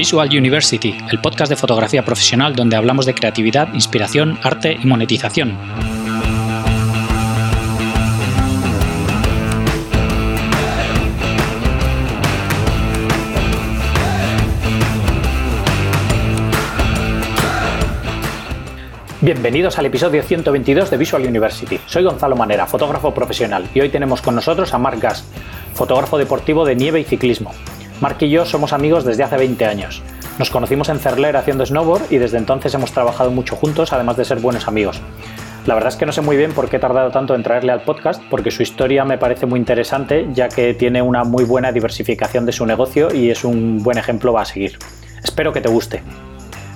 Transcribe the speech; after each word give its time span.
Visual 0.00 0.30
University, 0.30 0.96
el 1.10 1.20
podcast 1.20 1.50
de 1.50 1.56
fotografía 1.56 2.02
profesional 2.02 2.56
donde 2.56 2.74
hablamos 2.74 3.04
de 3.04 3.12
creatividad, 3.12 3.74
inspiración, 3.74 4.38
arte 4.42 4.78
y 4.82 4.86
monetización. 4.86 5.58
Bienvenidos 19.20 19.78
al 19.78 19.84
episodio 19.84 20.22
122 20.22 20.90
de 20.90 20.96
Visual 20.96 21.26
University. 21.26 21.78
Soy 21.84 22.04
Gonzalo 22.04 22.36
Manera, 22.36 22.66
fotógrafo 22.66 23.12
profesional, 23.12 23.68
y 23.74 23.82
hoy 23.82 23.90
tenemos 23.90 24.22
con 24.22 24.34
nosotros 24.34 24.72
a 24.72 24.78
Mark 24.78 24.98
Gas, 24.98 25.26
fotógrafo 25.74 26.16
deportivo 26.16 26.64
de 26.64 26.74
nieve 26.74 27.00
y 27.00 27.04
ciclismo. 27.04 27.52
Mark 28.00 28.16
y 28.20 28.30
yo 28.30 28.46
somos 28.46 28.72
amigos 28.72 29.04
desde 29.04 29.24
hace 29.24 29.36
20 29.36 29.66
años. 29.66 30.02
Nos 30.38 30.50
conocimos 30.50 30.88
en 30.88 30.98
Cerler 30.98 31.36
haciendo 31.36 31.66
snowboard 31.66 32.10
y 32.10 32.16
desde 32.16 32.38
entonces 32.38 32.72
hemos 32.72 32.92
trabajado 32.92 33.30
mucho 33.30 33.56
juntos, 33.56 33.92
además 33.92 34.16
de 34.16 34.24
ser 34.24 34.40
buenos 34.40 34.68
amigos. 34.68 35.02
La 35.66 35.74
verdad 35.74 35.92
es 35.92 35.96
que 35.96 36.06
no 36.06 36.12
sé 36.12 36.22
muy 36.22 36.38
bien 36.38 36.52
por 36.52 36.70
qué 36.70 36.76
he 36.76 36.80
tardado 36.80 37.10
tanto 37.10 37.34
en 37.34 37.42
traerle 37.42 37.72
al 37.72 37.82
podcast, 37.82 38.22
porque 38.30 38.50
su 38.50 38.62
historia 38.62 39.04
me 39.04 39.18
parece 39.18 39.44
muy 39.44 39.60
interesante, 39.60 40.26
ya 40.32 40.48
que 40.48 40.72
tiene 40.72 41.02
una 41.02 41.24
muy 41.24 41.44
buena 41.44 41.72
diversificación 41.72 42.46
de 42.46 42.52
su 42.52 42.64
negocio 42.64 43.14
y 43.14 43.28
es 43.28 43.44
un 43.44 43.82
buen 43.82 43.98
ejemplo 43.98 44.38
a 44.38 44.46
seguir. 44.46 44.78
Espero 45.22 45.52
que 45.52 45.60
te 45.60 45.68
guste. 45.68 46.02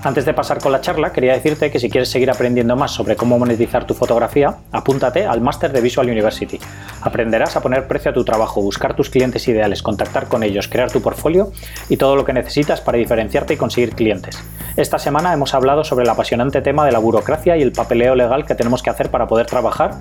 Antes 0.04 0.26
de 0.26 0.34
pasar 0.34 0.58
con 0.58 0.70
la 0.70 0.82
charla, 0.82 1.12
quería 1.12 1.32
decirte 1.32 1.70
que 1.70 1.80
si 1.80 1.88
quieres 1.88 2.10
seguir 2.10 2.30
aprendiendo 2.30 2.76
más 2.76 2.90
sobre 2.90 3.16
cómo 3.16 3.38
monetizar 3.38 3.86
tu 3.86 3.94
fotografía, 3.94 4.54
apúntate 4.70 5.24
al 5.24 5.40
máster 5.40 5.72
de 5.72 5.80
Visual 5.80 6.06
University. 6.10 6.60
Aprenderás 7.00 7.56
a 7.56 7.62
poner 7.62 7.88
precio 7.88 8.10
a 8.10 8.14
tu 8.14 8.22
trabajo, 8.22 8.60
buscar 8.60 8.94
tus 8.94 9.08
clientes 9.08 9.48
ideales, 9.48 9.82
contactar 9.82 10.28
con 10.28 10.42
ellos, 10.42 10.68
crear 10.68 10.90
tu 10.90 11.00
portfolio 11.00 11.52
y 11.88 11.96
todo 11.96 12.16
lo 12.16 12.26
que 12.26 12.34
necesitas 12.34 12.82
para 12.82 12.98
diferenciarte 12.98 13.54
y 13.54 13.56
conseguir 13.56 13.94
clientes. 13.94 14.38
Esta 14.76 14.98
semana 14.98 15.32
hemos 15.32 15.54
hablado 15.54 15.84
sobre 15.84 16.04
el 16.04 16.10
apasionante 16.10 16.60
tema 16.60 16.84
de 16.84 16.92
la 16.92 16.98
burocracia 16.98 17.56
y 17.56 17.62
el 17.62 17.72
papeleo 17.72 18.14
legal 18.14 18.44
que 18.44 18.54
tenemos 18.54 18.82
que 18.82 18.90
hacer 18.90 19.10
para 19.10 19.26
poder 19.26 19.46
trabajar 19.46 19.94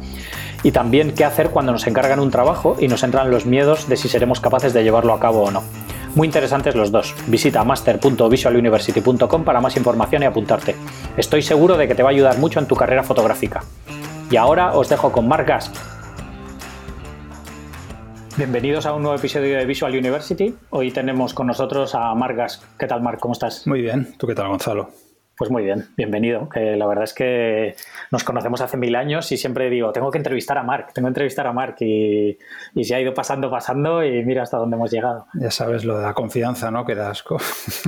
y 0.63 0.73
también 0.73 1.13
qué 1.13 1.23
hacer 1.23 1.49
cuando 1.49 1.71
nos 1.71 1.87
encargan 1.87 2.19
un 2.19 2.29
trabajo 2.29 2.75
y 2.77 2.89
nos 2.89 3.03
entran 3.03 3.31
los 3.31 3.45
miedos 3.45 3.87
de 3.87 3.95
si 3.95 4.09
seremos 4.09 4.41
capaces 4.41 4.73
de 4.73 4.83
llevarlo 4.83 5.13
a 5.13 5.21
cabo 5.21 5.43
o 5.43 5.51
no. 5.51 5.63
Muy 6.15 6.27
interesantes 6.27 6.75
los 6.75 6.91
dos. 6.91 7.15
Visita 7.27 7.63
master.visualuniversity.com 7.63 9.43
para 9.43 9.61
más 9.61 9.75
información 9.77 10.21
y 10.21 10.25
apuntarte. 10.25 10.75
Estoy 11.17 11.41
seguro 11.41 11.75
de 11.75 11.87
que 11.87 11.95
te 11.95 12.03
va 12.03 12.09
a 12.09 12.11
ayudar 12.11 12.37
mucho 12.37 12.59
en 12.59 12.67
tu 12.67 12.75
carrera 12.75 13.03
fotográfica. 13.03 13.63
Y 14.29 14.35
ahora 14.35 14.73
os 14.77 14.89
dejo 14.89 15.11
con 15.11 15.27
Mark 15.27 15.45
Gas. 15.47 15.71
Bienvenidos 18.37 18.85
a 18.85 18.93
un 18.93 19.03
nuevo 19.03 19.17
episodio 19.17 19.57
de 19.57 19.65
Visual 19.65 19.95
University. 19.95 20.55
Hoy 20.69 20.91
tenemos 20.91 21.33
con 21.33 21.47
nosotros 21.47 21.93
a 21.95 22.13
Mark 22.15 22.35
Gas. 22.35 22.63
¿Qué 22.77 22.87
tal, 22.87 23.01
Mark? 23.01 23.19
¿Cómo 23.19 23.33
estás? 23.33 23.65
Muy 23.67 23.81
bien. 23.81 24.15
¿Tú 24.17 24.27
qué 24.27 24.35
tal, 24.35 24.47
Gonzalo? 24.47 24.89
Pues 25.35 25.49
muy 25.49 25.63
bien, 25.63 25.87
bienvenido. 25.97 26.47
La 26.53 26.85
verdad 26.85 27.05
es 27.05 27.13
que 27.13 27.75
nos 28.11 28.23
conocemos 28.23 28.61
hace 28.61 28.77
mil 28.77 28.95
años 28.95 29.31
y 29.31 29.37
siempre 29.37 29.67
digo, 29.71 29.91
tengo 29.91 30.11
que 30.11 30.19
entrevistar 30.19 30.59
a 30.59 30.63
Mark, 30.63 30.93
tengo 30.93 31.07
que 31.07 31.09
entrevistar 31.09 31.47
a 31.47 31.53
Mark 31.53 31.77
y, 31.79 32.37
y 32.75 32.83
se 32.83 32.93
ha 32.93 33.01
ido 33.01 33.15
pasando, 33.15 33.49
pasando 33.49 34.03
y 34.03 34.23
mira 34.23 34.43
hasta 34.43 34.57
dónde 34.57 34.75
hemos 34.75 34.91
llegado. 34.91 35.25
Ya 35.33 35.49
sabes 35.49 35.85
lo 35.85 35.97
de 35.97 36.03
la 36.03 36.13
confianza, 36.13 36.69
¿no? 36.69 36.85
Que 36.85 36.93
da 36.93 37.09
asco. 37.09 37.39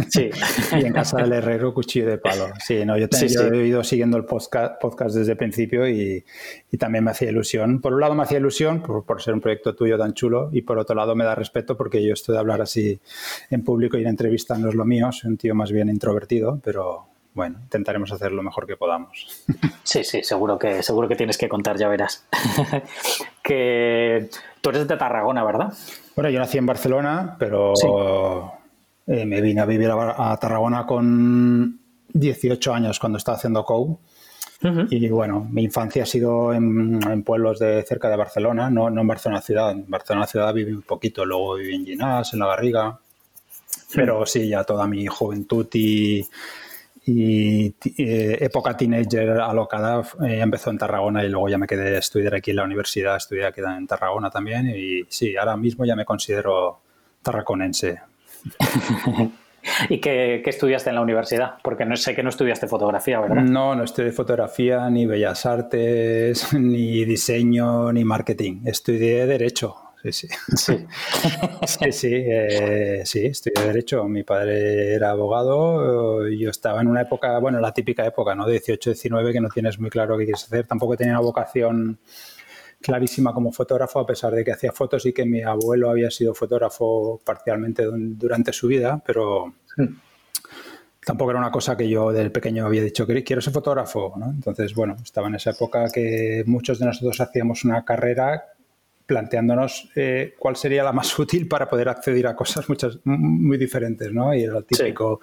Sí. 0.10 0.32
y 0.72 0.86
en 0.86 0.94
casa 0.94 1.18
del 1.18 1.34
herrero, 1.34 1.72
cuchillo 1.72 2.10
de 2.10 2.18
palo. 2.18 2.48
Sí, 2.60 2.84
no, 2.84 2.98
yo, 2.98 3.08
he 3.54 3.68
ido 3.68 3.84
siguiendo 3.84 4.18
el 4.18 4.26
podcast, 4.26 4.82
podcast 4.82 5.16
desde 5.16 5.34
el 5.34 5.38
principio 5.38 5.88
y, 5.88 6.26
y, 6.72 6.78
también 6.78 7.04
me 7.04 7.12
hacía 7.12 7.30
ilusión. 7.30 7.80
Por 7.80 7.94
un 7.94 8.02
lado 8.02 8.16
me 8.16 8.24
hacía 8.24 8.40
ilusión 8.40 8.82
por, 8.82 9.06
por, 9.06 9.22
ser 9.22 9.36
un 9.36 9.42
proyecto 9.42 9.76
tuyo 9.76 10.00
tan 10.00 10.14
chulo 10.14 10.50
y 10.52 10.64
por 10.64 10.80
otro 10.80 10.96
lado 10.96 11.16
me 11.16 11.24
da 11.24 11.36
respeto 11.36 11.78
porque 11.78 12.04
yo 12.04 12.14
estoy 12.14 12.34
de 12.34 12.40
hablar 12.40 12.62
así 12.62 13.00
en 13.52 13.64
público 13.64 13.98
y 13.98 14.02
en 14.02 14.08
entrevista 14.08 14.58
no 14.58 14.70
es 14.70 14.76
lo 14.76 14.84
mío, 14.84 15.12
soy 15.12 15.30
un 15.30 15.38
tío 15.38 15.54
más 15.54 15.72
bien 15.72 15.90
introvertido, 15.90 16.59
pero 16.64 17.15
bueno, 17.36 17.59
intentaremos 17.61 18.11
hacer 18.11 18.31
lo 18.31 18.41
mejor 18.41 18.66
que 18.66 18.78
podamos. 18.78 19.44
Sí, 19.84 20.03
sí, 20.03 20.23
seguro 20.23 20.57
que, 20.57 20.81
seguro 20.81 21.07
que 21.07 21.16
tienes 21.16 21.38
que 21.38 21.47
contar, 21.47 21.78
ya 21.78 21.88
verás. 21.88 22.25
que 23.44 24.31
tú 24.59 24.69
eres 24.72 24.88
de 24.88 24.97
Tarragona, 24.97 25.44
¿verdad? 25.44 25.72
Bueno, 26.16 26.31
yo 26.31 26.40
nací 26.40 26.57
en 26.57 26.66
Barcelona, 26.66 27.35
pero 27.38 27.74
eh, 29.06 29.25
me 29.28 29.41
vine 29.41 29.62
a 29.62 29.66
vivir 29.66 29.91
a, 29.91 30.35
Tarragona 30.38 30.88
con 30.88 31.79
18 32.12 32.74
años 32.74 33.00
cuando 33.00 33.19
estaba 33.19 33.38
haciendo 33.38 33.63
COU. 33.63 34.00
Y 34.90 35.07
bueno, 35.09 35.47
mi 35.51 35.66
infancia 35.66 36.01
ha 36.01 36.07
sido 36.07 36.51
en, 36.51 37.22
pueblos 37.22 37.59
de 37.59 37.84
cerca 37.84 38.09
de 38.09 38.16
Barcelona, 38.16 38.72
no, 38.72 38.90
no, 38.90 39.01
en 39.01 39.07
Barcelona 39.07 39.41
ciudad. 39.41 39.72
En 39.72 39.88
Barcelona 39.88 40.25
ciudad 40.25 40.51
viví 40.51 40.72
un 40.72 40.81
poquito, 40.81 41.25
luego 41.25 41.56
viví 41.57 41.75
en 41.75 41.85
Ginás, 41.85 42.34
en 42.34 42.40
La 42.40 42.47
Garriga. 42.47 43.00
Pero 43.94 44.25
sí, 44.25 44.50
ya 44.50 44.63
toda 44.63 44.88
mi 44.88 45.06
juventud 45.06 45.68
y, 45.74 46.25
y 47.06 47.68
eh, 47.98 48.38
época 48.42 48.76
teenager 48.76 49.30
alocada 49.40 50.02
eh, 50.28 50.40
empezó 50.42 50.72
en 50.72 50.80
Tarragona 50.80 51.24
y 51.24 51.30
luego 51.30 51.50
ya 51.50 51.58
me 51.58 51.68
quedé 51.68 51.96
a 51.96 52.00
estudiar 52.00 52.34
aquí 52.36 52.50
en 52.52 52.58
la 52.58 52.64
universidad, 52.64 53.16
estudié 53.16 53.46
aquí 53.46 53.62
en 53.62 53.86
Tarragona 53.86 54.32
también 54.32 54.70
y 54.76 55.04
sí, 55.08 55.38
ahora 55.38 55.56
mismo 55.56 55.86
ya 55.86 55.96
me 55.96 56.04
considero 56.04 56.80
tarraconense. 57.22 58.02
¿Y 59.90 60.00
qué, 60.00 60.44
estudiaste 60.46 60.90
en 60.90 60.96
la 60.96 61.02
universidad? 61.02 61.56
Porque 61.64 61.86
no 61.86 61.96
sé 61.96 62.16
que 62.16 62.24
no 62.24 62.30
estudiaste 62.30 62.68
fotografía, 62.68 63.20
¿verdad? 63.20 63.44
No, 63.44 63.76
no 63.76 63.84
estudié 63.84 64.12
fotografía, 64.12 64.90
ni 64.90 65.06
bellas 65.06 65.46
artes, 65.46 66.54
ni 66.60 67.04
diseño, 67.06 67.92
ni 67.92 68.04
marketing. 68.04 68.62
Estudié 68.66 69.26
derecho 69.26 69.84
sí, 70.12 70.28
sí. 70.56 70.86
Sí, 71.68 71.92
sí, 71.92 72.12
eh, 72.14 73.02
sí, 73.06 73.26
estoy 73.26 73.54
de 73.56 73.66
derecho. 73.68 74.04
Mi 74.06 74.24
padre 74.24 74.94
era 74.94 75.12
abogado, 75.12 76.28
yo 76.28 76.50
estaba 76.50 76.82
en 76.82 76.88
una 76.88 77.02
época, 77.02 77.40
bueno, 77.40 77.60
la 77.60 77.74
típica 77.74 78.06
época, 78.06 78.36
¿no? 78.36 78.46
De 78.46 78.54
18, 78.54 78.92
19, 78.92 79.34
que 79.34 79.42
no 79.42 79.50
tienes 79.50 79.80
muy 79.80 79.90
claro 79.90 80.18
qué 80.18 80.26
quieres 80.26 80.44
hacer. 80.44 80.68
Tampoco 80.68 80.96
tenía 80.96 81.14
una 81.14 81.22
vocación 81.22 82.00
clarísima 82.82 83.34
como 83.34 83.52
fotógrafo, 83.52 84.00
a 84.00 84.06
pesar 84.06 84.34
de 84.34 84.44
que 84.44 84.52
hacía 84.52 84.72
fotos 84.72 85.06
y 85.06 85.14
que 85.14 85.26
mi 85.26 85.42
abuelo 85.42 85.90
había 85.90 86.12
sido 86.12 86.34
fotógrafo 86.36 87.20
parcialmente 87.24 87.84
durante 87.86 88.54
su 88.54 88.68
vida, 88.68 89.02
pero 89.06 89.54
tampoco 91.04 91.32
era 91.32 91.40
una 91.40 91.52
cosa 91.52 91.76
que 91.76 91.90
yo 91.90 92.12
del 92.12 92.32
pequeño 92.32 92.66
había 92.66 92.84
dicho, 92.84 93.08
quiero 93.08 93.42
ser 93.42 93.54
fotógrafo, 93.54 94.14
¿no? 94.18 94.30
Entonces, 94.30 94.74
bueno, 94.76 94.96
estaba 95.02 95.28
en 95.28 95.36
esa 95.36 95.52
época 95.52 95.88
que 95.92 96.44
muchos 96.46 96.80
de 96.80 96.86
nosotros 96.86 97.20
hacíamos 97.22 97.64
una 97.64 97.84
carrera 97.84 98.55
planteándonos 99.06 99.90
eh, 99.96 100.36
cuál 100.38 100.56
sería 100.56 100.84
la 100.84 100.92
más 100.92 101.18
útil 101.20 101.48
para 101.48 101.70
poder 101.70 101.90
acceder 101.90 102.28
a 102.28 102.36
cosas 102.36 102.68
muchas, 102.70 103.00
muy 103.04 103.58
diferentes, 103.58 104.12
¿no? 104.12 104.34
Y 104.34 104.44
el 104.44 104.66
típico 104.66 105.22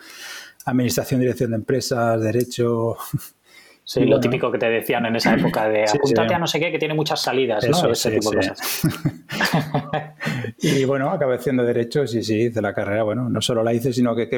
administración, 0.64 1.20
dirección 1.20 1.50
de 1.50 1.56
empresas, 1.56 2.20
derecho, 2.20 2.96
Sí, 3.84 4.04
lo 4.04 4.20
típico 4.20 4.50
que 4.50 4.58
te 4.58 4.68
decían 4.68 5.06
en 5.06 5.16
esa 5.16 5.34
época 5.38 5.68
de 5.68 5.84
apúntate 5.84 6.34
a 6.34 6.38
no 6.38 6.46
sé 6.46 6.60
qué, 6.60 6.70
que 6.70 6.78
tiene 6.78 6.94
muchas 6.94 7.20
salidas, 7.20 7.68
¿no? 7.68 7.90
Ese 7.90 8.12
tipo 8.12 8.30
de 8.30 8.36
cosas. 8.36 8.82
y 10.58 10.84
bueno, 10.84 11.10
acabé 11.10 11.36
haciendo 11.36 11.64
Derecho, 11.64 12.06
sí, 12.06 12.22
sí, 12.22 12.42
hice 12.42 12.62
la 12.62 12.74
carrera. 12.74 13.02
Bueno, 13.02 13.28
no 13.28 13.40
solo 13.40 13.62
la 13.62 13.74
hice, 13.74 13.92
sino 13.92 14.14
que, 14.14 14.28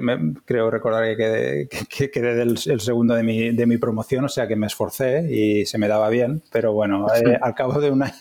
creo 0.45 0.71
recordar 0.71 1.05
que 1.05 1.17
quedé, 1.17 1.69
que, 1.69 2.11
quedé 2.11 2.35
del, 2.35 2.59
el 2.67 2.81
segundo 2.81 3.15
de 3.15 3.23
mi, 3.23 3.51
de 3.51 3.67
mi 3.67 3.77
promoción, 3.77 4.25
o 4.25 4.29
sea 4.29 4.49
que 4.49 4.57
me 4.57 4.67
esforcé 4.67 5.31
y 5.31 5.67
se 5.67 5.79
me 5.79 5.89
daba 5.89 6.09
bien. 6.09 6.43
Pero 6.51 6.73
bueno, 6.73 7.07
eh, 7.15 7.39
al 7.41 7.55
cabo 7.55 7.81
de 7.81 7.91
un 7.91 8.03
año, 8.03 8.15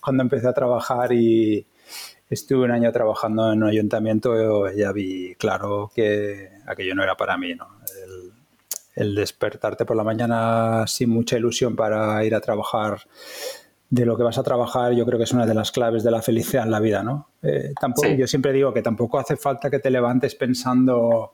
cuando 0.00 0.22
empecé 0.22 0.48
a 0.48 0.52
trabajar 0.52 1.12
y 1.12 1.66
estuve 2.28 2.64
un 2.64 2.70
año 2.70 2.92
trabajando 2.92 3.52
en 3.52 3.62
un 3.62 3.68
ayuntamiento, 3.68 4.70
ya 4.72 4.92
vi 4.92 5.34
claro 5.34 5.90
que 5.94 6.50
aquello 6.66 6.94
no 6.94 7.02
era 7.02 7.16
para 7.16 7.36
mí, 7.36 7.54
¿no? 7.54 7.79
El 9.00 9.14
despertarte 9.14 9.86
por 9.86 9.96
la 9.96 10.04
mañana 10.04 10.86
sin 10.86 11.08
mucha 11.08 11.38
ilusión 11.38 11.74
para 11.74 12.22
ir 12.22 12.34
a 12.34 12.40
trabajar 12.40 13.00
de 13.88 14.04
lo 14.04 14.16
que 14.16 14.22
vas 14.22 14.38
a 14.38 14.42
trabajar, 14.42 14.92
yo 14.92 15.04
creo 15.06 15.18
que 15.18 15.24
es 15.24 15.32
una 15.32 15.46
de 15.46 15.54
las 15.54 15.72
claves 15.72 16.04
de 16.04 16.10
la 16.10 16.22
felicidad 16.22 16.64
en 16.64 16.70
la 16.70 16.80
vida, 16.80 17.02
¿no? 17.02 17.30
Eh, 17.42 17.72
tampoco, 17.80 18.08
Yo 18.08 18.26
siempre 18.26 18.52
digo 18.52 18.72
que 18.72 18.82
tampoco 18.82 19.18
hace 19.18 19.36
falta 19.36 19.70
que 19.70 19.80
te 19.80 19.90
levantes 19.90 20.34
pensando, 20.36 21.32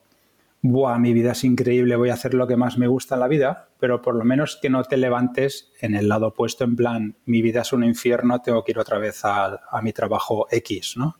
¡buah, 0.62 0.98
mi 0.98 1.12
vida 1.12 1.32
es 1.32 1.44
increíble, 1.44 1.96
voy 1.96 2.10
a 2.10 2.14
hacer 2.14 2.32
lo 2.32 2.46
que 2.46 2.56
más 2.56 2.78
me 2.78 2.86
gusta 2.86 3.16
en 3.16 3.20
la 3.20 3.28
vida! 3.28 3.68
Pero 3.78 4.00
por 4.00 4.14
lo 4.14 4.24
menos 4.24 4.58
que 4.62 4.70
no 4.70 4.82
te 4.84 4.96
levantes 4.96 5.70
en 5.80 5.96
el 5.96 6.08
lado 6.08 6.28
opuesto, 6.28 6.64
en 6.64 6.76
plan, 6.76 7.16
mi 7.26 7.42
vida 7.42 7.60
es 7.62 7.72
un 7.72 7.84
infierno, 7.84 8.40
tengo 8.40 8.64
que 8.64 8.72
ir 8.72 8.78
otra 8.78 8.98
vez 8.98 9.24
a, 9.24 9.60
a 9.70 9.82
mi 9.82 9.92
trabajo 9.92 10.46
X, 10.50 10.94
¿no? 10.96 11.16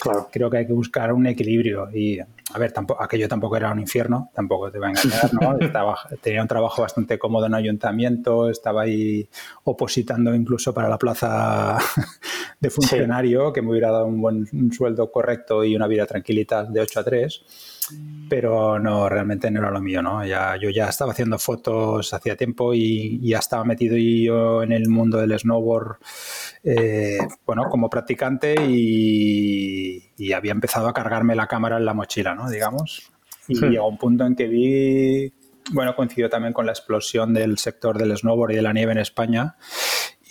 Claro. 0.00 0.28
Creo 0.32 0.48
que 0.48 0.58
hay 0.58 0.66
que 0.66 0.72
buscar 0.72 1.12
un 1.12 1.26
equilibrio 1.26 1.90
y 1.92 2.18
a 2.18 2.58
ver, 2.58 2.72
tampoco, 2.72 3.02
aquello 3.02 3.28
tampoco 3.28 3.56
era 3.56 3.70
un 3.70 3.78
infierno, 3.78 4.30
tampoco 4.34 4.70
te 4.70 4.78
va 4.78 4.88
a 4.88 4.90
engañar, 4.90 5.30
¿no? 5.34 5.58
tenía 6.20 6.42
un 6.42 6.48
trabajo 6.48 6.82
bastante 6.82 7.18
cómodo 7.18 7.46
en 7.46 7.54
ayuntamiento, 7.54 8.48
estaba 8.48 8.82
ahí 8.82 9.28
opositando 9.64 10.34
incluso 10.34 10.74
para 10.74 10.88
la 10.88 10.98
plaza 10.98 11.78
de 12.60 12.70
funcionario, 12.70 13.52
que 13.52 13.62
me 13.62 13.70
hubiera 13.70 13.90
dado 13.90 14.06
un 14.06 14.20
buen 14.20 14.72
sueldo 14.72 15.10
correcto 15.10 15.64
y 15.64 15.76
una 15.76 15.86
vida 15.86 16.06
tranquilita 16.06 16.64
de 16.64 16.80
8 16.80 17.00
a 17.00 17.04
3 17.04 17.44
pero 18.28 18.78
no, 18.78 19.08
realmente 19.08 19.50
no 19.50 19.60
era 19.60 19.70
lo 19.70 19.80
mío, 19.80 20.02
¿no? 20.02 20.24
Ya, 20.24 20.56
yo 20.56 20.70
ya 20.70 20.88
estaba 20.88 21.12
haciendo 21.12 21.38
fotos 21.38 22.14
hacía 22.14 22.36
tiempo 22.36 22.72
y, 22.72 23.20
ya 23.20 23.38
estaba 23.38 23.64
metido 23.64 23.96
yo 23.96 24.62
en 24.62 24.72
el 24.72 24.88
mundo 24.88 25.18
del 25.18 25.38
snowboard, 25.38 25.96
eh, 26.62 27.18
bueno, 27.44 27.64
como 27.68 27.90
practicante 27.90 28.54
y, 28.66 30.32
había 30.32 30.52
empezado 30.52 30.86
a 30.86 30.92
cargarme 30.92 31.34
la 31.34 31.48
cámara 31.48 31.76
en 31.76 31.84
la 31.84 31.92
mochila, 31.92 32.34
¿no? 32.34 32.48
Digamos. 32.48 33.10
Y 33.48 33.56
hmm. 33.58 33.68
llegó 33.68 33.88
un 33.88 33.98
punto 33.98 34.24
en 34.24 34.36
que 34.36 34.46
vi, 34.46 35.32
bueno, 35.72 35.96
coincidió 35.96 36.30
también 36.30 36.52
con 36.52 36.66
la 36.66 36.72
explosión 36.72 37.34
del 37.34 37.58
sector 37.58 37.98
del 37.98 38.16
snowboard 38.16 38.52
y 38.52 38.56
de 38.56 38.62
la 38.62 38.72
nieve 38.72 38.92
en 38.92 38.98
España 38.98 39.56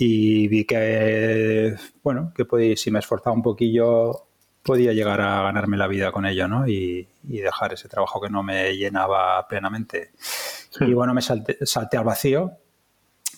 y 0.02 0.48
vi 0.48 0.64
que, 0.64 1.76
bueno, 2.02 2.32
que 2.34 2.78
si 2.78 2.90
me 2.90 3.00
esforzaba 3.00 3.36
un 3.36 3.42
poquillo 3.42 4.29
podía 4.64 4.94
llegar 4.94 5.22
a 5.22 5.44
ganarme 5.44 5.78
la 5.78 5.88
vida 5.88 6.12
con 6.12 6.26
ello, 6.26 6.48
¿no? 6.48 6.68
Y, 6.68 7.08
dejar 7.24 7.74
ese 7.74 7.88
trabajo 7.88 8.20
que 8.20 8.30
no 8.30 8.44
me 8.44 8.76
llenaba 8.76 9.48
plenamente. 9.48 10.12
Y 10.80 10.94
bueno, 10.94 11.14
me 11.14 11.22
salté, 11.22 11.58
al 11.98 12.04
vacío, 12.04 12.54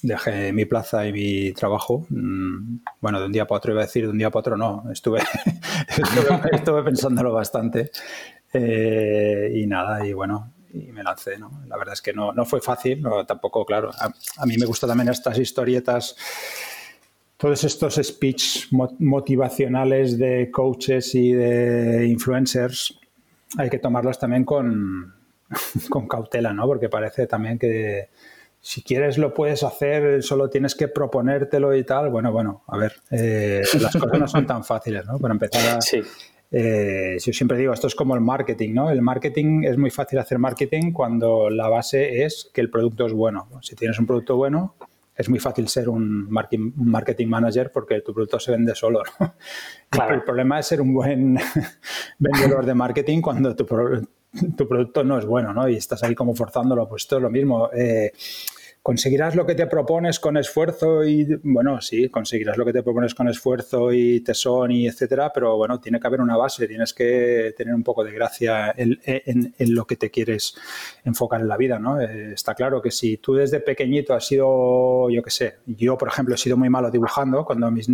dejé 0.02 0.54
mi 0.54 0.66
plaza 0.66 1.06
y 1.06 1.14
mi 1.14 1.52
trabajo. 1.54 2.06
Mm, 2.10 2.78
bueno, 3.00 3.20
de 3.20 3.26
un 3.26 3.32
día 3.32 3.46
para 3.46 3.58
otro 3.58 3.74
iba 3.74 3.82
a 3.82 3.86
decir, 3.86 4.06
de 4.06 4.12
un 4.12 4.18
día 4.18 4.30
para 4.30 4.40
otro 4.40 4.58
no, 4.58 4.86
estuve, 4.92 5.20
estuve, 6.52 6.84
pensándolo 6.84 7.34
bastante. 7.34 7.92
Eh, 8.54 9.52
y 9.56 9.68
nada, 9.68 10.06
y 10.06 10.14
bueno, 10.14 10.54
y 10.74 10.92
me 10.92 11.04
lancé, 11.04 11.38
¿no? 11.38 11.64
La 11.68 11.78
verdad 11.78 11.94
es 11.94 12.02
que 12.02 12.14
no, 12.14 12.32
no 12.32 12.46
fue 12.46 12.62
fácil, 12.62 13.04
tampoco, 13.28 13.66
claro. 13.66 13.92
A, 13.98 14.12
a, 14.38 14.46
mí 14.46 14.58
me 14.58 14.66
gustan 14.66 14.90
también 14.90 15.10
estas 15.10 15.38
historietas 15.38 16.16
todos 17.42 17.64
estos 17.64 17.96
speech 17.96 18.68
motivacionales 19.00 20.20
de 20.20 20.52
coaches 20.52 21.16
y 21.16 21.34
de 21.34 22.06
influencers 22.06 23.00
hay 23.58 23.70
que 23.70 23.80
tomarlos 23.80 24.20
también 24.20 24.46
con, 24.46 25.14
con 25.90 26.08
cautela, 26.08 26.54
¿no? 26.54 26.68
Porque 26.68 26.88
parece 26.88 27.26
también 27.26 27.58
que 27.58 28.10
si 28.60 28.84
quieres 28.84 29.18
lo 29.18 29.34
puedes 29.34 29.64
hacer, 29.64 30.22
solo 30.22 30.52
tienes 30.52 30.76
que 30.76 30.88
proponértelo 30.88 31.76
y 31.76 31.84
tal. 31.84 32.12
Bueno, 32.12 32.32
bueno, 32.32 32.64
a 32.68 32.78
ver, 32.78 32.94
eh, 33.10 33.64
las 33.80 33.96
cosas 33.98 34.20
no 34.20 34.28
son 34.28 34.46
tan 34.46 34.64
fáciles, 34.64 35.06
¿no? 35.08 35.18
Para 35.18 35.34
empezar 35.34 35.78
a, 35.78 35.82
sí. 35.82 36.00
Eh, 36.52 37.18
yo 37.20 37.34
siempre 37.34 37.58
digo, 37.58 37.74
esto 37.74 37.88
es 37.88 37.96
como 37.96 38.14
el 38.14 38.22
marketing, 38.22 38.74
¿no? 38.74 38.92
El 38.92 39.02
marketing 39.02 39.64
es 39.64 39.78
muy 39.78 39.90
fácil 39.90 40.20
hacer 40.20 40.38
marketing 40.38 40.92
cuando 40.92 41.50
la 41.50 41.70
base 41.70 42.24
es 42.24 42.52
que 42.54 42.62
el 42.62 42.70
producto 42.70 43.08
es 43.08 43.14
bueno. 43.14 43.48
Si 43.62 43.76
tienes 43.76 43.98
un 43.98 44.06
producto 44.06 44.36
bueno, 44.36 44.76
es 45.22 45.30
muy 45.30 45.40
fácil 45.40 45.68
ser 45.68 45.88
un 45.88 46.28
marketing 46.30 47.28
manager 47.28 47.72
porque 47.72 48.02
tu 48.02 48.14
producto 48.14 48.40
se 48.40 48.52
vende 48.52 48.76
solo. 48.76 49.02
Claro. 49.90 50.16
El 50.16 50.24
problema 50.24 50.58
es 50.58 50.68
ser 50.68 50.80
un 50.80 50.94
buen 50.94 51.38
vendedor 52.20 52.66
de 52.66 52.74
marketing 52.74 53.22
cuando 53.22 53.54
tu, 53.56 53.66
tu, 53.66 54.68
producto 54.68 55.04
no 55.04 55.20
es 55.20 55.26
bueno, 55.26 55.54
¿no? 55.54 55.68
Y 55.68 55.76
estás 55.76 56.02
ahí 56.04 56.16
como 56.16 56.34
forzándolo. 56.34 56.88
Pues 56.88 57.08
todo 57.08 57.20
es 57.20 57.24
lo 57.24 57.30
mismo. 57.30 57.70
Eh, 57.74 58.14
¿Conseguirás 58.84 59.36
lo 59.36 59.46
que 59.46 59.54
te 59.54 59.68
propones 59.68 60.20
con 60.20 60.38
esfuerzo 60.38 61.04
y, 61.04 61.40
bueno, 61.44 61.80
sí, 61.82 62.10
conseguirás 62.10 62.58
lo 62.58 62.66
que 62.66 62.74
te 62.74 62.82
propones 62.82 63.14
con 63.14 63.28
esfuerzo 63.28 63.94
y 63.94 64.22
tesón 64.22 64.72
y 64.72 64.88
etcétera, 64.88 65.32
pero 65.32 65.56
bueno, 65.56 65.80
tiene 65.80 66.00
que 66.00 66.08
haber 66.08 66.20
una 66.20 66.36
base, 66.36 66.68
tienes 66.68 66.92
que 66.92 67.54
tener 67.56 67.76
un 67.76 67.84
poco 67.84 68.04
de 68.04 68.12
gracia 68.12 68.74
en, 68.76 68.98
lo 69.60 69.86
que 69.86 69.98
te 69.98 70.10
quieres 70.10 70.56
enfocar 71.06 71.42
en 71.42 71.48
la 71.48 71.58
vida, 71.58 71.78
¿no? 71.78 72.02
Eh, 72.02 72.34
está 72.34 72.56
claro 72.56 72.82
que 72.82 72.90
si 72.90 73.18
tú 73.18 73.36
desde 73.36 73.60
pequeñito 73.60 74.16
has 74.16 74.26
sido, 74.26 75.12
yo 75.12 75.22
qué 75.22 75.30
sé, 75.30 75.58
yo 75.68 75.96
por 75.96 76.08
ejemplo 76.08 76.34
he 76.34 76.38
sido 76.40 76.58
muy 76.58 76.72
malo 76.72 76.90
dibujando, 76.90 77.46
cuando 77.46 77.70
mis 77.70 77.88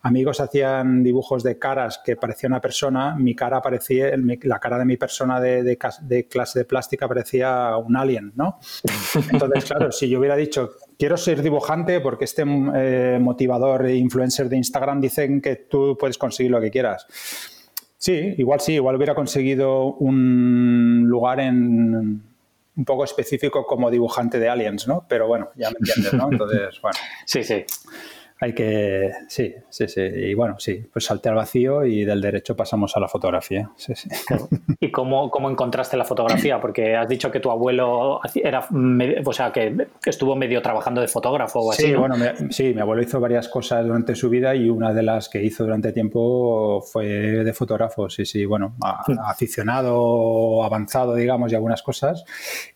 amigos 0.00 0.40
hacían 0.40 1.02
dibujos 1.02 1.42
de 1.42 1.58
caras 1.58 2.00
que 2.02 2.16
parecía 2.16 2.46
una 2.46 2.62
persona, 2.62 3.14
mi 3.14 3.34
cara 3.34 3.60
parecía, 3.60 4.10
la 4.16 4.58
cara 4.58 4.78
de 4.78 4.86
mi 4.86 4.96
persona 4.96 5.38
de, 5.38 5.62
de 5.64 6.26
clase 6.28 6.58
de 6.60 6.64
plástica 6.64 7.06
parecía 7.06 7.76
un 7.76 7.94
alien, 7.94 8.32
¿no? 8.36 8.58
Entonces, 9.30 9.66
claro, 9.66 9.92
si 9.92 10.08
yo 10.08 10.18
hubiera 10.18 10.29
dicho, 10.36 10.70
quiero 10.98 11.16
ser 11.16 11.42
dibujante 11.42 12.00
porque 12.00 12.24
este 12.24 12.42
eh, 12.42 13.18
motivador 13.20 13.86
e 13.86 13.96
influencer 13.96 14.48
de 14.48 14.56
Instagram 14.56 15.00
dicen 15.00 15.40
que 15.40 15.56
tú 15.56 15.96
puedes 15.98 16.18
conseguir 16.18 16.52
lo 16.52 16.60
que 16.60 16.70
quieras. 16.70 17.06
Sí, 17.96 18.34
igual 18.38 18.60
sí, 18.60 18.74
igual 18.74 18.96
hubiera 18.96 19.14
conseguido 19.14 19.84
un 19.84 21.04
lugar 21.06 21.40
en 21.40 22.22
un 22.76 22.84
poco 22.84 23.04
específico 23.04 23.66
como 23.66 23.90
dibujante 23.90 24.38
de 24.38 24.48
aliens, 24.48 24.88
¿no? 24.88 25.04
Pero 25.06 25.26
bueno, 25.26 25.50
ya 25.54 25.70
me 25.70 25.76
entiendes, 25.80 26.14
¿no? 26.14 26.28
Entonces, 26.32 26.80
bueno. 26.80 26.98
Sí, 27.26 27.44
sí 27.44 27.64
hay 28.42 28.54
que, 28.54 29.12
sí, 29.28 29.54
sí, 29.68 29.86
sí. 29.86 30.00
Y 30.00 30.32
bueno, 30.32 30.56
sí, 30.58 30.82
pues 30.90 31.04
salte 31.04 31.28
al 31.28 31.34
vacío 31.34 31.84
y 31.84 32.06
del 32.06 32.22
derecho 32.22 32.56
pasamos 32.56 32.96
a 32.96 33.00
la 33.00 33.06
fotografía. 33.06 33.70
Sí, 33.76 33.94
sí. 33.94 34.08
¿Y 34.80 34.90
cómo, 34.90 35.30
cómo, 35.30 35.50
encontraste 35.50 35.98
la 35.98 36.06
fotografía? 36.06 36.58
Porque 36.58 36.96
has 36.96 37.06
dicho 37.06 37.30
que 37.30 37.38
tu 37.38 37.50
abuelo 37.50 38.18
era, 38.34 38.66
o 39.26 39.32
sea, 39.34 39.52
que 39.52 39.88
estuvo 40.06 40.34
medio 40.36 40.62
trabajando 40.62 41.02
de 41.02 41.08
fotógrafo 41.08 41.60
o 41.60 41.72
así. 41.72 41.88
Sí, 41.88 41.94
bueno, 41.94 42.16
sí, 42.48 42.72
mi 42.72 42.80
abuelo 42.80 43.02
hizo 43.02 43.20
varias 43.20 43.46
cosas 43.46 43.84
durante 43.84 44.14
su 44.14 44.30
vida 44.30 44.54
y 44.54 44.70
una 44.70 44.94
de 44.94 45.02
las 45.02 45.28
que 45.28 45.42
hizo 45.44 45.64
durante 45.64 45.92
tiempo 45.92 46.80
fue 46.80 47.06
de 47.06 47.52
fotógrafo. 47.52 48.08
Sí, 48.08 48.24
sí, 48.24 48.46
bueno, 48.46 48.74
aficionado, 49.22 50.64
avanzado, 50.64 51.14
digamos, 51.14 51.52
y 51.52 51.56
algunas 51.56 51.82
cosas. 51.82 52.24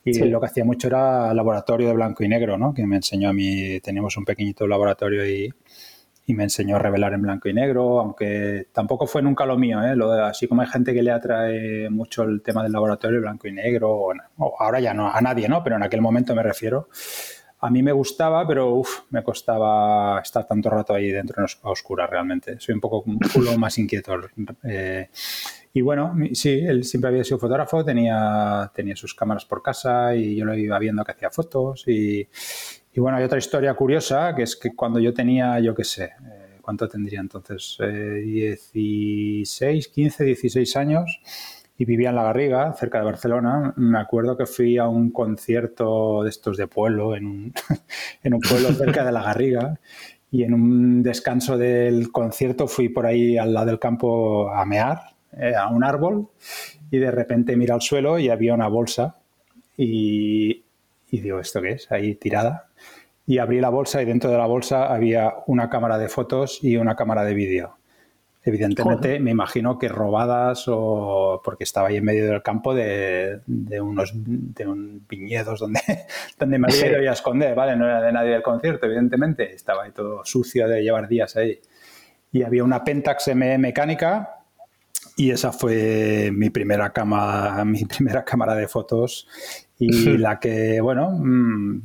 Y 0.04 0.18
lo 0.24 0.40
que 0.40 0.46
hacía 0.46 0.66
mucho 0.66 0.88
era 0.88 1.32
laboratorio 1.32 1.88
de 1.88 1.94
blanco 1.94 2.22
y 2.22 2.28
negro, 2.28 2.58
¿no? 2.58 2.74
Que 2.74 2.86
me 2.86 2.96
enseñó 2.96 3.30
a 3.30 3.32
mí, 3.32 3.80
teníamos 3.80 4.14
un 4.18 4.26
pequeñito 4.26 4.66
laboratorio 4.66 5.26
y 5.26 5.53
y 6.26 6.34
me 6.34 6.44
enseñó 6.44 6.76
a 6.76 6.78
revelar 6.78 7.12
en 7.12 7.22
blanco 7.22 7.48
y 7.48 7.54
negro, 7.54 8.00
aunque 8.00 8.68
tampoco 8.72 9.06
fue 9.06 9.20
nunca 9.20 9.44
lo 9.44 9.58
mío, 9.58 9.82
¿eh? 9.82 9.94
así 10.22 10.48
como 10.48 10.62
hay 10.62 10.68
gente 10.68 10.94
que 10.94 11.02
le 11.02 11.10
atrae 11.10 11.90
mucho 11.90 12.22
el 12.22 12.40
tema 12.40 12.62
del 12.62 12.72
laboratorio 12.72 13.20
blanco 13.20 13.46
y 13.46 13.52
negro, 13.52 14.08
ahora 14.58 14.80
ya 14.80 14.94
no, 14.94 15.10
a 15.10 15.20
nadie, 15.20 15.48
¿no? 15.48 15.62
Pero 15.62 15.76
en 15.76 15.82
aquel 15.82 16.00
momento 16.00 16.34
me 16.34 16.42
refiero. 16.42 16.88
A 17.60 17.70
mí 17.70 17.82
me 17.82 17.92
gustaba, 17.92 18.46
pero 18.46 18.74
uf, 18.74 19.04
me 19.10 19.22
costaba 19.22 20.20
estar 20.20 20.46
tanto 20.46 20.68
rato 20.68 20.94
ahí 20.94 21.10
dentro 21.10 21.44
a 21.44 21.70
oscuras 21.70 22.10
realmente. 22.10 22.60
Soy 22.60 22.74
un 22.74 22.80
poco 22.80 23.02
un 23.06 23.18
culo 23.32 23.56
más 23.56 23.78
inquieto. 23.78 24.12
Eh, 24.64 25.08
y 25.72 25.80
bueno, 25.80 26.14
sí, 26.34 26.50
él 26.50 26.84
siempre 26.84 27.08
había 27.08 27.24
sido 27.24 27.38
fotógrafo, 27.38 27.84
tenía, 27.84 28.70
tenía 28.74 28.94
sus 28.96 29.14
cámaras 29.14 29.46
por 29.46 29.62
casa 29.62 30.14
y 30.14 30.36
yo 30.36 30.44
lo 30.44 30.54
iba 30.54 30.78
viendo 30.78 31.04
que 31.04 31.12
hacía 31.12 31.30
fotos 31.30 31.84
y, 31.88 32.28
y 32.94 33.00
bueno, 33.00 33.18
hay 33.18 33.24
otra 33.24 33.38
historia 33.38 33.74
curiosa, 33.74 34.34
que 34.34 34.44
es 34.44 34.56
que 34.56 34.74
cuando 34.74 35.00
yo 35.00 35.12
tenía, 35.12 35.58
yo 35.58 35.74
qué 35.74 35.84
sé, 35.84 36.04
eh, 36.04 36.58
¿cuánto 36.62 36.88
tendría 36.88 37.20
entonces? 37.20 37.76
16, 37.78 39.88
15, 39.88 40.24
16 40.24 40.76
años 40.76 41.20
y 41.76 41.84
vivía 41.84 42.10
en 42.10 42.16
La 42.16 42.22
Garriga, 42.22 42.72
cerca 42.74 42.98
de 42.98 43.04
Barcelona. 43.04 43.74
Me 43.76 43.98
acuerdo 43.98 44.36
que 44.36 44.46
fui 44.46 44.78
a 44.78 44.86
un 44.86 45.10
concierto 45.10 46.22
de 46.22 46.30
estos 46.30 46.56
de 46.56 46.68
pueblo, 46.68 47.16
en 47.16 47.26
un, 47.26 47.52
en 48.22 48.34
un 48.34 48.40
pueblo 48.40 48.72
cerca 48.72 49.04
de 49.04 49.12
La 49.12 49.22
Garriga, 49.22 49.78
y 50.30 50.44
en 50.44 50.54
un 50.54 51.02
descanso 51.02 51.58
del 51.58 52.10
concierto 52.10 52.66
fui 52.66 52.88
por 52.88 53.06
ahí 53.06 53.38
al 53.38 53.54
lado 53.54 53.66
del 53.66 53.78
campo 53.78 54.50
a 54.50 54.64
mear, 54.64 55.00
eh, 55.36 55.54
a 55.54 55.68
un 55.68 55.82
árbol, 55.82 56.28
y 56.90 56.98
de 56.98 57.10
repente 57.10 57.56
mira 57.56 57.74
al 57.74 57.82
suelo 57.82 58.18
y 58.18 58.28
había 58.28 58.54
una 58.54 58.68
bolsa. 58.68 59.16
Y, 59.76 60.62
y 61.16 61.20
digo, 61.20 61.38
¿esto 61.40 61.60
qué 61.62 61.72
es? 61.72 61.90
Ahí 61.90 62.14
tirada 62.14 62.68
y 63.26 63.38
abrí 63.38 63.60
la 63.60 63.70
bolsa 63.70 64.02
y 64.02 64.04
dentro 64.04 64.30
de 64.30 64.38
la 64.38 64.46
bolsa 64.46 64.92
había 64.92 65.34
una 65.46 65.70
cámara 65.70 65.98
de 65.98 66.08
fotos 66.08 66.58
y 66.62 66.76
una 66.76 66.94
cámara 66.94 67.24
de 67.24 67.34
vídeo. 67.34 67.76
Evidentemente, 68.46 69.20
me 69.20 69.30
imagino 69.30 69.78
que 69.78 69.88
robadas 69.88 70.64
o 70.68 71.40
porque 71.42 71.64
estaba 71.64 71.88
ahí 71.88 71.96
en 71.96 72.04
medio 72.04 72.26
del 72.26 72.42
campo 72.42 72.74
de, 72.74 73.40
unos 73.80 74.12
de 74.14 74.66
un 74.66 75.06
viñedos 75.08 75.60
donde, 75.60 75.80
donde 76.38 76.58
me 76.58 76.66
había 76.68 77.00
ido 77.00 77.10
a 77.10 77.14
esconder, 77.14 77.54
¿vale? 77.54 77.74
No 77.74 77.86
era 77.86 78.02
de 78.02 78.12
nadie 78.12 78.32
del 78.32 78.42
concierto, 78.42 78.84
evidentemente. 78.84 79.54
Estaba 79.54 79.84
ahí 79.84 79.92
todo 79.92 80.22
sucio 80.26 80.68
de 80.68 80.82
llevar 80.82 81.08
días 81.08 81.36
ahí. 81.36 81.58
Y 82.32 82.42
había 82.42 82.64
una 82.64 82.84
Pentax 82.84 83.28
M 83.28 83.56
mecánica 83.56 84.40
y 85.16 85.30
esa 85.30 85.50
fue 85.50 86.30
mi 86.30 86.50
primera, 86.50 86.92
cama, 86.92 87.64
mi 87.64 87.86
primera 87.86 88.26
cámara 88.26 88.54
de 88.54 88.68
fotos 88.68 89.26
y 89.78 89.88
la 90.18 90.38
que, 90.38 90.80
bueno, 90.80 91.10
mm, 91.10 91.82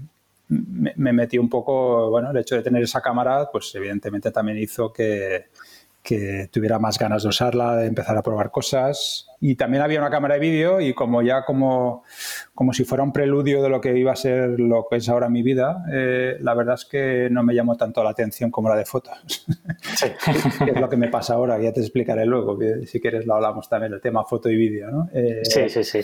me, 0.49 0.93
me 0.95 1.13
metió 1.13 1.41
un 1.41 1.49
poco, 1.49 2.09
bueno, 2.09 2.31
el 2.31 2.37
hecho 2.37 2.55
de 2.55 2.63
tener 2.63 2.83
esa 2.83 3.01
cámara, 3.01 3.49
pues 3.51 3.73
evidentemente 3.75 4.31
también 4.31 4.57
hizo 4.57 4.91
que, 4.91 5.45
que 6.01 6.49
tuviera 6.51 6.79
más 6.79 6.97
ganas 6.97 7.23
de 7.23 7.29
usarla, 7.29 7.75
de 7.75 7.85
empezar 7.85 8.17
a 8.17 8.23
probar 8.23 8.51
cosas. 8.51 9.27
Y 9.41 9.55
también 9.55 9.83
había 9.83 9.99
una 9.99 10.09
cámara 10.09 10.35
de 10.35 10.39
vídeo 10.39 10.81
y 10.81 10.93
como 10.93 11.21
ya 11.21 11.43
como, 11.45 12.03
como 12.55 12.73
si 12.73 12.83
fuera 12.83 13.03
un 13.03 13.13
preludio 13.13 13.61
de 13.61 13.69
lo 13.69 13.79
que 13.79 13.97
iba 13.97 14.11
a 14.11 14.15
ser 14.15 14.59
lo 14.59 14.87
que 14.89 14.97
es 14.97 15.09
ahora 15.09 15.29
mi 15.29 15.43
vida, 15.43 15.85
eh, 15.91 16.37
la 16.41 16.53
verdad 16.53 16.75
es 16.75 16.85
que 16.85 17.29
no 17.29 17.43
me 17.43 17.53
llamó 17.53 17.75
tanto 17.75 18.03
la 18.03 18.09
atención 18.09 18.49
como 18.49 18.69
la 18.69 18.75
de 18.75 18.85
fotos. 18.85 19.45
Sí. 19.95 20.07
es 20.67 20.79
lo 20.79 20.89
que 20.89 20.97
me 20.97 21.09
pasa 21.09 21.35
ahora, 21.35 21.61
ya 21.61 21.71
te 21.71 21.81
explicaré 21.81 22.25
luego, 22.25 22.57
si 22.85 22.99
quieres 22.99 23.25
lo 23.25 23.35
hablamos 23.35 23.69
también, 23.69 23.93
el 23.93 24.01
tema 24.01 24.23
foto 24.25 24.49
y 24.49 24.55
vídeo. 24.55 24.89
¿no? 24.89 25.09
Eh, 25.13 25.41
sí, 25.43 25.69
sí, 25.69 25.83
sí. 25.83 25.99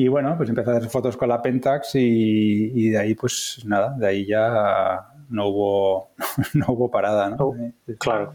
Y 0.00 0.08
bueno, 0.08 0.34
pues 0.34 0.48
empecé 0.48 0.70
a 0.70 0.76
hacer 0.78 0.88
fotos 0.88 1.14
con 1.14 1.28
la 1.28 1.42
Pentax 1.42 1.90
y, 1.96 2.88
de 2.88 2.98
ahí 2.98 3.14
pues 3.14 3.60
nada, 3.66 3.94
de 3.98 4.06
ahí 4.06 4.26
ya 4.26 5.12
no 5.28 5.48
hubo, 5.48 6.12
no 6.54 6.64
hubo 6.68 6.90
parada, 6.90 7.28
¿no? 7.28 7.54
Claro. 7.98 8.32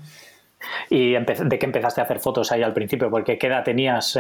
¿Y 0.90 1.14
de 1.14 1.60
qué 1.60 1.66
empezaste 1.66 2.02
a 2.02 2.04
hacer 2.04 2.20
fotos 2.20 2.52
ahí 2.52 2.62
al 2.64 2.74
principio? 2.74 3.10
Porque 3.10 3.38
¿qué 3.38 3.48
edad 3.48 3.64
tenías 3.64 4.18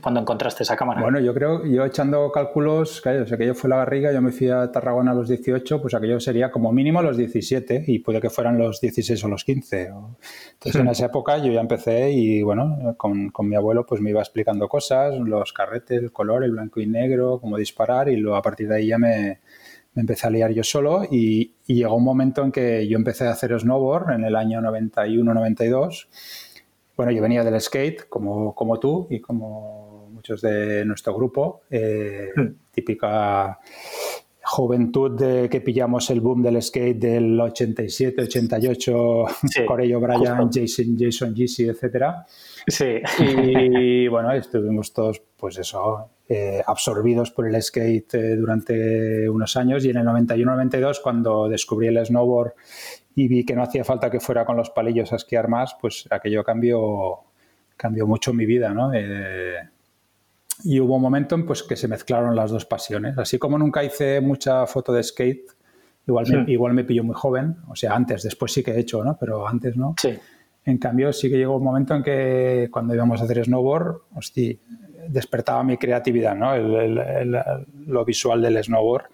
cuando 0.00 0.20
encontraste 0.20 0.62
esa 0.62 0.76
cámara? 0.76 1.00
Bueno, 1.00 1.20
yo 1.20 1.34
creo, 1.34 1.64
yo 1.64 1.84
echando 1.84 2.30
cálculos, 2.32 3.00
claro, 3.00 3.22
o 3.22 3.26
sea, 3.26 3.36
que 3.36 3.46
yo 3.46 3.54
fue 3.54 3.70
la 3.70 3.76
barriga, 3.76 4.12
yo 4.12 4.20
me 4.20 4.32
fui 4.32 4.48
a 4.48 4.70
Tarragona 4.70 5.12
a 5.12 5.14
los 5.14 5.28
18, 5.28 5.80
pues 5.80 5.94
aquello 5.94 6.20
sería 6.20 6.50
como 6.50 6.72
mínimo 6.72 7.02
los 7.02 7.16
17 7.16 7.84
y 7.86 7.98
puede 8.00 8.20
que 8.20 8.30
fueran 8.30 8.58
los 8.58 8.80
16 8.80 9.22
o 9.24 9.28
los 9.28 9.44
15. 9.44 9.90
Entonces 10.54 10.80
en 10.80 10.88
esa 10.88 11.06
época 11.06 11.38
yo 11.38 11.52
ya 11.52 11.60
empecé 11.60 12.10
y 12.10 12.42
bueno, 12.42 12.94
con, 12.96 13.30
con, 13.30 13.48
mi 13.48 13.56
abuelo 13.56 13.84
pues 13.86 14.00
me 14.00 14.10
iba 14.10 14.20
explicando 14.20 14.68
cosas, 14.68 15.18
los 15.18 15.52
carretes, 15.52 16.02
el 16.02 16.12
color, 16.12 16.44
el 16.44 16.52
blanco 16.52 16.80
y 16.80 16.86
negro, 16.86 17.38
cómo 17.40 17.56
disparar 17.56 18.08
y 18.08 18.16
luego 18.16 18.36
a 18.36 18.42
partir 18.42 18.68
de 18.68 18.76
ahí 18.76 18.86
ya 18.88 18.98
me, 18.98 19.40
me 19.94 20.00
empecé 20.00 20.26
a 20.26 20.30
liar 20.30 20.52
yo 20.52 20.62
solo 20.62 21.04
y, 21.10 21.52
llegó 21.66 21.96
un 21.96 22.04
momento 22.04 22.44
en 22.44 22.52
que 22.52 22.86
yo 22.86 22.96
empecé 22.96 23.26
a 23.26 23.30
hacer 23.30 23.58
snowboard 23.58 24.12
en 24.12 24.24
el 24.24 24.36
año 24.36 24.60
91-92. 24.60 26.08
Bueno, 26.96 27.12
yo 27.12 27.22
venía 27.22 27.42
del 27.42 27.60
skate, 27.60 28.08
como, 28.08 28.54
como 28.54 28.78
tú 28.78 29.06
y 29.10 29.20
como 29.20 30.08
muchos 30.10 30.40
de 30.40 30.84
nuestro 30.84 31.14
grupo, 31.14 31.62
eh, 31.70 32.30
hmm. 32.36 32.46
típica 32.70 33.58
juventud 34.44 35.18
de 35.18 35.48
que 35.48 35.60
pillamos 35.60 36.10
el 36.10 36.20
boom 36.20 36.42
del 36.42 36.62
skate 36.62 36.98
del 36.98 37.40
87, 37.40 38.22
88, 38.22 39.24
sí, 39.48 39.64
Corello 39.66 40.00
Bryan, 40.00 40.50
Jason, 40.52 40.96
Jason 40.98 41.34
Gisi, 41.34 41.64
etcétera. 41.68 42.26
Sí. 42.66 43.00
Y 43.18 44.06
bueno, 44.08 44.32
estuvimos 44.32 44.92
todos, 44.92 45.22
pues 45.36 45.58
eso, 45.58 46.10
eh, 46.28 46.62
absorbidos 46.66 47.30
por 47.30 47.46
el 47.46 47.60
skate 47.62 48.14
eh, 48.14 48.36
durante 48.36 49.28
unos 49.28 49.56
años 49.56 49.84
y 49.84 49.90
en 49.90 49.98
el 49.98 50.06
91-92 50.06 51.00
cuando 51.02 51.48
descubrí 51.48 51.88
el 51.88 52.04
snowboard 52.04 52.52
y 53.14 53.28
vi 53.28 53.44
que 53.44 53.54
no 53.54 53.62
hacía 53.62 53.84
falta 53.84 54.10
que 54.10 54.20
fuera 54.20 54.44
con 54.44 54.56
los 54.56 54.70
palillos 54.70 55.12
a 55.12 55.16
esquiar 55.16 55.48
más, 55.48 55.76
pues 55.80 56.06
aquello 56.10 56.42
cambió, 56.42 57.20
cambió 57.76 58.06
mucho 58.06 58.32
mi 58.32 58.46
vida, 58.46 58.72
¿no? 58.74 58.92
Eh, 58.94 59.56
y 60.64 60.80
hubo 60.80 60.96
un 60.96 61.02
momento 61.02 61.34
en 61.34 61.44
pues, 61.44 61.62
que 61.62 61.76
se 61.76 61.86
mezclaron 61.86 62.34
las 62.34 62.50
dos 62.50 62.64
pasiones. 62.64 63.16
Así 63.18 63.38
como 63.38 63.58
nunca 63.58 63.84
hice 63.84 64.20
mucha 64.20 64.66
foto 64.66 64.92
de 64.92 65.02
skate, 65.02 65.52
igual, 66.06 66.26
me, 66.26 66.52
igual 66.52 66.72
me 66.72 66.84
pilló 66.84 67.04
muy 67.04 67.14
joven, 67.14 67.56
o 67.68 67.76
sea, 67.76 67.94
antes, 67.94 68.22
después 68.22 68.52
sí 68.52 68.62
que 68.62 68.72
he 68.72 68.80
hecho, 68.80 69.04
¿no? 69.04 69.16
Pero 69.18 69.46
antes 69.46 69.76
no. 69.76 69.94
Sí. 70.00 70.18
En 70.64 70.78
cambio, 70.78 71.12
sí 71.12 71.28
que 71.28 71.36
llegó 71.36 71.58
un 71.58 71.64
momento 71.64 71.94
en 71.94 72.02
que 72.02 72.68
cuando 72.72 72.94
íbamos 72.94 73.20
a 73.20 73.24
hacer 73.24 73.44
snowboard, 73.44 73.98
hostia, 74.14 74.56
despertaba 75.08 75.62
mi 75.62 75.76
creatividad, 75.76 76.34
¿no? 76.34 76.56
lo 77.86 78.04
visual 78.06 78.40
del 78.40 78.64
snowboard. 78.64 79.04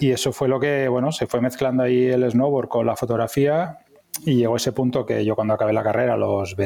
Y 0.00 0.10
eso 0.10 0.32
fue 0.32 0.48
lo 0.48 0.58
que, 0.58 0.88
bueno, 0.88 1.12
se 1.12 1.28
fue 1.28 1.40
mezclando 1.40 1.84
ahí 1.84 2.06
el 2.06 2.28
snowboard 2.28 2.68
con 2.68 2.86
la 2.86 2.96
fotografía 2.96 3.78
y 4.24 4.34
llegó 4.34 4.56
ese 4.56 4.72
punto 4.72 5.06
que 5.06 5.24
yo 5.24 5.36
cuando 5.36 5.54
acabé 5.54 5.72
la 5.72 5.84
carrera, 5.84 6.14
a 6.14 6.16
los 6.16 6.56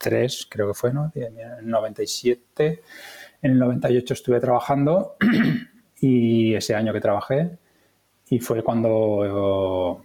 23, 0.00 0.46
creo 0.48 0.68
que 0.68 0.74
fue, 0.74 0.92
¿no? 0.92 1.12
En 1.14 1.38
el 1.38 1.68
97, 1.68 2.82
en 3.42 3.50
el 3.50 3.58
98 3.58 4.14
estuve 4.14 4.40
trabajando 4.40 5.16
y 6.00 6.54
ese 6.54 6.74
año 6.74 6.92
que 6.92 7.00
trabajé 7.00 7.58
y 8.28 8.38
fue 8.38 8.62
cuando 8.62 10.04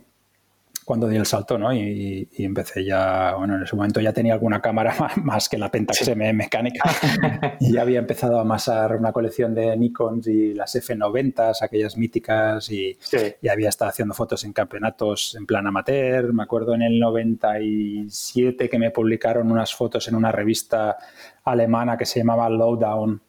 cuando 0.86 1.08
di 1.08 1.18
el 1.18 1.25
salto, 1.25 1.58
¿no? 1.58 1.74
Y, 1.74 2.30
empecé 2.38 2.86
ya, 2.86 3.34
bueno, 3.36 3.56
en 3.56 3.63
ese 3.63 3.75
momento 3.75 4.00
ya 4.00 4.13
tenía 4.13 4.34
alguna 4.34 4.62
cámara 4.62 4.96
más, 5.24 5.50
que 5.50 5.58
la 5.58 5.72
Pentax 5.72 6.08
M 6.08 6.32
mecánica 6.34 6.84
y 7.60 7.74
ya 7.74 7.82
había 7.82 7.98
empezado 8.00 8.38
a 8.38 8.42
amasar 8.42 8.96
una 8.96 9.12
colección 9.12 9.56
de 9.56 9.75
Nikons 9.75 10.27
y 10.27 10.54
las 10.54 10.75
F90, 10.75 11.56
aquellas 11.60 11.98
míticas 11.98 12.70
y, 12.70 12.98
ya 13.42 13.51
había 13.51 13.70
estado 13.70 13.89
haciendo 13.89 14.13
fotos 14.13 14.44
en 14.44 14.54
campeonatos 14.54 15.36
en 15.36 15.48
plan 15.48 15.65
amateur. 15.65 16.32
Me 16.34 16.44
acuerdo 16.44 16.75
en 16.75 16.84
el 16.84 17.00
97 17.00 18.70
que 18.70 18.80
me 18.80 18.92
publicaron 18.92 19.51
unas 19.51 19.74
fotos 19.74 20.08
en 20.08 20.15
una 20.15 20.32
revista 20.32 20.98
alemana 21.44 21.98
que 21.98 22.06
se 22.06 22.20
llamaba 22.20 22.48
Lowdown 22.50 23.22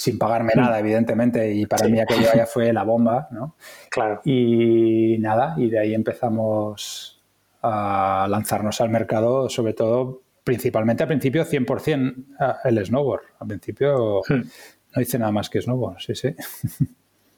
sin 0.00 0.18
pagarme 0.18 0.54
nada, 0.56 0.78
evidentemente, 0.78 1.52
y 1.52 1.66
para 1.66 1.86
mí 1.86 2.00
aquello 2.00 2.30
ya 2.34 2.46
fue 2.46 2.72
la 2.72 2.84
bomba, 2.84 3.28
¿no? 3.32 3.56
Claro. 3.90 4.22
Y 4.24 5.18
nada, 5.18 5.54
y 5.58 5.68
de 5.68 5.78
ahí 5.78 5.92
empezamos 5.92 7.22
a 7.60 8.26
lanzarnos 8.30 8.80
al 8.80 8.88
mercado, 8.88 9.50
sobre 9.50 9.74
todo, 9.74 10.22
principalmente 10.42 11.02
al 11.02 11.08
principio 11.08 11.44
100% 11.44 12.24
el 12.64 12.86
snowboard. 12.86 13.24
Al 13.40 13.48
principio 13.48 14.22
hmm. 14.26 14.40
no 14.96 15.02
hice 15.02 15.18
nada 15.18 15.32
más 15.32 15.50
que 15.50 15.60
snowboard, 15.60 15.98
sí, 16.00 16.14
sí. 16.14 16.34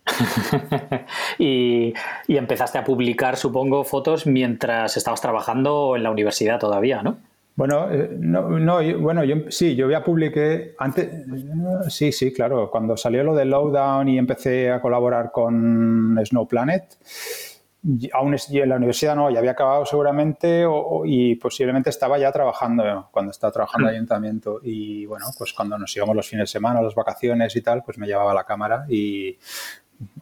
y, 1.40 1.92
y 2.28 2.36
empezaste 2.36 2.78
a 2.78 2.84
publicar, 2.84 3.36
supongo, 3.36 3.82
fotos 3.82 4.24
mientras 4.24 4.96
estabas 4.96 5.20
trabajando 5.20 5.96
en 5.96 6.04
la 6.04 6.12
universidad 6.12 6.60
todavía, 6.60 7.02
¿no? 7.02 7.18
Bueno, 7.54 7.90
eh, 7.90 8.16
no, 8.18 8.48
no 8.58 8.98
bueno, 8.98 9.24
yo, 9.24 9.50
sí, 9.50 9.76
yo 9.76 9.90
ya 9.90 10.02
publiqué 10.02 10.74
antes, 10.78 11.08
sí, 11.88 12.10
sí, 12.10 12.32
claro, 12.32 12.70
cuando 12.70 12.96
salió 12.96 13.22
lo 13.22 13.34
de 13.34 13.44
Lowdown 13.44 14.08
y 14.08 14.18
empecé 14.18 14.70
a 14.70 14.80
colaborar 14.80 15.30
con 15.30 16.18
Snow 16.24 16.48
Planet, 16.48 16.96
aún 18.12 18.36
en 18.48 18.68
la 18.68 18.76
universidad 18.76 19.16
no, 19.16 19.28
ya 19.30 19.40
había 19.40 19.52
acabado 19.52 19.84
seguramente 19.84 20.64
y 21.04 21.34
posiblemente 21.34 21.90
estaba 21.90 22.16
ya 22.16 22.30
trabajando 22.30 23.08
cuando 23.10 23.32
estaba 23.32 23.52
trabajando 23.52 23.88
en 23.88 23.90
el 23.90 23.96
ayuntamiento. 23.96 24.60
Y 24.62 25.04
bueno, 25.06 25.26
pues 25.36 25.52
cuando 25.52 25.76
nos 25.78 25.94
íbamos 25.96 26.14
los 26.14 26.28
fines 26.28 26.44
de 26.44 26.52
semana, 26.52 26.80
las 26.80 26.94
vacaciones 26.94 27.54
y 27.56 27.60
tal, 27.60 27.82
pues 27.82 27.98
me 27.98 28.06
llevaba 28.06 28.32
la 28.32 28.44
cámara 28.44 28.86
y 28.88 29.36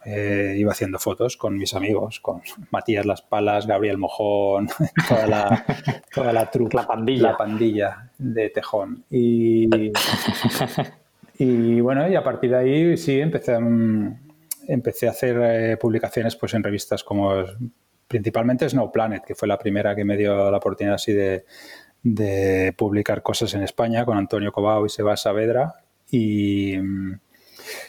eh, 0.05 0.55
iba 0.57 0.73
haciendo 0.73 0.99
fotos 0.99 1.37
con 1.37 1.57
mis 1.59 1.75
amigos, 1.75 2.21
con 2.21 2.41
Matías 2.71 3.05
Las 3.05 3.23
Palas, 3.23 3.67
Gabriel 3.67 3.99
Mojón, 3.99 4.69
toda 5.09 5.27
la, 5.27 5.65
toda 6.15 6.33
la 6.33 6.51
truca, 6.51 6.79
la 6.79 6.87
pandilla. 6.87 7.23
la 7.23 7.37
pandilla 7.37 8.11
de 8.19 8.51
Tejón. 8.51 9.05
Y, 9.11 9.69
y 11.39 11.81
bueno, 11.81 12.09
y 12.09 12.17
a 12.17 12.23
partir 12.23 12.51
de 12.51 12.57
ahí 12.57 12.97
sí 12.97 13.21
empecé, 13.21 13.59
empecé 14.69 15.09
a 15.09 15.11
hacer 15.11 15.39
eh, 15.43 15.77
publicaciones 15.77 16.37
pues, 16.37 16.55
en 16.55 16.63
revistas 16.63 17.05
como 17.05 17.45
principalmente 18.09 18.69
Snow 18.69 18.91
Planet, 18.91 19.25
que 19.25 19.35
fue 19.35 19.47
la 19.49 19.59
primera 19.59 19.95
que 19.95 20.05
me 20.05 20.17
dio 20.17 20.51
la 20.51 20.57
oportunidad 20.57 20.95
así 20.95 21.13
de, 21.13 21.45
de 22.03 22.75
publicar 22.77 23.23
cosas 23.23 23.55
en 23.55 23.63
España 23.63 24.05
con 24.05 24.17
Antonio 24.17 24.51
Cobao 24.51 24.87
y 24.87 24.89
Sebas 24.89 25.23
Saavedra. 25.23 25.75
Y, 26.11 26.77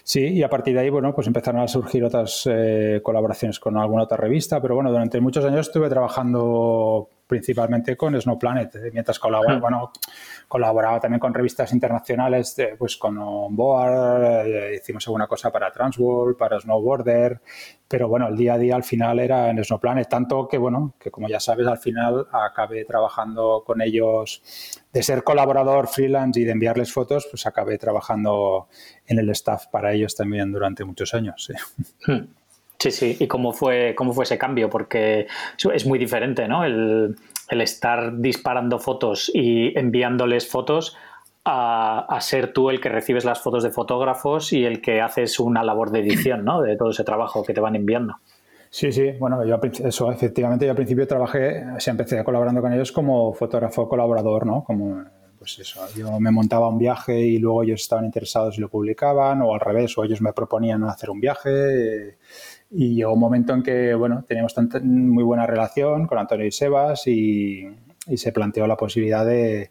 Sí, 0.03 0.27
y 0.27 0.43
a 0.43 0.49
partir 0.49 0.73
de 0.73 0.81
ahí, 0.81 0.89
bueno, 0.89 1.13
pues 1.13 1.27
empezaron 1.27 1.61
a 1.61 1.67
surgir 1.67 2.03
otras 2.03 2.47
eh, 2.51 2.99
colaboraciones 3.03 3.59
con 3.59 3.77
alguna 3.77 4.03
otra 4.03 4.17
revista, 4.17 4.61
pero 4.61 4.75
bueno, 4.75 4.91
durante 4.91 5.19
muchos 5.19 5.45
años 5.45 5.67
estuve 5.67 5.89
trabajando 5.89 7.09
principalmente 7.27 7.95
con 7.95 8.19
Snow 8.19 8.37
Planet, 8.37 8.75
eh, 8.75 8.89
mientras 8.91 9.17
colaboraba, 9.17 9.59
bueno, 9.59 9.91
colaboraba 10.51 10.99
también 10.99 11.21
con 11.21 11.33
revistas 11.33 11.71
internacionales, 11.71 12.57
pues 12.77 12.97
con 12.97 13.17
Onboard, 13.17 14.45
eh, 14.45 14.75
hicimos 14.75 15.07
alguna 15.07 15.25
cosa 15.25 15.49
para 15.49 15.71
Transworld, 15.71 16.35
para 16.35 16.59
Snowboarder, 16.59 17.39
pero 17.87 18.09
bueno, 18.09 18.27
el 18.27 18.35
día 18.35 18.55
a 18.55 18.57
día 18.57 18.75
al 18.75 18.83
final 18.83 19.21
era 19.21 19.49
en 19.49 19.63
Snow 19.63 19.79
Planet, 19.79 20.09
tanto 20.09 20.49
que 20.49 20.57
bueno, 20.57 20.93
que 20.99 21.09
como 21.09 21.29
ya 21.29 21.39
sabes, 21.39 21.67
al 21.67 21.77
final 21.77 22.27
acabé 22.33 22.83
trabajando 22.83 23.63
con 23.65 23.81
ellos, 23.81 24.43
de 24.91 25.01
ser 25.01 25.23
colaborador 25.23 25.87
freelance 25.87 26.41
y 26.41 26.43
de 26.43 26.51
enviarles 26.51 26.91
fotos, 26.91 27.29
pues 27.31 27.45
acabé 27.45 27.77
trabajando 27.77 28.67
en 29.05 29.19
el 29.19 29.29
staff 29.29 29.67
para 29.67 29.93
ellos 29.93 30.17
también 30.17 30.51
durante 30.51 30.83
muchos 30.83 31.13
años. 31.13 31.45
Sí. 31.47 31.53
Hmm. 32.11 32.27
Sí, 32.77 32.91
sí. 32.91 33.17
¿Y 33.19 33.27
cómo 33.27 33.53
fue, 33.53 33.93
cómo 33.95 34.11
fue 34.11 34.23
ese 34.23 34.39
cambio? 34.39 34.67
Porque 34.67 35.27
es 35.71 35.85
muy 35.85 35.99
diferente, 35.99 36.47
¿no? 36.47 36.65
El, 36.65 37.15
estar 37.59 38.17
disparando 38.19 38.79
fotos 38.79 39.29
y 39.33 39.77
enviándoles 39.77 40.47
fotos 40.47 40.95
a, 41.43 42.17
ser 42.21 42.53
tú 42.53 42.69
el 42.69 42.79
que 42.79 42.89
recibes 42.89 43.25
las 43.25 43.41
fotos 43.41 43.63
de 43.63 43.71
fotógrafos 43.71 44.53
y 44.53 44.63
el 44.63 44.81
que 44.81 45.01
haces 45.01 45.39
una 45.39 45.63
labor 45.63 45.91
de 45.91 45.99
edición, 45.99 46.45
¿no? 46.45 46.61
De 46.61 46.77
todo 46.77 46.91
ese 46.91 47.03
trabajo 47.03 47.43
que 47.43 47.53
te 47.53 47.59
van 47.59 47.75
enviando. 47.75 48.15
Sí, 48.69 48.91
sí, 48.91 49.11
bueno, 49.19 49.43
yo 49.45 49.59
eso, 49.83 50.11
efectivamente, 50.11 50.65
yo 50.65 50.71
al 50.71 50.77
principio 50.77 51.05
trabajé, 51.05 51.65
o 51.75 51.79
sea, 51.79 51.91
empecé 51.91 52.23
colaborando 52.23 52.61
con 52.61 52.71
ellos 52.71 52.91
como 52.93 53.33
fotógrafo 53.33 53.89
colaborador, 53.89 54.45
¿no? 54.45 54.63
Como, 54.63 55.03
pues 55.37 55.59
eso, 55.59 55.81
yo 55.93 56.19
me 56.21 56.31
montaba 56.31 56.69
un 56.69 56.77
viaje 56.77 57.19
y 57.19 57.37
luego 57.37 57.63
ellos 57.63 57.81
estaban 57.81 58.05
interesados 58.05 58.57
y 58.57 58.61
lo 58.61 58.69
publicaban, 58.69 59.41
o 59.41 59.53
al 59.53 59.59
revés, 59.59 59.97
o 59.97 60.05
ellos 60.05 60.21
me 60.21 60.31
proponían 60.31 60.83
hacer 60.85 61.09
un 61.09 61.19
viaje. 61.19 62.17
Llegó 62.71 63.13
un 63.13 63.19
momento 63.19 63.53
en 63.53 63.63
que, 63.63 63.93
bueno, 63.93 64.23
teníamos 64.27 64.55
muy 64.83 65.23
buena 65.23 65.45
relación 65.45 66.07
con 66.07 66.17
Antonio 66.17 66.45
y 66.45 66.51
Sebas 66.51 67.07
y, 67.07 67.67
se 68.15 68.31
planteó 68.31 68.65
la 68.67 68.77
posibilidad 68.77 69.25
de... 69.25 69.69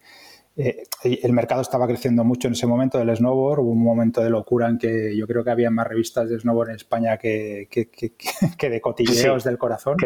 Eh, 0.57 0.83
el 1.23 1.33
mercado 1.33 1.63
estaba 1.63 1.87
creciendo 1.87 2.23
mucho 2.23 2.49
en 2.49 2.53
ese 2.53 2.67
momento 2.67 2.99
del 2.99 3.17
snowboard, 3.17 3.61
hubo 3.61 3.71
un 3.71 3.83
momento 3.83 4.21
de 4.21 4.29
locura 4.29 4.69
en 4.69 4.79
que 4.79 5.17
yo 5.17 5.27
creo 5.27 5.43
que 5.43 5.51
había 5.51 5.71
más 5.71 5.87
revistas 5.87 6.29
de 6.29 6.39
snowboard 6.39 6.71
en 6.71 6.77
España 6.77 7.17
que, 7.17 7.69
que, 7.71 7.89
de 8.69 8.81
cotilleos 8.81 9.45
del 9.45 9.57
corazón. 9.57 9.97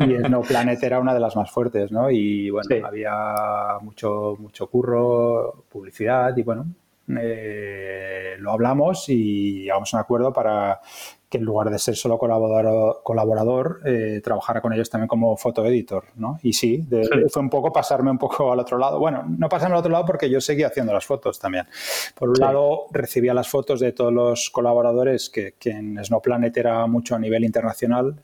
y 0.00 0.14
Snow 0.26 0.42
Planet 0.42 0.82
era 0.82 1.00
una 1.00 1.12
de 1.12 1.20
las 1.20 1.36
más 1.36 1.50
fuertes, 1.50 1.92
¿no? 1.92 2.10
Y 2.10 2.50
bueno, 2.50 2.86
había 2.86 3.78
mucho, 3.82 4.36
mucho 4.38 4.68
curro, 4.68 5.64
publicidad 5.68 6.34
y 6.36 6.42
bueno, 6.42 6.66
eh, 7.08 8.36
lo 8.38 8.52
hablamos 8.52 9.08
y 9.08 9.62
llegamos 9.62 9.92
a 9.92 9.98
un 9.98 10.00
acuerdo 10.00 10.32
para 10.32 10.80
que 11.28 11.38
en 11.38 11.44
lugar 11.44 11.70
de 11.70 11.78
ser 11.78 11.96
solo 11.96 12.18
colaborador, 12.18 13.00
colaborador 13.02 13.80
eh, 13.86 14.20
trabajara 14.22 14.60
con 14.60 14.74
ellos 14.74 14.90
también 14.90 15.08
como 15.08 15.34
fotoeditor, 15.36 16.04
¿no? 16.16 16.38
Y 16.42 16.52
sí, 16.52 16.86
fue 17.30 17.42
un 17.42 17.48
poco 17.48 17.72
pasarme 17.72 18.10
un 18.10 18.18
poco 18.18 18.52
al 18.52 18.60
otro 18.60 18.76
lado. 18.76 18.98
Bueno, 18.98 19.24
no 19.26 19.48
pasarme 19.48 19.74
al 19.74 19.80
otro 19.80 19.90
lado 19.90 20.04
porque 20.04 20.28
yo 20.28 20.42
seguía 20.42 20.66
haciendo 20.66 20.92
las 20.92 21.06
fotos 21.06 21.38
también. 21.38 21.66
Por 22.14 22.28
un 22.28 22.36
lado, 22.38 22.86
recibía 22.90 23.32
las 23.32 23.48
fotos 23.48 23.80
de 23.80 23.92
todos 23.92 24.12
los 24.12 24.50
colaboradores, 24.50 25.30
que, 25.30 25.54
que 25.58 25.70
en 25.70 26.04
Snowplanet 26.04 26.54
era 26.54 26.86
mucho 26.86 27.14
a 27.14 27.18
nivel 27.18 27.44
internacional, 27.44 28.14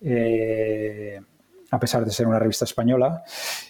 eh, 0.00 1.20
a 1.74 1.80
pesar 1.80 2.04
de 2.04 2.10
ser 2.10 2.26
una 2.26 2.38
revista 2.38 2.64
española. 2.64 3.22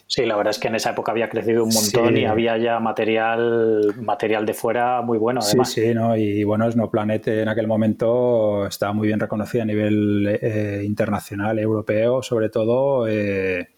Sí, 0.07 0.25
la 0.27 0.37
verdad 0.37 0.51
es 0.51 0.59
que 0.59 0.69
en 0.69 0.75
esa 0.75 0.91
época 0.91 1.13
había 1.13 1.29
crecido 1.29 1.65
un 1.65 1.71
montón 1.73 2.17
y 2.17 2.25
había 2.25 2.57
ya 2.59 2.79
material, 2.79 3.95
material 4.01 4.47
de 4.47 4.55
fuera 4.55 5.03
muy 5.03 5.19
bueno. 5.19 5.41
Además. 5.43 5.71
Sí, 5.71 5.83
sí, 5.83 5.95
¿no? 5.95 6.17
y 6.17 6.45
bueno, 6.45 6.71
Snowplanet 6.71 7.29
en 7.29 7.49
aquel 7.49 7.67
momento 7.67 8.67
estaba 8.67 8.93
muy 8.93 9.09
bien 9.09 9.21
reconocida 9.21 9.63
a 9.63 9.67
nivel 9.67 10.39
eh, 10.41 10.83
internacional, 10.85 11.59
europeo, 11.59 12.23
sobre 12.23 12.49
todo. 12.49 13.09
Eh, 13.09 13.69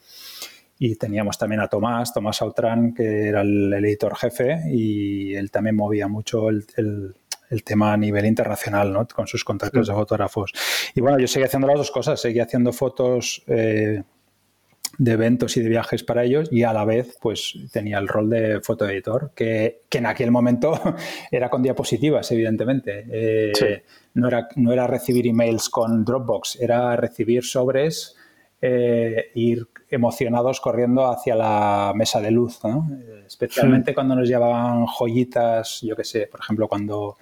y 0.78 0.96
teníamos 0.96 1.38
también 1.38 1.60
a 1.60 1.68
Tomás, 1.68 2.12
Tomás 2.12 2.42
Autran, 2.42 2.92
que 2.92 3.28
era 3.28 3.40
el, 3.40 3.72
editor 3.72 4.14
jefe, 4.16 4.60
y 4.70 5.34
él 5.34 5.50
también 5.50 5.74
movía 5.76 6.06
mucho 6.06 6.50
el, 6.50 6.66
tema 7.64 7.94
a 7.94 7.96
nivel 7.96 8.26
internacional, 8.26 8.92
¿no? 8.92 9.08
Con 9.08 9.26
sus 9.26 9.42
contactos 9.42 9.86
de 9.86 9.94
fotógrafos. 9.94 10.52
Y 10.94 11.00
bueno, 11.00 11.18
yo 11.18 11.26
seguía 11.26 11.46
haciendo 11.46 11.68
las 11.68 11.78
dos 11.78 11.90
cosas, 11.90 12.20
seguía 12.20 12.42
haciendo 12.42 12.72
fotos 12.72 13.42
eh, 13.46 14.02
de 14.98 15.12
eventos 15.12 15.56
y 15.56 15.60
de 15.60 15.68
viajes 15.68 16.02
para 16.02 16.24
ellos 16.24 16.48
y 16.50 16.62
a 16.62 16.72
la 16.72 16.84
vez 16.84 17.16
pues 17.20 17.54
tenía 17.72 17.98
el 17.98 18.08
rol 18.08 18.30
de 18.30 18.60
fotoeditor 18.60 19.32
que, 19.34 19.82
que 19.88 19.98
en 19.98 20.06
aquel 20.06 20.30
momento 20.30 20.78
era 21.30 21.50
con 21.50 21.62
diapositivas 21.62 22.30
evidentemente. 22.32 23.06
Eh, 23.10 23.82
no, 24.14 24.28
era, 24.28 24.48
no 24.56 24.72
era 24.72 24.86
recibir 24.86 25.26
emails 25.26 25.68
con 25.68 26.04
Dropbox 26.04 26.60
era 26.60 26.96
recibir 26.96 27.44
sobres 27.44 28.16
eh, 28.62 29.30
ir 29.34 29.68
emocionados 29.90 30.60
corriendo 30.60 31.06
hacia 31.06 31.34
la 31.36 31.92
mesa 31.94 32.20
de 32.20 32.30
luz 32.30 32.58
especialmente 33.26 33.94
cuando 33.94 34.16
nos 34.16 34.28
llevaban 34.28 34.86
joyitas 34.86 35.80
yo 35.82 35.94
que 35.94 36.04
sé 36.04 36.26
por 36.26 36.40
ejemplo 36.40 36.66
cuando 36.66 37.18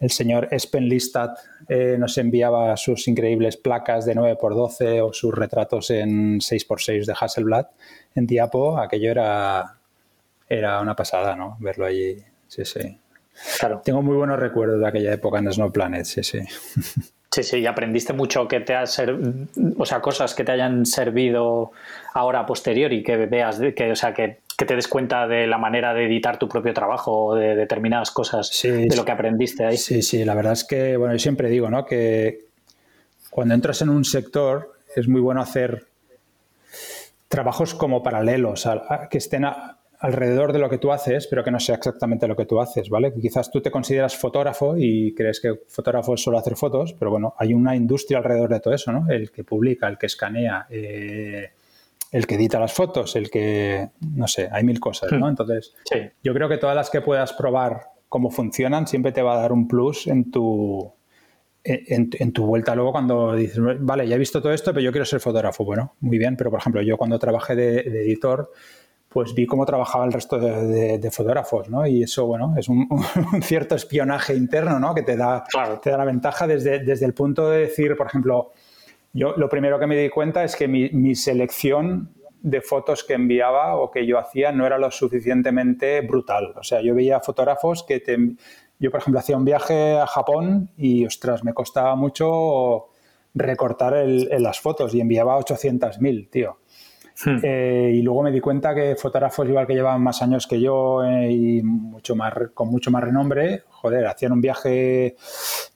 el 0.00 0.10
señor 0.10 0.48
Espen 0.50 0.88
Listat 0.88 1.38
eh, 1.68 1.96
nos 1.98 2.18
enviaba 2.18 2.76
sus 2.76 3.08
increíbles 3.08 3.56
placas 3.56 4.04
de 4.04 4.14
9x12 4.14 5.02
o 5.02 5.12
sus 5.12 5.34
retratos 5.34 5.90
en 5.90 6.40
6x6 6.40 7.06
de 7.06 7.14
Hasselblad 7.18 7.66
en 8.14 8.26
Diapo, 8.26 8.78
aquello 8.78 9.10
era, 9.10 9.76
era 10.48 10.80
una 10.80 10.94
pasada, 10.94 11.34
¿no? 11.34 11.56
Verlo 11.60 11.86
allí, 11.86 12.16
sí, 12.46 12.64
sí. 12.64 12.98
Claro. 13.58 13.82
Tengo 13.84 14.02
muy 14.02 14.16
buenos 14.16 14.38
recuerdos 14.38 14.80
de 14.80 14.86
aquella 14.86 15.12
época 15.12 15.38
en 15.38 15.52
Snow 15.52 15.72
Planet, 15.72 16.04
sí, 16.04 16.22
sí. 16.22 16.40
Sí, 17.34 17.42
sí, 17.42 17.58
y 17.58 17.66
aprendiste 17.66 18.12
mucho 18.12 18.46
que 18.46 18.60
te 18.60 18.76
ha 18.76 18.84
o 18.84 19.84
sea, 19.84 20.00
cosas 20.00 20.34
que 20.34 20.44
te 20.44 20.52
hayan 20.52 20.86
servido 20.86 21.72
ahora 22.12 22.40
a 22.40 22.46
posteriori, 22.46 23.02
que 23.02 23.26
veas, 23.26 23.60
que, 23.74 23.90
o 23.90 23.96
sea, 23.96 24.14
que, 24.14 24.38
te 24.56 24.76
des 24.76 24.88
cuenta 24.88 25.26
de 25.26 25.46
la 25.46 25.58
manera 25.58 25.92
de 25.94 26.06
editar 26.06 26.38
tu 26.38 26.48
propio 26.48 26.72
trabajo 26.72 27.26
o 27.26 27.34
de 27.34 27.56
determinadas 27.56 28.10
cosas 28.10 28.50
de 28.62 28.96
lo 28.96 29.04
que 29.04 29.12
aprendiste 29.12 29.64
ahí. 29.64 29.76
Sí, 29.76 30.02
sí, 30.02 30.24
la 30.24 30.34
verdad 30.34 30.52
es 30.52 30.64
que, 30.64 30.96
bueno, 30.96 31.14
yo 31.14 31.18
siempre 31.18 31.48
digo, 31.48 31.68
¿no? 31.70 31.84
Que 31.84 32.46
cuando 33.30 33.54
entras 33.54 33.82
en 33.82 33.88
un 33.88 34.04
sector 34.04 34.74
es 34.94 35.08
muy 35.08 35.20
bueno 35.20 35.40
hacer 35.40 35.86
trabajos 37.28 37.74
como 37.74 38.02
paralelos, 38.02 38.68
que 39.10 39.18
estén 39.18 39.44
a, 39.44 39.78
alrededor 40.04 40.52
de 40.52 40.58
lo 40.58 40.68
que 40.68 40.78
tú 40.78 40.92
haces, 40.92 41.26
pero 41.26 41.42
que 41.42 41.50
no 41.50 41.58
sea 41.58 41.76
exactamente 41.76 42.28
lo 42.28 42.36
que 42.36 42.44
tú 42.44 42.60
haces, 42.60 42.90
¿vale? 42.90 43.12
Quizás 43.14 43.50
tú 43.50 43.62
te 43.62 43.70
consideras 43.70 44.14
fotógrafo 44.16 44.76
y 44.76 45.14
crees 45.14 45.40
que 45.40 45.62
fotógrafo 45.66 46.14
es 46.14 46.22
solo 46.22 46.38
hacer 46.38 46.56
fotos, 46.56 46.94
pero 46.98 47.10
bueno, 47.10 47.34
hay 47.38 47.54
una 47.54 47.74
industria 47.74 48.18
alrededor 48.18 48.50
de 48.50 48.60
todo 48.60 48.74
eso, 48.74 48.92
¿no? 48.92 49.10
El 49.10 49.30
que 49.30 49.44
publica, 49.44 49.88
el 49.88 49.96
que 49.96 50.06
escanea, 50.06 50.66
eh, 50.68 51.52
el 52.14 52.28
que 52.28 52.36
edita 52.36 52.60
las 52.60 52.72
fotos, 52.72 53.16
el 53.16 53.28
que, 53.28 53.90
no 54.00 54.28
sé, 54.28 54.48
hay 54.52 54.62
mil 54.62 54.78
cosas, 54.78 55.10
¿no? 55.10 55.26
Hmm. 55.26 55.30
Entonces, 55.30 55.74
yo 56.22 56.32
creo 56.32 56.48
que 56.48 56.58
todas 56.58 56.76
las 56.76 56.88
que 56.88 57.00
puedas 57.00 57.32
probar 57.32 57.88
cómo 58.08 58.30
funcionan 58.30 58.86
siempre 58.86 59.10
te 59.10 59.20
va 59.20 59.34
a 59.34 59.40
dar 59.40 59.52
un 59.52 59.66
plus 59.66 60.06
en 60.06 60.30
tu, 60.30 60.92
en, 61.64 62.32
tu 62.32 62.46
vuelta 62.46 62.76
luego 62.76 62.92
cuando 62.92 63.34
dices, 63.34 63.58
vale, 63.80 64.06
ya 64.06 64.14
he 64.14 64.18
visto 64.18 64.40
todo 64.40 64.52
esto, 64.52 64.72
pero 64.72 64.84
yo 64.84 64.92
quiero 64.92 65.04
ser 65.04 65.18
fotógrafo. 65.18 65.64
Bueno, 65.64 65.96
muy 66.00 66.16
bien, 66.16 66.36
pero 66.36 66.50
por 66.50 66.60
ejemplo, 66.60 66.82
yo 66.82 66.96
cuando 66.96 67.18
trabajé 67.18 67.56
de 67.56 67.80
editor, 67.80 68.52
pues 69.14 69.32
vi 69.32 69.46
cómo 69.46 69.64
trabajaba 69.64 70.04
el 70.04 70.12
resto 70.12 70.40
de, 70.40 71.10
fotógrafos, 71.12 71.70
¿no? 71.70 71.86
Y 71.86 72.02
eso, 72.02 72.26
bueno, 72.26 72.54
es 72.58 72.68
un, 72.68 72.88
cierto 73.42 73.76
espionaje 73.76 74.34
interno, 74.34 74.80
¿no? 74.80 74.92
Que 74.92 75.02
te 75.02 75.16
da, 75.16 75.44
te 75.80 75.90
da 75.90 75.98
la 75.98 76.04
ventaja 76.04 76.48
desde, 76.48 76.80
desde 76.80 77.06
el 77.06 77.14
punto 77.14 77.48
de 77.48 77.60
decir, 77.60 77.96
por 77.96 78.08
ejemplo, 78.08 78.50
yo 79.14 79.32
lo 79.36 79.48
primero 79.48 79.78
que 79.78 79.86
me 79.86 79.96
di 79.96 80.10
cuenta 80.10 80.42
es 80.44 80.56
que 80.56 80.68
mi, 80.68 81.14
selección 81.14 82.10
de 82.42 82.60
fotos 82.60 83.04
que 83.04 83.14
enviaba 83.14 83.76
o 83.76 83.90
que 83.90 84.04
yo 84.06 84.18
hacía 84.18 84.52
no 84.52 84.66
era 84.66 84.76
lo 84.76 84.90
suficientemente 84.90 86.00
brutal. 86.02 86.52
O 86.58 86.62
sea, 86.62 86.82
yo 86.82 86.94
veía 86.94 87.20
fotógrafos 87.20 87.84
que 87.84 88.00
te, 88.00 88.18
yo, 88.78 88.90
por 88.90 89.00
ejemplo, 89.00 89.20
hacía 89.20 89.36
un 89.36 89.44
viaje 89.44 89.96
a 89.96 90.06
Japón 90.06 90.68
y, 90.76 91.06
ostras, 91.06 91.44
me 91.44 91.54
costaba 91.54 91.94
mucho 91.94 92.88
recortar 93.34 94.04
las 94.04 94.60
fotos 94.60 94.92
y 94.94 95.00
enviaba 95.00 95.38
800.000, 95.38 96.28
tío. 96.28 96.58
Hmm. 97.24 97.38
Eh, 97.44 97.92
y 97.94 98.02
luego 98.02 98.24
me 98.24 98.32
di 98.32 98.40
cuenta 98.40 98.74
que 98.74 98.96
fotógrafos 98.96 99.48
igual 99.48 99.68
que 99.68 99.74
llevaban 99.74 100.02
más 100.02 100.20
años 100.20 100.48
que 100.48 100.60
yo 100.60 101.04
eh, 101.04 101.30
y 101.30 101.62
mucho 101.62 102.16
más, 102.16 102.34
con 102.52 102.68
mucho 102.68 102.90
más 102.90 103.04
renombre, 103.04 103.62
joder, 103.68 104.06
hacían 104.06 104.32
un 104.32 104.40
viaje 104.40 105.14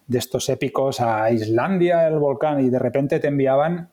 de 0.09 0.19
estos 0.19 0.49
épicos 0.49 1.01
a 1.01 1.31
Islandia, 1.31 2.09
el 2.09 2.19
volcán, 2.19 2.61
y 2.61 2.71
de 2.71 2.79
repente 2.79 3.21
te 3.21 3.29
enviaban 3.29 3.91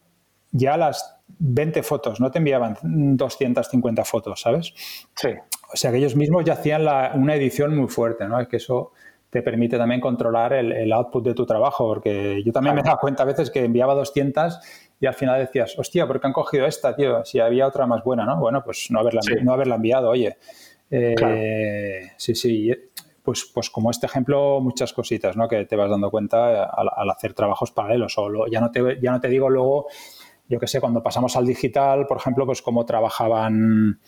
ya 0.51 0.77
las 0.77 1.19
20 1.39 1.83
fotos, 1.83 2.19
no 2.19 2.31
te 2.31 2.39
enviaban 2.39 2.77
250 2.81 4.05
fotos, 4.05 4.41
¿sabes? 4.41 4.73
Sí. 5.15 5.29
O 5.71 5.75
sea 5.75 5.91
que 5.91 5.97
ellos 5.97 6.15
mismos 6.15 6.45
ya 6.45 6.53
hacían 6.53 6.87
una 7.15 7.35
edición 7.35 7.75
muy 7.75 7.89
fuerte, 7.89 8.25
¿no? 8.27 8.39
Es 8.39 8.47
que 8.47 8.57
eso 8.57 8.93
te 9.29 9.41
permite 9.41 9.77
también 9.77 9.99
controlar 9.99 10.53
el, 10.53 10.93
output 10.93 11.25
de 11.25 11.33
tu 11.33 11.45
trabajo, 11.45 11.85
porque 11.85 12.41
yo 12.45 12.53
también 12.53 12.73
me 12.73 12.81
he 12.81 12.83
dado 12.85 12.99
cuenta 12.99 13.23
a 13.23 13.25
veces 13.25 13.51
que 13.51 13.65
enviaba 13.65 13.93
200 13.93 14.59
y 15.01 15.05
al 15.07 15.13
final 15.13 15.39
decías, 15.39 15.77
hostia, 15.77 16.07
¿por 16.07 16.21
qué 16.21 16.27
han 16.27 16.33
cogido 16.33 16.65
esta, 16.65 16.95
tío? 16.95 17.25
Si 17.25 17.41
había 17.41 17.67
otra 17.67 17.85
más 17.85 18.01
buena, 18.01 18.25
¿no? 18.25 18.39
Bueno, 18.39 18.63
pues 18.63 18.87
no 18.91 19.01
haberla, 19.01 19.19
no 19.43 19.51
haberla 19.51 19.75
enviado, 19.75 20.09
oye. 20.09 20.37
Eh, 20.89 22.11
sí, 22.15 22.33
sí. 22.33 22.71
Pues, 23.25 23.49
pues 23.51 23.71
como 23.71 23.89
este 23.89 24.05
ejemplo, 24.05 24.61
muchas 24.61 24.93
cositas, 24.93 25.35
¿no? 25.35 25.47
Que 25.47 25.65
te 25.65 25.75
vas 25.75 25.89
dando 25.89 26.11
cuenta 26.11 26.63
al, 26.63 27.09
hacer 27.09 27.33
trabajos 27.33 27.71
paralelos. 27.71 28.13
O 28.17 28.47
ya, 28.47 28.61
no 28.61 28.71
te, 28.71 28.99
ya 29.01 29.11
no 29.11 29.19
te 29.19 29.27
digo 29.27 29.49
luego, 29.49 29.87
yo 30.47 30.59
qué 30.59 30.67
sé, 30.67 30.79
cuando 30.79 31.01
pasamos 31.01 31.35
al 31.35 31.45
digital, 31.45 32.05
por 32.05 32.17
ejemplo, 32.17 32.45
pues 32.45 32.61
cómo 32.61 32.85
trabajaban 32.85 33.99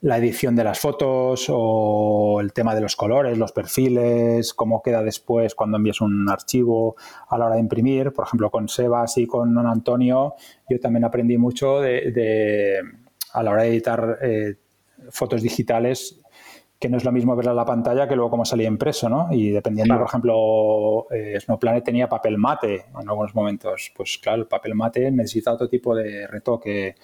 la 0.00 0.18
edición 0.18 0.56
de 0.56 0.64
las 0.64 0.80
fotos 0.80 1.46
o 1.48 2.40
el 2.40 2.52
tema 2.52 2.74
de 2.74 2.80
los 2.80 2.96
colores, 2.96 3.38
los 3.38 3.52
perfiles, 3.52 4.52
cómo 4.54 4.82
queda 4.82 5.02
después 5.02 5.54
cuando 5.54 5.76
envías 5.76 6.00
un 6.00 6.28
archivo 6.28 6.96
a 7.28 7.38
la 7.38 7.46
hora 7.46 7.54
de 7.54 7.60
imprimir. 7.60 8.12
Por 8.12 8.26
ejemplo, 8.26 8.50
con 8.50 8.68
Sebas 8.68 9.18
y 9.18 9.26
con 9.26 9.56
Antonio, 9.56 10.34
yo 10.68 10.80
también 10.80 11.04
aprendí 11.04 11.38
mucho 11.38 11.80
de, 11.80 12.82
a 13.32 13.42
la 13.42 13.50
hora 13.52 13.62
de 13.62 13.68
editar 13.68 14.18
eh, 14.20 14.56
fotos 15.10 15.42
digitales 15.42 16.20
que 16.84 16.90
no 16.90 16.98
es 16.98 17.04
lo 17.04 17.12
mismo 17.12 17.34
verla 17.34 17.52
en 17.52 17.56
la 17.56 17.64
pantalla 17.64 18.06
que 18.06 18.14
luego 18.14 18.32
cómo 18.32 18.44
salía 18.44 18.68
impreso, 18.68 19.08
¿no? 19.08 19.28
Y 19.30 19.48
dependiendo, 19.48 19.96
por 19.96 20.06
ejemplo, 20.06 21.06
eh, 21.10 21.40
Snowplanet 21.40 21.82
tenía 21.82 22.10
papel 22.10 22.36
mate 22.36 22.84
en 23.00 23.08
algunos 23.08 23.34
momentos. 23.34 23.90
Pues 23.96 24.18
claro, 24.18 24.42
el 24.42 24.46
papel 24.46 24.74
mate 24.74 25.10
necesita 25.10 25.54
otro 25.54 25.66
tipo 25.66 25.96
de 25.96 26.26
retoque 26.26 26.94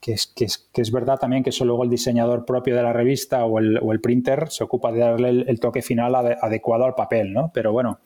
que 0.00 0.12
es, 0.12 0.28
que 0.28 0.44
es, 0.44 0.68
que 0.72 0.80
es 0.80 0.92
verdad 0.92 1.18
también 1.18 1.42
que 1.42 1.50
eso 1.50 1.64
luego 1.64 1.82
el 1.82 1.90
diseñador 1.90 2.44
propio 2.44 2.76
de 2.76 2.84
la 2.84 2.92
revista 2.92 3.44
o 3.44 3.58
el, 3.58 3.80
o 3.82 3.92
el 3.92 4.00
printer 4.00 4.48
se 4.48 4.62
ocupa 4.62 4.92
de 4.92 5.00
darle 5.00 5.28
el, 5.30 5.58
toque 5.58 5.82
final 5.82 6.14
adecuado 6.14 6.84
al 6.84 6.94
papel, 6.94 7.32
¿no? 7.32 7.50
Pero 7.52 7.72
bueno, 7.72 7.98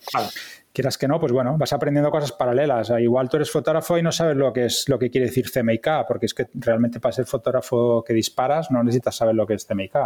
quieras 0.72 0.98
que 0.98 1.09
no, 1.09 1.18
pues 1.18 1.33
bueno, 1.33 1.56
vas 1.59 1.72
aprendiendo 1.72 2.11
cosas 2.11 2.33
paralelas. 2.33 2.90
Igual 3.00 3.28
tú 3.28 3.37
eres 3.37 3.50
fotógrafo 3.50 3.98
y 3.98 4.02
no 4.02 4.12
sabes 4.12 4.37
lo 4.37 4.52
que 4.52 4.66
es 4.66 4.88
lo 4.88 4.98
que 4.98 5.11
quiere 5.11 5.26
decir 5.26 5.50
CMYK, 5.50 6.06
porque 6.06 6.26
es 6.26 6.35
que 6.35 6.48
realmente 6.54 7.00
para 7.00 7.12
ser 7.12 7.26
fotógrafo 7.26 8.04
que 8.04 8.12
disparas 8.12 8.70
no 8.70 8.83
necesitas 8.83 9.16
saber 9.16 9.35
lo 9.35 9.46
que 9.46 9.54
es 9.54 9.66
CMYK, 9.66 9.96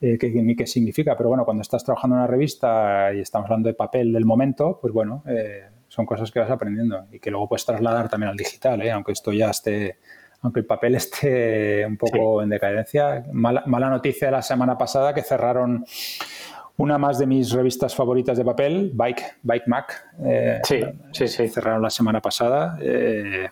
eh, 0.00 0.18
ni 0.34 0.56
qué 0.56 0.66
significa. 0.66 1.16
Pero 1.16 1.28
bueno, 1.28 1.44
cuando 1.44 1.62
estás 1.62 1.84
trabajando 1.84 2.16
en 2.16 2.22
una 2.22 2.26
revista 2.26 3.12
y 3.14 3.20
estamos 3.20 3.46
hablando 3.46 3.68
de 3.68 3.74
papel 3.74 4.12
del 4.12 4.24
momento, 4.24 4.78
pues 4.80 4.92
bueno, 4.92 5.22
eh, 5.26 5.64
son 5.88 6.06
cosas 6.06 6.30
que 6.30 6.38
vas 6.38 6.50
aprendiendo 6.50 7.06
y 7.10 7.18
que 7.18 7.30
luego 7.30 7.48
puedes 7.48 7.66
trasladar 7.66 8.08
también 8.08 8.30
al 8.30 8.36
digital, 8.36 8.80
¿eh? 8.82 8.92
aunque 8.92 9.12
esto 9.12 9.32
ya 9.32 9.50
esté 9.50 9.98
aunque 10.42 10.60
el 10.60 10.66
papel 10.66 10.94
esté 10.94 11.84
un 11.86 11.96
poco 11.96 12.42
en 12.42 12.48
decadencia. 12.48 13.24
Mala, 13.32 13.90
noticia 13.90 14.28
de 14.28 14.32
la 14.32 14.42
semana 14.42 14.78
pasada 14.78 15.12
que 15.12 15.22
cerraron 15.22 15.84
una 16.80 16.96
más 16.96 17.18
de 17.18 17.26
mis 17.26 17.52
revistas 17.52 17.94
favoritas 17.94 18.38
de 18.38 18.44
papel, 18.44 18.90
Bike, 18.94 19.38
Bike 19.42 19.66
Mac. 19.66 20.14
Eh, 20.24 20.60
sí, 20.64 20.80
sí, 21.12 21.28
sí. 21.28 21.48
Cerraron 21.48 21.82
la 21.82 21.90
semana 21.90 22.22
pasada. 22.22 22.78
Eh, 22.80 23.48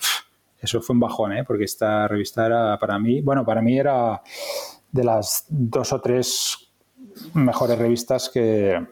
eso 0.59 0.81
fue 0.81 0.95
un 0.95 1.01
bajón, 1.01 1.37
¿eh? 1.37 1.45
porque 1.45 1.65
esta 1.65 2.09
revista 2.09 2.47
era 2.47 2.79
para 2.79 2.99
mí, 2.99 3.21
bueno, 3.21 3.45
para 3.45 3.61
mí 3.61 3.79
era 3.79 4.23
de 4.91 5.05
las 5.05 5.45
dos 5.51 5.93
o 5.93 6.01
tres 6.01 6.71
mejores 7.35 7.79
revistas 7.79 8.31
que 8.31 8.83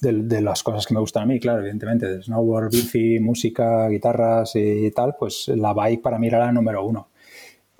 de, 0.00 0.40
las 0.40 0.62
cosas 0.62 0.86
que 0.86 0.94
me 0.94 1.00
gustan 1.00 1.24
a 1.24 1.26
mí, 1.26 1.38
claro, 1.38 1.60
evidentemente, 1.60 2.06
de 2.06 2.22
snowboard, 2.22 2.70
bici, 2.70 3.20
música, 3.20 3.86
guitarras 3.88 4.52
y 4.54 4.90
tal, 4.92 5.16
pues 5.18 5.48
la 5.48 5.74
bike 5.74 6.00
para 6.00 6.18
mí 6.18 6.28
era 6.28 6.38
la 6.38 6.50
número 6.50 6.82
uno. 6.82 7.08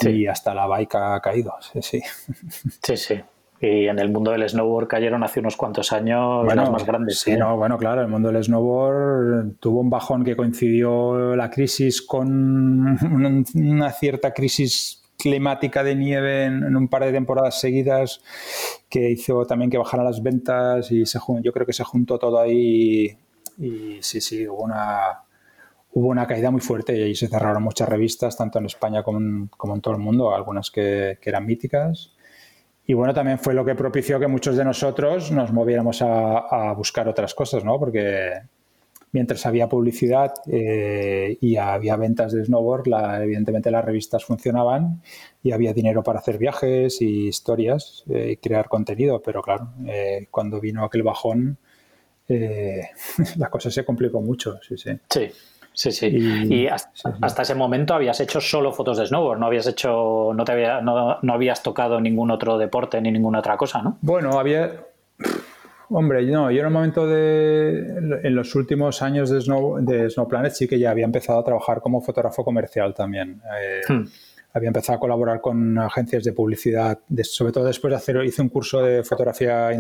Y 0.03 0.27
hasta 0.27 0.53
la 0.55 0.67
bike 0.67 0.95
ha 0.95 1.21
caído, 1.21 1.55
sí, 1.61 1.81
sí. 1.81 2.03
Sí, 2.83 2.97
sí. 2.97 3.21
Y 3.61 3.89
en 3.89 3.99
el 3.99 4.11
mundo 4.11 4.31
del 4.31 4.49
snowboard 4.49 4.89
cayeron 4.89 5.23
hace 5.23 5.41
unos 5.41 5.57
cuantos 5.57 5.93
años 5.93 6.47
las 6.47 6.71
más 6.71 6.87
grandes. 6.87 7.21
Sí, 7.21 7.37
no, 7.37 7.57
bueno, 7.57 7.77
claro, 7.77 8.01
el 8.01 8.09
mundo 8.09 8.33
del 8.33 8.43
snowboard 8.43 9.57
tuvo 9.61 9.81
un 9.81 9.91
bajón 9.91 10.25
que 10.25 10.35
coincidió 10.35 11.37
la 11.37 11.51
crisis 11.51 12.01
con 12.01 12.99
una 13.55 13.93
cierta 13.93 14.33
crisis 14.33 15.01
climática 15.21 15.85
de 15.85 15.95
nieve 15.95 16.45
en, 16.45 16.75
un 16.75 16.89
par 16.89 17.05
de 17.05 17.13
temporadas 17.13 17.61
seguidas 17.61 18.23
que 18.89 19.11
hizo 19.11 19.45
también 19.45 19.71
que 19.71 19.79
bajaran 19.79 20.07
las 20.07 20.23
ventas 20.23 20.91
y 20.91 21.05
se, 21.05 21.19
yo 21.43 21.53
creo 21.53 21.67
que 21.67 21.73
se 21.73 21.85
juntó 21.85 22.19
todo 22.19 22.41
ahí 22.41 23.17
y, 23.59 23.99
sí, 24.01 24.23
sí, 24.23 24.49
hubo 24.49 24.65
una, 24.65 25.23
hubo 25.93 26.09
una 26.09 26.27
caída 26.27 26.51
muy 26.51 26.63
fuerte 26.63 26.97
y 26.97 27.03
ahí 27.03 27.15
se 27.15 27.29
cerraron 27.29 27.63
muchas 27.63 27.89
revistas, 27.89 28.37
tanto 28.37 28.59
en 28.59 28.65
España 28.65 29.03
como 29.03 29.19
en, 29.19 29.49
como 29.49 29.75
en 29.75 29.83
todo 29.83 29.95
el 29.95 30.01
mundo, 30.01 30.35
algunas 30.35 30.71
que, 30.71 31.19
que, 31.21 31.29
eran 31.29 31.45
míticas. 31.45 32.15
Y 32.91 32.93
bueno, 32.93 33.15
también 33.15 33.39
fue 33.39 33.55
lo 33.55 33.65
que 33.65 33.77
propició 33.77 34.19
que 34.19 34.27
muchos 34.27 34.57
de 34.57 34.65
nosotros 34.65 35.31
nos 35.31 35.53
moviéramos 35.53 36.03
a, 36.03 36.73
buscar 36.73 37.07
otras 37.07 37.35
cosas, 37.35 37.65
¿no? 37.65 37.79
Porque 37.79 38.33
mientras 39.13 39.47
había 39.47 39.69
publicidad 39.69 40.35
eh, 40.51 41.39
y 41.41 41.55
había 41.55 41.95
ventas 41.95 42.33
de 42.33 42.45
snowboard, 42.45 42.89
evidentemente 43.23 43.71
las 43.71 43.85
revistas 43.85 44.25
funcionaban 44.25 45.03
y 45.41 45.53
había 45.53 45.73
dinero 45.73 46.03
para 46.03 46.19
hacer 46.19 46.37
viajes 46.37 47.01
y 47.01 47.29
historias 47.29 48.03
eh, 48.11 48.33
y 48.33 48.37
crear 48.39 48.69
contenido, 48.69 49.23
pero 49.23 49.41
claro, 49.41 49.69
eh, 49.87 50.27
cuando 50.29 50.61
vino 50.61 50.85
aquel 50.85 51.05
bajón, 51.05 51.59
la 53.37 53.51
cosa 53.51 53.71
se 53.71 53.85
complicó 53.85 54.21
mucho, 54.21 54.59
sí, 54.67 54.77
sí. 54.77 54.91
Sí. 55.09 55.31
Sí, 55.73 55.93
sí. 55.93 56.07
Y, 56.09 56.67
hasta, 56.67 57.43
ese 57.43 57.55
momento 57.55 57.95
habías 57.95 58.21
hecho 58.21 58.41
solo 58.41 58.73
fotos 58.73 58.99
de 58.99 59.07
snowboard, 59.07 59.39
no 59.39 59.47
habías 59.47 59.67
hecho, 59.67 60.33
no 60.35 60.45
te 60.45 60.53
había, 60.53 60.81
no, 60.81 61.19
no 61.23 61.33
habías 61.33 61.63
tocado 61.63 62.01
ningún 62.01 62.31
otro 62.31 62.59
deporte 62.59 63.01
ni 63.01 63.11
ninguna 63.11 63.39
otra 63.39 63.57
cosa, 63.57 63.81
¿no? 63.81 63.97
Bueno, 64.03 64.39
había, 64.39 64.73
Hombre, 65.93 66.25
no, 66.27 66.53
yo 66.53 66.61
en 66.61 66.67
el 66.67 66.73
momento 66.73 67.07
de. 67.07 68.21
En 68.23 68.35
los 68.35 68.55
últimos 68.55 69.03
años 69.03 69.29
de 69.29 69.41
Snow, 69.41 69.85
de 69.85 70.09
Snow 70.09 70.29
Planet 70.29 70.53
sí 70.53 70.69
que 70.69 70.79
ya 70.79 70.93
había 70.93 71.05
empezado 71.05 71.41
a 71.41 71.45
trabajar 71.45 71.81
como 71.81 72.01
fotógrafo 72.01 72.45
comercial 72.45 72.95
también. 72.95 73.43
Eh, 73.61 73.81
hmm. 73.89 74.05
Había 74.53 74.69
empezado 74.69 74.99
a 74.99 75.01
colaborar 75.01 75.41
con 75.41 75.79
agencias 75.79 76.23
de 76.23 76.33
publicidad, 76.33 77.01
sobre 77.25 77.53
todo 77.53 77.65
después 77.65 77.91
de 77.91 77.97
hacer. 77.97 78.25
Hice 78.25 78.41
un 78.41 78.51
curso 78.51 78.83
de 78.83 79.03
fotografía 79.03 79.71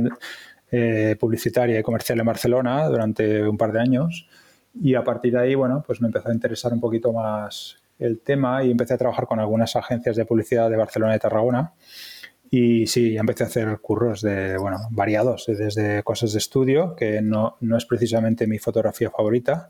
eh, 0.73 1.17
publicitaria 1.19 1.79
y 1.79 1.83
comercial 1.83 2.19
en 2.19 2.27
Barcelona 2.27 2.87
durante 2.89 3.47
un 3.47 3.57
par 3.57 3.71
de 3.71 3.81
años. 3.81 4.29
Y 4.75 4.95
a 4.95 5.03
partir 5.03 5.33
de 5.33 5.41
ahí, 5.41 5.55
bueno, 5.55 5.83
pues 5.87 6.01
me 6.01 6.09
empezó 6.09 6.29
a 6.29 6.35
interesar 6.35 6.73
un 6.73 6.81
poquito 6.81 7.13
más 7.13 7.77
el 7.99 8.21
tema 8.21 8.65
y 8.65 8.71
empecé 8.71 8.95
a 8.95 8.99
trabajar 8.99 9.27
con 9.27 9.41
algunas 9.41 9.77
agencias 9.77 10.17
de 10.17 10.25
publicidad 10.25 10.71
de 10.71 10.77
Barcelona 10.77 11.17
y 11.17 11.19
Tarragona. 11.19 11.73
Y 12.53 12.89
sí, 12.89 13.17
empecé 13.17 13.45
a 13.45 13.47
hacer 13.47 13.79
curros 13.79 14.23
de, 14.23 14.59
bueno, 14.59 14.79
variados, 14.91 15.45
desde 15.47 16.03
cosas 16.03 16.33
de 16.33 16.39
estudio, 16.39 16.97
que 16.97 17.23
no, 17.23 17.57
no 17.61 17.77
es 17.77 17.85
precisamente 17.85 18.49
mi 18.49 18.59
fotografía 18.59 19.09
favorita, 19.09 19.69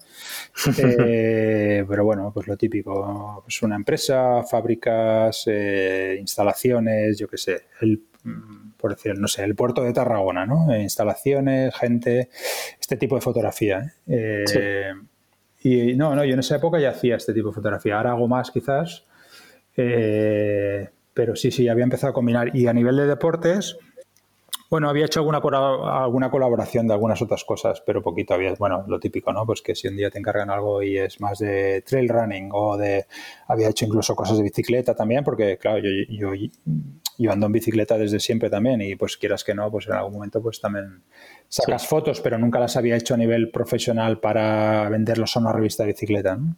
eh, 0.78 1.84
pero 1.86 2.04
bueno, 2.06 2.30
pues 2.32 2.46
lo 2.46 2.56
típico, 2.56 3.42
pues 3.44 3.62
una 3.62 3.76
empresa, 3.76 4.42
fábricas, 4.44 5.44
eh, 5.46 6.16
instalaciones, 6.18 7.18
yo 7.18 7.28
qué 7.28 7.36
sé, 7.36 7.64
el, 7.82 8.02
por 8.80 8.94
decir, 8.94 9.18
no 9.18 9.28
sé, 9.28 9.44
el 9.44 9.54
puerto 9.54 9.82
de 9.82 9.92
Tarragona, 9.92 10.46
¿no? 10.46 10.72
Eh, 10.72 10.82
instalaciones, 10.82 11.74
gente, 11.76 12.30
este 12.80 12.96
tipo 12.96 13.14
de 13.14 13.20
fotografía. 13.20 13.94
Y 15.62 15.94
no, 15.94 16.14
no, 16.14 16.24
yo 16.24 16.32
en 16.32 16.40
esa 16.40 16.56
época 16.56 16.80
ya 16.80 16.90
hacía 16.90 17.16
este 17.16 17.34
tipo 17.34 17.48
de 17.48 17.54
fotografía, 17.54 17.96
ahora 17.96 18.12
hago 18.12 18.28
más 18.28 18.50
quizás. 18.50 19.04
Eh, 19.76 20.88
pero 21.12 21.36
sí, 21.36 21.50
sí, 21.50 21.68
había 21.68 21.84
empezado 21.84 22.10
a 22.12 22.14
combinar. 22.14 22.56
Y 22.56 22.66
a 22.66 22.72
nivel 22.72 22.96
de 22.96 23.06
deportes, 23.06 23.76
bueno, 24.70 24.88
había 24.88 25.06
hecho 25.06 25.18
alguna, 25.18 25.38
alguna 25.38 26.30
colaboración 26.30 26.86
de 26.86 26.94
algunas 26.94 27.20
otras 27.20 27.44
cosas, 27.44 27.82
pero 27.84 28.02
poquito 28.02 28.34
había, 28.34 28.54
bueno, 28.54 28.84
lo 28.86 29.00
típico, 29.00 29.32
¿no? 29.32 29.44
Pues 29.44 29.62
que 29.62 29.74
si 29.74 29.88
un 29.88 29.96
día 29.96 30.10
te 30.10 30.20
encargan 30.20 30.48
algo 30.48 30.80
y 30.80 30.96
es 30.96 31.20
más 31.20 31.40
de 31.40 31.82
trail 31.82 32.08
running 32.08 32.50
o 32.52 32.76
de, 32.76 33.06
había 33.48 33.68
hecho 33.68 33.84
incluso 33.84 34.14
cosas 34.14 34.36
de 34.36 34.44
bicicleta 34.44 34.94
también, 34.94 35.24
porque 35.24 35.58
claro, 35.58 35.78
yo, 35.78 35.90
yo, 36.08 36.30
yo 37.18 37.32
ando 37.32 37.46
en 37.46 37.52
bicicleta 37.52 37.98
desde 37.98 38.20
siempre 38.20 38.48
también 38.48 38.80
y 38.80 38.94
pues 38.94 39.16
quieras 39.16 39.42
que 39.42 39.56
no, 39.56 39.68
pues 39.72 39.88
en 39.88 39.94
algún 39.94 40.12
momento 40.12 40.40
pues 40.40 40.60
también 40.60 41.02
sacas 41.48 41.88
fotos, 41.88 42.20
pero 42.20 42.38
nunca 42.38 42.60
las 42.60 42.76
había 42.76 42.94
hecho 42.94 43.14
a 43.14 43.16
nivel 43.16 43.50
profesional 43.50 44.20
para 44.20 44.88
venderlos 44.88 45.36
a 45.36 45.40
una 45.40 45.52
revista 45.52 45.82
de 45.82 45.88
bicicleta, 45.94 46.36
¿no? 46.36 46.54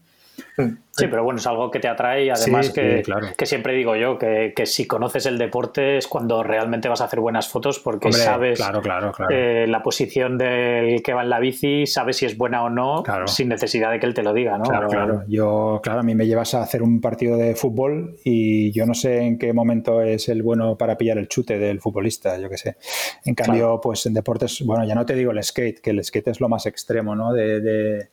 Sí, 0.56 1.06
pero 1.08 1.24
bueno, 1.24 1.38
es 1.38 1.46
algo 1.46 1.70
que 1.70 1.80
te 1.80 1.88
atrae 1.88 2.26
y 2.26 2.30
además 2.30 2.70
que, 2.70 3.02
que, 3.36 3.46
siempre 3.46 3.74
digo 3.74 3.96
yo 3.96 4.18
que, 4.18 4.52
que, 4.54 4.66
si 4.66 4.86
conoces 4.86 5.24
el 5.24 5.38
deporte 5.38 5.96
es 5.96 6.06
cuando 6.06 6.42
realmente 6.42 6.88
vas 6.88 7.00
a 7.00 7.04
hacer 7.04 7.20
buenas 7.20 7.48
fotos 7.48 7.78
porque 7.78 8.12
sabes 8.12 8.58
claro, 8.58 8.82
claro, 8.82 9.12
eh, 9.30 9.66
la 9.66 9.82
posición 9.82 10.36
del 10.36 11.02
que 11.02 11.14
va 11.14 11.22
en 11.22 11.30
la 11.30 11.40
bici, 11.40 11.86
sabes 11.86 12.18
si 12.18 12.26
es 12.26 12.36
buena 12.36 12.62
o 12.64 12.70
no 12.70 13.02
sin 13.26 13.48
necesidad 13.48 13.90
de 13.90 14.00
que 14.00 14.06
él 14.06 14.14
te 14.14 14.22
lo 14.22 14.34
diga, 14.34 14.58
¿no? 14.58 14.64
Claro, 14.64 14.88
claro. 14.88 15.24
Yo, 15.28 15.80
claro, 15.82 16.00
a 16.00 16.02
mí 16.02 16.14
me 16.14 16.26
llevas 16.26 16.54
a 16.54 16.62
hacer 16.62 16.82
un 16.82 17.00
partido 17.00 17.36
de 17.38 17.54
fútbol 17.54 18.16
y 18.24 18.72
yo 18.72 18.84
no 18.84 18.94
sé 18.94 19.22
en 19.22 19.38
qué 19.38 19.52
momento 19.54 20.02
es 20.02 20.28
el 20.28 20.42
bueno 20.42 20.76
para 20.76 20.98
pillar 20.98 21.16
el 21.16 21.28
chute 21.28 21.58
del 21.58 21.80
futbolista, 21.80 22.38
yo 22.38 22.50
qué 22.50 22.58
sé. 22.58 22.76
En 23.24 23.34
cambio, 23.34 23.80
pues 23.82 24.04
en 24.04 24.12
deportes, 24.12 24.62
bueno, 24.64 24.84
ya 24.84 24.94
no 24.94 25.06
te 25.06 25.14
digo 25.14 25.32
el 25.32 25.42
skate, 25.42 25.80
que 25.80 25.90
el 25.90 26.04
skate 26.04 26.28
es 26.28 26.40
lo 26.40 26.48
más 26.50 26.66
extremo, 26.66 27.16
¿no? 27.16 27.32
de 27.32 27.60
de 27.60 28.08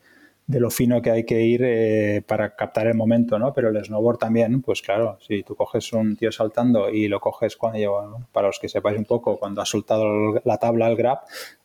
lo 0.57 0.71
fino 0.71 1.01
que 1.01 1.11
hay 1.11 1.25
que 1.25 1.41
ir 1.41 1.61
eh, 1.63 2.23
para 2.25 2.55
captar 2.55 2.87
el 2.87 2.95
momento, 2.95 3.37
¿no? 3.37 3.53
Pero 3.53 3.69
el 3.69 3.85
snowboard 3.85 4.17
también, 4.17 4.61
pues 4.61 4.81
claro, 4.81 5.19
si 5.21 5.43
tú 5.43 5.55
coges 5.55 5.93
un 5.93 6.15
tío 6.15 6.31
saltando 6.31 6.89
y 6.89 7.07
lo 7.07 7.19
coges 7.19 7.55
cuando 7.55 7.77
lleva, 7.77 8.17
para 8.31 8.47
los 8.47 8.59
que 8.59 8.67
sepáis 8.67 8.97
un 8.97 9.05
poco, 9.05 9.37
cuando 9.37 9.61
has 9.61 9.69
soltado 9.69 10.41
la 10.43 10.57
tabla, 10.57 10.87
el 10.89 10.95
grab, 10.95 11.19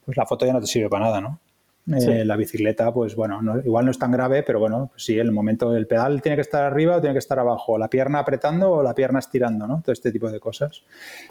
pues 0.04 0.16
la 0.16 0.26
foto 0.26 0.44
ya 0.44 0.52
no 0.52 0.60
te 0.60 0.66
sirve 0.66 0.90
para 0.90 1.06
nada, 1.06 1.20
¿no? 1.20 1.40
Eh, 1.86 2.24
la 2.24 2.36
bicicleta, 2.36 2.92
pues 2.94 3.14
bueno, 3.14 3.40
igual 3.62 3.84
no 3.84 3.90
es 3.90 3.98
tan 3.98 4.10
grave, 4.10 4.42
pero 4.42 4.58
bueno, 4.58 4.88
pues 4.90 5.04
sí, 5.04 5.18
el 5.18 5.32
momento, 5.32 5.76
el 5.76 5.86
pedal 5.86 6.22
tiene 6.22 6.36
que 6.36 6.40
estar 6.40 6.64
arriba 6.64 6.96
o 6.96 7.00
tiene 7.00 7.12
que 7.12 7.18
estar 7.18 7.38
abajo, 7.38 7.76
la 7.76 7.88
pierna 7.88 8.20
apretando 8.20 8.70
o 8.70 8.82
la 8.82 8.94
pierna 8.94 9.18
estirando, 9.18 9.66
¿no? 9.66 9.82
Todo 9.82 9.92
este 9.92 10.10
tipo 10.10 10.30
de 10.30 10.40
cosas. 10.40 10.82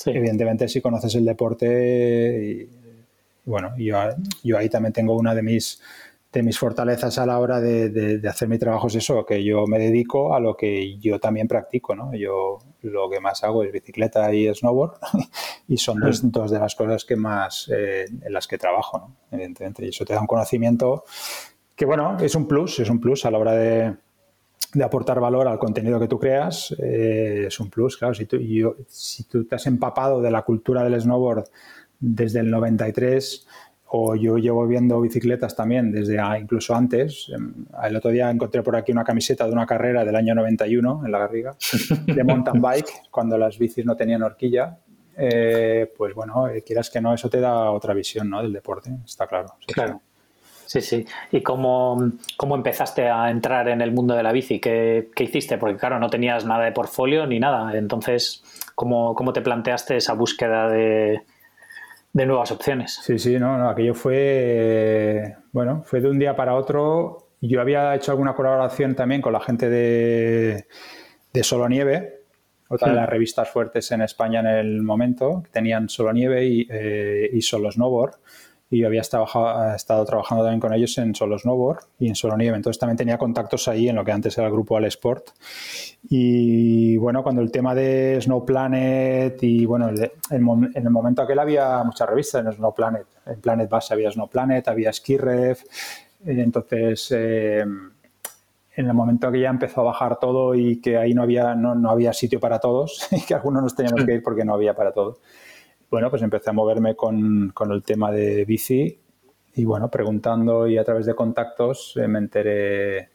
Evidentemente, 0.06 0.68
si 0.68 0.80
conoces 0.80 1.16
el 1.16 1.26
deporte, 1.26 2.70
y, 2.70 2.70
bueno, 3.46 3.74
yo, 3.78 3.98
yo 4.44 4.58
ahí 4.58 4.70
también 4.70 4.94
tengo 4.94 5.16
una 5.16 5.34
de 5.34 5.42
mis 5.42 5.82
de 6.34 6.42
mis 6.42 6.58
fortalezas 6.58 7.20
a 7.20 7.28
la 7.28 7.38
hora 7.38 7.62
de, 7.62 8.20
hacer 8.28 8.50
mi 8.50 8.58
trabajo 8.58 8.88
es 8.88 8.96
eso, 8.96 9.24
que 9.24 9.44
yo 9.44 9.68
me 9.68 9.78
dedico 9.78 10.34
a 10.34 10.40
lo 10.40 10.58
que 10.58 10.98
yo 10.98 11.20
también 11.20 11.48
practico, 11.48 11.96
¿no? 11.96 12.12
Yo 12.16 12.58
lo 12.82 13.08
que 13.08 13.20
más 13.20 13.44
hago 13.44 13.64
es 13.64 13.72
bicicleta 13.72 14.34
y 14.34 14.54
snowboard 14.54 14.94
y 15.68 15.78
son 15.78 16.00
dos, 16.00 16.32
dos 16.32 16.50
de 16.50 16.60
las 16.60 16.74
cosas 16.74 17.06
que 17.06 17.16
más 17.16 17.70
eh, 17.72 18.06
en 18.10 18.34
las 18.34 18.48
que 18.48 18.58
trabajo, 18.58 18.98
¿no? 18.98 19.16
Evidentemente, 19.32 19.86
y 19.86 19.90
eso 19.90 20.06
te 20.06 20.14
da 20.14 20.22
un 20.22 20.28
conocimiento 20.28 21.04
que, 21.76 21.86
bueno, 21.86 22.18
es 22.20 22.34
un 22.34 22.48
plus, 22.48 22.80
es 22.80 22.90
un 22.90 23.00
plus 23.00 23.26
a 23.26 23.32
la 23.32 23.38
hora 23.38 23.54
de, 23.54 23.96
aportar 24.84 25.20
valor 25.20 25.48
al 25.48 25.60
contenido 25.60 26.00
que 26.00 26.08
tú 26.08 26.18
creas, 26.18 26.76
eh, 26.80 27.46
es 27.48 27.60
un 27.60 27.70
plus, 27.70 27.96
claro, 27.96 28.16
si 28.16 28.26
tú, 28.26 28.38
yo, 28.38 28.76
si 28.88 29.26
tú 29.26 29.46
te 29.46 29.54
has 29.54 29.68
empapado 29.68 30.20
de 30.20 30.32
la 30.32 30.42
cultura 30.42 30.84
del 30.84 31.00
snowboard 31.00 31.44
desde 32.00 32.40
el 32.40 32.50
93 32.50 33.48
o 33.96 34.16
yo 34.16 34.40
llevo 34.40 34.66
viendo 34.66 35.00
bicicletas 35.02 35.56
también 35.56 35.92
desde 35.92 36.18
incluso 36.40 36.74
antes. 36.74 37.32
Em, 37.32 37.54
el 37.84 37.96
otro 37.96 38.10
día 38.10 38.32
encontré 38.32 38.64
por 38.64 38.76
aquí 38.76 38.92
una 38.92 39.04
camiseta 39.04 39.46
de 39.46 39.52
una 39.52 39.68
carrera 39.68 40.04
del 40.04 40.16
año 40.16 40.34
91 40.34 41.04
en 41.06 41.12
la 41.12 41.20
Garriga, 41.20 41.56
de 42.08 42.24
mountain 42.24 42.60
bike, 42.60 42.90
cuando 43.12 43.38
las 43.38 43.60
bicis 43.60 43.86
no 43.86 43.96
tenían 43.96 44.24
horquilla. 44.24 44.80
Eh, 45.16 45.94
pues 45.96 46.16
bueno, 46.16 46.48
eh, 46.48 46.64
quieras 46.64 46.90
que 46.90 47.02
no, 47.02 47.14
eso 47.14 47.30
te 47.30 47.40
da 47.40 47.70
otra 47.70 47.94
visión 47.94 48.32
¿no? 48.32 48.42
del 48.42 48.52
deporte, 48.52 48.90
está 49.06 49.28
claro. 49.28 49.54
claro. 49.68 50.02
Sí, 50.66 50.82
sí. 50.82 51.06
¿Y 51.32 51.42
cómo, 51.42 52.14
cómo, 52.36 52.56
empezaste 52.56 53.08
a 53.08 53.30
entrar 53.30 53.68
en 53.68 53.80
el 53.80 53.92
mundo 53.92 54.16
de 54.16 54.24
la 54.24 54.32
bici? 54.32 54.60
¿Qué, 54.60 55.12
¿Qué, 55.16 55.26
hiciste? 55.26 55.60
Porque 55.60 55.78
claro, 55.78 56.00
no 56.00 56.10
tenías 56.10 56.46
nada 56.46 56.66
de 56.66 56.72
portfolio 56.72 57.28
ni 57.28 57.40
nada. 57.40 57.78
Entonces, 57.78 58.44
¿cómo, 58.74 59.14
cómo 59.14 59.34
te 59.34 59.44
planteaste 59.44 59.98
esa 59.98 60.14
búsqueda 60.14 60.68
de, 60.68 61.22
de 62.14 62.26
nuevas 62.28 62.52
opciones. 62.52 63.00
Sí, 63.04 63.18
sí, 63.18 63.40
no, 63.40 63.58
no, 63.58 63.70
aquello 63.70 63.96
fue, 63.96 65.36
bueno, 65.52 65.84
fue 65.84 66.00
de 66.00 66.10
un 66.10 66.20
día 66.20 66.36
para 66.36 66.54
otro. 66.54 67.30
Yo 67.42 67.60
había 67.60 67.94
hecho 67.96 68.12
alguna 68.12 68.36
colaboración 68.36 68.96
también 68.96 69.22
con 69.22 69.34
la 69.34 69.42
gente 69.42 69.70
de, 69.70 70.68
de 71.34 71.44
Solo 71.44 71.68
Nieve, 71.68 72.22
otra 72.70 72.90
de 72.90 72.94
hmm. 72.94 72.98
las 72.98 73.10
revistas 73.10 73.50
fuertes 73.50 73.92
en 73.92 74.02
España 74.04 74.40
en 74.40 74.48
el 74.48 74.82
momento, 74.84 75.42
que 75.44 75.50
tenían 75.50 75.90
Solo 75.90 76.14
Nieve 76.14 76.46
y, 76.46 76.68
eh, 76.70 77.30
y 77.34 77.42
Solo 77.42 77.72
Snowboard. 77.72 78.14
Y 78.74 78.84
había 78.86 79.02
estado, 79.02 79.28
estado, 79.76 80.04
trabajando 80.04 80.44
también 80.44 80.60
con 80.60 80.74
ellos 80.74 80.98
en 80.98 81.14
Solo 81.14 81.38
Snowboard 81.38 81.84
y 82.00 82.08
en 82.08 82.16
Solo 82.16 82.36
Nieve. 82.36 82.56
Entonces 82.56 82.80
también 82.80 82.98
tenía 82.98 83.20
contactos 83.20 83.68
ahí 83.68 83.88
en 83.88 83.96
lo 83.96 84.04
que 84.04 84.12
antes 84.12 84.36
era 84.36 84.48
el 84.48 84.54
grupo 84.54 84.76
Al 84.76 84.86
Sport. 84.86 85.28
Y 86.10 86.98
bueno, 86.98 87.22
cuando 87.22 87.44
el 87.44 87.52
tema 87.52 87.76
de 87.76 88.20
Snow 88.20 88.44
Planet 88.44 89.38
y 89.44 89.66
bueno, 89.66 89.90
en 89.90 90.72
el 90.76 90.90
momento 90.90 91.22
aquel 91.22 91.38
había 91.38 91.84
muchas 91.84 92.10
revistas 92.10 92.44
en 92.44 92.52
Snow 92.52 92.74
Planet. 92.74 93.06
En 93.28 93.40
Planet 93.42 93.70
Base 93.70 93.94
había 93.94 94.12
Snow 94.12 94.28
Planet, 94.28 94.68
había 94.68 94.92
Skirref. 94.92 95.62
Entonces, 96.26 97.14
eh, 97.16 97.64
en 98.76 98.88
el 98.88 98.94
momento 98.96 99.32
que 99.32 99.40
ya 99.40 99.50
empezó 99.50 99.82
a 99.82 99.84
bajar 99.84 100.18
todo 100.20 100.56
y 100.56 100.82
que 100.82 100.98
ahí 100.98 101.14
no 101.14 101.22
había, 101.22 101.54
no, 101.54 101.76
no 101.76 101.92
había 101.92 102.12
sitio 102.12 102.40
para 102.40 102.58
todos 102.58 103.08
y 103.12 103.22
que 103.22 103.36
algunos 103.36 103.62
nos 103.62 103.76
teníamos 103.76 104.04
que 104.04 104.16
ir 104.16 104.24
porque 104.24 104.44
no 104.44 104.56
había 104.56 104.74
para 104.74 104.92
todos 104.92 105.20
bueno, 105.94 106.10
pues 106.10 106.24
empecé 106.24 106.50
a 106.50 106.54
moverme 106.54 106.96
con, 106.96 107.52
con 107.54 107.72
el 107.72 107.84
tema 107.84 108.12
de 108.12 108.46
bici 108.46 109.00
y 109.54 109.64
bueno, 109.64 109.92
preguntando 109.92 110.68
y 110.68 110.76
a 110.80 110.84
través 110.84 111.06
de 111.06 111.14
contactos 111.14 111.94
eh, 111.98 112.08
me 112.08 112.18
enteré 112.18 113.10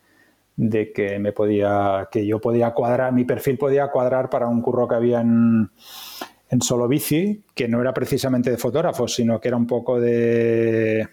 de 0.55 0.93
que 0.93 1.19
me 1.19 1.33
podía, 1.33 2.09
que 2.09 2.25
yo 2.25 2.41
podía 2.41 2.71
cuadrar, 2.75 3.13
mi 3.13 3.25
perfil 3.25 3.59
podía 3.59 3.89
cuadrar 3.89 4.31
para 4.31 4.47
un 4.47 4.63
curro 4.63 4.87
que 4.87 4.95
había 4.95 5.21
en, 5.23 5.69
en 6.51 6.63
solo 6.63 6.87
bici, 6.87 7.43
que 7.53 7.67
no 7.67 7.81
era 7.81 7.93
precisamente 7.93 8.53
de 8.53 8.59
fotógrafo, 8.59 9.09
sino 9.09 9.41
que 9.41 9.49
era 9.49 9.57
un 9.57 9.67
poco 9.67 9.99
de 10.01 11.05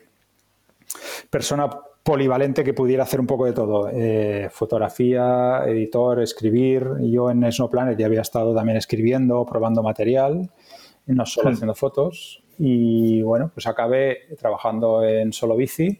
persona 1.31 1.67
polivalente 2.03 2.63
que 2.63 2.75
pudiera 2.75 3.01
hacer 3.01 3.19
un 3.19 3.25
poco 3.25 3.45
de 3.47 3.53
todo. 3.53 3.89
Eh, 3.91 4.49
fotografía, 4.51 5.63
editor, 5.65 6.21
escribir. 6.21 6.87
Yo 7.01 7.31
en 7.31 7.51
Snowplanet 7.51 7.97
ya 7.97 8.05
había 8.05 8.21
estado 8.21 8.53
también 8.53 8.77
escribiendo, 8.77 9.43
probando 9.47 9.81
material 9.81 10.51
no 11.07 11.25
solo 11.25 11.49
haciendo 11.49 11.75
fotos. 11.75 12.43
Y 12.57 13.21
bueno, 13.21 13.51
pues 13.53 13.67
acabé 13.67 14.27
trabajando 14.39 15.03
en 15.03 15.33
Solo 15.33 15.55
Bici 15.55 15.99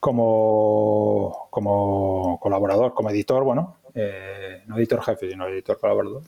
como, 0.00 1.46
como 1.50 2.38
colaborador, 2.40 2.94
como 2.94 3.10
editor, 3.10 3.44
bueno, 3.44 3.76
eh, 3.94 4.62
no 4.66 4.76
editor 4.76 5.02
jefe, 5.02 5.30
sino 5.30 5.46
editor 5.46 5.78
colaborador. 5.78 6.22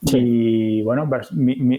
Y 0.00 0.80
bueno, 0.82 1.08
pues, 1.08 1.28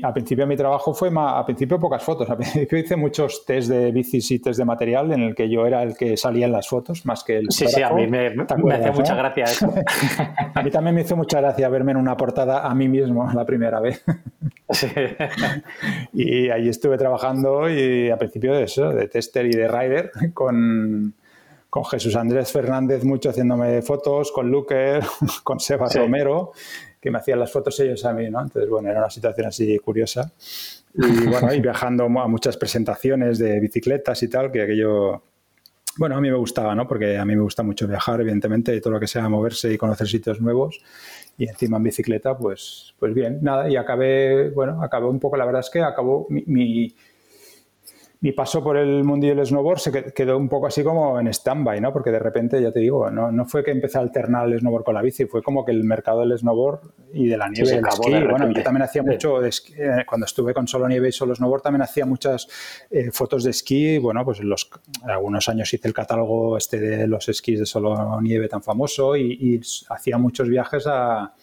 a 0.03 0.13
principio 0.13 0.45
mi 0.45 0.57
trabajo 0.57 0.93
fue 0.93 1.09
más, 1.09 1.35
a 1.37 1.45
principio 1.45 1.79
pocas 1.79 2.03
fotos. 2.03 2.29
A 2.29 2.35
principio 2.37 2.77
hice 2.77 2.95
muchos 2.97 3.45
test 3.45 3.69
de 3.69 3.91
bicis 3.91 4.29
y 4.31 4.39
test 4.39 4.59
de 4.59 4.65
material 4.65 5.11
en 5.13 5.21
el 5.21 5.35
que 5.35 5.49
yo 5.49 5.65
era 5.65 5.83
el 5.83 5.95
que 5.95 6.17
salía 6.17 6.45
en 6.45 6.51
las 6.51 6.67
fotos, 6.67 7.05
más 7.05 7.23
que 7.23 7.37
el. 7.37 7.47
Sí, 7.49 7.67
sí, 7.67 7.81
a 7.81 7.91
mí 7.91 8.07
me, 8.07 8.31
me 8.31 8.73
hace 8.73 8.91
mucha 8.91 9.15
gracia 9.15 9.45
eso. 9.45 9.73
a 10.53 10.61
mí 10.61 10.69
también 10.69 10.95
me 10.95 11.01
hizo 11.01 11.15
mucha 11.15 11.39
gracia 11.39 11.69
verme 11.69 11.91
en 11.91 11.97
una 11.97 12.17
portada 12.17 12.67
a 12.67 12.75
mí 12.75 12.89
mismo 12.89 13.29
la 13.33 13.45
primera 13.45 13.79
vez. 13.79 14.03
y 16.13 16.49
ahí 16.49 16.67
estuve 16.67 16.97
trabajando 16.97 17.69
y 17.69 18.09
a 18.09 18.17
principio 18.17 18.53
de 18.53 18.63
eso, 18.63 18.89
de 18.89 19.07
tester 19.07 19.45
y 19.45 19.51
de 19.51 19.67
rider, 19.67 20.11
con, 20.33 21.13
con 21.69 21.85
Jesús 21.85 22.15
Andrés 22.17 22.51
Fernández 22.51 23.03
mucho 23.05 23.29
haciéndome 23.29 23.81
fotos, 23.81 24.31
con 24.31 24.51
Luker, 24.51 25.03
con 25.43 25.59
Seba 25.59 25.87
Romero 25.87 26.51
que 26.99 27.11
me 27.11 27.19
hacían 27.19 27.39
las 27.39 27.51
fotos 27.51 27.79
ellos 27.79 28.03
a 28.05 28.13
mí, 28.13 28.29
¿no? 28.29 28.41
Entonces, 28.41 28.69
bueno, 28.69 28.89
era 28.89 28.99
una 28.99 29.09
situación 29.09 29.47
así 29.47 29.77
curiosa. 29.79 30.31
Y 30.93 31.27
bueno, 31.27 31.53
y 31.53 31.61
viajando 31.61 32.05
a 32.05 32.27
muchas 32.27 32.57
presentaciones 32.57 33.39
de 33.39 33.59
bicicletas 33.59 34.21
y 34.23 34.27
tal, 34.27 34.51
que 34.51 34.63
aquello, 34.63 35.23
bueno, 35.97 36.17
a 36.17 36.21
mí 36.21 36.29
me 36.29 36.37
gustaba, 36.37 36.75
¿no? 36.75 36.87
Porque 36.87 37.17
a 37.17 37.25
mí 37.25 37.35
me 37.35 37.41
gusta 37.41 37.63
mucho 37.63 37.87
viajar, 37.87 38.19
evidentemente, 38.21 38.79
todo 38.81 38.93
lo 38.93 38.99
que 38.99 39.07
sea 39.07 39.29
moverse 39.29 39.71
y 39.71 39.77
conocer 39.77 40.07
sitios 40.07 40.41
nuevos. 40.41 40.81
Y 41.37 41.47
encima 41.47 41.77
en 41.77 41.83
bicicleta, 41.83 42.37
pues, 42.37 42.93
pues 42.99 43.13
bien, 43.13 43.39
nada, 43.41 43.69
y 43.69 43.77
acabé, 43.77 44.49
bueno, 44.49 44.83
acabé 44.83 45.05
un 45.05 45.19
poco, 45.19 45.37
la 45.37 45.45
verdad 45.45 45.61
es 45.61 45.69
que 45.69 45.81
acabó 45.81 46.27
mi 46.29 46.93
paso 48.35 48.61
por 48.61 48.75
el 48.75 49.05
mundo 49.05 49.27
del 49.27 49.45
snowboard 49.45 49.79
se 49.79 50.13
quedó 50.13 50.37
un 50.37 50.49
poco 50.49 50.67
así 50.67 50.83
como 50.83 51.17
en 51.21 51.27
stand-by, 51.29 51.79
¿no? 51.79 51.93
Porque 51.93 52.11
de 52.11 52.19
repente, 52.19 52.61
ya 52.61 52.69
te 52.69 52.81
digo, 52.81 53.09
no, 53.09 53.31
no 53.31 53.45
fue 53.45 53.63
que 53.63 53.71
empecé 53.71 53.97
a 53.97 54.01
alternar 54.01 54.45
el 54.47 54.59
snowboard 54.59 54.83
con 54.83 54.95
la 54.95 55.01
bici, 55.01 55.25
fue 55.25 55.41
como 55.41 55.63
que 55.63 55.71
el 55.71 55.85
mercado 55.85 56.19
del 56.19 56.37
snowboard 56.37 56.81
y 57.13 57.27
de 57.27 57.37
la 57.37 57.47
nieve, 57.47 57.71
del 57.71 57.85
esquí, 57.87 58.11
bueno, 58.29 58.51
yo 58.51 58.61
también 58.61 58.83
hacía 58.83 59.03
mucho, 59.03 59.39
de 59.39 59.47
esquí, 59.47 59.73
eh, 59.77 60.03
cuando 60.05 60.25
estuve 60.25 60.53
con 60.53 60.67
solo 60.67 60.85
nieve 60.89 61.07
y 61.07 61.11
solo 61.13 61.33
snowboard, 61.33 61.61
también 61.61 61.81
hacía 61.81 62.05
muchas 62.05 62.49
eh, 62.91 63.09
fotos 63.11 63.45
de 63.45 63.51
esquí, 63.51 63.97
bueno, 63.99 64.25
pues 64.25 64.41
en 64.41 64.49
los, 64.49 64.69
algunos 65.03 65.47
años 65.47 65.73
hice 65.73 65.87
el 65.87 65.93
catálogo 65.93 66.57
este 66.57 66.77
de 66.77 67.07
los 67.07 67.29
esquís 67.29 67.59
de 67.59 67.65
solo 67.65 68.19
nieve 68.21 68.49
tan 68.49 68.61
famoso 68.61 69.15
y, 69.15 69.31
y 69.31 69.61
hacía 69.89 70.17
muchos 70.17 70.49
viajes 70.49 70.87
a, 70.87 71.33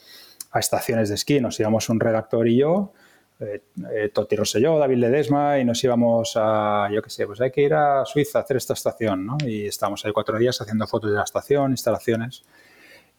a 0.51 0.59
estaciones 0.59 1.09
de 1.09 1.15
esquí, 1.15 1.41
nos 1.41 1.59
íbamos 1.59 1.89
un 1.89 2.01
redactor 2.01 2.49
y 2.49 2.59
yo, 2.59 2.93
eh, 3.39 3.63
eh, 3.93 4.11
Toti 4.15 4.35
Rosselló, 4.35 4.79
David 4.79 4.97
Ledesma 4.97 5.59
y 5.59 5.65
nos 5.65 5.83
íbamos 5.85 6.33
a, 6.37 6.89
yo 6.91 7.03
qué 7.03 7.11
sé, 7.11 7.27
pues 7.27 7.39
hay 7.43 7.51
que 7.51 7.63
ir 7.63 7.75
a 7.75 8.05
Suiza 8.07 8.39
a 8.39 8.43
hacer 8.43 8.57
esta 8.57 8.73
estación, 8.73 9.27
¿no? 9.27 9.37
Y 9.45 9.67
estábamos 9.67 10.05
ahí 10.05 10.13
cuatro 10.13 10.39
días 10.39 10.59
haciendo 10.61 10.87
fotos 10.87 11.11
de 11.11 11.19
la 11.19 11.25
estación, 11.25 11.71
instalaciones. 11.71 12.45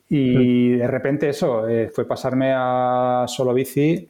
Y 0.10 0.72
mm. 0.74 0.78
de 0.80 0.88
repente 0.88 1.30
eso, 1.30 1.68
eh, 1.70 1.90
fue 1.94 2.08
pasarme 2.08 2.52
a 2.56 3.26
solo 3.28 3.54
bici 3.54 4.10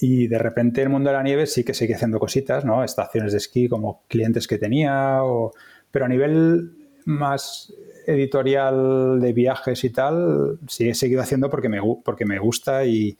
y 0.00 0.26
de 0.26 0.38
repente 0.38 0.82
el 0.82 0.88
mundo 0.88 1.10
de 1.10 1.16
la 1.16 1.22
nieve 1.22 1.46
sí 1.46 1.62
que 1.62 1.72
seguí 1.72 1.92
haciendo 1.92 2.18
cositas, 2.18 2.64
¿no? 2.64 2.82
Estaciones 2.82 3.30
de 3.30 3.38
esquí 3.38 3.68
como 3.68 4.02
clientes 4.08 4.48
que 4.48 4.58
tenía, 4.58 5.22
o... 5.22 5.52
pero 5.92 6.06
a 6.06 6.08
nivel 6.08 6.72
más 7.04 7.72
editorial 8.08 9.20
de 9.20 9.32
viajes 9.32 9.84
y 9.84 9.90
tal, 9.90 10.58
sí 10.66 10.88
he 10.88 10.94
seguido 10.94 11.22
haciendo 11.22 11.48
porque 11.48 11.68
me, 11.68 11.80
porque 12.04 12.24
me 12.24 12.40
gusta 12.40 12.84
y, 12.84 13.16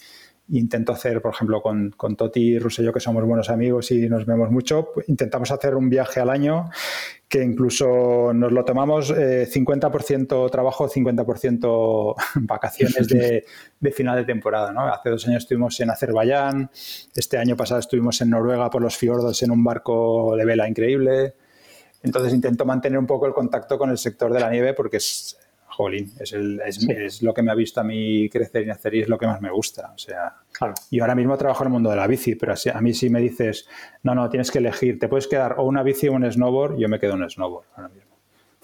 intento 0.51 0.93
hacer, 0.93 1.21
por 1.21 1.35
ejemplo, 1.35 1.61
con, 1.61 1.91
con 1.97 2.17
Toti 2.17 2.55
y 2.55 2.59
Russell, 2.59 2.93
que 2.93 3.01
somos 3.01 3.25
buenos 3.25 3.51
amigos 3.51 3.91
y 3.91 4.09
nos 4.09 4.27
vemos 4.27 4.51
mucho, 4.51 4.91
pues 4.95 5.09
intentamos 5.09 5.51
hacer 5.51 5.75
un 5.75 5.89
viaje 5.89 6.21
al 6.21 6.31
año 6.31 6.71
que 7.29 7.43
incluso 7.43 8.33
nos 8.33 8.53
lo 8.53 8.65
tomamos 8.65 9.13
50% 9.13 10.47
eh, 10.47 10.51
trabajo, 10.51 10.89
50% 10.89 12.15
vacaciones 12.43 13.09
de, 13.09 13.45
de, 13.81 13.91
final 13.91 14.17
de 14.17 14.25
temporada. 14.25 14.73
¿no? 14.73 14.87
Hace 14.87 15.11
dos 15.11 15.27
años 15.27 15.43
estuvimos 15.43 15.79
en 15.81 15.91
Azerbaiyán, 15.91 16.71
este 17.17 17.39
año 17.39 17.57
pasado 17.57 17.81
estuvimos 17.81 18.21
en 18.21 18.31
Noruega 18.31 18.71
por 18.71 18.83
los 18.83 18.97
fiordos 18.97 19.43
en 19.43 19.51
un 19.51 19.65
barco 19.65 20.37
de 20.37 20.45
vela 20.45 20.69
increíble. 20.69 21.35
Entonces 22.03 22.33
intento 22.33 22.65
mantener 22.65 22.99
un 23.01 23.07
poco 23.07 23.27
el 23.27 23.33
contacto 23.33 23.77
con 23.79 23.91
el 23.91 23.99
sector 23.99 24.33
de 24.33 24.39
la 24.39 24.49
nieve 24.49 24.75
porque 24.75 24.99
es, 24.99 25.37
jolín, 25.77 26.11
es, 26.19 26.33
el, 26.33 26.61
es, 26.65 27.23
lo 27.23 27.35
que 27.35 27.43
me 27.43 27.53
ha 27.53 27.55
visto 27.55 27.81
a 27.81 27.85
mí 27.85 28.29
crecer 28.31 28.63
y 28.63 28.67
nacer 28.67 28.95
y 28.95 29.03
es 29.03 29.09
lo 29.09 29.19
que 29.19 29.27
más 29.27 29.43
me 29.43 29.51
gusta. 29.51 29.93
O 29.95 29.99
sea, 29.99 30.35
yo 30.91 31.03
ahora 31.03 31.15
mismo 31.15 31.37
trabajo 31.37 31.65
en 31.65 31.69
el 31.69 31.73
mundo 31.73 31.91
de 31.91 31.97
la 31.97 32.07
bici, 32.07 32.35
pero 32.35 32.55
a 32.73 32.81
mí 32.81 32.95
si 32.95 33.11
me 33.11 33.21
dices, 33.21 33.69
no, 34.03 34.15
no, 34.15 34.29
tienes 34.31 34.51
que 34.51 34.59
elegir, 34.59 34.99
te 34.99 35.09
puedes 35.09 35.29
quedar 35.29 35.57
o 35.59 35.65
una 35.65 35.83
bici 35.83 36.09
o 36.09 36.15
un 36.15 36.31
snowboard, 36.31 36.79
yo 36.79 36.89
me 36.89 36.99
quedo 36.99 37.15
en 37.15 37.23
un 37.23 37.31
snowboard 37.31 37.67
ahora 37.77 37.89
mismo. 37.89 38.06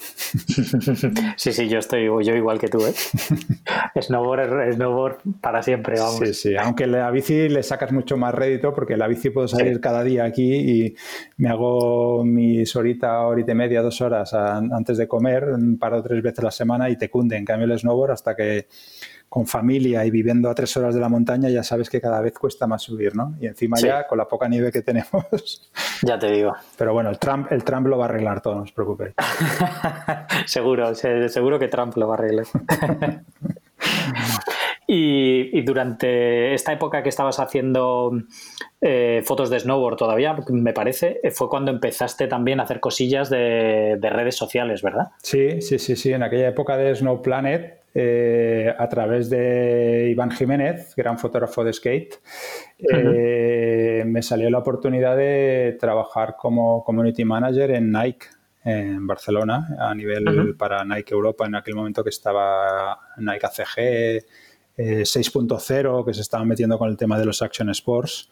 Sí, 1.36 1.52
sí, 1.52 1.68
yo 1.68 1.78
estoy 1.78 2.04
yo 2.04 2.34
igual 2.34 2.58
que 2.58 2.68
tú, 2.68 2.78
¿eh? 2.86 2.92
snowboard, 4.00 4.74
snowboard 4.74 5.18
para 5.40 5.62
siempre, 5.62 5.98
vamos. 5.98 6.20
Sí, 6.20 6.34
sí, 6.34 6.56
aunque 6.56 6.86
la 6.86 7.10
bici 7.10 7.48
le 7.48 7.62
sacas 7.62 7.92
mucho 7.92 8.16
más 8.16 8.34
rédito 8.34 8.72
porque 8.74 8.96
la 8.96 9.08
bici 9.08 9.30
puedo 9.30 9.48
salir 9.48 9.80
cada 9.80 10.02
día 10.02 10.24
aquí 10.24 10.54
y 10.54 10.96
me 11.36 11.48
hago 11.48 12.24
mis 12.24 12.74
horita, 12.76 13.26
horita 13.26 13.52
y 13.52 13.54
media, 13.54 13.82
dos 13.82 14.00
horas 14.00 14.32
antes 14.34 14.96
de 14.96 15.08
comer, 15.08 15.44
un 15.44 15.78
par 15.78 15.94
o 15.94 16.02
tres 16.02 16.22
veces 16.22 16.40
a 16.40 16.44
la 16.44 16.50
semana 16.50 16.90
y 16.90 16.96
te 16.96 17.10
cunde. 17.10 17.36
En 17.36 17.44
cambio 17.44 17.66
el 17.66 17.78
snowboard 17.78 18.12
hasta 18.12 18.34
que 18.36 18.66
con 19.32 19.46
familia 19.46 20.04
y 20.04 20.10
viviendo 20.10 20.50
a 20.50 20.54
tres 20.54 20.76
horas 20.76 20.94
de 20.94 21.00
la 21.00 21.08
montaña, 21.08 21.48
ya 21.48 21.62
sabes 21.62 21.88
que 21.88 22.02
cada 22.02 22.20
vez 22.20 22.34
cuesta 22.38 22.66
más 22.66 22.82
subir, 22.82 23.16
¿no? 23.16 23.34
Y 23.40 23.46
encima 23.46 23.78
ya, 23.80 24.06
con 24.06 24.18
la 24.18 24.28
poca 24.28 24.46
nieve 24.46 24.70
que 24.70 24.82
tenemos. 24.82 25.70
Ya 26.02 26.18
te 26.18 26.30
digo. 26.30 26.52
Pero 26.76 26.92
bueno, 26.92 27.08
el 27.08 27.18
Trump, 27.18 27.50
el 27.50 27.64
Trump 27.64 27.86
lo 27.86 27.96
va 27.96 28.06
a 28.06 28.08
arreglar 28.08 28.42
todo, 28.42 28.56
no 28.56 28.62
os 28.62 28.72
preocupéis. 28.72 29.14
seguro, 30.46 30.94
seguro 30.94 31.58
que 31.58 31.68
Trump 31.68 31.96
lo 31.96 32.08
va 32.08 32.16
a 32.16 32.18
arreglar. 32.18 32.46
y, 34.86 35.62
durante 35.62 36.52
esta 36.52 36.72
época 36.72 37.02
que 37.02 37.08
estabas 37.08 37.38
haciendo 37.38 38.10
eh, 38.82 39.22
fotos 39.24 39.48
de 39.48 39.60
snowboard 39.60 39.96
todavía, 39.96 40.36
me 40.50 40.72
parece, 40.74 41.20
fue 41.32 41.48
cuando 41.48 41.70
empezaste 41.70 42.26
también 42.26 42.60
a 42.60 42.64
hacer 42.64 42.80
cosillas 42.80 43.30
de, 43.30 43.96
de 43.98 44.10
redes 44.10 44.36
sociales, 44.36 44.82
¿verdad? 44.82 45.12
Sí, 45.22 45.62
sí, 45.62 45.78
sí, 45.78 45.96
sí. 45.96 46.12
En 46.12 46.22
aquella 46.22 46.48
época 46.48 46.76
de 46.76 46.94
Snow 46.94 47.22
Planet 47.22 47.81
eh, 47.94 48.74
a 48.76 48.88
través 48.88 49.28
de 49.28 50.08
Iván 50.10 50.30
Jiménez, 50.30 50.94
gran 50.96 51.18
fotógrafo 51.18 51.62
de 51.62 51.72
skate, 51.74 52.14
eh, 52.78 54.02
me 54.06 54.22
salió 54.22 54.48
la 54.48 54.58
oportunidad 54.58 55.14
de 55.16 55.76
trabajar 55.78 56.36
como 56.38 56.82
community 56.84 57.24
manager 57.24 57.72
en 57.72 57.92
Nike 57.92 58.28
en 58.64 59.06
Barcelona, 59.06 59.76
a 59.78 59.94
nivel 59.94 60.54
para 60.56 60.84
Nike 60.84 61.12
Europa, 61.12 61.44
en 61.46 61.56
aquel 61.56 61.74
momento 61.74 62.02
que 62.02 62.10
estaba 62.10 62.98
Nike 63.18 63.46
ACG 63.46 64.24
6.0, 64.76 66.00
eh, 66.00 66.04
que 66.06 66.14
se 66.14 66.20
estaban 66.22 66.48
metiendo 66.48 66.78
con 66.78 66.88
el 66.88 66.96
tema 66.96 67.18
de 67.18 67.26
los 67.26 67.42
Action 67.42 67.68
Sports, 67.70 68.30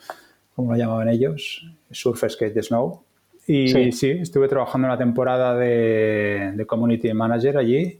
como 0.55 0.73
lo 0.73 0.79
llamaban 0.79 1.09
ellos, 1.09 1.66
Surf 1.90 2.25
Skate 2.29 2.62
Snow. 2.62 3.03
Y 3.46 3.92
sí. 3.92 4.11
estuve 4.11 4.46
trabajando 4.46 4.87
una 4.87 4.96
temporada 4.96 5.57
de, 5.57 6.53
de 6.55 6.66
community 6.66 7.12
manager 7.12 7.59
allí 7.59 7.99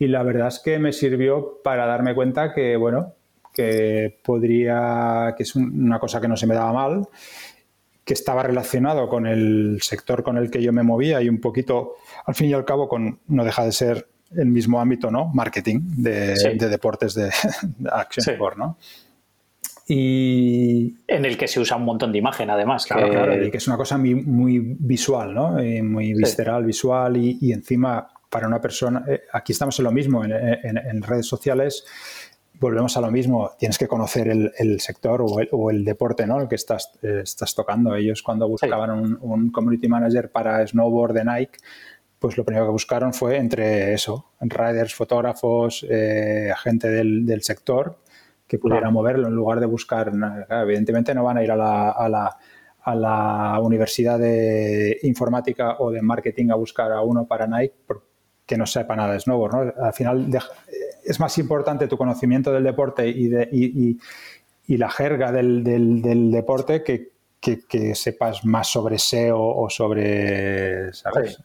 y 0.00 0.08
la 0.08 0.22
verdad 0.24 0.48
es 0.48 0.58
que 0.58 0.78
me 0.78 0.92
sirvió 0.92 1.60
para 1.62 1.86
darme 1.86 2.14
cuenta 2.14 2.54
que, 2.54 2.74
bueno, 2.76 3.14
que 3.52 4.18
podría, 4.24 5.34
que 5.36 5.42
es 5.42 5.54
una 5.54 6.00
cosa 6.00 6.22
que 6.22 6.26
no 6.26 6.38
se 6.38 6.46
me 6.46 6.54
daba 6.54 6.72
mal, 6.72 7.06
que 8.02 8.14
estaba 8.14 8.42
relacionado 8.42 9.10
con 9.10 9.26
el 9.26 9.78
sector 9.82 10.22
con 10.22 10.38
el 10.38 10.50
que 10.50 10.62
yo 10.62 10.72
me 10.72 10.82
movía 10.82 11.20
y 11.20 11.28
un 11.28 11.38
poquito, 11.38 11.96
al 12.24 12.34
fin 12.34 12.48
y 12.48 12.54
al 12.54 12.64
cabo, 12.64 12.88
con 12.88 13.20
no 13.28 13.44
deja 13.44 13.62
de 13.62 13.72
ser 13.72 14.08
el 14.36 14.46
mismo 14.46 14.80
ámbito, 14.80 15.10
¿no? 15.10 15.26
Marketing 15.34 15.80
de, 15.98 16.34
deportes 16.58 17.14
de, 17.14 17.30
Action 17.92 18.34
Sport, 18.34 18.56
¿no? 18.56 18.78
Y... 19.86 20.96
En 21.08 21.26
el 21.26 21.36
que 21.36 21.46
se 21.46 21.60
usa 21.60 21.76
un 21.76 21.84
montón 21.84 22.10
de 22.10 22.18
imagen, 22.18 22.48
además. 22.48 22.86
Claro, 22.86 23.06
que... 23.06 23.12
claro, 23.12 23.44
y 23.44 23.50
que 23.50 23.58
es 23.58 23.66
una 23.66 23.76
cosa 23.76 23.98
muy, 23.98 24.14
muy 24.14 24.76
visual, 24.78 25.34
¿no? 25.34 25.58
muy 25.82 26.14
visceral, 26.14 26.64
visual, 26.64 27.18
y, 27.18 27.52
encima, 27.52 28.08
para 28.30 28.46
una 28.46 28.60
persona, 28.60 29.04
eh, 29.06 29.22
aquí 29.32 29.52
estamos 29.52 29.78
en 29.78 29.84
lo 29.84 29.92
mismo, 29.92 30.24
en, 30.24 31.02
redes 31.02 31.26
sociales, 31.26 31.84
volvemos 32.60 32.96
a 32.96 33.00
lo 33.00 33.10
mismo, 33.10 33.50
tienes 33.58 33.76
que 33.76 33.88
conocer 33.88 34.28
el, 34.28 34.80
sector 34.80 35.22
o 35.22 35.70
el, 35.70 35.84
deporte, 35.84 36.26
¿no? 36.26 36.40
El 36.40 36.48
que 36.48 36.54
estás, 36.54 36.92
eh, 37.02 37.20
estás 37.24 37.54
tocando. 37.54 37.94
Ellos 37.94 38.22
cuando 38.22 38.48
buscaban 38.48 38.90
un, 38.90 39.18
un, 39.20 39.50
community 39.50 39.88
manager 39.88 40.30
para 40.30 40.66
snowboard 40.66 41.14
de 41.14 41.24
Nike, 41.24 41.58
pues 42.20 42.36
lo 42.36 42.44
primero 42.44 42.66
que 42.66 42.72
buscaron 42.72 43.14
fue 43.14 43.38
entre 43.38 43.94
eso, 43.94 44.32
riders, 44.40 44.94
fotógrafos, 44.94 45.84
eh, 45.88 46.52
gente 46.62 46.88
del, 46.88 47.42
sector 47.42 47.98
que 48.46 48.58
pudiera 48.58 48.90
moverlo 48.90 49.28
en 49.28 49.34
lugar 49.34 49.58
de 49.58 49.66
buscar, 49.66 50.12
evidentemente 50.50 51.14
no 51.14 51.24
van 51.24 51.38
a 51.38 51.44
ir 51.44 51.50
a 51.50 51.56
la, 51.56 51.90
a 51.90 52.08
la, 52.08 52.36
a 52.82 52.94
la 52.94 53.60
universidad 53.60 54.18
de 54.18 54.98
informática 55.04 55.76
o 55.78 55.90
de 55.90 56.02
marketing 56.02 56.50
a 56.50 56.56
buscar 56.56 56.92
a 56.92 57.00
uno 57.00 57.26
para 57.26 57.46
Nike 57.46 57.74
que 58.50 58.58
no 58.58 58.66
sepa 58.66 58.96
nada 58.96 59.12
de 59.12 59.20
snowboard. 59.20 59.54
¿no? 59.54 59.72
Al 59.80 59.92
final 59.92 60.26
es 61.04 61.20
más 61.20 61.38
importante 61.38 61.86
tu 61.86 61.96
conocimiento 61.96 62.52
del 62.52 62.64
deporte 62.64 63.06
y, 63.06 63.28
de, 63.28 63.48
y, 63.52 63.96
y, 64.66 64.76
la 64.76 64.90
jerga 64.90 65.30
del, 65.30 65.62
del, 65.62 66.32
deporte 66.32 66.82
que, 66.82 67.12
que, 67.40 67.94
sepas 67.94 68.44
más 68.44 68.66
sobre 68.66 68.98
SEO 68.98 69.40
o 69.40 69.70
sobre, 69.70 70.92
¿sabes? 70.92 71.38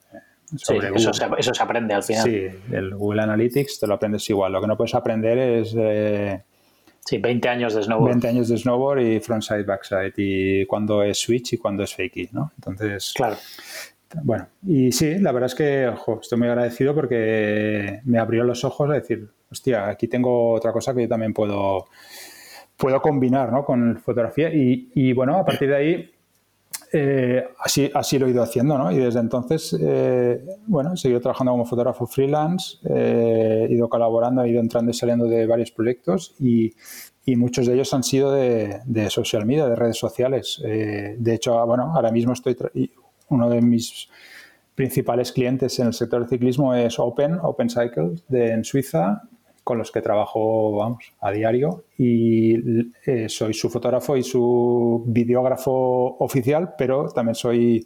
eso, 0.52 1.14
se, 1.14 1.62
aprende 1.62 1.94
al 1.94 2.02
final. 2.02 2.24
Sí, 2.24 2.48
el 2.72 2.96
Google 2.96 3.22
Analytics 3.22 3.82
te 3.82 3.86
lo 3.86 3.94
aprendes 3.94 4.28
igual. 4.32 4.52
Lo 4.52 4.62
que 4.62 4.68
no 4.68 4.76
puedes 4.76 4.96
aprender 4.96 5.38
es... 5.38 5.76
Eh, 5.78 6.42
sí, 7.06 7.20
20 7.20 7.50
años 7.50 7.76
de 7.76 7.84
snowboard. 7.84 8.14
20 8.14 8.28
años 8.30 8.50
de 8.50 8.58
snowboard 8.58 9.02
y 9.02 9.20
frontside, 9.20 9.64
backside. 9.64 10.14
Y 10.18 10.66
cuándo 10.66 11.04
es 11.04 11.20
switch 11.20 11.54
y 11.54 11.58
cuándo 11.60 11.84
es 11.84 11.96
fakey, 11.96 12.30
¿no? 12.32 12.52
Entonces... 12.56 13.14
Claro. 13.16 13.38
Bueno, 14.24 14.48
y 14.66 14.92
sí, 14.92 15.18
la 15.20 15.32
verdad 15.32 15.48
es 15.48 15.56
que 15.56 15.92
estoy 16.22 16.38
muy 16.38 16.48
agradecido 16.48 16.94
porque 16.96 18.02
me 18.06 18.20
abrió 18.20 18.44
los 18.44 18.64
ojos 18.64 18.90
a 18.90 18.94
decir, 18.94 19.30
hostia, 19.52 19.88
aquí 19.88 20.08
tengo 20.08 20.52
otra 20.52 20.72
cosa 20.72 20.94
que 20.94 21.04
yo 21.04 21.08
también 21.10 21.34
puedo, 21.34 21.86
puedo 22.78 23.02
combinar 23.02 23.52
¿no? 23.52 23.66
con 23.66 23.98
fotografía. 23.98 24.54
Y, 24.54 24.92
y 24.94 25.14
bueno, 25.14 25.38
a 25.38 25.46
partir 25.46 25.70
de 25.70 25.76
ahí 25.76 26.12
eh, 26.98 27.44
así, 27.60 27.92
así 27.94 28.18
lo 28.18 28.26
he 28.26 28.30
ido 28.30 28.42
haciendo, 28.42 28.78
¿no? 28.78 28.90
Y 28.90 28.98
desde 28.98 29.20
entonces, 29.20 29.76
eh, 29.80 30.42
bueno, 30.66 30.94
he 30.94 30.98
seguido 30.98 31.20
trabajando 31.20 31.52
como 31.52 31.66
fotógrafo 31.66 32.08
freelance, 32.08 32.78
eh, 32.86 33.68
he 33.70 33.74
ido 33.74 33.90
colaborando, 33.90 34.44
he 34.44 34.50
ido 34.50 34.62
entrando 34.62 34.92
y 34.92 34.94
saliendo 34.94 35.26
de 35.26 35.46
varios 35.46 35.72
proyectos 35.72 36.36
y, 36.40 36.74
muchos 37.36 37.66
de 37.66 37.74
ellos 37.74 37.92
han 37.94 38.04
sido 38.04 38.32
de, 38.32 38.82
de 38.86 39.10
social 39.10 39.46
media, 39.48 39.66
de 39.66 39.76
redes 39.76 39.98
sociales. 39.98 40.62
de 40.64 41.34
hecho, 41.34 41.66
bueno, 41.66 41.92
ahora 41.96 42.12
mismo 42.12 42.34
estoy, 42.34 42.56
uno 43.30 43.50
de 43.50 43.62
mis 43.62 44.10
principales 44.76 45.32
clientes 45.32 45.80
en 45.80 45.88
el 45.88 45.94
sector 45.94 46.20
del 46.20 46.30
ciclismo 46.30 46.74
es 46.74 47.00
Open, 47.00 47.40
Open 47.42 47.70
Cycles, 47.70 48.24
de, 48.28 48.52
en 48.52 48.64
Suiza, 48.64 49.24
con 49.64 49.80
los 49.80 49.92
que 49.92 50.02
trabajo 50.02 50.76
vamos, 50.76 51.12
a 51.22 51.32
diario 51.32 51.86
y 51.98 52.56
eh, 53.06 53.28
soy 53.28 53.54
su 53.54 53.70
fotógrafo 53.70 54.16
y 54.16 54.22
su 54.22 55.04
videógrafo 55.08 56.18
oficial, 56.20 56.76
pero 56.78 57.10
también 57.10 57.34
soy 57.34 57.86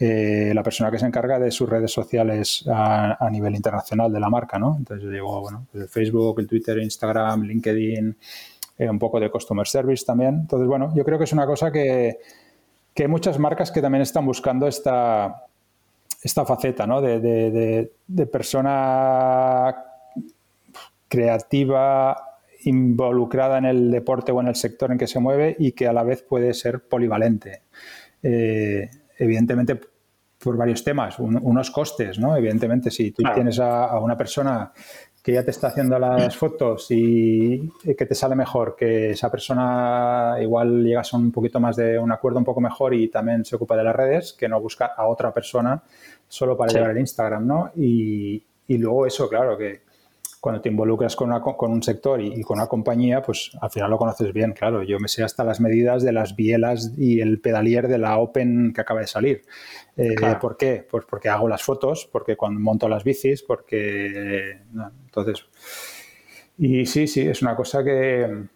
eh, 0.00 0.50
la 0.52 0.64
persona 0.64 0.90
que 0.90 0.98
se 0.98 1.06
encarga 1.06 1.38
de 1.38 1.52
sus 1.52 1.68
redes 1.68 1.92
sociales 1.92 2.64
a, 2.66 3.28
nivel 3.30 3.54
internacional 3.54 4.12
de 4.12 4.18
la 4.18 4.28
marca, 4.28 4.58
¿no? 4.58 4.74
Entonces 4.76 5.04
yo 5.04 5.12
llevo, 5.12 5.40
bueno, 5.42 5.66
el 5.74 5.86
Facebook, 5.88 6.40
el 6.40 6.48
Twitter, 6.48 6.78
Instagram, 6.78 7.42
LinkedIn, 7.42 8.16
eh, 8.78 8.90
un 8.90 8.98
poco 8.98 9.20
de 9.20 9.30
Customer 9.30 9.66
Service 9.66 10.04
también. 10.04 10.40
Entonces, 10.40 10.66
bueno, 10.66 10.92
yo 10.96 11.04
creo 11.04 11.18
que 11.18 11.24
es 11.24 11.32
una 11.32 11.46
cosa 11.46 11.70
que, 11.70 12.18
que 12.94 13.04
hay 13.04 13.08
muchas 13.08 13.38
marcas 13.38 13.70
que 13.70 13.80
también 13.80 14.02
están 14.02 14.26
buscando 14.26 14.66
esta, 14.66 15.44
esta 16.22 16.44
faceta, 16.44 16.86
¿no? 16.86 17.00
De, 17.00 17.20
de, 17.20 17.92
de 18.06 18.26
persona 18.26 19.76
creativa, 21.08 22.32
involucrada 22.64 23.58
en 23.58 23.64
el 23.66 23.90
deporte 23.90 24.32
o 24.32 24.40
en 24.40 24.48
el 24.48 24.54
sector 24.54 24.92
en 24.92 24.98
que 24.98 25.06
se 25.06 25.20
mueve 25.20 25.56
y 25.58 25.72
que 25.72 25.86
a 25.86 25.92
la 25.92 26.02
vez 26.04 26.22
puede 26.22 26.54
ser 26.54 26.80
polivalente. 26.80 27.62
Eh, 28.22 28.88
evidentemente, 29.18 29.80
por 30.38 30.56
varios 30.56 30.82
temas. 30.82 31.18
unos 31.18 31.70
costes, 31.70 32.18
¿no? 32.18 32.36
Evidentemente, 32.36 32.90
si 32.90 33.12
tú 33.12 33.22
tienes 33.34 33.58
a, 33.58 33.98
una 33.98 34.16
persona 34.16 34.72
que 35.22 35.32
ya 35.32 35.44
te 35.44 35.52
está 35.52 35.68
haciendo 35.68 35.98
las 35.98 36.36
fotos 36.36 36.86
y 36.90 37.70
que 37.96 38.06
te 38.06 38.14
sale 38.14 38.34
mejor, 38.34 38.74
que 38.76 39.10
esa 39.10 39.30
persona 39.30 40.36
igual 40.40 40.82
llegas 40.82 41.14
a 41.14 41.16
un 41.16 41.30
poquito 41.30 41.60
más 41.60 41.76
de 41.76 41.96
un 41.96 42.10
acuerdo 42.10 42.40
un 42.40 42.44
poco 42.44 42.60
mejor 42.60 42.92
y 42.92 43.08
también 43.08 43.44
se 43.44 43.54
ocupa 43.54 43.76
de 43.76 43.84
las 43.84 43.94
redes, 43.94 44.32
que 44.32 44.48
no 44.48 44.60
busca 44.60 44.86
a 44.96 45.06
otra 45.06 45.32
persona 45.32 45.80
solo 46.26 46.56
para 46.56 46.72
llevar 46.72 46.90
el 46.90 46.98
Instagram, 46.98 47.46
¿no? 47.46 47.70
Y, 47.76 48.42
y 48.66 48.78
luego 48.78 49.06
eso, 49.06 49.28
claro, 49.28 49.56
que 49.56 49.82
cuando 50.42 50.60
te 50.60 50.70
involucras 50.70 51.14
con, 51.14 51.30
con 51.40 51.70
un 51.70 51.84
sector 51.84 52.20
y, 52.20 52.42
con 52.42 52.58
una 52.58 52.66
compañía, 52.66 53.22
pues 53.22 53.52
al 53.60 53.70
final 53.70 53.90
lo 53.90 53.96
conoces 53.96 54.32
bien, 54.32 54.50
claro. 54.50 54.82
Yo 54.82 54.98
me 54.98 55.06
sé 55.06 55.22
hasta 55.22 55.44
las 55.44 55.60
medidas 55.60 56.02
de 56.02 56.10
las 56.10 56.34
bielas 56.34 56.94
y 56.98 57.20
el 57.20 57.40
pedalier 57.40 57.86
de 57.86 57.98
la 57.98 58.18
Open 58.18 58.72
que 58.74 58.80
acaba 58.80 58.98
de 58.98 59.06
salir. 59.06 59.42
Eh, 59.96 60.16
¿Por 60.40 60.56
qué? 60.56 60.84
Pues 60.90 61.04
porque 61.08 61.28
hago 61.28 61.46
las 61.46 61.62
fotos, 61.62 62.08
porque 62.10 62.36
cuando 62.36 62.58
monto 62.58 62.88
las 62.88 63.04
bicis, 63.04 63.44
porque... 63.44 64.58
entonces... 65.04 65.46
Y 66.58 66.86
sí, 66.86 67.06
sí, 67.06 67.20
es 67.20 67.40
una 67.40 67.54
cosa 67.54 67.84
que, 67.84 68.46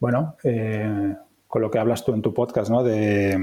bueno, 0.00 0.36
eh, 0.44 1.14
con 1.46 1.60
lo 1.60 1.70
que 1.70 1.78
hablas 1.78 2.06
tú 2.06 2.14
en 2.14 2.22
tu 2.22 2.32
podcast, 2.32 2.70
¿no? 2.70 2.82
De, 2.82 3.38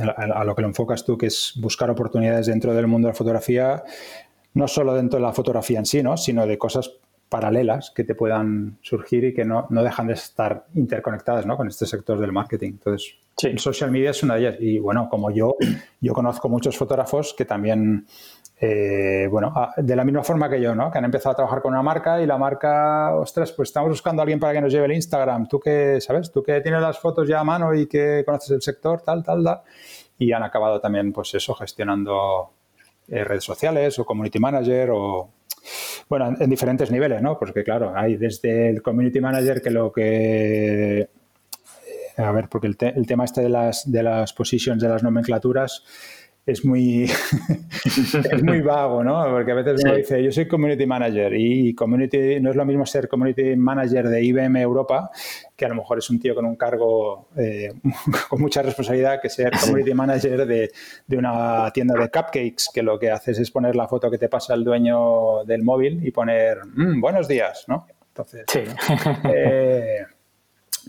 a, 0.00 0.44
lo 0.44 0.54
que 0.54 0.62
lo 0.62 0.68
enfocas 0.68 1.04
tú, 1.04 1.18
que 1.18 1.26
es 1.26 1.54
buscar 1.56 1.90
oportunidades 1.90 2.46
dentro 2.46 2.74
del 2.74 2.86
mundo 2.86 3.08
de 3.08 3.12
la 3.12 3.16
fotografía, 3.16 3.82
no 4.54 4.68
solo 4.68 4.94
dentro 4.94 5.18
de 5.18 5.24
la 5.24 5.32
fotografía 5.32 5.78
en 5.78 5.86
sí, 5.86 6.02
¿no? 6.02 6.16
sino 6.16 6.46
de 6.46 6.58
cosas 6.58 6.90
paralelas 7.32 7.90
que 7.90 8.04
te 8.04 8.14
puedan 8.14 8.76
surgir 8.82 9.24
y 9.24 9.32
que 9.32 9.44
no, 9.44 9.66
dejan 9.70 10.08
de 10.08 10.12
estar 10.12 10.66
interconectadas 10.74 11.46
¿no? 11.46 11.56
con 11.56 11.66
este 11.66 11.86
sector 11.86 12.20
del 12.20 12.30
marketing. 12.30 12.72
Entonces, 12.72 13.14
el 13.42 13.58
social 13.58 13.90
media 13.90 14.10
es 14.10 14.22
una 14.22 14.34
de 14.34 14.40
ellas. 14.40 14.56
Y 14.60 14.78
bueno, 14.78 15.08
como 15.08 15.30
yo, 15.30 15.56
yo 16.00 16.12
conozco 16.12 16.50
muchos 16.50 16.76
fotógrafos 16.76 17.32
que 17.32 17.46
también, 17.46 18.06
eh, 18.60 19.28
bueno, 19.30 19.50
ah, 19.56 19.72
de 19.78 19.96
la 19.96 20.04
misma 20.04 20.22
forma 20.22 20.50
que 20.50 20.60
yo, 20.60 20.74
¿no? 20.74 20.90
que 20.90 20.98
han 20.98 21.06
empezado 21.06 21.32
a 21.32 21.36
trabajar 21.36 21.62
con 21.62 21.72
una 21.72 21.82
marca 21.82 22.20
y 22.20 22.26
la 22.26 22.36
marca, 22.36 23.16
ostras, 23.16 23.50
pues 23.52 23.70
estamos 23.70 23.88
buscando 23.88 24.20
a 24.20 24.24
alguien 24.24 24.38
para 24.38 24.52
que 24.52 24.60
nos 24.60 24.70
lleve 24.70 24.84
el 24.84 24.92
Instagram. 24.92 25.48
Tú 25.48 25.58
que, 25.58 26.02
¿sabes? 26.02 26.30
Tú 26.30 26.42
que 26.42 26.60
tienes 26.60 26.82
las 26.82 26.98
fotos 26.98 27.26
ya 27.26 27.40
a 27.40 27.44
mano 27.44 27.74
y 27.74 27.86
que 27.86 28.24
conoces 28.26 28.50
el 28.50 28.60
sector, 28.60 29.00
tal, 29.00 29.24
tal, 29.24 29.42
tal. 29.42 29.62
Y 30.18 30.32
han 30.32 30.42
acabado 30.42 30.80
también, 30.80 31.14
pues 31.14 31.34
eso, 31.34 31.54
gestionando 31.54 32.50
eh, 33.12 33.24
redes 33.24 33.44
sociales 33.44 33.98
o 33.98 34.06
community 34.06 34.38
manager 34.38 34.90
o, 34.92 35.30
bueno, 36.08 36.34
en, 36.38 36.48
diferentes 36.48 36.90
niveles, 36.90 37.20
¿no? 37.20 37.38
Porque 37.38 37.62
claro, 37.62 37.92
hay 37.94 38.16
desde 38.16 38.70
el 38.70 38.80
community 38.80 39.20
manager 39.20 39.60
que 39.60 39.70
lo 39.70 39.92
que, 39.92 41.00
eh, 41.00 41.08
a 42.16 42.32
ver, 42.32 42.48
porque 42.48 42.68
el, 42.68 42.76
el 42.80 43.06
tema 43.06 43.24
este 43.24 43.42
de 43.42 43.50
las, 43.50 43.90
de 43.92 44.02
las 44.02 44.32
positions, 44.32 44.82
de 44.82 44.88
las 44.88 45.02
nomenclaturas, 45.02 45.84
es 46.44 46.64
muy, 46.64 47.04
es 47.84 48.42
muy 48.42 48.60
vago, 48.62 49.04
¿no? 49.04 49.24
Porque 49.30 49.52
a 49.52 49.54
veces 49.54 49.80
uno 49.84 49.94
dice, 49.94 50.22
yo 50.22 50.32
soy 50.32 50.48
community 50.48 50.86
manager 50.86 51.32
y 51.34 51.72
community 51.74 52.40
no 52.40 52.50
es 52.50 52.56
lo 52.56 52.64
mismo 52.64 52.84
ser 52.84 53.08
community 53.08 53.54
manager 53.54 54.08
de 54.08 54.24
IBM 54.24 54.56
Europa, 54.56 55.10
que 55.54 55.64
a 55.64 55.68
lo 55.68 55.76
mejor 55.76 55.98
es 55.98 56.10
un 56.10 56.18
tío 56.18 56.34
con 56.34 56.44
un 56.44 56.56
cargo 56.56 57.28
eh, 57.36 57.72
con 58.28 58.40
mucha 58.40 58.62
responsabilidad, 58.62 59.20
que 59.20 59.28
ser 59.28 59.52
community 59.52 59.94
manager 59.94 60.44
de, 60.46 60.72
de, 61.06 61.16
una 61.16 61.70
tienda 61.72 61.94
de 61.94 62.10
cupcakes, 62.10 62.70
que 62.74 62.82
lo 62.82 62.98
que 62.98 63.10
haces 63.10 63.38
es 63.38 63.50
poner 63.50 63.76
la 63.76 63.86
foto 63.86 64.10
que 64.10 64.18
te 64.18 64.28
pasa 64.28 64.54
el 64.54 64.64
dueño 64.64 65.44
del 65.44 65.62
móvil 65.62 66.04
y 66.04 66.10
poner, 66.10 66.58
mm, 66.66 67.00
buenos 67.00 67.28
días, 67.28 67.66
¿no? 67.68 67.86
Entonces, 68.08 68.44
sí. 68.48 68.60
Eh, 69.32 70.04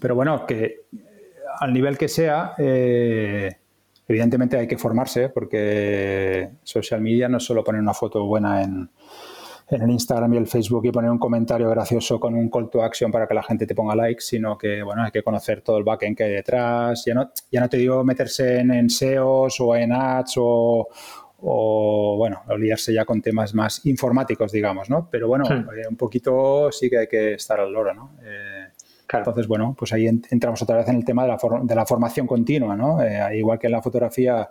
pero 0.02 0.16
bueno, 0.16 0.48
que 0.48 0.82
al 1.60 1.72
nivel 1.72 1.98
que 1.98 2.08
sea... 2.08 2.56
Eh, 2.58 3.58
Evidentemente 4.08 4.58
hay 4.58 4.68
que 4.68 4.78
formarse 4.78 5.30
porque 5.30 6.50
social 6.64 7.02
media 7.02 7.30
no 7.30 7.38
es 7.38 7.44
solo 7.44 7.64
poner 7.64 7.82
una 7.82 7.94
foto 7.94 8.26
buena 8.26 8.62
en, 8.64 8.90
el 9.70 9.90
Instagram 9.90 10.34
y 10.34 10.38
el 10.38 10.48
Facebook 10.48 10.86
y 10.86 10.92
poner 10.92 11.10
un 11.10 11.18
comentario 11.18 11.70
gracioso 11.70 12.20
con 12.20 12.36
un 12.36 12.50
call 12.50 12.70
to 12.70 12.84
action 12.84 13.12
para 13.12 13.26
que 13.26 13.34
la 13.34 13.42
gente 13.42 13.66
te 13.66 13.74
ponga 13.74 13.96
likes, 13.96 14.22
sino 14.22 14.58
que 14.58 14.84
bueno, 14.84 15.04
hay 15.04 15.12
que 15.12 15.24
conocer 15.24 15.62
todo 15.62 15.78
el 15.78 15.84
backend 15.84 16.18
que 16.18 16.26
hay 16.26 16.32
detrás. 16.34 17.04
Ya 17.06 17.14
no, 17.14 17.32
ya 17.52 17.62
no 17.62 17.70
te 17.70 17.78
digo 17.78 18.04
meterse 18.04 18.60
en, 18.60 18.90
SEOs 18.90 19.60
o 19.62 19.76
en 19.76 19.94
ads 19.94 20.34
o, 20.38 20.88
o 21.42 22.16
bueno, 22.18 22.44
olvidarse 22.50 22.94
ya 22.94 23.06
con 23.06 23.22
temas 23.22 23.54
más 23.54 23.86
informáticos, 23.86 24.52
digamos, 24.52 24.90
¿no? 24.90 25.08
Pero 25.10 25.28
bueno, 25.28 25.46
eh, 25.46 25.88
un 25.90 25.96
poquito 25.96 26.72
sí 26.72 26.90
que 26.90 27.00
hay 27.00 27.08
que 27.08 27.34
estar 27.34 27.60
al 27.60 27.72
loro, 27.72 27.94
¿no? 27.94 28.12
Eh, 28.22 28.63
Entonces, 29.18 29.48
bueno, 29.48 29.76
pues 29.78 29.94
ahí 29.94 30.08
entramos 30.08 30.62
otra 30.62 30.78
vez 30.78 30.88
en 30.88 30.96
el 30.96 31.06
tema 31.06 31.24
de 31.24 31.30
la, 31.30 31.38
de 31.64 31.76
la 31.76 31.86
formación 31.86 32.28
continua, 32.28 32.76
¿no? 32.76 33.02
Eh, 33.02 33.38
igual 33.38 33.60
que 33.60 33.68
en 33.68 33.74
la 33.74 33.82
fotografía 33.82 34.50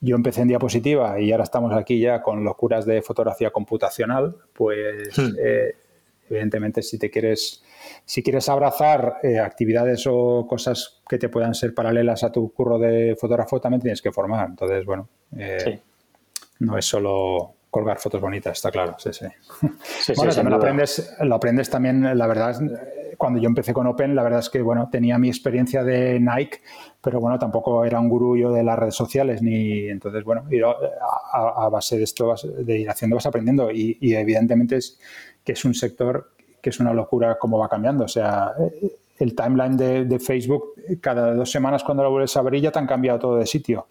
yo 0.00 0.16
empecé 0.16 0.42
en 0.42 0.48
diapositiva 0.48 1.20
y 1.20 1.30
ahora 1.32 1.44
estamos 1.44 1.72
aquí 1.74 2.00
ya 2.00 2.22
con 2.22 2.44
locuras 2.44 2.84
de 2.86 3.02
fotografía 3.02 3.50
computacional, 3.50 4.36
pues 4.52 5.16
hmm. 5.16 5.36
eh, 5.38 5.76
evidentemente 6.28 6.82
si 6.82 6.98
te 6.98 7.10
quieres, 7.10 7.62
si 8.04 8.22
quieres 8.22 8.48
abrazar 8.48 9.18
eh, 9.22 9.38
actividades 9.38 10.04
o 10.08 10.46
cosas 10.48 11.02
que 11.08 11.18
te 11.18 11.28
puedan 11.28 11.54
ser 11.54 11.74
paralelas 11.74 12.24
a 12.24 12.32
tu 12.32 12.52
curro 12.52 12.78
de 12.78 13.16
fotógrafo, 13.18 13.60
también 13.60 13.80
tienes 13.80 14.02
que 14.02 14.12
formar. 14.12 14.48
Entonces, 14.50 14.84
bueno, 14.84 15.08
no 16.60 16.78
es 16.78 16.84
solo 16.84 17.54
colgar 17.70 17.98
fotos 17.98 18.20
bonitas, 18.20 18.58
está 18.58 18.70
claro, 18.70 18.96
sí, 18.98 19.10
sí. 19.14 19.24
bueno, 20.14 20.34
también 20.34 20.50
lo 20.50 20.56
aprendes, 20.56 21.16
lo 21.20 21.34
aprendes 21.34 21.70
también, 21.70 22.18
la 22.18 22.26
verdad, 22.26 22.54
cuando 23.22 23.38
yo 23.38 23.46
empecé 23.46 23.72
con 23.72 23.86
Open, 23.86 24.16
la 24.16 24.24
verdad 24.24 24.40
es 24.40 24.50
que, 24.50 24.60
bueno, 24.62 24.88
tenía 24.90 25.16
mi 25.16 25.28
experiencia 25.28 25.84
de 25.84 26.18
Nike, 26.18 26.58
pero 27.00 27.20
bueno, 27.20 27.38
tampoco 27.38 27.84
era 27.84 28.00
un 28.00 28.08
gurú 28.08 28.36
yo 28.36 28.50
de 28.50 28.64
las 28.64 28.76
redes 28.76 28.96
sociales, 28.96 29.40
ni 29.42 29.88
entonces, 29.88 30.24
bueno, 30.24 30.42
a, 31.32 31.68
base 31.68 31.98
de 31.98 32.02
esto, 32.02 32.34
de 32.58 32.80
ir 32.80 32.90
haciendo, 32.90 33.14
vas 33.14 33.24
aprendiendo 33.24 33.70
y, 33.70 33.96
evidentemente 34.00 34.78
es 34.78 34.98
que 35.44 35.52
es 35.52 35.64
un 35.64 35.72
sector 35.72 36.32
que 36.60 36.70
es 36.70 36.80
una 36.80 36.92
locura 36.92 37.38
cómo 37.38 37.58
va 37.58 37.68
cambiando, 37.68 38.06
o 38.06 38.08
sea, 38.08 38.54
el 39.20 39.36
timeline 39.36 39.76
de, 39.76 40.04
de 40.04 40.18
Facebook, 40.18 40.72
cada 41.00 41.32
dos 41.32 41.48
semanas 41.48 41.84
cuando 41.84 42.02
lo 42.02 42.10
vuelves 42.10 42.36
a 42.36 42.40
abrir 42.40 42.60
ya 42.60 42.72
te 42.72 42.80
han 42.80 42.88
cambiado 42.88 43.20
todo 43.20 43.36
de 43.36 43.46
sitio. 43.46 43.86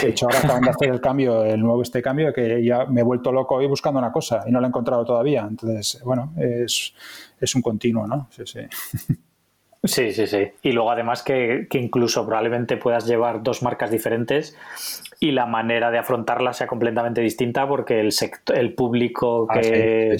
De 0.00 0.08
hecho, 0.08 0.26
ahora 0.26 0.38
acaban 0.38 0.62
de 0.62 0.70
hacer 0.70 0.88
el 0.88 1.00
cambio, 1.00 1.44
el 1.44 1.60
nuevo 1.60 1.82
este 1.82 2.00
cambio, 2.00 2.32
que 2.32 2.64
ya 2.64 2.86
me 2.86 3.02
he 3.02 3.04
vuelto 3.04 3.30
loco 3.30 3.56
hoy 3.56 3.66
buscando 3.66 3.98
una 3.98 4.10
cosa 4.10 4.42
y 4.46 4.50
no 4.50 4.60
la 4.60 4.66
he 4.66 4.70
encontrado 4.70 5.04
todavía. 5.04 5.46
Entonces, 5.48 6.00
bueno, 6.02 6.32
es, 6.38 6.94
es 7.40 7.54
un 7.54 7.62
continuo, 7.62 8.06
¿no? 8.06 8.28
Sí, 8.30 8.42
sí. 8.46 8.60
Sí, 9.84 10.12
sí, 10.12 10.28
sí. 10.28 10.48
Y 10.62 10.70
luego 10.70 10.92
además 10.92 11.24
que, 11.24 11.66
incluso 11.72 12.24
probablemente 12.24 12.76
puedas 12.76 13.04
llevar 13.04 13.42
dos 13.42 13.64
marcas 13.64 13.90
diferentes 13.90 14.56
y 15.18 15.32
la 15.32 15.46
manera 15.46 15.90
de 15.90 15.98
afrontarlas 15.98 16.58
sea 16.58 16.68
completamente 16.68 17.20
distinta 17.20 17.66
porque 17.66 17.98
el 17.98 18.12
sector, 18.12 18.56
el 18.56 18.74
público 18.74 19.48
ah, 19.50 19.60
que, 19.60 20.16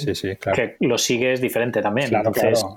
que, 0.54 0.76
lo 0.80 0.98
sigue 0.98 1.32
es 1.32 1.40
diferente 1.40 1.80
también. 1.80 2.08
Claro, 2.08 2.32
claro. 2.32 2.74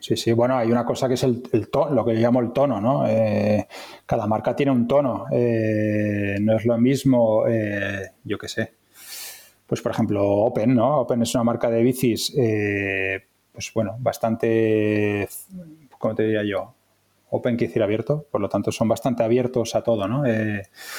Sí, 0.00 0.16
sí, 0.16 0.32
bueno, 0.32 0.56
hay 0.56 0.70
una 0.70 0.84
cosa 0.84 1.08
que 1.08 1.14
es 1.14 1.22
el, 1.24 1.42
tono, 1.70 1.94
lo 1.94 2.04
que 2.04 2.14
yo 2.14 2.20
llamo 2.20 2.40
el 2.40 2.52
tono, 2.52 2.80
¿no? 2.80 3.06
Eh, 3.08 3.66
cada 4.06 4.26
marca 4.26 4.54
tiene 4.54 4.70
un 4.70 4.86
tono, 4.86 5.26
eh, 5.32 6.36
no 6.40 6.56
es 6.56 6.64
lo 6.64 6.78
mismo, 6.78 7.46
eh, 7.48 8.12
yo 8.22 8.38
qué 8.38 8.48
sé, 8.48 8.74
pues 9.66 9.82
por 9.82 9.92
ejemplo 9.92 10.24
Open, 10.24 10.74
¿no? 10.74 11.00
Open 11.00 11.22
es 11.22 11.34
una 11.34 11.44
marca 11.44 11.68
de 11.68 11.82
bicis, 11.82 12.32
pues 13.52 13.72
bueno, 13.74 13.96
bastante, 13.98 15.28
¿cómo 15.98 16.14
te 16.14 16.22
diría 16.22 16.44
yo? 16.44 16.74
Open 17.30 17.56
quiere 17.56 17.68
decir 17.68 17.82
abierto, 17.82 18.24
por 18.30 18.40
lo 18.40 18.48
tanto 18.48 18.70
son 18.70 18.88
bastante 18.88 19.24
abiertos 19.24 19.74
a 19.74 19.82
todo, 19.82 20.06
¿no? 20.06 20.22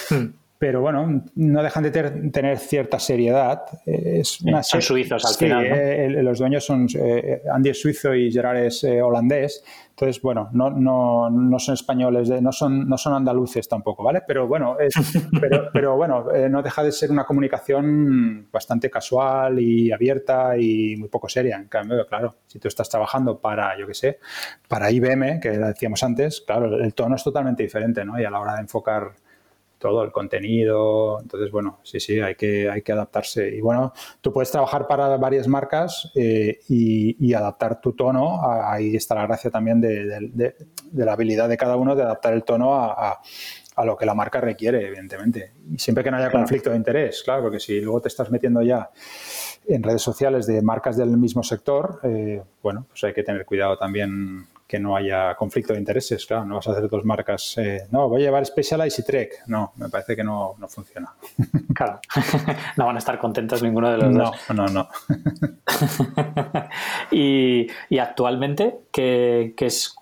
Hmm 0.10 0.49
pero 0.60 0.82
bueno, 0.82 1.24
no 1.36 1.64
dejan 1.64 1.84
de 1.84 1.92
tener 1.92 2.58
cierta 2.58 3.00
seriedad. 3.00 3.62
Es 3.86 4.40
son 4.64 4.82
suizos 4.82 5.24
al 5.26 5.36
final. 5.36 5.66
Eh, 5.66 6.22
los 6.22 6.38
dueños 6.38 6.66
son 6.66 6.86
eh, 6.94 7.44
Andy 7.50 7.70
es 7.70 7.82
suizo 7.82 8.14
y 8.14 8.30
Gerard 8.30 8.66
es 8.66 8.84
eh, 8.84 9.02
holandés. 9.02 9.64
Entonces, 9.92 10.22
bueno, 10.22 10.50
no, 10.52 10.70
no, 10.70 11.30
no 11.30 11.60
son 11.60 11.76
españoles, 11.76 12.30
no, 12.42 12.52
son, 12.52 12.90
no 12.90 12.98
son 12.98 13.14
andaluces 13.14 13.70
tampoco, 13.70 14.04
¿vale? 14.04 14.22
Pero 14.28 14.48
bueno, 14.48 14.76
pero, 15.42 15.70
pero, 15.72 15.96
bueno 15.96 16.26
no 16.50 16.62
deja 16.62 16.84
de 16.84 16.92
ser 16.92 17.12
una 17.12 17.24
comunicación 17.24 18.48
bastante 18.52 18.90
casual 18.90 19.60
y 19.60 19.94
abierta 19.94 20.58
y 20.58 20.98
muy 20.98 21.08
poco 21.08 21.30
seria. 21.30 21.56
En 21.56 21.70
cambio, 21.70 22.06
claro, 22.06 22.36
si 22.48 22.60
tú 22.60 22.68
estás 22.68 22.90
trabajando 22.90 23.40
para, 23.40 23.78
yo 23.80 23.88
qué 23.88 23.94
sé, 23.94 24.20
para 24.68 24.92
IBM, 24.92 25.40
que 25.40 25.52
decíamos 25.52 26.04
antes, 26.04 26.42
claro, 26.42 26.82
el 26.82 26.94
tono 26.94 27.16
es 27.16 27.24
totalmente 27.24 27.64
diferente, 27.64 28.04
¿no? 28.04 28.20
Y 28.20 28.26
a 28.26 28.30
la 28.30 28.42
hora 28.42 28.56
de 28.56 28.62
enfocar 28.62 29.14
todo 29.80 30.04
el 30.04 30.12
contenido. 30.12 31.20
Entonces, 31.22 31.50
bueno, 31.52 31.80
sí, 31.84 32.00
sí, 32.00 32.20
hay 32.20 32.36
que, 32.36 32.70
hay 32.70 32.82
que 32.82 32.92
adaptarse. 32.92 33.50
Y 33.50 33.62
bueno, 33.62 33.94
tú 34.22 34.32
puedes 34.32 34.52
trabajar 34.52 34.86
para 34.86 35.18
varias 35.18 35.48
marcas 35.48 36.12
eh, 36.14 36.60
y, 36.68 37.34
adaptar 37.34 37.80
tu 37.80 37.94
tono. 37.94 38.42
Ahí 38.44 38.96
está 38.96 39.16
la 39.16 39.26
gracia 39.26 39.50
también 39.50 39.80
de, 39.80 40.54
la 40.94 41.14
habilidad 41.14 41.48
de 41.48 41.58
cada 41.58 41.78
uno 41.78 41.96
de 41.96 42.04
adaptar 42.04 42.34
el 42.34 42.44
tono 42.44 42.76
a, 42.76 43.22
lo 43.86 43.96
que 43.96 44.06
la 44.06 44.14
marca 44.14 44.42
requiere, 44.42 44.86
evidentemente. 44.86 45.54
Y 45.72 45.80
siempre 45.80 46.04
que 46.04 46.12
no 46.12 46.18
haya 46.18 46.30
conflicto 46.30 46.70
de 46.70 46.76
interés, 46.76 47.24
claro, 47.24 47.44
porque 47.44 47.62
si 47.62 47.80
luego 47.80 48.02
te 48.02 48.10
estás 48.10 48.30
metiendo 48.30 48.62
ya 48.62 48.90
en 49.66 49.82
redes 49.82 50.02
sociales 50.02 50.46
de 50.48 50.62
marcas 50.62 50.98
del 50.98 51.16
mismo 51.16 51.44
sector, 51.44 52.02
eh, 52.04 52.44
bueno, 52.62 52.86
pues 52.90 53.06
hay 53.06 53.14
que 53.14 53.24
tener 53.24 53.46
cuidado 53.46 53.78
también 53.78 54.48
que 54.70 54.80
no 54.80 54.96
haya 54.96 55.34
conflicto 55.34 55.74
de 55.74 55.80
intereses. 55.80 56.28
Claro, 56.28 56.46
no 56.46 56.56
vas 56.58 56.68
a 56.68 56.74
hacer 56.74 56.88
dos 56.88 57.04
marcas. 57.04 57.58
Eh, 57.58 57.88
no, 57.90 58.08
voy 58.08 58.22
a 58.22 58.26
llevar 58.26 58.46
Specialized 58.46 59.00
y 59.00 59.04
Trek. 59.04 59.44
No, 59.48 59.74
me 59.78 59.90
parece 59.90 60.16
que 60.16 60.24
no, 60.24 60.54
no 60.60 60.68
funciona. 60.68 61.12
Claro, 61.74 62.02
no 62.78 62.88
van 62.88 62.98
a 62.98 63.00
estar 63.00 63.18
contentos 63.20 63.64
ninguno 63.64 63.90
de 63.90 63.98
los 63.98 64.14
dos. 64.14 64.32
No, 64.50 64.68
no, 64.68 64.68
no. 64.68 64.90
y, 67.12 67.68
y, 67.90 67.98
actualmente, 68.00 68.82
¿qué, 68.92 69.54
qué, 69.56 69.68
es, 69.68 69.96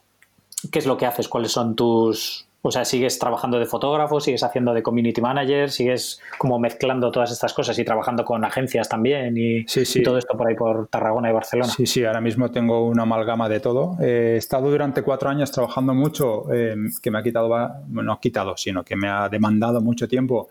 ¿qué 0.72 0.80
es 0.80 0.88
lo 0.88 0.97
que 0.97 1.05
haces? 1.05 1.28
¿Cuáles 1.28 1.51
son 1.51 1.76
tus, 1.76 2.46
o 2.68 2.72
sea, 2.72 2.84
sigues 2.84 3.18
trabajando 3.18 3.59
de 3.59 3.65
fotógrafo, 3.65 4.20
sigues 4.20 4.43
haciendo 4.43 4.74
de 4.74 4.84
community 4.84 5.22
manager, 5.22 5.72
sigues 5.72 6.20
como 6.38 6.59
mezclando 6.59 7.11
todas 7.11 7.32
estas 7.32 7.53
cosas 7.53 7.80
y 7.80 7.86
trabajando 7.86 8.26
con 8.26 8.43
agencias 8.43 8.89
también 8.89 9.36
y, 9.38 9.65
todo 10.03 10.18
esto 10.18 10.36
por 10.38 10.49
ahí 10.49 10.55
por 10.55 10.88
Tarragona 10.88 11.30
y 11.30 11.34
Barcelona. 11.34 11.72
Sí, 11.72 11.86
sí, 11.86 12.03
ahora 12.03 12.20
mismo 12.20 12.51
tengo 12.51 12.86
una 12.86 13.03
amalgama 13.03 13.47
de 13.47 13.61
todo. 13.61 13.97
he 14.01 14.36
estado 14.36 14.70
durante 14.70 15.01
cuatro 15.01 15.30
años 15.30 15.49
trabajando 15.49 15.93
mucho, 15.93 16.51
em, 16.53 16.91
que 17.01 17.09
me 17.09 17.20
ha 17.20 17.24
quitado, 17.24 17.47
no 17.88 18.11
ha 18.11 18.20
quitado, 18.20 18.57
sino 18.57 18.84
que 18.84 18.97
me 18.97 19.07
ha 19.07 19.30
demandado 19.30 19.80
mucho 19.80 20.07
tiempo 20.07 20.49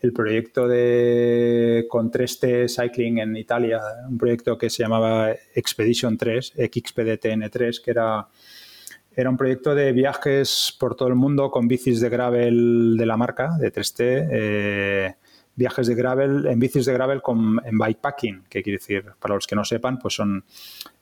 el 0.00 0.12
proyecto 0.12 0.68
de 0.68 1.86
Contreste 1.88 2.68
Cycling 2.68 3.18
en 3.18 3.36
Italia, 3.36 3.80
un 4.08 4.18
proyecto 4.18 4.56
que 4.56 4.70
se 4.70 4.84
llamaba 4.84 5.32
Expedition 5.54 6.16
3, 6.16 6.52
XPDTN 6.56 7.50
3, 7.50 7.80
que 7.80 7.90
era 7.90 8.28
era 9.16 9.30
un 9.30 9.38
proyecto 9.38 9.74
de 9.74 9.92
viajes 9.92 10.76
por 10.78 10.94
todo 10.94 11.08
el 11.08 11.14
mundo 11.14 11.50
con 11.50 11.66
bicis 11.66 12.00
de 12.00 12.10
gravel 12.10 12.96
de 12.98 13.06
la 13.06 13.16
marca, 13.16 13.56
de 13.58 13.72
3T. 13.72 14.28
Eh, 14.30 15.14
viajes 15.54 15.86
de 15.86 15.94
gravel, 15.94 16.46
en 16.46 16.58
bicis 16.58 16.84
de 16.84 16.92
gravel 16.92 17.22
con, 17.22 17.58
en 17.64 17.78
bikepacking, 17.78 18.44
que 18.50 18.62
quiere 18.62 18.76
decir, 18.76 19.06
para 19.18 19.34
los 19.34 19.46
que 19.46 19.56
no 19.56 19.64
sepan, 19.64 19.98
pues 19.98 20.14
son 20.14 20.44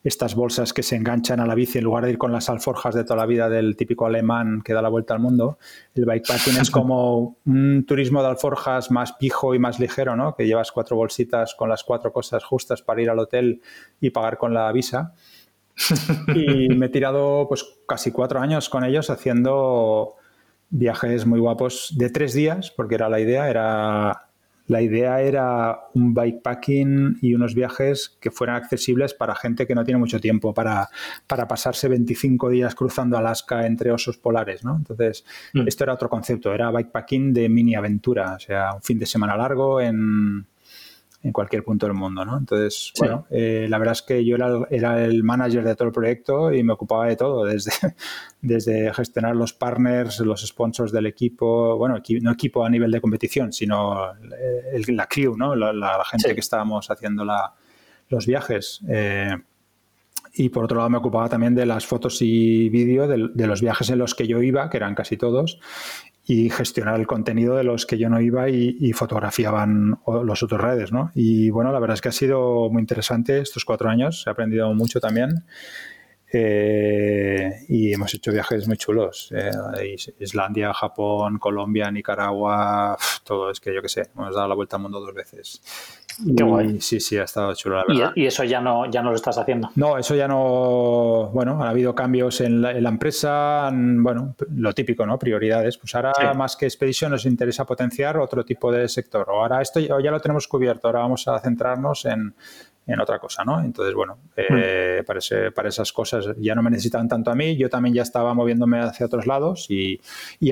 estas 0.04 0.36
bolsas 0.36 0.72
que 0.72 0.84
se 0.84 0.94
enganchan 0.94 1.40
a 1.40 1.46
la 1.46 1.56
bici 1.56 1.78
en 1.78 1.84
lugar 1.84 2.04
de 2.04 2.12
ir 2.12 2.18
con 2.18 2.30
las 2.30 2.48
alforjas 2.48 2.94
de 2.94 3.02
toda 3.02 3.16
la 3.16 3.26
vida 3.26 3.48
del 3.48 3.74
típico 3.74 4.06
alemán 4.06 4.62
que 4.62 4.72
da 4.72 4.80
la 4.80 4.90
vuelta 4.90 5.12
al 5.12 5.18
mundo. 5.18 5.58
El 5.96 6.04
bikepacking 6.04 6.56
es 6.60 6.70
como 6.70 7.38
un 7.46 7.84
turismo 7.84 8.22
de 8.22 8.28
alforjas 8.28 8.92
más 8.92 9.14
pijo 9.14 9.56
y 9.56 9.58
más 9.58 9.80
ligero, 9.80 10.14
¿no? 10.14 10.36
Que 10.36 10.46
llevas 10.46 10.70
cuatro 10.70 10.94
bolsitas 10.94 11.56
con 11.56 11.68
las 11.68 11.82
cuatro 11.82 12.12
cosas 12.12 12.44
justas 12.44 12.80
para 12.80 13.02
ir 13.02 13.10
al 13.10 13.18
hotel 13.18 13.60
y 14.00 14.10
pagar 14.10 14.38
con 14.38 14.54
la 14.54 14.70
visa 14.70 15.14
y 16.34 16.68
me 16.74 16.86
he 16.86 16.88
tirado 16.88 17.46
pues 17.48 17.64
casi 17.86 18.10
cuatro 18.10 18.40
años 18.40 18.68
con 18.68 18.84
ellos 18.84 19.10
haciendo 19.10 20.14
viajes 20.70 21.26
muy 21.26 21.40
guapos 21.40 21.94
de 21.96 22.10
tres 22.10 22.34
días, 22.34 22.70
porque 22.70 22.96
era 22.96 23.08
la 23.08 23.20
idea, 23.20 23.48
era 23.48 24.24
la 24.66 24.80
idea 24.80 25.20
era 25.20 25.78
un 25.92 26.14
bikepacking 26.14 27.18
y 27.20 27.34
unos 27.34 27.54
viajes 27.54 28.16
que 28.20 28.30
fueran 28.30 28.56
accesibles 28.56 29.12
para 29.12 29.34
gente 29.34 29.66
que 29.66 29.74
no 29.74 29.84
tiene 29.84 29.98
mucho 29.98 30.20
tiempo, 30.20 30.54
para, 30.54 30.88
para 31.26 31.46
pasarse 31.46 31.86
25 31.88 32.48
días 32.48 32.74
cruzando 32.74 33.18
Alaska 33.18 33.66
entre 33.66 33.92
osos 33.92 34.16
polares, 34.16 34.64
¿no? 34.64 34.76
Entonces, 34.76 35.24
mm. 35.52 35.68
esto 35.68 35.84
era 35.84 35.92
otro 35.92 36.08
concepto, 36.08 36.52
era 36.54 36.70
bikepacking 36.70 37.34
de 37.34 37.48
mini 37.48 37.74
aventura, 37.74 38.34
o 38.36 38.40
sea, 38.40 38.74
un 38.74 38.82
fin 38.82 38.98
de 38.98 39.06
semana 39.06 39.36
largo 39.36 39.82
en, 39.82 40.46
en 41.24 41.32
cualquier 41.32 41.64
punto 41.64 41.86
del 41.86 41.94
mundo, 41.94 42.22
¿no? 42.22 42.36
Entonces, 42.36 42.92
bueno, 42.98 43.26
eh, 43.30 43.66
la 43.70 43.78
verdad 43.78 43.92
es 43.92 44.02
que 44.02 44.22
yo 44.22 44.36
era, 44.36 45.04
el 45.04 45.24
manager 45.24 45.64
de 45.64 45.74
todo 45.74 45.88
el 45.88 45.92
proyecto 45.92 46.52
y 46.52 46.62
me 46.62 46.74
ocupaba 46.74 47.06
de 47.06 47.16
todo, 47.16 47.46
desde, 47.46 47.72
desde 48.42 48.92
gestionar 48.92 49.34
los 49.34 49.54
partners, 49.54 50.20
los 50.20 50.46
sponsors 50.46 50.92
del 50.92 51.06
equipo, 51.06 51.78
bueno, 51.78 51.94
no 52.20 52.30
equipo 52.30 52.62
a 52.62 52.68
nivel 52.68 52.90
de 52.90 53.00
competición, 53.00 53.54
sino 53.54 54.12
la 54.88 55.06
crew, 55.06 55.34
¿no? 55.34 55.56
La, 55.56 56.04
gente 56.10 56.34
que 56.34 56.40
estábamos 56.40 56.90
haciendo 56.90 57.24
los 58.10 58.26
viajes. 58.26 58.80
Eh, 58.86 59.34
y 60.34 60.50
por 60.50 60.64
otro 60.64 60.76
lado 60.76 60.90
me 60.90 60.98
ocupaba 60.98 61.28
también 61.28 61.54
de 61.54 61.64
las 61.64 61.86
fotos 61.86 62.20
y 62.20 62.68
vídeo 62.68 63.08
de, 63.08 63.30
de, 63.32 63.46
los 63.46 63.62
viajes 63.62 63.88
en 63.88 63.98
los 63.98 64.14
que 64.14 64.26
yo 64.26 64.42
iba, 64.42 64.68
que 64.68 64.76
eran 64.76 64.94
casi 64.94 65.16
todos, 65.16 65.58
y 66.26 66.48
gestionar 66.48 66.98
el 66.98 67.06
contenido 67.06 67.56
de 67.56 67.64
los 67.64 67.84
que 67.84 67.98
yo 67.98 68.08
no 68.08 68.20
iba 68.20 68.48
y, 68.48 68.92
fotografiaban 68.92 69.98
los 70.06 70.42
otros 70.42 70.60
redes, 70.60 70.92
¿no? 70.92 71.10
Y 71.14 71.50
bueno, 71.50 71.72
la 71.72 71.78
verdad 71.78 71.94
es 71.94 72.00
que 72.00 72.08
ha 72.08 72.12
sido 72.12 72.70
muy 72.70 72.80
interesante 72.80 73.40
estos 73.40 73.64
cuatro 73.64 73.90
años, 73.90 74.24
he 74.26 74.30
aprendido 74.30 74.72
mucho 74.74 75.00
también. 75.00 75.44
Eh, 76.36 77.64
y 77.68 77.92
hemos 77.92 78.12
hecho 78.12 78.32
viajes 78.32 78.66
muy 78.66 78.76
chulos. 78.76 79.32
Eh, 79.32 79.96
Islandia, 80.18 80.74
Japón, 80.74 81.38
Colombia, 81.38 81.90
Nicaragua, 81.92 82.98
todo. 83.22 83.50
Es 83.50 83.60
que 83.60 83.72
yo 83.72 83.80
qué 83.80 83.88
sé, 83.88 84.10
hemos 84.16 84.34
dado 84.34 84.48
la 84.48 84.54
vuelta 84.56 84.76
al 84.76 84.82
mundo 84.82 84.98
dos 84.98 85.14
veces. 85.14 85.62
Qué 86.36 86.42
guay. 86.42 86.80
Sí, 86.80 86.98
sí, 86.98 87.16
ha 87.18 87.24
estado 87.24 87.54
chulo, 87.54 87.76
la 87.76 87.84
verdad. 87.86 88.12
¿Y, 88.16 88.26
eso 88.26 88.42
ya 88.42 88.60
no, 88.60 88.90
ya 88.90 89.02
no 89.02 89.10
lo 89.10 89.16
estás 89.16 89.38
haciendo? 89.38 89.70
No, 89.76 89.96
eso 89.96 90.14
ya 90.16 90.26
no. 90.26 91.30
Bueno, 91.32 91.62
ha 91.62 91.70
habido 91.70 91.94
cambios 91.94 92.40
en 92.40 92.62
la, 92.62 92.72
empresa. 92.88 93.70
bueno, 93.72 94.34
lo 94.56 94.72
típico, 94.72 95.06
¿no? 95.06 95.18
Prioridades. 95.18 95.78
Pues 95.78 95.94
ahora, 95.94 96.12
más 96.34 96.56
que 96.56 96.66
Expedition, 96.66 97.12
nos 97.12 97.26
interesa 97.26 97.64
potenciar 97.64 98.18
otro 98.18 98.44
tipo 98.44 98.72
de 98.72 98.88
sector. 98.88 99.28
O 99.30 99.40
ahora 99.40 99.62
esto 99.62 99.78
ya 99.80 100.10
lo 100.10 100.20
tenemos 100.20 100.48
cubierto. 100.48 100.88
Ahora 100.88 101.00
vamos 101.00 101.26
a 101.28 101.38
centrarnos 101.40 102.04
en, 102.06 102.34
en 102.86 103.00
otra 103.00 103.18
cosa, 103.18 103.44
¿no? 103.44 103.60
Entonces, 103.60 103.94
bueno, 103.94 104.18
eh, 104.36 105.02
para, 105.06 105.20
para, 105.54 105.68
esas 105.68 105.92
cosas 105.92 106.26
ya 106.38 106.54
no 106.54 106.62
me 106.62 106.70
necesitaban 106.70 107.08
tanto 107.08 107.30
a 107.30 107.34
mí, 107.34 107.56
yo 107.56 107.70
también 107.70 107.94
ya 107.94 108.02
estaba 108.02 108.34
moviéndome 108.34 108.80
hacia 108.80 109.06
otros 109.06 109.26
lados 109.26 109.66
y, 109.70 110.00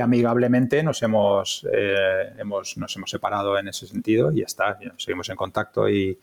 amigablemente 0.00 0.82
nos 0.82 1.02
hemos, 1.02 1.66
eh, 1.72 2.32
hemos, 2.38 2.76
nos 2.76 2.96
hemos 2.96 3.10
separado 3.10 3.56
en 3.58 3.68
ese 3.68 3.86
sentido 3.86 4.32
y 4.32 4.40
ya 4.40 4.46
está, 4.46 4.78
seguimos 4.96 5.28
en 5.28 5.36
contacto 5.36 5.88
y, 5.88 6.18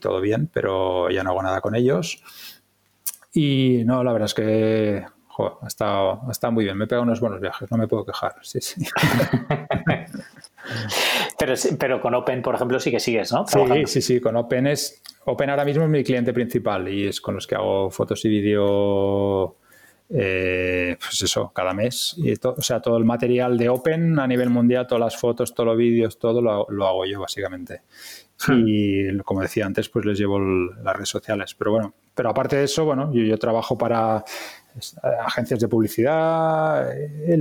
todo 0.00 0.20
bien, 0.20 0.48
pero 0.52 1.10
ya 1.10 1.22
no 1.22 1.30
hago 1.30 1.42
nada 1.42 1.60
con 1.60 1.74
ellos. 1.74 2.22
Y 3.32 3.82
no, 3.84 4.02
la 4.02 4.12
verdad 4.12 4.26
es 4.26 4.34
que 4.34 5.04
ha, 5.38 5.66
estado, 5.66 6.22
ha 6.26 6.32
estado 6.32 6.52
muy 6.52 6.64
bien, 6.64 6.76
me 6.76 6.84
he 6.84 6.86
pegado 6.86 7.02
unos 7.02 7.20
buenos 7.20 7.40
viajes, 7.40 7.70
no 7.70 7.76
me 7.76 7.86
puedo 7.86 8.04
quejar, 8.04 8.36
sí, 8.42 8.60
sí. 8.60 8.82
pero, 11.46 11.54
pero 11.78 12.00
con 12.00 12.14
Open, 12.14 12.42
por 12.42 12.54
ejemplo, 12.54 12.80
sí 12.80 12.90
que 12.90 13.00
sigues, 13.00 13.32
¿no? 13.32 13.46
Sí, 13.46 13.60
sí, 13.86 14.02
sí, 14.02 14.20
con 14.20 14.36
Open 14.36 14.66
es 14.66 15.02
Open 15.26 15.50
ahora 15.50 15.64
mismo 15.64 15.84
es 15.84 15.90
mi 15.90 16.04
cliente 16.04 16.32
principal 16.32 16.88
y 16.88 17.08
es 17.08 17.20
con 17.20 17.34
los 17.34 17.46
que 17.46 17.56
hago 17.56 17.90
fotos 17.90 18.24
y 18.24 18.28
vídeo, 18.28 19.56
eh, 20.08 20.96
pues 21.00 21.20
eso, 21.22 21.50
cada 21.52 21.74
mes. 21.74 22.14
Y 22.18 22.32
o 22.32 22.62
sea, 22.62 22.80
todo 22.80 22.96
el 22.96 23.04
material 23.04 23.58
de 23.58 23.68
Open 23.68 24.20
a 24.20 24.26
nivel 24.28 24.50
mundial, 24.50 24.86
todas 24.86 25.00
las 25.00 25.20
fotos, 25.20 25.52
todos 25.52 25.66
los 25.68 25.76
vídeos, 25.76 26.18
todo 26.18 26.40
lo, 26.40 26.86
hago 26.86 27.06
yo 27.06 27.20
básicamente. 27.20 27.82
Hmm. 28.46 28.64
Y 28.66 29.18
como 29.18 29.40
decía 29.42 29.66
antes, 29.66 29.88
pues 29.88 30.04
les 30.04 30.16
llevo 30.16 30.38
las 30.38 30.94
redes 30.94 31.08
sociales. 31.08 31.56
Pero 31.58 31.72
bueno, 31.72 31.94
pero 32.14 32.30
aparte 32.30 32.56
de 32.56 32.64
eso, 32.64 32.84
bueno, 32.84 33.12
yo, 33.12 33.36
trabajo 33.36 33.76
para 33.76 34.24
agencias 35.24 35.60
de 35.60 35.68
publicidad, 35.68 36.90
eh, 36.96 37.38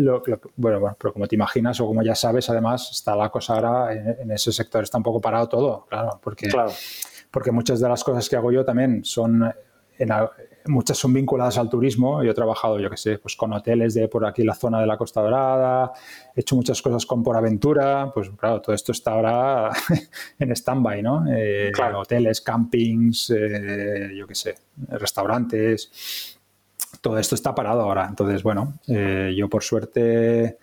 bueno, 0.56 0.96
pero 0.98 1.14
como 1.14 1.28
te 1.28 1.36
imaginas 1.36 1.80
o 1.82 1.88
como 1.88 2.02
ya 2.02 2.16
sabes, 2.16 2.50
además 2.50 2.90
está 2.92 3.16
la 3.16 3.30
cosa 3.30 3.56
ahora 3.56 3.94
en, 3.94 4.32
ese 4.32 4.52
sector 4.52 4.84
está 4.84 4.98
un 4.98 5.04
poco 5.04 5.22
parado 5.22 5.48
todo, 5.48 5.86
claro, 5.90 6.20
porque 6.22 6.48
claro 6.48 6.72
porque 7.36 7.52
muchas 7.52 7.82
de 7.82 7.90
las 7.90 8.02
cosas 8.02 8.30
que 8.30 8.38
hago 8.38 8.50
yo 8.50 8.64
también 8.64 9.04
son, 9.04 9.44
muchas 10.68 10.98
son 10.98 11.14
vinculadas 11.14 11.58
al 11.58 11.70
turismo. 11.70 12.24
Yo 12.24 12.32
he 12.32 12.34
trabajado, 12.34 12.80
yo 12.80 12.90
qué 12.90 12.96
sé, 12.96 13.18
pues 13.18 13.36
con 13.36 13.52
hoteles 13.52 13.94
de 13.94 14.08
por 14.08 14.26
aquí 14.26 14.42
la 14.46 14.56
zona 14.56 14.80
de 14.80 14.88
la 14.88 14.98
Costa 14.98 15.20
Dorada, 15.22 15.92
he 16.34 16.40
hecho 16.40 16.56
muchas 16.56 16.82
cosas 16.82 17.06
con 17.06 17.24
Por 17.24 17.36
Aventura, 17.36 18.10
pues 18.14 18.30
claro, 18.38 18.62
todo 18.62 18.74
esto 18.74 18.94
está 18.94 19.12
ahora 19.12 19.70
en 20.40 20.52
stand-by, 20.54 21.04
¿no? 21.04 21.26
Eh, 21.30 21.74
hoteles, 21.94 22.40
campings, 22.40 23.32
eh, 23.32 24.12
yo 24.16 24.26
qué 24.26 24.36
sé, 24.36 24.56
restaurantes, 24.88 26.35
todo 27.02 27.18
esto 27.18 27.36
está 27.36 27.54
parado 27.56 27.82
ahora. 27.82 28.08
Entonces, 28.10 28.44
bueno, 28.44 28.80
eh, 28.88 29.34
yo 29.38 29.50
por 29.50 29.64
suerte 29.64 30.58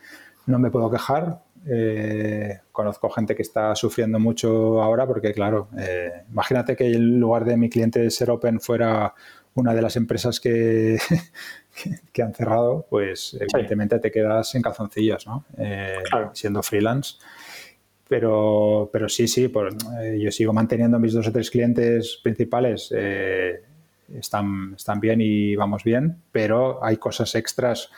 no 0.47 0.59
me 0.59 0.71
puedo 0.71 0.91
quejar 0.91 1.41
eh, 1.67 2.59
conozco 2.73 3.09
gente 3.11 3.37
que 3.37 3.43
está 3.43 3.75
sufriendo 3.77 4.19
mucho 4.19 4.83
ahora 4.83 5.07
porque, 5.07 5.33
claro, 5.33 5.69
eh, 5.79 6.25
imagínate 6.31 6.75
que 6.75 6.87
en 6.93 7.21
lugar 7.21 7.45
de 7.45 7.57
mi 7.57 7.71
cliente 7.71 8.11
Ser 8.11 8.31
Open 8.31 8.61
fuera 8.61 9.15
una 9.55 9.75
de 9.75 9.83
las 9.83 9.97
empresas 9.97 10.41
que, 10.41 10.99
que, 12.13 12.23
han 12.23 12.35
cerrado, 12.35 12.87
pues 12.89 13.37
evidentemente 13.39 13.99
te 13.99 14.11
quedas 14.11 14.55
en 14.55 14.63
calzoncillos, 14.63 15.27
¿no? 15.27 15.45
Eh, 15.59 15.99
siendo 16.33 16.63
freelance. 16.63 17.17
Pero, 18.09 18.91
pero 18.93 19.09
sí, 19.09 19.27
sí, 19.27 19.51
yo 20.19 20.31
sigo 20.31 20.53
manteniendo 20.53 20.99
mis 20.99 21.15
dos 21.15 21.29
o 21.29 21.33
tres 21.33 21.51
clientes 21.51 22.21
principales. 22.23 22.93
Están, 24.19 24.75
están 24.77 25.01
bien 25.01 25.21
y 25.21 25.57
vamos 25.57 25.85
bien, 25.85 26.19
pero 26.33 26.85
hay 26.85 26.97
cosas 26.97 27.35
extras 27.35 27.91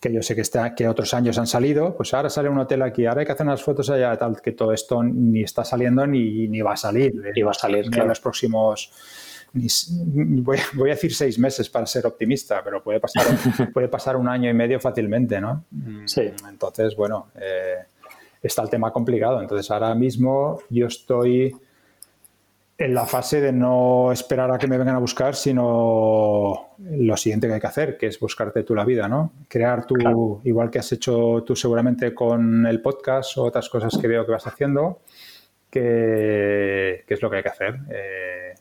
que 0.00 0.12
yo 0.12 0.22
sé 0.22 0.34
que, 0.34 0.42
está, 0.42 0.74
que 0.74 0.88
otros 0.88 1.14
años 1.14 1.38
han 1.38 1.46
salido, 1.46 1.96
pues 1.96 2.12
ahora 2.12 2.28
sale 2.28 2.48
un 2.48 2.58
hotel 2.58 2.82
aquí, 2.82 3.06
ahora 3.06 3.20
hay 3.20 3.26
que 3.26 3.32
hacer 3.32 3.46
unas 3.46 3.62
fotos 3.62 3.88
allá, 3.90 4.16
tal, 4.16 4.40
que 4.40 4.52
todo 4.52 4.72
esto 4.72 5.02
ni 5.02 5.42
está 5.42 5.64
saliendo 5.64 6.06
ni, 6.06 6.48
ni 6.48 6.60
va 6.60 6.74
a 6.74 6.76
salir. 6.76 7.14
Ni 7.34 7.42
va 7.42 7.52
a 7.52 7.54
salir, 7.54 7.86
en 7.92 8.08
los 8.08 8.20
próximos... 8.20 8.92
voy, 9.52 10.58
voy, 10.74 10.90
a 10.90 10.94
decir 10.94 11.14
seis 11.14 11.38
meses 11.38 11.70
para 11.70 11.86
ser 11.86 12.06
optimista, 12.06 12.62
pero 12.62 12.82
puede 12.82 13.00
pasar, 13.00 13.24
puede 13.72 13.88
pasar 13.88 14.16
un 14.16 14.28
año 14.28 14.50
y 14.50 14.54
medio 14.54 14.78
fácilmente, 14.78 15.40
¿no? 15.40 15.64
Sí. 16.04 16.30
Entonces, 16.48 16.94
bueno, 16.94 17.28
eh, 17.40 17.78
está 18.42 18.62
el 18.62 18.70
tema 18.70 18.92
complicado. 18.92 19.40
Entonces, 19.40 19.70
ahora 19.70 19.94
mismo 19.94 20.60
yo 20.68 20.86
estoy 20.86 21.56
en 22.78 22.94
la 22.94 23.06
fase 23.06 23.40
de 23.40 23.52
no 23.52 24.12
esperar 24.12 24.52
a 24.52 24.58
que 24.58 24.66
me 24.66 24.76
vengan 24.76 24.96
a 24.96 24.98
buscar, 24.98 25.34
sino 25.34 26.74
lo 26.78 27.16
siguiente 27.16 27.46
que 27.46 27.54
hay 27.54 27.60
que 27.60 27.66
hacer, 27.66 27.96
que 27.96 28.06
es 28.06 28.20
buscarte 28.20 28.62
tú 28.64 28.74
la 28.74 28.84
vida, 28.84 29.08
¿no? 29.08 29.32
Crear 29.48 29.86
tu, 29.86 30.40
igual 30.44 30.70
que 30.70 30.78
has 30.78 30.92
hecho 30.92 31.42
tú 31.46 31.56
seguramente 31.56 32.14
con 32.14 32.66
el 32.66 32.82
podcast 32.82 33.38
o 33.38 33.44
otras 33.44 33.68
cosas 33.70 33.96
que 33.98 34.08
veo 34.08 34.26
que 34.26 34.32
vas 34.32 34.46
haciendo, 34.46 35.00
que, 35.70 37.04
es 37.08 37.22
lo 37.22 37.30
que 37.30 37.36
hay 37.36 37.42
que 37.42 37.48
hacer. 37.48 37.78
Eh, 37.90 38.54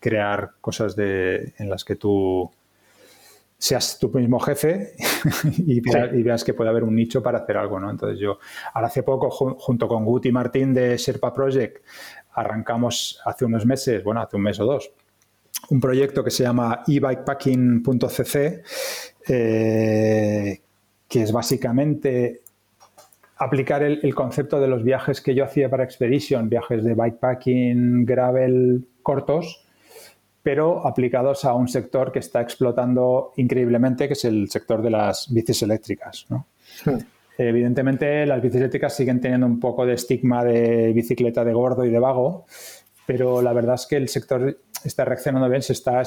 crear 0.00 0.52
cosas 0.60 0.96
de, 0.96 1.52
en 1.58 1.70
las 1.70 1.84
que 1.84 1.94
tú 1.94 2.50
seas 3.60 3.98
tu 3.98 4.08
mismo 4.08 4.40
jefe 4.40 4.94
y, 5.58 5.80
veas, 6.22 6.42
que 6.42 6.54
puede 6.54 6.70
haber 6.70 6.82
un 6.82 6.96
nicho 6.96 7.22
para 7.22 7.40
hacer 7.40 7.58
algo, 7.58 7.78
¿no? 7.78 7.90
Entonces 7.90 8.18
yo, 8.18 8.38
ahora 8.72 8.88
hace 8.88 9.02
poco, 9.02 9.30
junto 9.30 9.86
con 9.86 10.04
Guti 10.06 10.32
Martín 10.32 10.72
de 10.72 10.96
Sherpa 10.96 11.34
Project, 11.34 11.84
arrancamos 12.34 13.20
hace 13.24 13.44
unos 13.44 13.66
meses, 13.66 14.02
bueno, 14.04 14.20
hace 14.20 14.36
un 14.36 14.42
mes 14.42 14.58
o 14.60 14.66
dos, 14.66 14.90
un 15.70 15.80
proyecto 15.80 16.24
que 16.24 16.30
se 16.30 16.44
llama 16.44 16.82
ebikepacking.cc, 16.86 18.62
eh, 19.28 20.60
que 21.08 21.22
es 21.22 21.32
básicamente 21.32 22.42
aplicar 23.36 23.82
el, 23.82 24.14
concepto 24.14 24.60
de 24.60 24.68
los 24.68 24.84
viajes 24.84 25.20
que 25.20 25.34
yo 25.34 25.44
hacía 25.44 25.70
para 25.70 25.84
Expedition, 25.84 26.48
viajes 26.48 26.84
de 26.84 26.94
bikepacking, 26.94 28.04
gravel 28.04 28.86
cortos, 29.02 29.64
pero 30.42 30.86
aplicados 30.86 31.44
a 31.44 31.54
un 31.54 31.68
sector 31.68 32.12
que 32.12 32.18
está 32.18 32.40
explotando 32.42 33.32
increíblemente, 33.36 34.06
que 34.08 34.12
es 34.12 34.24
el 34.24 34.50
sector 34.50 34.82
de 34.82 34.90
las 34.90 35.32
bicis 35.32 35.62
eléctricas. 35.62 36.26
¿no? 36.28 36.46
Hmm. 36.84 36.98
Evidentemente, 37.42 38.26
las 38.26 38.42
bicicletas 38.42 38.94
siguen 38.94 39.18
teniendo 39.18 39.46
un 39.46 39.58
poco 39.58 39.86
de 39.86 39.94
estigma 39.94 40.44
de 40.44 40.92
bicicleta 40.92 41.42
de 41.42 41.54
gordo 41.54 41.86
y 41.86 41.90
de 41.90 41.98
vago, 41.98 42.44
pero 43.06 43.40
la 43.40 43.54
verdad 43.54 43.76
es 43.76 43.86
que 43.86 43.96
el 43.96 44.08
sector 44.10 44.58
está 44.84 45.06
reaccionando 45.06 45.48
bien, 45.48 45.62
se 45.62 45.72
está 45.72 46.02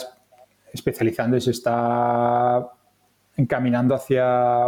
especializando 0.72 1.36
y 1.36 1.42
se 1.42 1.50
está 1.50 2.70
encaminando 3.36 3.96
hacia 3.96 4.68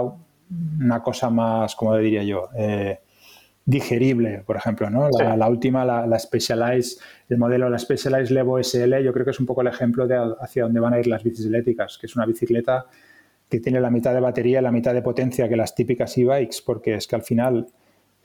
una 0.80 1.04
cosa 1.04 1.30
más, 1.30 1.76
como 1.76 1.96
diría 1.98 2.24
yo, 2.24 2.50
eh, 2.58 3.00
digerible, 3.64 4.42
por 4.44 4.58
ejemplo, 4.58 4.90
¿no? 4.90 5.08
La, 5.12 5.48
última, 5.48 5.86
la, 5.86 6.08
la, 6.08 6.18
Specialized, 6.18 7.00
el 7.30 7.38
modelo, 7.38 7.70
la 7.70 7.78
Specialized 7.78 8.32
Levo 8.32 8.58
SL, 8.58 9.04
yo 9.04 9.14
creo 9.14 9.24
que 9.24 9.32
es 9.32 9.40
un 9.40 9.46
poco 9.46 9.62
el 9.62 9.68
ejemplo 9.68 10.08
de 10.08 10.36
hacia 10.40 10.64
dónde 10.64 10.80
van 10.80 10.94
a 10.94 11.00
ir 11.00 11.06
las 11.06 11.24
bicis 11.24 11.46
eléctricas, 11.46 12.00
que 12.00 12.08
es 12.08 12.16
una 12.16 12.26
bicicleta 12.26 12.88
que 13.50 13.60
tiene 13.60 13.80
la 13.80 13.90
mitad 13.90 14.14
de 14.14 14.20
batería, 14.20 14.62
la 14.62 14.72
mitad 14.72 14.94
de 14.94 15.02
potencia 15.02 15.48
que 15.48 15.56
las 15.56 15.76
típicas 15.76 16.18
e-bikes, 16.18 16.58
porque 16.66 16.96
es 16.96 17.08
que 17.08 17.16
al 17.16 17.22
final 17.22 17.68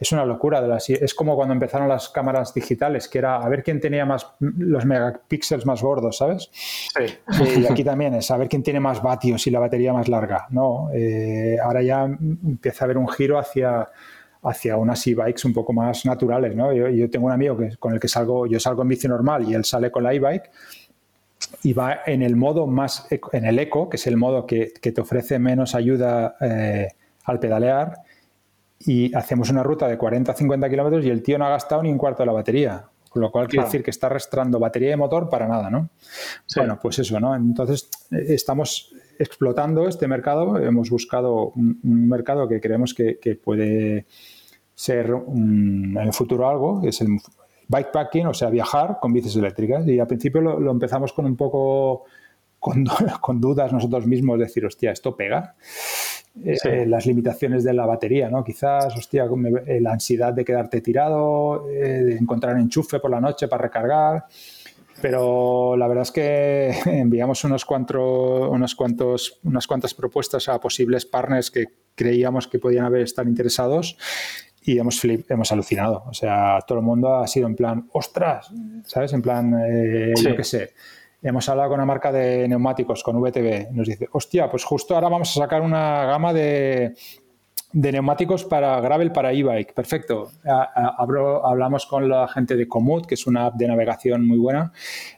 es 0.01 0.13
una 0.13 0.25
locura. 0.25 0.61
De 0.63 0.69
las, 0.69 0.89
es 0.89 1.15
como 1.15 1.37
cuando 1.37 1.53
empezaron 1.53 1.89
las 1.89 2.09
cámaras 2.09 2.55
digitales, 2.55 3.07
que 3.07 3.19
era 3.19 3.37
a 3.37 3.49
ver 3.49 3.63
quién 3.63 3.81
tenía 3.81 4.07
más 4.07 4.27
los 4.41 4.87
megapíxeles 4.87 5.67
más 5.67 5.83
gordos, 5.83 6.17
¿sabes? 6.17 6.51
Sí. 6.53 7.61
Y 7.61 7.67
aquí 7.67 7.85
también 7.85 8.15
es 8.15 8.31
a 8.31 8.39
ver 8.39 8.49
quién 8.49 8.63
tiene 8.63 8.81
más 8.81 9.03
vatios 9.03 9.47
y 9.47 9.51
la 9.51 9.61
batería 9.61 9.93
más 9.93 10.09
larga. 10.09 10.47
No, 10.51 10.89
eh, 10.93 11.59
ahora 11.63 11.83
ya 11.83 12.05
empieza 12.05 12.85
a 12.85 12.87
haber 12.87 12.99
un 12.99 13.09
giro 13.09 13.39
hacia 13.39 13.89
hacia 14.43 14.79
unas 14.79 15.07
e-bikes 15.07 15.47
un 15.47 15.53
poco 15.53 15.75
más 15.75 16.07
naturales, 16.07 16.57
¿no? 16.57 16.73
Yo, 16.73 16.89
yo, 16.89 17.11
tengo 17.11 17.27
un 17.27 17.33
amigo 17.33 17.59
que, 17.59 17.77
con 17.77 17.93
el 17.93 18.01
que 18.01 18.09
salgo, 18.09 18.47
yo 18.47 18.59
salgo 18.59 18.81
en 18.81 18.89
bici 18.89 19.07
normal 19.07 19.47
y 19.47 19.53
él 19.53 19.67
sale 19.67 19.91
con 19.91 20.03
la 20.03 20.15
e-bike 20.15 20.51
y 21.63 21.73
va 21.73 22.01
en 22.07 22.23
el 22.23 22.37
modo 22.37 22.67
más, 22.67 23.07
en 23.11 23.45
el 23.45 23.59
eco, 23.59 23.89
que 23.89 23.97
es 23.97 24.07
el 24.07 24.17
modo 24.17 24.47
que, 24.47 24.73
te 24.81 25.01
ofrece 25.01 25.39
menos 25.39 25.75
ayuda 25.75 26.37
eh, 26.41 26.89
al 27.25 27.39
pedalear, 27.39 28.03
y 28.79 29.15
hacemos 29.15 29.51
una 29.51 29.63
ruta 29.63 29.87
de 29.89 29.99
40 29.99 30.33
50 30.33 30.71
kilómetros 30.71 31.05
y 31.05 31.11
el 31.11 31.23
tío 31.23 31.39
no 31.39 31.47
ha 31.47 31.51
gastado 31.51 31.83
ni 31.83 31.91
un 31.91 31.99
cuarto 31.99 32.23
de 32.23 32.27
la 32.27 32.33
batería. 32.33 32.85
Con 33.11 33.23
lo 33.23 33.33
cual 33.33 33.49
quiere 33.49 33.65
decir 33.65 33.83
que 33.83 33.91
está 33.91 34.09
restando 34.09 34.61
batería 34.61 34.91
de 34.91 34.97
motor 34.97 35.29
para 35.29 35.49
nada, 35.49 35.69
¿no? 35.69 35.91
Bueno, 36.55 36.79
pues 36.81 37.01
eso, 37.01 37.19
¿no? 37.19 37.35
Entonces 37.35 37.91
eh, 38.13 38.27
estamos 38.29 38.95
explotando 39.19 39.89
este 39.89 40.07
mercado, 40.07 40.57
hemos 40.59 40.89
buscado 40.91 41.49
un, 41.57 41.81
mercado 41.83 42.49
que 42.49 42.61
creemos 42.61 42.95
que, 42.95 43.19
puede 43.43 44.07
ser 44.77 45.07
en 45.07 45.99
el 46.01 46.13
futuro 46.13 46.49
algo, 46.49 46.83
es 46.85 47.01
el, 47.01 47.19
bikepacking, 47.71 48.27
o 48.27 48.35
sea, 48.35 48.51
viajar 48.51 48.99
con 49.01 49.13
bicis 49.13 49.37
eléctricas. 49.37 49.87
Y 49.87 49.99
al 49.99 50.07
principio 50.07 50.41
lo, 50.41 50.71
empezamos 50.71 51.13
con 51.13 51.25
un 51.25 51.37
poco 51.37 52.05
con, 52.59 52.85
con 53.21 53.41
dudas 53.41 53.73
nosotros 53.73 54.07
mismos, 54.07 54.39
decir, 54.39 54.67
hostia, 54.67 54.91
esto 54.91 55.17
pega. 55.17 55.55
Eh, 56.45 56.87
las 56.87 57.07
limitaciones 57.07 57.65
de 57.65 57.75
la 57.75 57.87
batería, 57.87 58.31
¿no? 58.31 58.45
Quizás, 58.45 58.97
hostia, 58.97 59.27
eh, 59.67 59.81
la 59.81 59.93
ansiedad 59.93 60.33
de 60.33 60.45
quedarte 60.45 60.81
tirado, 60.81 61.69
eh, 61.69 62.05
de 62.05 62.17
encontrar 62.17 62.57
enchufe 62.57 63.01
por 63.01 63.11
la 63.11 63.21
noche 63.21 63.49
para 63.49 63.63
recargar. 63.63 64.27
Pero 65.03 65.77
la 65.77 65.89
verdad 65.89 66.03
es 66.03 66.13
que 66.13 66.75
enviamos 66.87 67.43
unos 67.45 67.65
cuantos, 67.65 68.49
unos 68.49 68.75
cuantos, 68.75 69.41
unas 69.45 69.67
cuantas 69.67 69.95
propuestas 69.95 70.49
a 70.49 70.61
posibles 70.61 71.05
partners 71.05 71.51
que 71.51 71.67
creíamos 71.95 72.47
que 72.47 72.59
podían 72.59 72.85
haber 72.85 73.03
estar 73.03 73.27
interesados 73.27 73.97
y 74.63 74.79
hemos, 74.79 75.01
hemos 75.05 75.53
alucinado. 75.53 76.05
O 76.09 76.15
sea, 76.15 76.59
todo 76.67 76.79
el 76.79 76.85
mundo 76.85 77.17
ha 77.17 77.27
sido 77.27 77.47
en 77.47 77.57
plan, 77.57 77.89
ostras, 77.93 78.53
¿sabes? 78.85 79.13
En 79.13 79.23
plan, 79.23 79.53
yo 80.23 80.37
qué 80.37 80.45
sé 80.45 80.73
hemos 81.23 81.49
hablado 81.49 81.71
con 81.71 81.79
una 81.79 81.87
marca 81.87 82.13
de 82.13 82.49
neumáticos, 82.49 83.03
con 83.03 83.21
VTB, 83.21 83.73
nos 83.73 83.87
dice, 83.87 84.09
hostia, 84.13 84.51
pues 84.51 84.65
justo 84.65 84.95
ahora 84.95 85.09
vamos 85.09 85.31
a 85.31 85.41
sacar 85.41 85.61
una 85.63 86.05
gama 86.05 86.33
de, 86.33 86.95
neumáticos 87.73 88.45
para 88.45 88.81
gravel 88.81 89.13
para 89.13 89.33
e-bike. 89.33 89.75
Perfecto. 89.75 90.31
hablamos 90.45 91.87
con 91.87 92.09
la 92.09 92.27
gente 92.29 92.57
de 92.57 92.67
Komoot, 92.67 93.07
que 93.07 93.15
es 93.15 93.27
una 93.27 93.47
app 93.47 93.55
de 93.55 93.69
navegación 93.69 94.27
muy 94.27 94.39
buena 94.39 94.73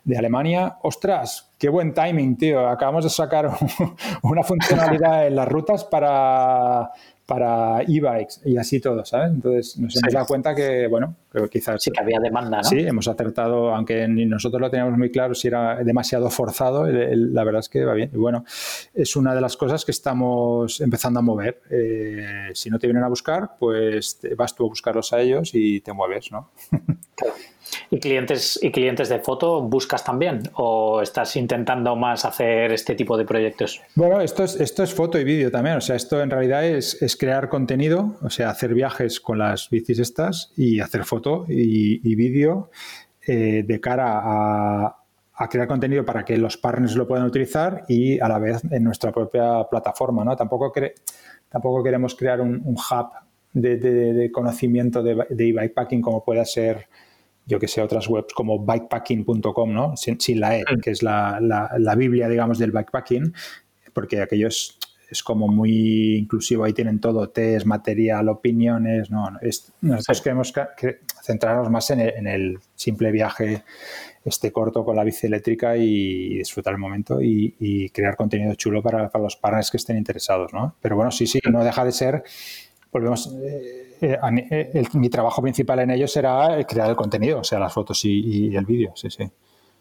de 0.04 0.18
Alemania. 0.18 0.78
Ostras, 0.82 1.52
qué 1.58 1.68
buen 1.68 1.94
timing, 1.94 2.36
tío. 2.36 2.68
Acabamos 2.68 3.04
de 3.04 3.10
sacar 3.10 3.50
una 4.22 4.42
funcionalidad 4.42 5.26
en 5.26 5.36
las 5.36 5.48
rutas 5.48 5.84
para 5.84 6.90
para 7.26 7.82
e-bikes 7.82 8.40
y 8.44 8.56
así 8.56 8.80
todo, 8.80 9.04
¿sabes? 9.04 9.30
Entonces 9.32 9.78
nos 9.78 9.96
hemos 9.96 10.12
dado 10.12 10.26
cuenta 10.26 10.54
que, 10.54 10.86
bueno, 10.88 11.16
que 11.32 11.48
quizás... 11.48 11.82
Sí, 11.82 11.90
que 11.90 12.00
había 12.00 12.18
demanda, 12.20 12.58
¿no? 12.58 12.64
Sí, 12.64 12.80
hemos 12.80 13.08
acertado, 13.08 13.74
aunque 13.74 14.06
ni 14.08 14.26
nosotros 14.26 14.60
lo 14.60 14.70
teníamos 14.70 14.98
muy 14.98 15.10
claro 15.10 15.34
si 15.34 15.48
era 15.48 15.82
demasiado 15.82 16.28
forzado, 16.30 16.86
la 16.86 17.44
verdad 17.44 17.60
es 17.60 17.68
que 17.68 17.84
va 17.84 17.94
bien. 17.94 18.10
Y 18.12 18.16
bueno, 18.16 18.44
es 18.92 19.16
una 19.16 19.34
de 19.34 19.40
las 19.40 19.56
cosas 19.56 19.84
que 19.84 19.92
estamos 19.92 20.80
empezando 20.80 21.20
a 21.20 21.22
mover. 21.22 21.62
Eh, 21.70 22.50
si 22.54 22.70
no 22.70 22.78
te 22.78 22.86
vienen 22.86 23.04
a 23.04 23.08
buscar, 23.08 23.52
pues 23.58 24.18
vas 24.36 24.54
tú 24.54 24.64
a 24.64 24.68
buscarlos 24.68 25.12
a 25.12 25.20
ellos 25.20 25.50
y 25.54 25.80
te 25.80 25.92
mueves, 25.92 26.30
¿no? 26.32 26.50
Claro. 27.14 27.34
¿Y 27.90 28.00
clientes, 28.00 28.58
¿Y 28.62 28.70
clientes 28.70 29.08
de 29.08 29.18
foto 29.18 29.62
buscas 29.62 30.04
también? 30.04 30.42
¿O 30.54 31.00
estás 31.02 31.36
intentando 31.36 31.96
más 31.96 32.24
hacer 32.24 32.72
este 32.72 32.94
tipo 32.94 33.16
de 33.16 33.24
proyectos? 33.24 33.80
Bueno, 33.94 34.20
esto 34.20 34.44
es, 34.44 34.60
esto 34.60 34.82
es 34.82 34.94
foto 34.94 35.18
y 35.18 35.24
vídeo 35.24 35.50
también. 35.50 35.76
O 35.76 35.80
sea, 35.80 35.96
esto 35.96 36.20
en 36.22 36.30
realidad 36.30 36.64
es, 36.64 37.16
crear 37.18 37.48
contenido, 37.48 38.16
o 38.22 38.30
sea, 38.30 38.50
hacer 38.50 38.74
viajes 38.74 39.20
con 39.20 39.38
las 39.38 39.68
bicis 39.70 39.98
estas 39.98 40.52
y 40.56 40.80
hacer 40.80 41.04
foto 41.04 41.46
y, 41.48 42.14
vídeo 42.14 42.70
eh, 43.26 43.64
de 43.66 43.80
cara 43.80 44.20
a, 44.22 44.98
crear 45.50 45.66
contenido 45.66 46.04
para 46.04 46.24
que 46.24 46.36
los 46.36 46.56
partners 46.56 46.94
lo 46.94 47.08
puedan 47.08 47.26
utilizar 47.26 47.84
y 47.88 48.20
a 48.20 48.28
la 48.28 48.38
vez 48.38 48.62
en 48.70 48.84
nuestra 48.84 49.10
propia 49.10 49.64
plataforma. 49.68 50.24
¿no? 50.24 50.36
Tampoco, 50.36 50.72
tampoco 51.48 51.82
queremos 51.82 52.14
crear 52.14 52.40
un, 52.40 52.62
hub 52.64 53.08
de, 53.52 54.30
conocimiento 54.32 55.02
de, 55.02 55.26
de 55.28 55.52
bikepacking 55.52 56.00
como 56.00 56.24
pueda 56.24 56.44
ser 56.44 56.86
yo 57.46 57.58
que 57.58 57.68
sé, 57.68 57.82
otras 57.82 58.08
webs 58.08 58.32
como 58.34 58.64
bikepacking.com, 58.64 59.72
¿no? 59.72 59.96
Sin, 59.96 60.40
la 60.40 60.58
E, 60.58 60.64
que 60.82 60.90
es 60.90 61.02
la, 61.02 61.38
la, 61.40 61.94
Biblia, 61.94 62.28
digamos, 62.28 62.58
del 62.58 62.70
bikepacking, 62.70 63.34
porque 63.92 64.20
aquello 64.20 64.48
es, 64.48 64.78
como 65.24 65.48
muy 65.48 66.16
inclusivo, 66.16 66.64
ahí 66.64 66.72
tienen 66.72 66.98
todo, 66.98 67.28
test, 67.28 67.66
material, 67.66 68.28
opiniones, 68.28 69.10
no, 69.10 69.28
nosotros 69.82 70.22
queremos 70.22 70.52
centrarnos 71.22 71.68
más 71.68 71.90
en 71.90 72.26
el, 72.26 72.58
simple 72.74 73.12
viaje 73.12 73.62
este 74.24 74.50
corto 74.52 74.84
con 74.84 74.96
la 74.96 75.04
bici 75.04 75.26
eléctrica 75.26 75.76
y 75.76 76.38
disfrutar 76.38 76.72
el 76.72 76.78
momento 76.78 77.20
y, 77.20 77.90
crear 77.90 78.16
contenido 78.16 78.54
chulo 78.54 78.82
para, 78.82 79.10
para, 79.10 79.24
los 79.24 79.36
partners 79.36 79.70
que 79.70 79.76
estén 79.76 79.98
interesados, 79.98 80.52
¿no? 80.54 80.76
Pero 80.80 80.96
bueno, 80.96 81.10
sí, 81.10 81.26
sí, 81.26 81.40
no 81.50 81.62
deja 81.62 81.84
de 81.84 81.92
ser, 81.92 82.22
volvemos... 82.90 83.34
Eh, 83.42 83.91
eh, 84.02 84.18
eh, 84.50 84.84
mi 84.94 85.08
trabajo 85.08 85.40
principal 85.40 85.78
en 85.78 85.92
ello 85.92 86.08
será 86.08 86.58
crear 86.66 86.90
el 86.90 86.96
contenido, 86.96 87.40
o 87.40 87.44
sea, 87.44 87.58
las 87.60 87.72
fotos 87.72 88.04
y, 88.04 88.54
el 88.54 88.64
vídeo, 88.64 88.92
sí, 88.96 89.10
sí. 89.10 89.30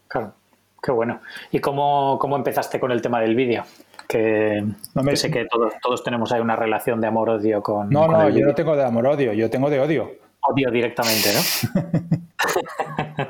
Claro, 0.08 0.34
qué 0.82 0.92
bueno. 0.92 1.22
¿Y 1.52 1.60
cómo, 1.60 2.18
cómo 2.20 2.36
empezaste 2.36 2.80
con 2.80 2.92
el 2.92 3.02
tema 3.02 3.20
del 3.20 3.36
vídeo? 3.36 3.64
Que, 4.08 4.64
no 4.94 5.16
sé 5.16 5.32
que 5.32 5.46
todos, 5.46 5.74
todos 5.82 6.04
tenemos 6.04 6.32
ahí 6.32 6.42
una 6.42 6.56
relación 6.56 7.02
de 7.02 7.08
amor-odio 7.08 7.64
con. 7.64 7.90
No, 7.90 8.08
no, 8.08 8.30
yo 8.30 8.46
no 8.46 8.54
tengo 8.54 8.76
de 8.76 8.84
amor-odio, 8.84 9.34
yo 9.34 9.50
tengo 9.50 9.70
de 9.70 9.80
odio. 9.80 10.12
Odio 10.42 10.70
directamente, 10.70 11.30
¿no? 11.34 11.42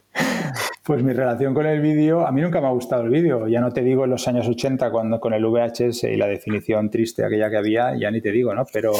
Pues 0.83 1.01
mi 1.01 1.13
relación 1.13 1.53
con 1.53 1.65
el 1.65 1.79
vídeo, 1.79 2.27
a 2.27 2.31
mí 2.33 2.41
nunca 2.41 2.59
me 2.59 2.67
ha 2.67 2.71
gustado 2.71 3.03
el 3.03 3.09
vídeo. 3.09 3.47
Ya 3.47 3.61
no 3.61 3.71
te 3.71 3.81
digo 3.81 4.03
en 4.03 4.09
los 4.09 4.27
años 4.27 4.45
80 4.49 4.91
cuando 4.91 5.17
con 5.17 5.33
el 5.33 5.45
VHS 5.45 6.03
y 6.03 6.17
la 6.17 6.27
definición 6.27 6.89
triste 6.89 7.23
aquella 7.23 7.49
que 7.49 7.55
había, 7.55 7.97
ya 7.97 8.11
ni 8.11 8.19
te 8.19 8.31
digo, 8.31 8.53
¿no? 8.53 8.65
Pero 8.71 8.91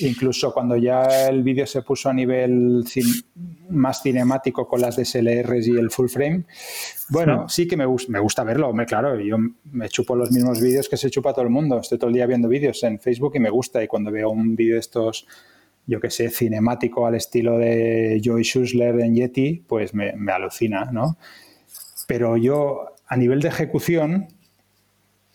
incluso 0.00 0.52
cuando 0.52 0.76
ya 0.76 1.28
el 1.28 1.42
vídeo 1.42 1.66
se 1.66 1.82
puso 1.82 2.08
a 2.08 2.12
nivel 2.12 2.84
más 3.70 4.02
cinemático 4.02 4.66
con 4.66 4.80
las 4.80 4.96
DSLRs 4.96 5.68
y 5.68 5.76
el 5.76 5.90
full 5.90 6.08
frame, 6.08 6.44
bueno, 7.08 7.48
sí, 7.48 7.66
que 7.66 7.76
me, 7.76 7.86
me 8.08 8.18
gusta 8.18 8.44
verlo, 8.44 8.72
me, 8.72 8.86
claro, 8.86 9.18
yo 9.20 9.36
me 9.72 9.88
chupo 9.88 10.14
los 10.16 10.30
mismos 10.30 10.60
vídeos 10.60 10.88
que 10.88 10.96
se 10.96 11.10
chupa 11.10 11.32
todo 11.32 11.44
el 11.44 11.50
mundo. 11.50 11.78
Estoy 11.78 11.98
todo 11.98 12.08
el 12.08 12.14
día 12.14 12.26
viendo 12.26 12.48
vídeos 12.48 12.82
en 12.84 12.98
Facebook 13.00 13.32
y 13.34 13.40
me 13.40 13.50
gusta 13.50 13.82
y 13.82 13.88
cuando 13.88 14.10
veo 14.10 14.30
un 14.30 14.54
vídeo 14.56 14.74
de 14.74 14.80
estos 14.80 15.26
yo 15.90 16.00
que 16.00 16.10
sé, 16.10 16.30
cinemático 16.30 17.06
al 17.06 17.16
estilo 17.16 17.58
de 17.58 18.20
Joy 18.22 18.44
Schussler 18.44 19.00
en 19.00 19.14
Yeti, 19.16 19.64
pues 19.66 19.92
me, 19.92 20.12
alucina, 20.32 20.88
¿no? 20.92 21.16
Pero 22.06 22.36
yo, 22.36 22.94
a 23.06 23.16
nivel 23.16 23.40
de 23.40 23.48
ejecución, 23.48 24.28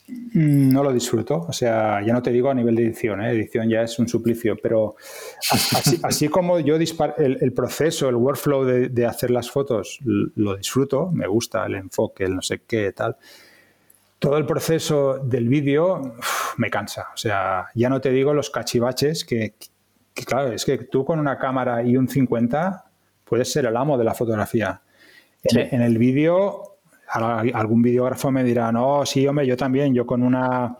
no 0.08 0.84
lo 0.84 0.93
disfruto. 0.93 1.45
O 1.47 1.53
sea, 1.53 2.01
ya 2.06 2.14
no 2.14 2.22
te 2.22 2.32
digo 2.32 2.49
a 2.49 2.53
nivel 2.53 2.76
de 2.76 2.84
edición, 2.84 3.22
¿eh? 3.22 3.32
edición 3.32 3.70
ya 3.70 3.82
es 3.82 3.97
un 3.97 4.08
suplicio, 4.08 4.56
pero 4.62 4.95
así, 6.03 6.28
como 6.30 6.60
yo 6.60 6.78
disparo 6.78 7.16
el, 7.18 7.53
proceso, 7.53 8.10
el 8.10 8.16
workflow 8.16 8.66
de, 8.66 9.06
hacer 9.06 9.32
las 9.32 9.49
fotos, 9.49 9.99
lo 10.03 10.56
disfruto, 10.56 11.10
me 11.12 11.28
gusta 11.28 11.66
el 11.66 11.76
enfoque, 11.76 12.26
el 12.26 12.36
no 12.36 12.41
sé 12.41 12.62
qué, 12.68 12.91
tal. 12.91 13.18
Todo 14.20 14.38
el 14.38 14.45
proceso 14.45 15.20
del 15.20 15.47
vídeo 15.47 16.16
me 16.58 16.70
cansa. 16.70 17.08
O 17.14 17.18
sea, 17.18 17.68
ya 17.76 17.89
no 17.89 18.01
te 18.01 18.12
digo 18.12 18.34
los 18.34 18.49
cachivaches 18.49 19.26
que, 19.26 19.56
claro, 20.26 20.51
es 20.51 20.66
que 20.66 20.78
tú 20.78 21.06
con 21.06 21.20
una 21.20 21.38
cámara 21.38 21.84
y 21.84 21.97
un 21.97 22.08
50 22.08 22.86
puedes 23.24 23.51
ser 23.51 23.66
el 23.66 23.76
amo 23.76 23.97
de 23.97 24.03
la 24.03 24.14
fotografía. 24.14 24.82
En, 25.43 25.82
el 25.82 25.99
vídeo, 25.99 26.74
algún 27.08 27.82
videógrafo 27.82 28.32
me 28.32 28.43
dirá, 28.43 28.72
no, 28.72 29.06
sí, 29.06 29.28
hombre, 29.28 29.45
yo 29.47 29.56
también, 29.58 29.93
yo 29.93 30.06
con 30.06 30.24
una 30.24 30.76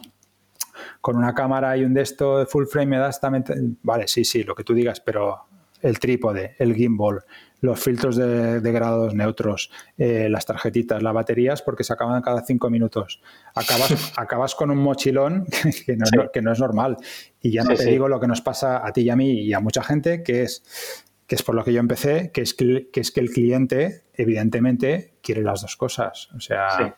con 1.02 1.16
una 1.16 1.34
cámara 1.34 1.78
y 1.78 1.84
un 1.84 1.94
de 1.94 2.02
esto 2.02 2.40
de 2.40 2.46
full 2.46 2.66
frame 2.66 2.88
me 2.88 2.98
das 2.98 3.22
también... 3.22 3.78
Vale, 3.84 4.08
sí, 4.08 4.26
sí, 4.26 4.44
lo 4.44 4.56
que 4.56 4.64
tú 4.64 4.74
digas, 4.74 5.00
pero 5.00 5.46
el 5.82 6.00
trípode, 6.00 6.56
el 6.58 6.74
gimbal, 6.74 7.24
los 7.62 7.80
filtros 7.80 8.16
de, 8.16 8.60
grados 8.72 9.14
neutros, 9.14 9.72
eh, 9.98 10.28
las 10.30 10.46
tarjetitas, 10.46 11.04
las 11.04 11.14
baterías, 11.14 11.62
porque 11.62 11.84
se 11.84 11.94
acaban 11.94 12.22
cada 12.22 12.42
cinco 12.44 12.70
minutos. 12.70 13.22
Acabas, 13.54 14.14
acabas 14.18 14.56
con 14.56 14.72
un 14.72 14.78
mochilón 14.78 15.46
que 15.86 16.42
no, 16.42 16.52
es 16.52 16.60
normal. 16.60 16.98
Y 17.42 17.52
ya 17.52 17.64
no 17.64 17.76
te 17.76 17.86
digo 17.86 18.08
lo 18.08 18.20
que 18.20 18.28
nos 18.28 18.42
pasa 18.42 18.86
a 18.86 18.92
ti 18.92 19.02
y 19.02 19.10
a 19.10 19.16
mí 19.16 19.42
y 19.42 19.54
a 19.54 19.60
mucha 19.60 19.84
gente, 19.84 20.24
que 20.24 20.44
es 20.44 21.05
que 21.28 21.36
es 21.36 21.44
por 21.44 21.56
lo 21.56 21.64
que 21.64 21.74
yo 21.74 21.80
empecé, 21.80 22.32
que 22.32 22.42
es 22.42 22.54
que, 22.54 22.90
es 22.94 23.12
que 23.12 23.20
el 23.20 23.30
cliente, 23.32 24.04
evidentemente, 24.14 25.14
quiere 25.22 25.42
las 25.42 25.62
dos 25.62 25.76
cosas. 25.76 26.30
O 26.36 26.40
sea, 26.40 26.96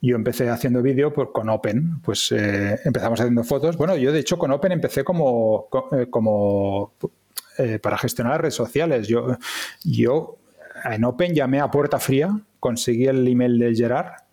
yo 0.00 0.16
empecé 0.16 0.48
haciendo 0.48 0.82
vídeo 0.82 1.12
con 1.12 1.48
Open, 1.48 2.00
pues 2.02 2.32
eh, 2.32 2.78
empezamos 2.84 3.20
haciendo 3.20 3.44
fotos. 3.44 3.76
Bueno, 3.76 3.96
yo 3.96 4.12
de 4.12 4.20
hecho 4.20 4.38
con 4.38 4.50
Open 4.50 4.72
empecé 4.72 5.04
como, 5.04 5.68
como 6.10 6.94
eh, 7.58 7.78
para 7.78 7.98
gestionar 7.98 8.40
redes 8.40 8.54
sociales. 8.54 9.08
Yo, 9.08 9.36
yo 9.84 10.38
en 10.84 11.04
Open 11.04 11.34
llamé 11.34 11.60
a 11.60 11.70
Puerta 11.70 11.98
Fría, 11.98 12.40
conseguí 12.58 13.06
el 13.06 13.26
email 13.28 13.58
de 13.58 13.74
Gerard 13.74 14.12
eh, 14.12 14.29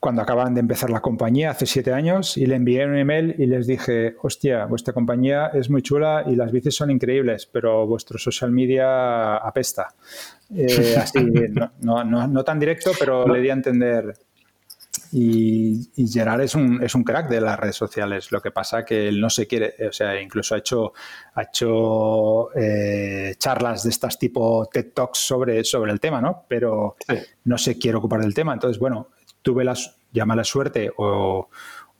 cuando 0.00 0.22
acaban 0.22 0.54
de 0.54 0.60
empezar 0.60 0.90
la 0.90 1.00
compañía 1.00 1.50
hace 1.50 1.66
siete 1.66 1.92
años 1.92 2.36
y 2.36 2.46
le 2.46 2.56
envié 2.56 2.86
un 2.86 2.96
email 2.96 3.34
y 3.38 3.46
les 3.46 3.66
dije, 3.66 4.16
hostia, 4.22 4.66
vuestra 4.66 4.92
compañía 4.92 5.48
es 5.48 5.70
muy 5.70 5.82
chula 5.82 6.24
y 6.26 6.36
las 6.36 6.52
bicis 6.52 6.74
son 6.74 6.90
increíbles, 6.90 7.46
pero 7.46 7.86
vuestro 7.86 8.18
social 8.18 8.50
media 8.50 9.36
apesta. 9.36 9.94
Eh, 10.54 10.96
así, 10.98 11.18
no, 11.80 12.04
no, 12.04 12.26
no, 12.26 12.44
tan 12.44 12.58
directo, 12.58 12.92
pero 12.98 13.26
le 13.26 13.40
di 13.40 13.50
a 13.50 13.54
entender, 13.54 14.14
y, 15.12 15.90
Gerard 15.96 16.40
es 16.40 16.54
un, 16.54 16.82
es 16.82 16.94
un 16.94 17.04
crack 17.04 17.28
de 17.28 17.40
las 17.40 17.58
redes 17.58 17.76
sociales. 17.76 18.32
Lo 18.32 18.40
que 18.40 18.50
pasa 18.50 18.84
que 18.84 19.08
él 19.08 19.20
no 19.20 19.30
se 19.30 19.46
quiere, 19.46 19.74
o 19.88 19.92
sea, 19.92 20.20
incluso 20.20 20.54
ha 20.54 20.58
hecho, 20.58 20.92
ha 21.34 21.42
hecho 21.42 22.54
eh, 22.56 23.34
charlas 23.38 23.84
de 23.84 23.90
estas 23.90 24.18
tipo 24.18 24.68
TED 24.72 24.92
Talks 24.92 25.18
sobre, 25.18 25.62
sobre 25.62 25.92
el 25.92 26.00
tema, 26.00 26.20
¿no? 26.20 26.44
Pero 26.48 26.96
no 27.44 27.58
se 27.58 27.78
quiere 27.78 27.98
ocupar 27.98 28.20
del 28.20 28.34
tema. 28.34 28.54
Entonces, 28.54 28.78
bueno, 28.78 29.08
tuve 29.44 29.62
la, 29.62 29.74
llámale 30.12 30.42
suerte 30.42 30.90
o, 30.96 31.48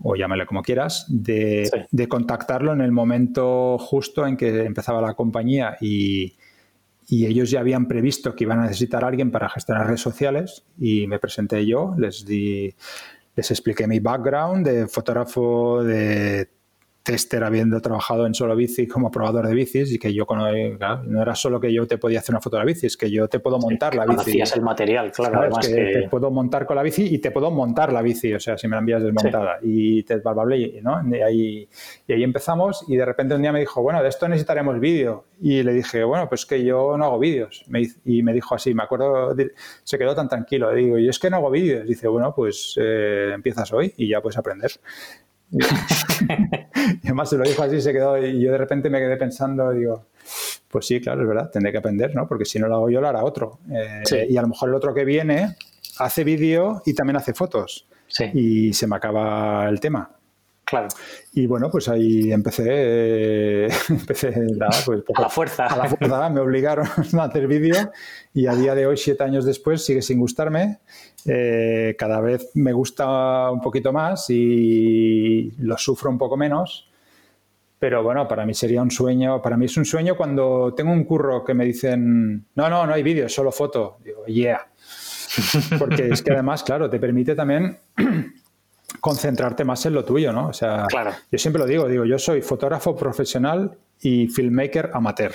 o 0.03 0.17
llámale 0.17 0.47
como 0.47 0.63
quieras, 0.63 1.07
de, 1.09 1.87
de, 1.91 2.09
contactarlo 2.09 2.73
en 2.73 2.81
el 2.81 2.91
momento 2.91 3.79
justo 3.79 4.27
en 4.27 4.37
que 4.37 4.65
empezaba 4.65 5.01
la 5.01 5.15
compañía 5.15 5.77
y, 5.81 6.35
y 7.07 7.27
ellos 7.27 7.51
ya 7.51 7.61
habían 7.61 7.87
previsto 7.87 8.35
que 8.35 8.45
iban 8.45 8.61
a 8.61 8.63
necesitar 8.63 9.05
a 9.05 9.09
alguien 9.09 9.31
para 9.31 9.49
gestionar 9.49 9.87
redes 9.87 10.01
sociales 10.01 10.65
y 10.79 11.07
me 11.07 11.19
presenté 11.19 11.65
yo, 11.67 11.95
les 11.99 12.25
di, 12.25 12.75
les 13.37 13.51
expliqué 13.51 13.87
mi 13.87 14.01
background 14.01 14.67
de 14.67 14.89
fotógrafo 14.89 15.85
de 15.85 16.49
tester 17.05 17.45
habiendo 17.45 17.81
trabajado 17.83 18.27
en 18.27 18.33
solo 18.33 18.57
bici 18.57 18.89
como 18.89 19.11
probador 19.11 19.47
de 19.47 19.55
bicis 19.55 19.93
y 19.93 19.99
que 19.99 20.13
yo 20.15 20.25
no 20.27 21.23
era 21.23 21.35
solo 21.35 21.61
que 21.61 21.71
yo 21.71 21.87
te 21.87 21.99
podía 21.99 22.21
hacer 22.21 22.33
una 22.33 22.41
foto 22.41 22.57
de 22.57 22.63
la 22.63 22.65
bici, 22.65 22.87
es 22.87 22.97
que 22.97 23.11
yo 23.11 23.29
te 23.29 23.41
puedo 23.41 23.59
montar 23.59 23.95
la 23.95 24.05
bici. 24.05 24.17
Conocías 24.17 24.57
el 24.57 24.63
material, 24.63 25.13
claro. 25.13 25.41
Además 25.41 25.69
que, 25.69 25.75
te 25.75 26.09
puedo 26.09 26.31
montar 26.31 26.65
con 26.65 26.77
la 26.77 26.83
bici 26.83 27.15
y 27.15 27.19
te 27.19 27.31
puedo 27.31 27.51
montar 27.51 27.93
la 27.93 28.01
bici, 28.01 28.33
o 28.33 28.41
sea, 28.41 28.57
si 28.57 28.69
me 28.69 28.77
la 28.77 28.81
envías 28.81 29.03
desmontada. 29.03 29.59
Y 29.63 30.03
te 30.05 30.17
bla, 30.17 30.45
¿no? 30.83 31.17
Y 31.17 31.21
ahí, 31.21 31.69
y 32.09 32.13
ahí 32.13 32.23
empezamos 32.25 32.87
y 32.89 32.97
de 32.97 33.05
repente 33.05 33.35
un 33.35 33.43
día 33.43 33.53
me 33.53 33.61
dijo, 33.61 33.83
bueno, 33.83 34.03
de 34.03 34.09
esto 34.09 34.27
necesitaremos 34.27 34.81
vídeo. 34.81 35.27
Y 35.43 35.63
le 35.63 35.75
dije, 35.75 36.05
bueno, 36.05 36.27
pues 36.27 36.47
que 36.47 36.65
yo 36.65 36.97
no 36.97 37.05
hago 37.05 37.19
vídeos. 37.19 37.67
y 38.07 38.23
me 38.23 38.33
dijo 38.33 38.55
así, 38.55 38.73
me 38.73 38.83
acuerdo, 38.83 39.37
se 39.83 39.99
quedó 39.99 40.15
tan 40.15 40.29
tranquilo. 40.29 40.73
Le 40.73 40.81
digo, 40.81 40.99
yo 40.99 41.11
es 41.11 41.19
que 41.19 41.29
no 41.29 41.37
hago 41.37 41.51
vídeos. 41.51 41.87
Dice, 41.87 42.09
bueno, 42.09 42.33
pues 42.35 42.79
eh, 42.81 43.33
empiezas 43.35 43.71
hoy 43.75 43.93
y 43.99 44.09
ya 44.09 44.23
puedes 44.23 44.39
aprender. 44.39 44.71
y 47.05 47.07
además 47.09 47.29
se 47.31 47.37
lo 47.37 47.45
dijo 47.45 47.63
así, 47.63 47.81
se 47.81 47.93
quedó 47.93 48.19
y 48.19 48.41
yo 48.41 48.51
de 48.51 48.59
repente 48.59 48.91
me 48.91 48.99
quedé 48.99 49.17
pensando, 49.17 49.71
digo, 49.71 50.07
pues 50.69 50.87
sí, 50.87 51.01
claro, 51.01 51.23
es 51.23 51.29
verdad, 51.29 51.51
tendré 51.51 51.71
que 51.71 51.79
aprender, 51.79 52.15
¿no? 52.15 52.27
Porque 52.27 52.45
si 52.45 52.59
no 52.59 52.67
lo 52.67 52.77
hago 52.77 52.91
yo, 52.91 53.01
lo 53.01 53.09
hará 53.09 53.23
otro. 53.23 53.61
Eh, 53.71 54.27
y 54.29 54.37
a 54.37 54.43
lo 54.43 54.49
mejor 54.49 54.71
el 54.71 54.75
otro 54.75 54.93
que 54.93 55.05
viene 55.05 55.57
hace 55.99 56.25
vídeo 56.25 56.83
y 56.85 56.95
también 56.95 57.17
hace 57.17 57.35
fotos. 57.35 57.87
Y 58.33 58.73
se 58.73 58.87
me 58.87 58.97
acaba 58.97 59.69
el 59.69 59.81
tema. 59.81 60.11
Claro. 60.65 60.89
Y 61.33 61.47
bueno, 61.47 61.71
pues 61.71 61.89
ahí 61.89 62.33
empecé, 62.33 62.65
eh, 62.67 63.69
empecé 63.91 64.33
pues, 64.33 65.05
a 65.15 65.21
la 65.21 65.29
fuerza. 65.29 65.67
A 65.67 65.77
la 65.77 65.89
fuerza, 65.89 66.31
me 66.31 66.41
obligaron 66.41 66.87
a 67.19 67.25
hacer 67.25 67.47
vídeo 67.47 67.93
y 68.33 68.47
a 68.47 68.55
día 68.55 68.75
de 68.75 68.87
hoy, 68.87 68.97
siete 68.97 69.25
años 69.25 69.45
después, 69.45 69.85
sigue 69.85 70.01
sin 70.01 70.19
gustarme. 70.19 70.79
Eh, 71.27 71.95
cada 71.99 72.21
vez 72.21 72.51
me 72.55 72.73
gusta 72.73 73.51
un 73.51 73.61
poquito 73.61 73.93
más 73.93 74.29
y 74.31 75.53
lo 75.59 75.77
sufro 75.77 76.11
un 76.11 76.19
poco 76.19 76.37
menos. 76.37 76.89
Pero 77.85 78.03
bueno, 78.03 78.27
para 78.27 78.47
mí 78.47 78.55
sería 78.55 78.81
un 78.81 78.91
sueño, 78.91 79.43
para 79.43 79.59
mí 79.59 79.67
es 79.67 79.77
un 79.77 79.85
sueño 79.85 80.17
cuando 80.17 80.73
tengo 80.75 80.91
un 80.91 81.05
curro 81.05 81.45
que 81.45 81.53
me 81.53 81.67
dicen, 81.67 82.47
no, 82.55 82.71
no, 82.71 82.87
no 82.87 82.95
hay 82.95 83.03
vídeo, 83.03 83.29
solo 83.29 83.53
foto. 83.53 83.99
Digo, 84.03 84.25
yeah. 84.25 84.67
Porque 85.79 86.09
es 86.09 86.23
que 86.23 86.33
además, 86.33 86.63
claro, 86.63 86.89
te 86.89 86.99
permite 86.99 87.35
también 87.35 87.79
concentrarte 89.03 89.65
más 89.65 89.85
en 89.85 89.93
lo 89.93 90.03
tuyo, 90.03 90.33
¿no? 90.33 90.49
O 90.49 90.53
sea, 90.55 90.87
yo 91.31 91.39
siempre 91.39 91.61
lo 91.61 91.67
digo, 91.67 91.87
digo, 91.87 92.07
yo 92.07 92.19
soy 92.19 92.41
fotógrafo 92.41 92.97
profesional 92.97 93.77
y 94.01 94.29
filmmaker 94.29 94.91
amateur. 94.95 95.33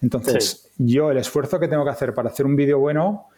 Entonces, 0.00 0.70
yo 0.78 1.10
el 1.10 1.18
esfuerzo 1.18 1.60
que 1.60 1.68
tengo 1.68 1.84
que 1.84 1.90
hacer 1.90 2.14
para 2.14 2.30
hacer 2.30 2.46
un 2.46 2.56
vídeo 2.56 2.78
bueno 2.78 3.28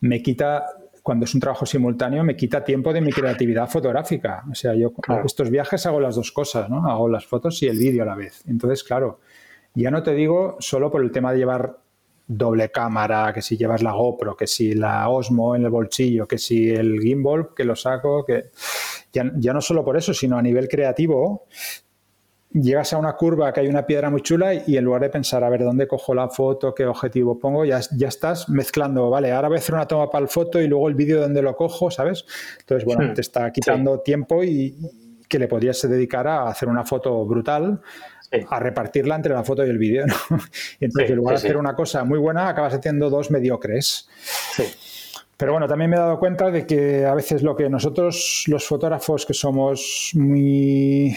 me 0.00 0.22
quita, 0.22 0.64
cuando 1.02 1.24
es 1.24 1.34
un 1.34 1.40
trabajo 1.40 1.66
simultáneo, 1.66 2.24
me 2.24 2.36
quita 2.36 2.64
tiempo 2.64 2.92
de 2.92 3.00
mi 3.00 3.12
creatividad 3.12 3.68
fotográfica. 3.68 4.44
O 4.50 4.54
sea, 4.54 4.74
yo 4.74 4.92
estos 5.24 5.50
viajes 5.50 5.86
hago 5.86 6.00
las 6.00 6.16
dos 6.16 6.32
cosas, 6.32 6.68
¿no? 6.68 6.88
Hago 6.88 7.08
las 7.08 7.26
fotos 7.26 7.62
y 7.62 7.68
el 7.68 7.78
vídeo 7.78 8.02
a 8.02 8.06
la 8.06 8.14
vez. 8.14 8.42
Entonces, 8.46 8.84
claro, 8.84 9.20
ya 9.74 9.90
no 9.90 10.02
te 10.02 10.14
digo 10.14 10.56
solo 10.60 10.90
por 10.90 11.02
el 11.02 11.10
tema 11.10 11.32
de 11.32 11.38
llevar 11.38 11.78
doble 12.26 12.70
cámara, 12.70 13.32
que 13.32 13.42
si 13.42 13.56
llevas 13.56 13.82
la 13.82 13.92
GoPro, 13.92 14.36
que 14.36 14.46
si 14.46 14.74
la 14.74 15.08
Osmo 15.08 15.56
en 15.56 15.64
el 15.64 15.70
bolsillo, 15.70 16.28
que 16.28 16.38
si 16.38 16.70
el 16.70 17.00
gimbal 17.00 17.48
que 17.56 17.64
lo 17.64 17.74
saco, 17.74 18.24
que 18.24 18.50
ya, 19.12 19.30
ya 19.36 19.52
no 19.52 19.60
solo 19.60 19.84
por 19.84 19.96
eso, 19.96 20.14
sino 20.14 20.38
a 20.38 20.42
nivel 20.42 20.68
creativo, 20.68 21.46
llegas 22.52 22.92
a 22.92 22.98
una 22.98 23.14
curva 23.14 23.52
que 23.52 23.60
hay 23.60 23.68
una 23.68 23.86
piedra 23.86 24.10
muy 24.10 24.22
chula 24.22 24.54
y 24.54 24.76
en 24.76 24.84
lugar 24.84 25.02
de 25.02 25.10
pensar, 25.10 25.44
a 25.44 25.48
ver, 25.48 25.62
¿dónde 25.62 25.86
cojo 25.86 26.14
la 26.14 26.28
foto? 26.28 26.74
¿Qué 26.74 26.86
objetivo 26.86 27.38
pongo? 27.38 27.64
Ya, 27.64 27.80
ya 27.96 28.08
estás 28.08 28.48
mezclando, 28.48 29.10
vale, 29.10 29.32
ahora 29.32 29.48
voy 29.48 29.56
a 29.56 29.60
hacer 29.60 29.74
una 29.74 29.86
toma 29.86 30.10
para 30.10 30.22
el 30.22 30.28
foto 30.28 30.60
y 30.60 30.66
luego 30.66 30.88
el 30.88 30.94
vídeo 30.94 31.20
donde 31.20 31.42
lo 31.42 31.54
cojo, 31.56 31.90
¿sabes? 31.90 32.24
Entonces, 32.60 32.84
bueno, 32.84 33.12
te 33.14 33.20
está 33.20 33.50
quitando 33.52 34.00
tiempo 34.00 34.42
y, 34.42 34.76
que 35.30 35.38
le 35.38 35.46
podrías 35.46 35.80
dedicar 35.88 36.26
a 36.26 36.48
hacer 36.48 36.68
una 36.68 36.84
foto 36.84 37.24
brutal 37.24 37.80
a 38.48 38.60
repartirla 38.60 39.14
entre 39.16 39.32
la 39.32 39.44
foto 39.44 39.64
y 39.64 39.70
el 39.70 39.78
vídeo. 39.78 40.06
¿no? 40.06 40.14
Entonces, 40.80 41.10
en 41.10 41.16
lugar 41.16 41.34
de 41.34 41.38
hacer 41.38 41.56
una 41.56 41.74
cosa 41.74 42.04
muy 42.04 42.18
buena, 42.18 42.48
acabas 42.48 42.74
haciendo 42.74 43.08
dos 43.10 43.30
mediocres. 43.30 44.08
Pero 45.36 45.52
bueno, 45.52 45.66
también 45.68 45.90
me 45.90 45.96
he 45.96 46.00
dado 46.00 46.18
cuenta 46.18 46.50
de 46.50 46.66
que 46.66 47.06
a 47.06 47.14
veces 47.14 47.42
lo 47.42 47.56
que 47.56 47.68
nosotros, 47.70 48.44
los 48.48 48.66
fotógrafos 48.66 49.24
que 49.24 49.34
somos 49.34 50.10
muy 50.14 51.16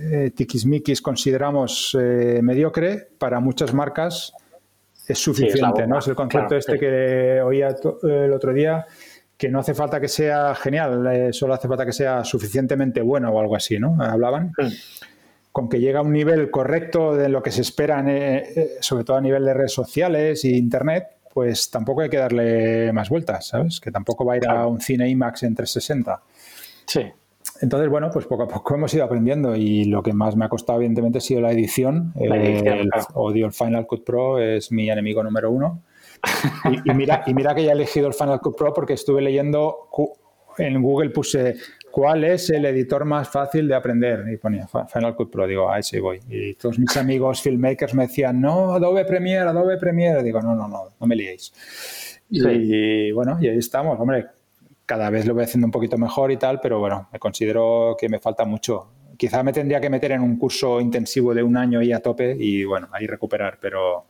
eh, 0.00 0.30
tiquismiquis, 0.30 1.02
consideramos 1.02 1.96
eh, 2.00 2.40
mediocre, 2.42 3.08
para 3.18 3.40
muchas 3.40 3.74
marcas 3.74 4.32
es 5.06 5.18
suficiente. 5.18 5.86
¿no? 5.86 5.98
Es 5.98 6.08
el 6.08 6.14
concepto 6.14 6.56
este 6.56 6.78
que 6.78 7.40
oía 7.42 7.74
el 8.02 8.32
otro 8.32 8.52
día 8.52 8.86
que 9.40 9.48
no 9.48 9.60
hace 9.60 9.72
falta 9.72 9.98
que 9.98 10.06
sea 10.06 10.54
genial, 10.54 11.06
eh, 11.06 11.32
solo 11.32 11.54
hace 11.54 11.66
falta 11.66 11.86
que 11.86 11.94
sea 11.94 12.24
suficientemente 12.24 13.00
bueno 13.00 13.30
o 13.30 13.40
algo 13.40 13.56
así, 13.56 13.78
¿no? 13.78 13.96
Hablaban 13.98 14.52
con 15.50 15.70
que 15.70 15.80
llega 15.80 16.00
a 16.00 16.02
un 16.02 16.12
nivel 16.12 16.50
correcto 16.50 17.16
de 17.16 17.30
lo 17.30 17.42
que 17.42 17.50
se 17.50 17.62
espera, 17.62 18.04
eh, 18.06 18.52
eh, 18.54 18.70
sobre 18.80 19.02
todo 19.02 19.16
a 19.16 19.20
nivel 19.22 19.46
de 19.46 19.54
redes 19.54 19.72
sociales 19.72 20.44
e 20.44 20.50
Internet, 20.50 21.06
pues 21.32 21.70
tampoco 21.70 22.02
hay 22.02 22.10
que 22.10 22.18
darle 22.18 22.92
más 22.92 23.08
vueltas, 23.08 23.46
¿sabes? 23.46 23.80
Que 23.80 23.90
tampoco 23.90 24.26
va 24.26 24.34
a 24.34 24.36
ir 24.36 24.46
a 24.46 24.66
un 24.66 24.78
cine 24.78 25.08
IMAX 25.08 25.44
en 25.44 25.54
360. 25.54 26.20
Sí. 26.86 27.10
Entonces, 27.60 27.88
bueno, 27.88 28.10
pues 28.12 28.26
poco 28.26 28.44
a 28.44 28.48
poco 28.48 28.74
hemos 28.76 28.92
ido 28.94 29.04
aprendiendo 29.04 29.56
y 29.56 29.84
lo 29.84 30.02
que 30.02 30.12
más 30.12 30.36
me 30.36 30.44
ha 30.44 30.48
costado, 30.48 30.78
evidentemente, 30.78 31.18
ha 31.18 31.20
sido 31.20 31.40
la 31.40 31.52
edición. 31.52 32.12
el, 32.16 32.90
Odio 33.14 33.46
el 33.46 33.52
Final 33.52 33.86
Cut 33.86 34.04
Pro, 34.04 34.38
es 34.38 34.72
mi 34.72 34.90
enemigo 34.90 35.22
número 35.22 35.50
uno. 35.50 35.82
Y, 36.84 36.92
mira, 36.92 37.22
y 37.26 37.34
mira 37.34 37.54
que 37.54 37.64
ya 37.64 37.70
he 37.70 37.74
elegido 37.74 38.06
el 38.06 38.14
Final 38.14 38.40
Cut 38.40 38.56
Pro 38.56 38.74
porque 38.74 38.92
estuve 38.94 39.22
leyendo, 39.22 39.88
en 40.58 40.82
Google 40.82 41.10
puse 41.10 41.56
¿Cuál 41.90 42.22
es 42.24 42.50
el 42.50 42.64
editor 42.66 43.04
más 43.04 43.28
fácil 43.28 43.66
de 43.66 43.74
aprender? 43.74 44.24
Y 44.32 44.36
ponía 44.36 44.66
Final 44.68 45.16
Cut 45.16 45.30
Pro, 45.30 45.46
digo, 45.46 45.70
ahí 45.70 45.82
sí 45.82 45.98
voy. 45.98 46.20
Y 46.28 46.54
todos 46.54 46.78
mis 46.78 46.96
amigos 46.96 47.42
filmmakers 47.42 47.94
me 47.94 48.06
decían, 48.06 48.40
no, 48.40 48.74
Adobe 48.74 49.04
Premiere, 49.04 49.48
Adobe 49.48 49.76
Premiere. 49.76 50.22
Digo, 50.22 50.40
no, 50.40 50.54
no, 50.54 50.68
no, 50.68 50.84
no 50.98 51.06
me 51.06 51.16
liéis. 51.16 51.52
Y 52.30 53.10
bueno, 53.10 53.38
y 53.40 53.48
ahí 53.48 53.58
estamos, 53.58 53.98
hombre, 53.98 54.26
cada 54.90 55.08
vez 55.08 55.24
lo 55.24 55.34
voy 55.34 55.44
haciendo 55.44 55.68
un 55.68 55.70
poquito 55.70 55.96
mejor 55.96 56.32
y 56.32 56.36
tal, 56.36 56.58
pero 56.60 56.80
bueno, 56.80 57.08
me 57.12 57.20
considero 57.20 57.96
que 57.96 58.08
me 58.08 58.18
falta 58.18 58.44
mucho. 58.44 58.88
Quizá 59.16 59.40
me 59.44 59.52
tendría 59.52 59.80
que 59.80 59.88
meter 59.88 60.10
en 60.10 60.20
un 60.20 60.36
curso 60.36 60.80
intensivo 60.80 61.32
de 61.32 61.44
un 61.44 61.56
año 61.56 61.80
y 61.80 61.92
a 61.92 62.00
tope 62.00 62.34
y 62.36 62.64
bueno, 62.64 62.88
ahí 62.90 63.06
recuperar, 63.06 63.58
pero 63.60 64.06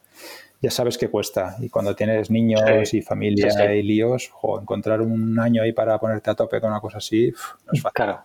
ya 0.58 0.70
sabes 0.70 0.96
que 0.96 1.08
cuesta. 1.08 1.56
Y 1.60 1.68
cuando 1.68 1.94
tienes 1.94 2.30
niños 2.30 2.94
y 2.94 3.02
familia 3.02 3.74
y 3.74 3.82
líos, 3.82 4.30
encontrar 4.58 5.02
un 5.02 5.38
año 5.38 5.62
ahí 5.62 5.74
para 5.74 5.98
ponerte 5.98 6.30
a 6.30 6.34
tope 6.34 6.62
con 6.62 6.70
una 6.70 6.80
cosa 6.80 6.96
así, 6.96 7.30
no 7.66 7.72
es 7.74 7.82
fácil. 7.82 7.94
Claro. 7.96 8.20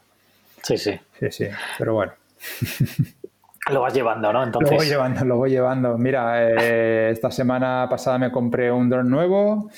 Sí, 0.64 0.78
sí. 0.78 0.98
Sí, 1.20 1.32
sí. 1.32 1.48
Pero 1.78 1.96
bueno. 1.96 2.14
Lo 3.70 3.82
vas 3.82 3.94
llevando, 3.94 4.32
¿no? 4.32 4.46
Entonces... 4.46 4.72
Lo 4.72 4.78
voy 4.78 4.88
llevando, 4.88 5.26
lo 5.26 5.38
voy 5.38 5.50
llevando. 5.50 5.98
Mira, 5.98 6.52
eh, 6.52 7.10
esta 7.12 7.32
semana 7.32 7.88
pasada 7.90 8.18
me 8.20 8.32
compré 8.32 8.72
un 8.72 8.90
dron 8.90 9.10
nuevo, 9.10 9.72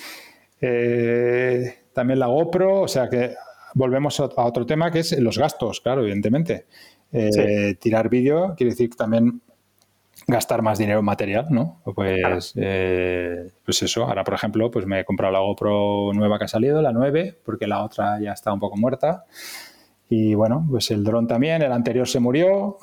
eh, 0.60 1.87
también 1.98 2.20
la 2.20 2.28
GoPro, 2.28 2.82
o 2.82 2.88
sea 2.88 3.10
que 3.10 3.34
volvemos 3.74 4.20
a 4.20 4.44
otro 4.44 4.66
tema 4.68 4.92
que 4.92 5.00
es 5.00 5.20
los 5.20 5.38
gastos, 5.38 5.82
claro, 5.82 6.02
evidentemente. 6.02 6.68
Eh, 7.12 7.76
tirar 7.80 8.10
vídeo 8.10 8.54
quiere 8.56 8.72
decir 8.72 8.90
que 8.90 8.98
también 8.98 9.42
gastar 10.28 10.62
más 10.62 10.78
dinero 10.78 11.00
en 11.00 11.06
material, 11.06 11.48
¿no? 11.50 11.82
Pues, 11.96 12.54
eh, 12.56 13.50
pues 13.66 13.82
eso, 13.82 14.04
ahora 14.06 14.24
por 14.24 14.36
ejemplo, 14.36 14.70
pues 14.70 14.86
me 14.86 15.00
he 15.00 15.06
comprado 15.06 15.34
la 15.34 15.40
GoPro 15.40 16.12
nueva 16.14 16.38
que 16.38 16.46
ha 16.46 16.50
salido, 16.50 16.82
la 16.82 16.92
9, 16.92 17.40
porque 17.44 17.66
la 17.66 17.84
otra 17.84 18.20
ya 18.20 18.34
está 18.34 18.54
un 18.54 18.60
poco 18.60 18.78
muerta. 18.78 19.26
Y 20.10 20.36
bueno, 20.36 20.66
pues 20.70 20.90
el 20.92 21.04
dron 21.04 21.28
también, 21.28 21.62
el 21.62 21.72
anterior 21.72 22.08
se 22.08 22.20
murió, 22.20 22.78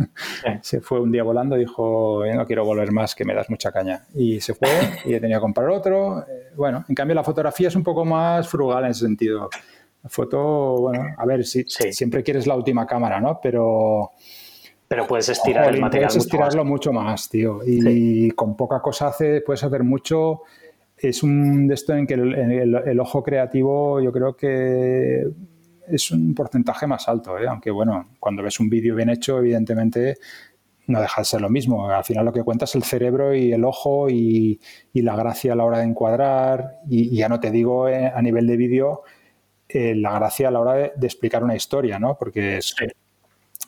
se 0.62 0.80
fue 0.80 1.00
un 1.00 1.12
día 1.12 1.22
volando, 1.22 1.54
dijo, 1.54 2.24
no 2.26 2.44
quiero 2.44 2.64
volver 2.64 2.90
más, 2.90 3.14
que 3.14 3.24
me 3.24 3.34
das 3.34 3.48
mucha 3.48 3.70
caña. 3.70 4.04
Y 4.14 4.40
se 4.40 4.54
fue 4.54 4.68
y 5.04 5.14
he 5.14 5.20
tenido 5.20 5.38
que 5.38 5.42
comprar 5.42 5.68
otro. 5.68 6.20
Eh, 6.20 6.52
bueno, 6.56 6.84
en 6.88 6.94
cambio 6.94 7.14
la 7.14 7.22
fotografía 7.22 7.68
es 7.68 7.76
un 7.76 7.84
poco 7.84 8.04
más 8.04 8.48
frugal 8.48 8.84
en 8.84 8.90
ese 8.90 9.04
sentido. 9.04 9.48
La 10.02 10.10
foto, 10.10 10.80
bueno, 10.80 11.04
a 11.16 11.24
ver, 11.24 11.44
si, 11.44 11.64
siempre 11.64 12.24
quieres 12.24 12.46
la 12.46 12.56
última 12.56 12.86
cámara, 12.86 13.20
¿no? 13.20 13.38
Pero 13.40 14.10
pero 14.88 15.06
puedes 15.06 15.28
estirar 15.28 15.74
el 15.74 15.80
material. 15.80 16.08
Puedes 16.08 16.24
estirarlo 16.24 16.64
mucho 16.64 16.92
más, 16.92 17.28
tío. 17.28 17.60
Y 17.66 18.30
con 18.32 18.56
poca 18.56 18.80
cosa 18.80 19.08
hace, 19.08 19.40
puedes 19.40 19.64
hacer 19.64 19.82
mucho. 19.82 20.42
Es 20.96 21.22
un 21.22 21.66
de 21.66 21.74
esto 21.74 21.92
en 21.94 22.06
que 22.06 22.14
el, 22.14 23.00
ojo 23.00 23.22
creativo 23.22 24.00
yo 24.00 24.12
creo 24.12 24.36
que 24.36 25.26
es 25.88 26.10
un 26.10 26.34
porcentaje 26.34 26.86
más 26.86 27.08
alto, 27.08 27.38
¿eh? 27.38 27.46
aunque 27.48 27.70
bueno, 27.70 28.08
cuando 28.20 28.42
ves 28.42 28.60
un 28.60 28.68
vídeo 28.68 28.94
bien 28.94 29.10
hecho, 29.10 29.38
evidentemente 29.38 30.16
no 30.86 31.00
deja 31.00 31.20
de 31.20 31.24
ser 31.24 31.40
lo 31.40 31.50
mismo. 31.50 31.90
Al 31.90 32.04
final 32.04 32.24
lo 32.24 32.32
que 32.32 32.42
cuenta 32.42 32.64
es 32.64 32.74
el 32.74 32.84
cerebro 32.84 33.34
y 33.34 33.52
el 33.52 33.64
ojo 33.64 34.08
y, 34.08 34.60
la 34.94 35.16
gracia 35.16 35.52
a 35.52 35.56
la 35.56 35.64
hora 35.64 35.78
de 35.78 35.84
encuadrar. 35.84 36.80
Y, 36.88 37.16
ya 37.16 37.28
no 37.28 37.40
te 37.40 37.50
digo 37.50 37.88
eh, 37.88 38.12
a 38.14 38.22
nivel 38.22 38.46
de 38.46 38.56
vídeo 38.56 39.02
eh, 39.68 39.94
la 39.96 40.12
gracia 40.12 40.48
a 40.48 40.50
la 40.50 40.60
hora 40.60 40.74
de, 40.74 40.92
explicar 41.02 41.42
una 41.42 41.56
historia, 41.56 41.98
¿no? 41.98 42.16
Porque 42.16 42.58
es, 42.58 42.74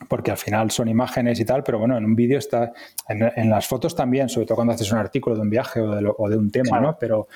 porque 0.07 0.31
al 0.31 0.37
final 0.37 0.71
son 0.71 0.87
imágenes 0.87 1.39
y 1.39 1.45
tal, 1.45 1.63
pero 1.63 1.79
bueno, 1.79 1.97
en 1.97 2.05
un 2.05 2.15
vídeo 2.15 2.39
está, 2.39 2.71
en, 3.07 3.49
las 3.49 3.67
fotos 3.67 3.95
también, 3.95 4.29
sobre 4.29 4.45
todo 4.47 4.55
cuando 4.55 4.73
haces 4.73 4.91
un 4.91 4.97
artículo 4.97 5.35
de 5.35 5.41
un 5.41 5.49
viaje 5.49 5.81
o 5.81 5.93
de, 5.93 6.11
o 6.17 6.29
de 6.29 6.37
un 6.37 6.51
tema, 6.51 6.79
¿no? 6.79 6.97
Pero, 6.97 7.27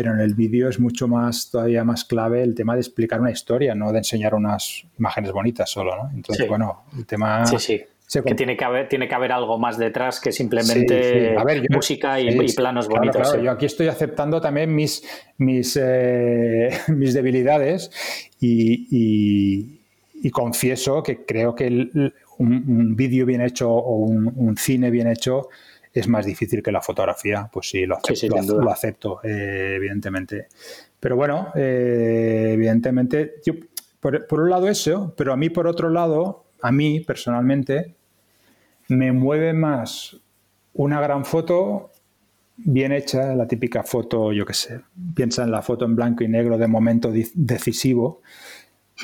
pero 0.00 0.14
en 0.14 0.20
el 0.20 0.32
vídeo 0.32 0.70
es 0.70 0.80
mucho 0.80 1.06
más, 1.08 1.50
todavía 1.50 1.84
más 1.84 2.06
clave 2.06 2.42
el 2.42 2.54
tema 2.54 2.72
de 2.72 2.80
explicar 2.80 3.20
una 3.20 3.30
historia, 3.30 3.74
no 3.74 3.92
de 3.92 3.98
enseñar 3.98 4.34
unas 4.34 4.86
imágenes 4.98 5.30
bonitas 5.30 5.68
solo, 5.68 5.94
¿no? 5.94 6.10
Entonces, 6.14 6.48
bueno, 6.48 6.84
el 6.96 7.04
tema... 7.04 7.44
Sí, 7.44 7.58
sí. 7.58 7.82
Que 8.24 8.34
tiene 8.34 8.56
que, 8.56 8.64
haber, 8.64 8.88
tiene 8.88 9.06
que 9.06 9.14
haber 9.14 9.30
algo 9.30 9.58
más 9.58 9.76
detrás 9.76 10.18
que 10.18 10.32
simplemente 10.32 11.36
música 11.68 12.18
y, 12.18 12.34
planos 12.54 12.88
bonitos. 12.88 13.36
Yo 13.42 13.50
aquí 13.50 13.66
estoy 13.66 13.88
aceptando 13.88 14.40
también 14.40 14.74
mis, 14.74 15.04
mis, 15.36 15.78
eh, 15.78 16.70
mis 16.88 17.12
debilidades 17.12 17.90
y 18.40 19.80
y 20.22 20.30
confieso 20.30 21.02
que 21.02 21.24
creo 21.24 21.54
que 21.54 21.66
un, 22.38 22.94
vídeo 22.96 23.24
bien 23.26 23.40
hecho 23.40 23.70
o 23.70 23.96
un, 23.96 24.56
cine 24.56 24.90
bien 24.90 25.06
hecho 25.06 25.48
es 25.92 26.08
más 26.08 26.26
difícil 26.26 26.62
que 26.62 26.72
la 26.72 26.80
fotografía. 26.80 27.48
Pues 27.52 27.70
sí, 27.70 27.86
lo 27.86 27.96
acepto, 27.96 28.60
lo, 28.60 28.70
acepto 28.70 29.20
eh, 29.22 29.74
evidentemente. 29.76 30.48
Pero 30.98 31.16
bueno, 31.16 31.48
eh, 31.54 32.50
evidentemente, 32.52 33.34
por, 34.00 34.40
un 34.40 34.50
lado 34.50 34.68
eso, 34.68 35.14
pero 35.16 35.32
a 35.32 35.36
mí 35.36 35.50
por 35.50 35.66
otro 35.66 35.90
lado, 35.90 36.44
a 36.62 36.70
mí 36.72 37.00
personalmente, 37.00 37.94
me 38.88 39.12
mueve 39.12 39.52
más 39.52 40.16
una 40.74 41.00
gran 41.00 41.24
foto 41.24 41.90
bien 42.56 42.92
hecha, 42.92 43.34
la 43.34 43.46
típica 43.46 43.82
foto, 43.82 44.32
yo 44.32 44.44
qué 44.44 44.54
sé, 44.54 44.80
piensa 45.14 45.42
en 45.42 45.50
la 45.50 45.62
foto 45.62 45.84
en 45.84 45.96
blanco 45.96 46.24
y 46.24 46.28
negro 46.28 46.58
de 46.58 46.68
momento 46.68 47.10
decisivo, 47.34 48.20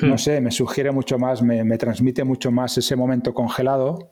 no 0.01 0.13
hmm. 0.13 0.17
sé, 0.17 0.41
me 0.41 0.51
sugiere 0.51 0.91
mucho 0.91 1.17
más, 1.17 1.41
me, 1.41 1.77
transmite 1.77 2.23
mucho 2.23 2.51
más 2.51 2.77
ese 2.77 2.95
momento 2.95 3.33
congelado 3.33 4.11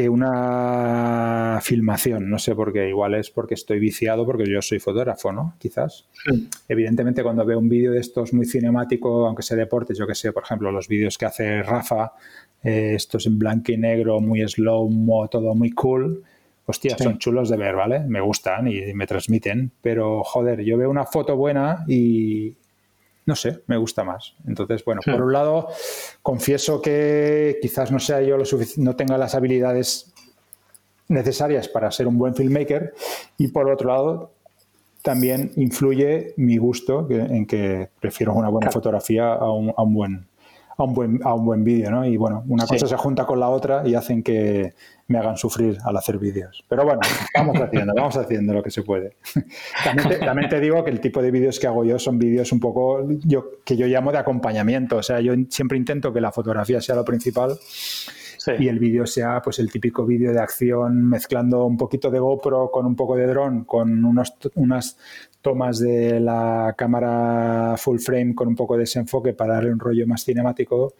que 0.00 0.08
una 0.08 1.58
filmación. 1.62 2.30
No 2.30 2.38
sé 2.38 2.54
por 2.54 2.72
qué, 2.72 2.88
igual 2.88 3.14
es 3.14 3.30
porque 3.30 3.54
estoy 3.54 3.78
viciado, 3.78 4.24
porque 4.24 4.44
yo 4.50 4.62
soy 4.62 4.78
fotógrafo, 4.78 5.30
¿no? 5.30 5.54
Quizás. 5.58 6.06
Evidentemente, 6.68 7.22
cuando 7.22 7.44
veo 7.44 7.58
un 7.58 7.68
vídeo 7.68 7.92
de 7.92 8.00
estos 8.00 8.32
muy 8.32 8.46
cinemático, 8.46 9.26
aunque 9.26 9.42
sea 9.42 9.58
deportes, 9.58 9.98
yo 9.98 10.06
que 10.06 10.14
sé, 10.14 10.32
por 10.32 10.44
ejemplo, 10.44 10.72
los 10.72 10.88
vídeos 10.88 11.18
que 11.18 11.26
hace 11.26 11.62
Rafa, 11.62 12.12
eh, 12.62 12.94
estos 12.94 13.26
en 13.26 13.38
blanco 13.38 13.72
y 13.72 13.76
negro, 13.76 14.20
muy 14.20 14.46
slow, 14.48 14.88
mo, 14.88 15.28
todo 15.28 15.54
muy 15.54 15.70
cool. 15.72 16.22
Hostia, 16.64 16.96
son 16.96 17.18
chulos 17.18 17.50
de 17.50 17.56
ver, 17.56 17.74
¿vale? 17.74 18.00
Me 18.00 18.20
gustan 18.20 18.68
y 18.68 18.94
me 18.94 19.06
transmiten, 19.06 19.72
pero 19.82 20.22
joder, 20.22 20.62
yo 20.62 20.78
veo 20.78 20.88
una 20.88 21.04
foto 21.04 21.36
buena 21.36 21.84
y, 21.88 22.54
no 23.30 23.36
sé, 23.36 23.62
me 23.68 23.76
gusta 23.76 24.02
más. 24.02 24.34
Entonces, 24.44 24.84
bueno, 24.84 25.02
por 25.04 25.20
hmm. 25.20 25.22
un 25.22 25.32
lado, 25.32 25.68
confieso 26.20 26.82
que 26.82 27.60
quizás 27.62 27.92
no 27.92 28.00
sea 28.00 28.20
yo 28.22 28.36
lo 28.36 28.44
no 28.78 28.96
tenga 28.96 29.16
las 29.16 29.36
habilidades 29.36 30.12
necesarias 31.06 31.68
para 31.68 31.92
ser 31.92 32.08
un 32.08 32.18
buen 32.18 32.34
filmmaker 32.34 32.92
y 33.38 33.46
por 33.48 33.70
otro 33.70 33.88
lado, 33.88 34.32
también 35.02 35.52
influye 35.54 36.34
mi 36.38 36.56
gusto 36.56 37.06
en 37.08 37.46
que 37.46 37.88
prefiero 38.00 38.34
una 38.34 38.48
buena 38.48 38.72
fotografía 38.72 39.32
a 39.32 39.52
un, 39.52 39.72
a 39.76 39.82
un 39.84 39.94
buen 39.94 40.26
a 40.80 40.84
un 40.84 40.94
buen, 40.94 41.20
a 41.24 41.34
un 41.34 41.44
buen 41.44 41.64
vídeo, 41.64 41.90
¿no? 41.90 42.04
Y 42.06 42.16
bueno, 42.16 42.42
una 42.48 42.66
cosa 42.66 42.86
se 42.86 42.96
junta 42.96 43.26
con 43.26 43.38
la 43.38 43.48
otra 43.48 43.82
y 43.86 43.94
hacen 43.94 44.22
que 44.22 44.74
me 45.08 45.18
hagan 45.18 45.36
sufrir 45.36 45.78
al 45.84 45.96
hacer 45.96 46.18
vídeos. 46.18 46.64
Pero 46.68 46.84
bueno, 46.84 47.00
vamos 47.36 47.60
haciendo, 47.60 47.92
vamos 47.94 48.16
haciendo 48.16 48.54
lo 48.54 48.62
que 48.62 48.70
se 48.70 48.82
puede. 48.82 49.16
También 50.24 50.48
te, 50.48 50.60
digo 50.60 50.82
que 50.84 50.90
el 50.90 51.00
tipo 51.00 51.20
de 51.20 51.30
vídeos 51.30 51.58
que 51.58 51.66
hago 51.66 51.84
yo 51.84 51.98
son 51.98 52.18
vídeos 52.18 52.52
un 52.52 52.60
poco 52.60 53.06
yo, 53.24 53.50
que 53.64 53.76
yo 53.76 53.86
llamo 53.86 54.12
de 54.12 54.18
acompañamiento. 54.18 54.96
O 54.96 55.02
sea, 55.02 55.20
yo 55.20 55.34
siempre 55.48 55.76
intento 55.76 56.12
que 56.12 56.20
la 56.20 56.32
fotografía 56.32 56.80
sea 56.80 56.94
lo 56.94 57.04
principal. 57.04 57.58
Y 58.58 58.68
el 58.68 58.78
vídeo 58.78 59.06
sea 59.06 59.40
pues 59.42 59.58
el 59.58 59.70
típico 59.70 60.06
vídeo 60.06 60.32
de 60.32 60.40
acción 60.40 61.08
mezclando 61.08 61.64
un 61.66 61.76
poquito 61.76 62.10
de 62.10 62.18
GoPro 62.18 62.70
con 62.70 62.86
un 62.86 62.96
poco 62.96 63.16
de 63.16 63.26
dron, 63.26 63.64
con 63.64 64.04
unos, 64.04 64.34
unas 64.54 64.96
tomas 65.40 65.78
de 65.78 66.20
la 66.20 66.74
cámara 66.76 67.74
full 67.76 67.98
frame 67.98 68.34
con 68.34 68.48
un 68.48 68.56
poco 68.56 68.74
de 68.74 68.80
desenfoque 68.80 69.32
para 69.32 69.54
darle 69.54 69.72
un 69.72 69.78
rollo 69.78 70.06
más 70.06 70.24
cinemático 70.24 70.94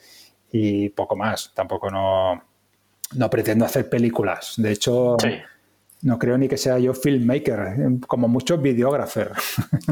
y 0.52 0.88
poco 0.90 1.16
más. 1.16 1.52
Tampoco 1.54 1.90
no, 1.90 2.42
no 3.16 3.30
pretendo 3.30 3.64
hacer 3.64 3.88
películas. 3.88 4.54
De 4.56 4.72
hecho, 4.72 5.16
no 6.02 6.18
creo 6.18 6.38
ni 6.38 6.48
que 6.48 6.56
sea 6.56 6.78
yo 6.78 6.94
filmmaker, 6.94 7.76
como 8.06 8.26
mucho 8.26 8.58
videógrafer. 8.58 9.32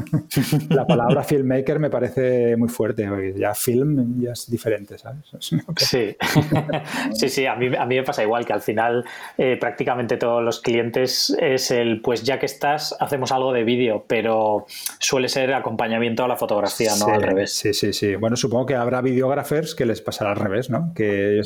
la 0.70 0.86
palabra 0.86 1.22
filmmaker 1.22 1.78
me 1.78 1.90
parece 1.90 2.56
muy 2.56 2.68
fuerte, 2.68 3.34
ya 3.36 3.54
film 3.54 4.20
ya 4.20 4.32
es 4.32 4.50
diferente, 4.50 4.96
¿sabes? 4.96 5.24
sí, 5.76 6.16
sí, 7.12 7.28
sí, 7.28 7.46
a 7.46 7.54
mí, 7.56 7.74
a 7.76 7.84
mí 7.84 7.96
me 7.96 8.02
pasa 8.02 8.22
igual, 8.22 8.46
que 8.46 8.52
al 8.52 8.62
final 8.62 9.04
eh, 9.36 9.56
prácticamente 9.60 10.16
todos 10.16 10.42
los 10.42 10.60
clientes 10.60 11.36
es 11.38 11.70
el, 11.70 12.00
pues 12.00 12.22
ya 12.22 12.38
que 12.38 12.46
estás, 12.46 12.96
hacemos 13.00 13.30
algo 13.32 13.52
de 13.52 13.64
vídeo, 13.64 14.04
pero 14.06 14.66
suele 14.98 15.28
ser 15.28 15.52
acompañamiento 15.52 16.24
a 16.24 16.28
la 16.28 16.36
fotografía, 16.36 16.92
no 16.98 17.06
al 17.08 17.22
revés. 17.22 17.52
Sí, 17.52 17.74
sí, 17.74 17.92
sí. 17.92 18.16
Bueno, 18.16 18.36
supongo 18.36 18.66
que 18.66 18.74
habrá 18.74 19.02
videógrafers 19.02 19.74
que 19.74 19.84
les 19.84 20.00
pasará 20.00 20.30
al 20.30 20.36
revés, 20.36 20.70
¿no? 20.70 20.92
Que 20.94 21.42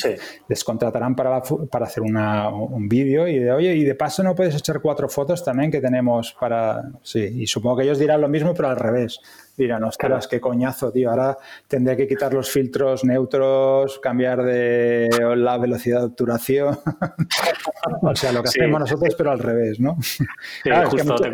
les 0.49 0.65
contratarán 0.65 1.17
para, 1.17 1.43
para 1.71 1.87
hacer 1.87 2.03
un 2.03 2.89
vídeo 2.89 3.27
y 3.27 3.39
de, 3.39 3.53
oye, 3.53 3.75
y 3.75 3.85
de 3.85 3.95
paso 3.95 4.23
no 4.23 4.35
puedes 4.35 4.52
echar 4.55 4.81
cuatro 4.81 5.09
fotos 5.09 5.45
también 5.45 5.71
que 5.71 5.81
tenemos 5.81 6.37
para... 6.39 6.83
Sí, 7.03 7.21
y 7.21 7.47
supongo 7.47 7.79
que 7.79 7.85
ellos 7.85 7.99
dirán 7.99 8.21
lo 8.21 8.29
mismo, 8.29 8.55
pero 8.55 8.69
al 8.69 8.77
revés. 8.77 9.21
Dirán, 9.57 9.85
ostras, 9.85 10.27
qué 10.29 10.41
coñazo, 10.41 10.91
tío. 10.91 11.11
Ahora 11.11 11.37
tendré 11.69 11.97
que 11.97 12.09
quitar 12.09 12.33
los 12.33 12.51
filtros 12.51 13.05
neutros, 13.05 13.99
cambiar 13.99 14.43
de 14.43 15.09
la 15.37 15.59
velocidad 15.59 16.01
de 16.01 16.07
obturación. 16.07 16.79
o 18.03 18.17
sea, 18.17 18.33
lo 18.33 18.43
que 18.43 18.49
hacemos 18.49 18.81
nosotros, 18.81 19.15
pero 19.17 19.31
al 19.31 19.39
revés, 19.39 19.79
¿no? 19.79 19.99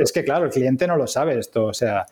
es 0.01 0.13
que, 0.13 0.25
claro, 0.25 0.47
el 0.47 0.51
cliente 0.51 0.87
no 0.87 0.97
lo 0.97 1.07
sabe 1.07 1.39
esto. 1.39 1.67
O 1.67 1.75
sea, 1.75 2.07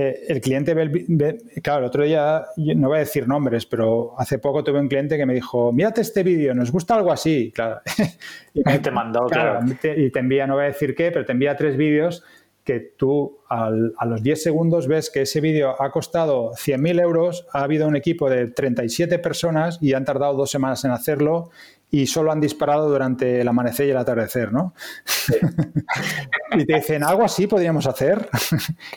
eh, 0.00 0.26
el 0.28 0.40
cliente 0.40 0.74
ve, 0.74 1.38
claro, 1.60 1.80
el 1.80 1.86
otro 1.86 2.04
día, 2.04 2.46
no 2.56 2.86
voy 2.86 2.98
a 2.98 3.00
decir 3.00 3.26
nombres, 3.26 3.66
pero 3.66 4.14
hace 4.16 4.38
poco 4.38 4.62
tuve 4.62 4.78
un 4.78 4.86
cliente 4.86 5.16
que 5.16 5.26
me 5.26 5.34
dijo, 5.34 5.72
mírate 5.72 6.02
este 6.02 6.22
vídeo, 6.22 6.54
nos 6.54 6.70
gusta 6.70 6.94
algo 6.94 7.10
así, 7.10 7.50
claro. 7.52 7.80
y 8.54 8.62
te 8.62 8.90
mandó, 8.92 9.26
claro. 9.26 9.66
y 9.66 10.10
te 10.10 10.18
envía, 10.20 10.46
no 10.46 10.54
voy 10.54 10.64
a 10.64 10.66
decir 10.68 10.94
qué, 10.94 11.10
pero 11.10 11.24
te 11.24 11.32
envía 11.32 11.56
tres 11.56 11.76
vídeos 11.76 12.22
que 12.62 12.78
tú 12.78 13.38
a 13.48 13.70
los 13.70 14.22
10 14.22 14.40
segundos 14.40 14.86
ves 14.86 15.10
que 15.10 15.22
ese 15.22 15.40
vídeo 15.40 15.74
ha 15.82 15.90
costado 15.90 16.52
100.000 16.52 17.00
euros, 17.00 17.46
ha 17.52 17.62
habido 17.62 17.88
un 17.88 17.96
equipo 17.96 18.30
de 18.30 18.46
37 18.46 19.18
personas 19.18 19.78
y 19.80 19.94
han 19.94 20.04
tardado 20.04 20.34
dos 20.34 20.50
semanas 20.50 20.84
en 20.84 20.90
hacerlo 20.90 21.50
y 21.90 22.06
solo 22.06 22.30
han 22.30 22.40
disparado 22.40 22.88
durante 22.88 23.40
el 23.40 23.48
amanecer 23.48 23.86
y 23.86 23.90
el 23.90 23.96
atardecer, 23.96 24.52
¿no? 24.52 24.74
y 26.52 26.66
te 26.66 26.74
dicen, 26.74 27.02
algo 27.02 27.24
así 27.24 27.46
podríamos 27.46 27.86
hacer. 27.86 28.28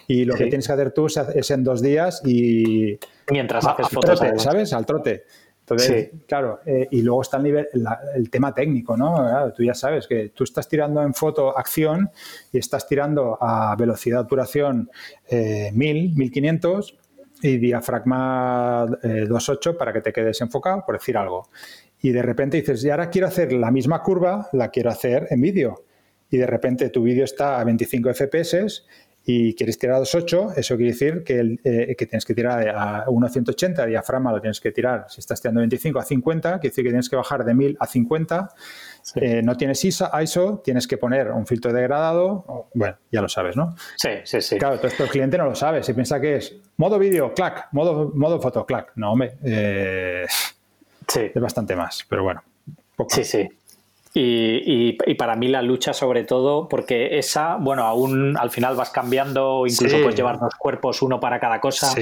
y 0.08 0.26
lo 0.26 0.36
que 0.36 0.48
tienes 0.48 0.68
que 0.68 0.74
hacer 0.74 0.92
tú 0.92 1.08
es 1.08 1.52
en 1.52 1.64
dos 1.64 1.82
días 1.82 2.22
y... 2.26 2.98
Mientras 3.30 3.66
haces 3.66 3.88
fotos. 3.90 4.20
¿Sabes? 4.38 4.74
Al 4.74 4.86
trote. 4.86 5.26
Entonces, 5.62 6.10
claro, 6.28 6.60
eh, 6.66 6.88
y 6.92 7.02
luego 7.02 7.22
está 7.22 7.38
el, 7.38 7.44
nivel, 7.44 7.68
el 8.16 8.30
tema 8.30 8.54
técnico, 8.54 8.98
¿no? 8.98 9.54
tú 9.54 9.64
ya 9.64 9.74
sabes 9.74 10.06
que 10.06 10.30
tú 10.30 10.44
estás 10.44 10.68
tirando 10.68 11.02
en 11.02 11.14
foto 11.14 11.58
acción 11.58 12.10
y 12.52 12.58
estás 12.58 12.88
tirando 12.88 13.38
a 13.40 13.74
velocidad 13.78 14.18
de 14.18 14.22
obturación 14.24 14.90
eh, 15.30 15.70
1000, 15.74 16.16
1500 16.16 16.98
y 17.44 17.58
diafragma 17.58 18.86
2.8 18.86 19.72
eh, 19.72 19.74
para 19.76 19.94
que 19.94 20.02
te 20.02 20.12
quedes 20.12 20.42
enfocado, 20.42 20.84
por 20.86 20.98
decir 20.98 21.16
algo 21.16 21.48
y 22.02 22.12
de 22.12 22.22
repente 22.22 22.58
dices, 22.58 22.84
y 22.84 22.90
ahora 22.90 23.10
quiero 23.10 23.28
hacer 23.28 23.54
la 23.54 23.72
misma 23.72 24.02
curva, 24.02 24.50
la 24.54 24.70
quiero 24.70 24.90
hacer 24.90 25.28
en 25.30 25.42
vídeo. 25.42 25.86
Y 26.30 26.38
de 26.38 26.48
repente 26.48 26.90
tu 26.90 27.04
vídeo 27.04 27.26
está 27.26 27.60
a 27.60 27.64
25 27.64 28.14
FPS 28.14 28.84
y 29.24 29.54
quieres 29.54 29.78
tirar 29.78 29.98
a 29.98 30.00
2.8, 30.00 30.58
eso 30.58 30.76
quiere 30.78 30.94
decir 30.94 31.24
que, 31.24 31.58
eh, 31.64 31.96
que 31.96 32.06
tienes 32.08 32.26
que 32.26 32.34
tirar 32.34 32.68
a 32.70 33.06
1.180, 33.06 33.86
diafragma 33.86 34.32
lo 34.32 34.42
tienes 34.42 34.60
que 34.60 34.72
tirar, 34.72 35.06
si 35.10 35.20
estás 35.20 35.40
tirando 35.40 35.60
25 35.60 36.00
a 36.00 36.04
50, 36.04 36.50
quiere 36.54 36.70
decir 36.70 36.84
que 36.84 36.90
tienes 36.90 37.08
que 37.08 37.16
bajar 37.16 37.46
de 37.46 37.54
1000 37.54 37.78
a 37.80 37.86
50. 37.86 38.50
Eh, 39.16 39.42
no 39.44 39.58
tienes 39.58 39.84
ISO, 39.84 40.62
tienes 40.64 40.88
que 40.88 40.98
poner 40.98 41.32
un 41.32 41.46
filtro 41.46 41.72
degradado, 41.72 42.70
bueno, 42.74 42.98
ya 43.12 43.22
lo 43.22 43.30
sabes, 43.30 43.56
¿no? 43.56 43.76
Sí, 43.96 44.10
sí, 44.24 44.42
sí. 44.42 44.58
Claro, 44.58 44.78
todo 44.78 44.88
esto 44.88 45.04
el 45.04 45.10
cliente 45.10 45.38
no 45.38 45.46
lo 45.46 45.56
sabe, 45.56 45.84
si 45.84 45.94
piensa 45.94 46.20
que 46.20 46.38
es 46.38 46.56
modo 46.78 46.98
vídeo, 46.98 47.34
clac, 47.34 47.68
modo, 47.74 48.12
modo 48.16 48.42
foto, 48.42 48.66
clac. 48.66 48.92
No, 48.96 49.12
hombre, 49.12 49.38
eh, 49.44 50.26
es 51.16 51.42
bastante 51.42 51.76
más, 51.76 52.06
pero 52.08 52.24
bueno. 52.24 52.42
Sí, 53.10 53.24
sí. 53.24 53.50
Y, 54.14 54.94
para 55.16 55.38
mí 55.38 55.48
la 55.48 55.62
lucha 55.62 55.94
sobre 55.94 56.26
todo, 56.26 56.68
porque 56.68 57.18
esa, 57.18 57.56
bueno, 57.56 57.84
aún 57.84 58.36
al 58.38 58.50
final 58.50 58.76
vas 58.76 58.90
cambiando, 58.90 59.66
incluso 59.66 59.98
puedes 60.02 60.16
llevar 60.16 60.38
dos 60.38 60.54
cuerpos, 60.56 61.02
uno 61.02 61.20
para 61.20 61.40
cada 61.40 61.62
cosa 61.62 61.94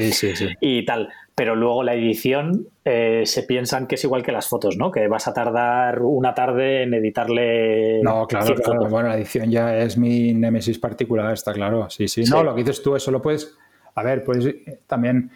y 0.59 0.85
tal, 0.85 1.09
pero 1.35 1.55
luego 1.55 1.83
la 1.83 1.93
edición 1.93 2.67
eh, 2.83 3.23
se 3.25 3.43
piensan 3.43 3.85
que 3.85 3.95
es 3.95 4.03
igual 4.03 4.23
que 4.23 4.31
las 4.31 4.47
fotos, 4.47 4.75
¿no? 4.75 4.91
Que 4.91 5.07
vas 5.07 5.27
a 5.27 5.33
tardar 5.33 6.01
una 6.01 6.33
tarde 6.33 6.83
en 6.83 6.95
editarle. 6.95 8.01
No, 8.01 8.25
claro, 8.25 8.55
claro. 8.55 8.89
Bueno, 8.89 9.09
la 9.09 9.15
edición 9.15 9.51
ya 9.51 9.77
es 9.77 9.95
mi 9.95 10.33
némesis 10.33 10.79
particular, 10.79 11.31
está 11.31 11.53
claro. 11.53 11.89
Sí, 11.91 12.07
sí. 12.07 12.23
No, 12.23 12.43
lo 12.43 12.55
que 12.55 12.63
dices 12.63 12.81
tú, 12.81 12.95
eso 12.95 13.11
lo 13.11 13.21
puedes. 13.21 13.55
A 13.93 14.01
ver, 14.01 14.23
pues 14.23 14.47
también 14.87 15.29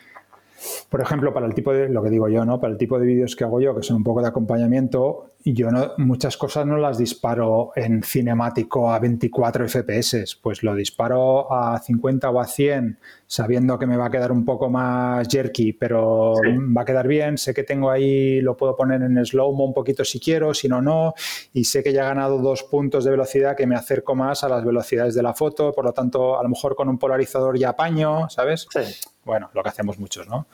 por 0.89 1.01
ejemplo, 1.01 1.34
para 1.34 1.45
el 1.45 1.53
tipo 1.53 1.74
de, 1.74 1.89
lo 1.89 2.03
que 2.03 2.09
digo 2.09 2.28
yo, 2.30 2.45
¿no? 2.45 2.59
Para 2.59 2.72
el 2.74 2.78
tipo 2.78 2.99
de 2.99 3.05
vídeos 3.05 3.36
que 3.36 3.43
hago 3.43 3.59
yo, 3.59 3.76
que 3.76 3.84
son 3.84 3.97
un 3.97 4.03
poco 4.03 4.22
de 4.22 4.28
acompañamiento, 4.28 5.32
yo 5.52 5.70
no, 5.72 5.91
muchas 5.98 6.38
cosas 6.38 6.66
no 6.66 6.78
las 6.78 6.98
disparo 6.98 7.74
en 7.76 8.02
cinemático 8.02 8.89
a 8.89 9.00
24 9.00 9.68
FPS, 9.68 10.39
pues 10.41 10.64
lo 10.64 10.74
disparo 10.74 11.52
a 11.54 11.78
50 11.80 12.30
o 12.30 12.39
a 12.39 12.48
100, 12.48 12.98
sabiendo 13.28 13.78
que 13.78 13.86
me 13.86 13.98
va 13.98 14.06
a 14.06 14.10
quedar 14.10 14.32
un 14.32 14.46
poco 14.46 14.70
más 14.70 15.28
jerky, 15.28 15.74
pero 15.74 16.36
va 16.76 16.84
a 16.84 16.86
quedar 16.86 17.10
bien, 17.10 17.38
sé 17.38 17.54
que 17.54 17.64
tengo 17.64 17.91
ahí, 17.91 18.39
lo 18.39 18.56
puedo 18.56 18.78
poner 18.78 19.02
en 19.02 19.26
slow-mo 19.26 19.66
un 19.66 19.74
poquito 19.74 20.06
si 20.06 20.22
quiero, 20.22 20.54
si 20.54 20.70
no, 20.70 20.82
no, 20.82 21.14
y 21.52 21.66
sé 21.66 21.84
que 21.84 21.91
ya 21.91 22.04
he 22.04 22.06
ganado 22.06 22.38
dos 22.38 22.64
puntos 22.64 23.04
de 23.04 23.12
velocidad 23.12 23.58
que 23.58 23.68
me 23.68 23.76
acerco 23.76 24.16
más 24.16 24.46
a 24.46 24.50
las 24.50 24.64
velocidades 24.64 25.14
de 25.14 25.24
la 25.24 25.34
foto, 25.34 25.74
por 25.74 25.84
lo 25.84 25.91
tanto, 25.91 26.39
a 26.39 26.44
lo 26.44 26.48
mejor 26.48 26.76
con 26.76 26.88
un 26.88 26.98
polarizador 26.98 27.58
ya 27.58 27.70
apaño, 27.70 28.30
¿sabes? 28.30 28.66
Sí 28.72 28.80
bueno, 29.26 29.50
lo 29.54 29.64
que 29.64 29.70
hacemos 29.70 29.98
muchos, 30.00 30.28
¿no? 30.28 30.48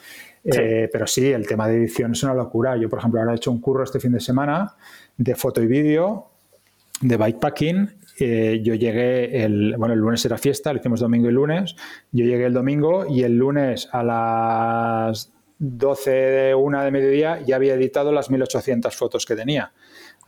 Eh, 0.43 0.89
pero 0.91 1.05
sí, 1.05 1.31
el 1.31 1.47
tema 1.47 1.67
de 1.67 1.77
edición 1.77 2.11
es 2.13 2.23
una 2.23 2.33
locura. 2.33 2.77
Yo, 2.77 2.89
por 2.89 2.99
ejemplo, 2.99 3.19
ahora 3.19 3.33
he 3.33 3.35
hecho 3.35 3.51
un 3.51 3.59
curro 3.59 3.83
este 3.83 3.99
fin 3.99 4.11
de 4.11 4.19
semana 4.19 4.75
de 5.17 5.35
foto 5.35 5.61
y 5.61 5.67
vídeo, 5.67 6.29
de 7.01 7.17
bikepacking. 7.17 7.89
Eh, 8.19 8.61
yo 8.63 8.73
llegué, 8.75 9.43
el, 9.43 9.75
bueno, 9.77 9.93
el 9.93 9.99
lunes 9.99 10.25
era 10.25 10.37
fiesta, 10.37 10.73
lo 10.73 10.79
hicimos 10.79 10.99
domingo 10.99 11.29
y 11.29 11.33
lunes. 11.33 11.75
Yo 12.11 12.25
llegué 12.25 12.45
el 12.45 12.53
domingo 12.53 13.05
y 13.07 13.23
el 13.23 13.37
lunes 13.37 13.89
a 13.91 14.03
las 14.03 15.31
12 15.59 16.11
de 16.11 16.55
una 16.55 16.83
de 16.83 16.91
mediodía 16.91 17.41
ya 17.45 17.57
había 17.57 17.73
editado 17.73 18.11
las 18.11 18.29
1800 18.29 18.95
fotos 18.95 19.25
que 19.25 19.35
tenía. 19.35 19.73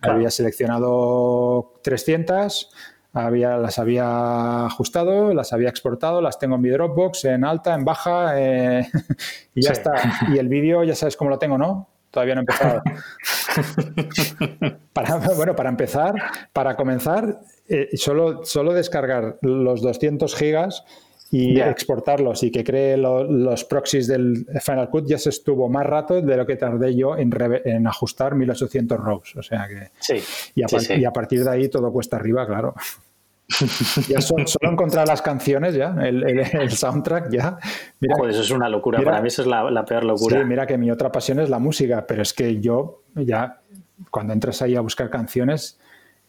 Había 0.02 0.32
seleccionado 0.32 1.74
300 1.84 2.72
había, 3.14 3.58
las 3.58 3.80
había 3.80 4.66
ajustado, 4.66 5.34
las 5.34 5.54
había 5.54 5.70
exportado, 5.70 6.22
las 6.22 6.40
tengo 6.40 6.56
en 6.56 6.62
mi 6.62 6.70
Dropbox, 6.70 7.26
en 7.26 7.44
alta, 7.44 7.74
en 7.74 7.84
baja, 7.84 8.40
eh, 8.40 8.88
y 9.56 9.62
ya 9.62 9.72
está. 9.72 9.94
Y 10.34 10.38
el 10.38 10.48
vídeo, 10.48 10.84
ya 10.84 10.96
sabes 10.96 11.18
cómo 11.18 11.30
lo 11.30 11.40
tengo, 11.40 11.58
¿no? 11.58 11.90
Todavía 12.10 12.36
no 12.36 12.42
he 12.42 12.44
empezado. 12.44 12.82
bueno, 15.36 15.56
para 15.56 15.70
empezar, 15.70 16.14
para 16.52 16.76
comenzar, 16.76 17.40
eh, 17.68 17.90
solo, 17.94 18.44
solo 18.44 18.74
descargar 18.74 19.38
los 19.42 19.82
200 19.82 20.36
gigas 20.36 20.84
y 21.34 21.62
exportarlos 21.62 22.44
y 22.44 22.52
que 22.52 22.62
cree 22.62 22.98
los 22.98 23.64
proxies 23.64 24.08
del 24.08 24.46
Final 24.62 24.90
Cut 24.90 25.08
ya 25.08 25.18
se 25.18 25.30
estuvo 25.30 25.70
más 25.70 25.86
rato 25.86 26.22
de 26.22 26.36
lo 26.36 26.46
que 26.46 26.58
tardé 26.58 26.94
yo 26.94 27.18
en, 27.18 27.32
en 27.64 27.88
ajustar 27.88 28.36
1800 28.36 29.00
rows. 29.00 29.36
O 29.38 29.42
sea 29.42 29.66
que. 29.68 29.92
Sí, 30.00 30.22
y, 30.56 31.06
a 31.06 31.12
partir 31.14 31.44
de 31.46 31.50
ahí 31.50 31.70
todo 31.70 31.92
cuesta 31.92 32.18
arriba, 32.18 32.46
claro. 32.46 32.76
ya 34.08 34.22
solo 34.22 34.46
encontrar 34.62 35.08
las 35.08 35.22
canciones 35.22 35.74
ya, 35.74 35.96
el, 36.02 36.70
soundtrack 36.70 37.30
ya. 37.32 37.58
Mira, 38.02 38.16
eso 38.30 38.42
es 38.42 38.52
una 38.52 38.68
locura. 38.68 39.02
Para 39.02 39.22
mí 39.22 39.28
eso 39.30 39.42
es 39.42 39.48
la, 39.48 39.86
peor 39.86 40.04
locura. 40.04 40.40
Sí, 40.40 40.46
mira 40.46 40.68
que 40.68 40.78
mi 40.78 40.92
otra 40.92 41.12
pasión 41.12 41.40
es 41.40 41.50
la 41.50 41.60
música, 41.60 42.06
pero 42.06 42.22
es 42.22 42.34
que 42.34 42.60
yo 42.60 43.04
ya, 43.16 43.62
cuando 44.10 44.34
entras 44.34 44.62
ahí 44.62 44.76
a 44.76 44.82
buscar 44.82 45.10
canciones, 45.10 45.80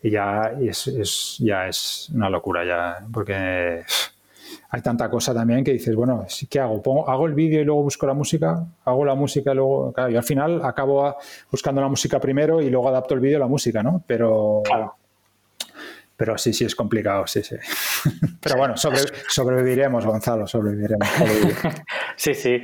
ya 0.02 0.52
es, 0.60 1.38
ya 1.40 1.66
es 1.66 2.10
una 2.14 2.30
locura 2.30 2.64
ya, 2.64 3.06
porque 3.12 3.82
hay 4.74 4.80
tanta 4.80 5.10
cosa 5.10 5.34
también 5.34 5.62
que 5.62 5.72
dices, 5.72 5.94
bueno, 5.94 6.24
¿qué 6.48 6.58
hago? 6.58 6.80
Pongo, 6.80 7.08
¿Hago 7.08 7.26
el 7.26 7.34
vídeo 7.34 7.60
y 7.60 7.64
luego 7.64 7.82
busco 7.82 8.06
la 8.06 8.14
música? 8.14 8.64
¿Hago 8.86 9.04
la 9.04 9.14
música 9.14 9.52
y 9.52 9.54
luego...? 9.54 9.92
Claro, 9.92 10.10
y 10.10 10.16
al 10.16 10.22
final 10.22 10.64
acabo 10.64 11.14
buscando 11.50 11.82
la 11.82 11.88
música 11.88 12.18
primero 12.18 12.62
y 12.62 12.70
luego 12.70 12.88
adapto 12.88 13.12
el 13.12 13.20
vídeo 13.20 13.36
a 13.36 13.40
la 13.40 13.48
música, 13.48 13.82
¿no? 13.82 14.02
Pero... 14.06 14.62
Pero 16.16 16.38
sí, 16.38 16.54
sí, 16.54 16.64
es 16.64 16.74
complicado, 16.74 17.26
sí, 17.26 17.42
sí. 17.42 17.56
Pero 18.40 18.56
bueno, 18.56 18.74
sobreviviremos, 18.76 20.06
Gonzalo, 20.06 20.46
sobreviviremos. 20.46 21.06
Sí, 22.14 22.34
sí, 22.34 22.62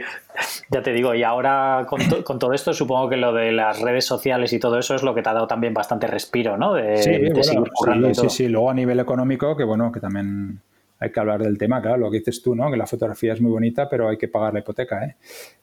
ya 0.71 0.83
te 0.83 0.93
digo, 0.93 1.15
y 1.15 1.25
ahora 1.25 1.85
con, 1.89 2.01
con, 2.23 2.39
todo 2.39 2.53
esto 2.53 2.73
supongo 2.73 3.09
que 3.09 3.17
lo 3.17 3.33
de 3.33 3.51
las 3.51 3.81
redes 3.81 4.05
sociales 4.05 4.53
y 4.53 4.61
todo 4.61 4.79
eso 4.79 4.95
es 4.95 5.03
lo 5.03 5.15
que 5.15 5.23
te 5.23 5.31
ha 5.31 5.33
dado 5.33 5.49
también 5.49 5.75
bastante 5.75 6.07
respiro, 6.07 6.57
¿no? 6.57 6.75
De, 6.75 6.99
sí, 6.99 7.43
sí, 7.43 8.15
sí, 8.15 8.29
sí, 8.29 8.49
luego 8.49 8.71
a 8.71 8.75
nivel 8.75 9.01
económico, 9.01 9.57
que 9.57 9.65
bueno, 9.65 9.91
que 9.91 10.01
también 10.01 10.61
hay 11.01 11.13
que 11.13 11.21
hablar 11.21 11.43
del 11.43 11.57
tema, 11.57 11.81
claro, 11.81 11.99
lo 11.99 12.11
que 12.11 12.19
dices 12.19 12.43
tú, 12.43 12.55
¿no? 12.55 12.71
Que 12.71 12.77
la 12.77 12.87
fotografía 12.87 13.33
es 13.33 13.41
muy 13.41 13.53
bonita, 13.53 13.89
pero 13.89 14.09
hay 14.09 14.17
que 14.17 14.29
pagar 14.29 14.53
la 14.53 14.61
hipoteca, 14.61 15.05
¿eh? 15.05 15.17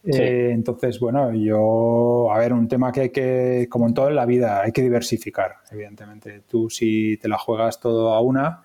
eh 0.03 0.49
entonces, 0.51 0.99
bueno, 0.99 1.33
yo, 1.33 2.31
a 2.31 2.39
ver, 2.39 2.53
un 2.53 2.67
tema 2.67 2.91
que 2.91 3.01
hay 3.01 3.09
que, 3.09 3.67
como 3.69 3.87
en 3.87 3.93
todo 3.93 4.09
en 4.09 4.15
la 4.15 4.25
vida, 4.25 4.61
hay 4.61 4.71
que 4.71 4.81
diversificar, 4.81 5.57
evidentemente. 5.71 6.43
Tú 6.47 6.69
si 6.69 7.17
te 7.17 7.27
la 7.27 7.37
juegas 7.37 7.79
todo 7.79 8.13
a 8.13 8.21
una, 8.21 8.61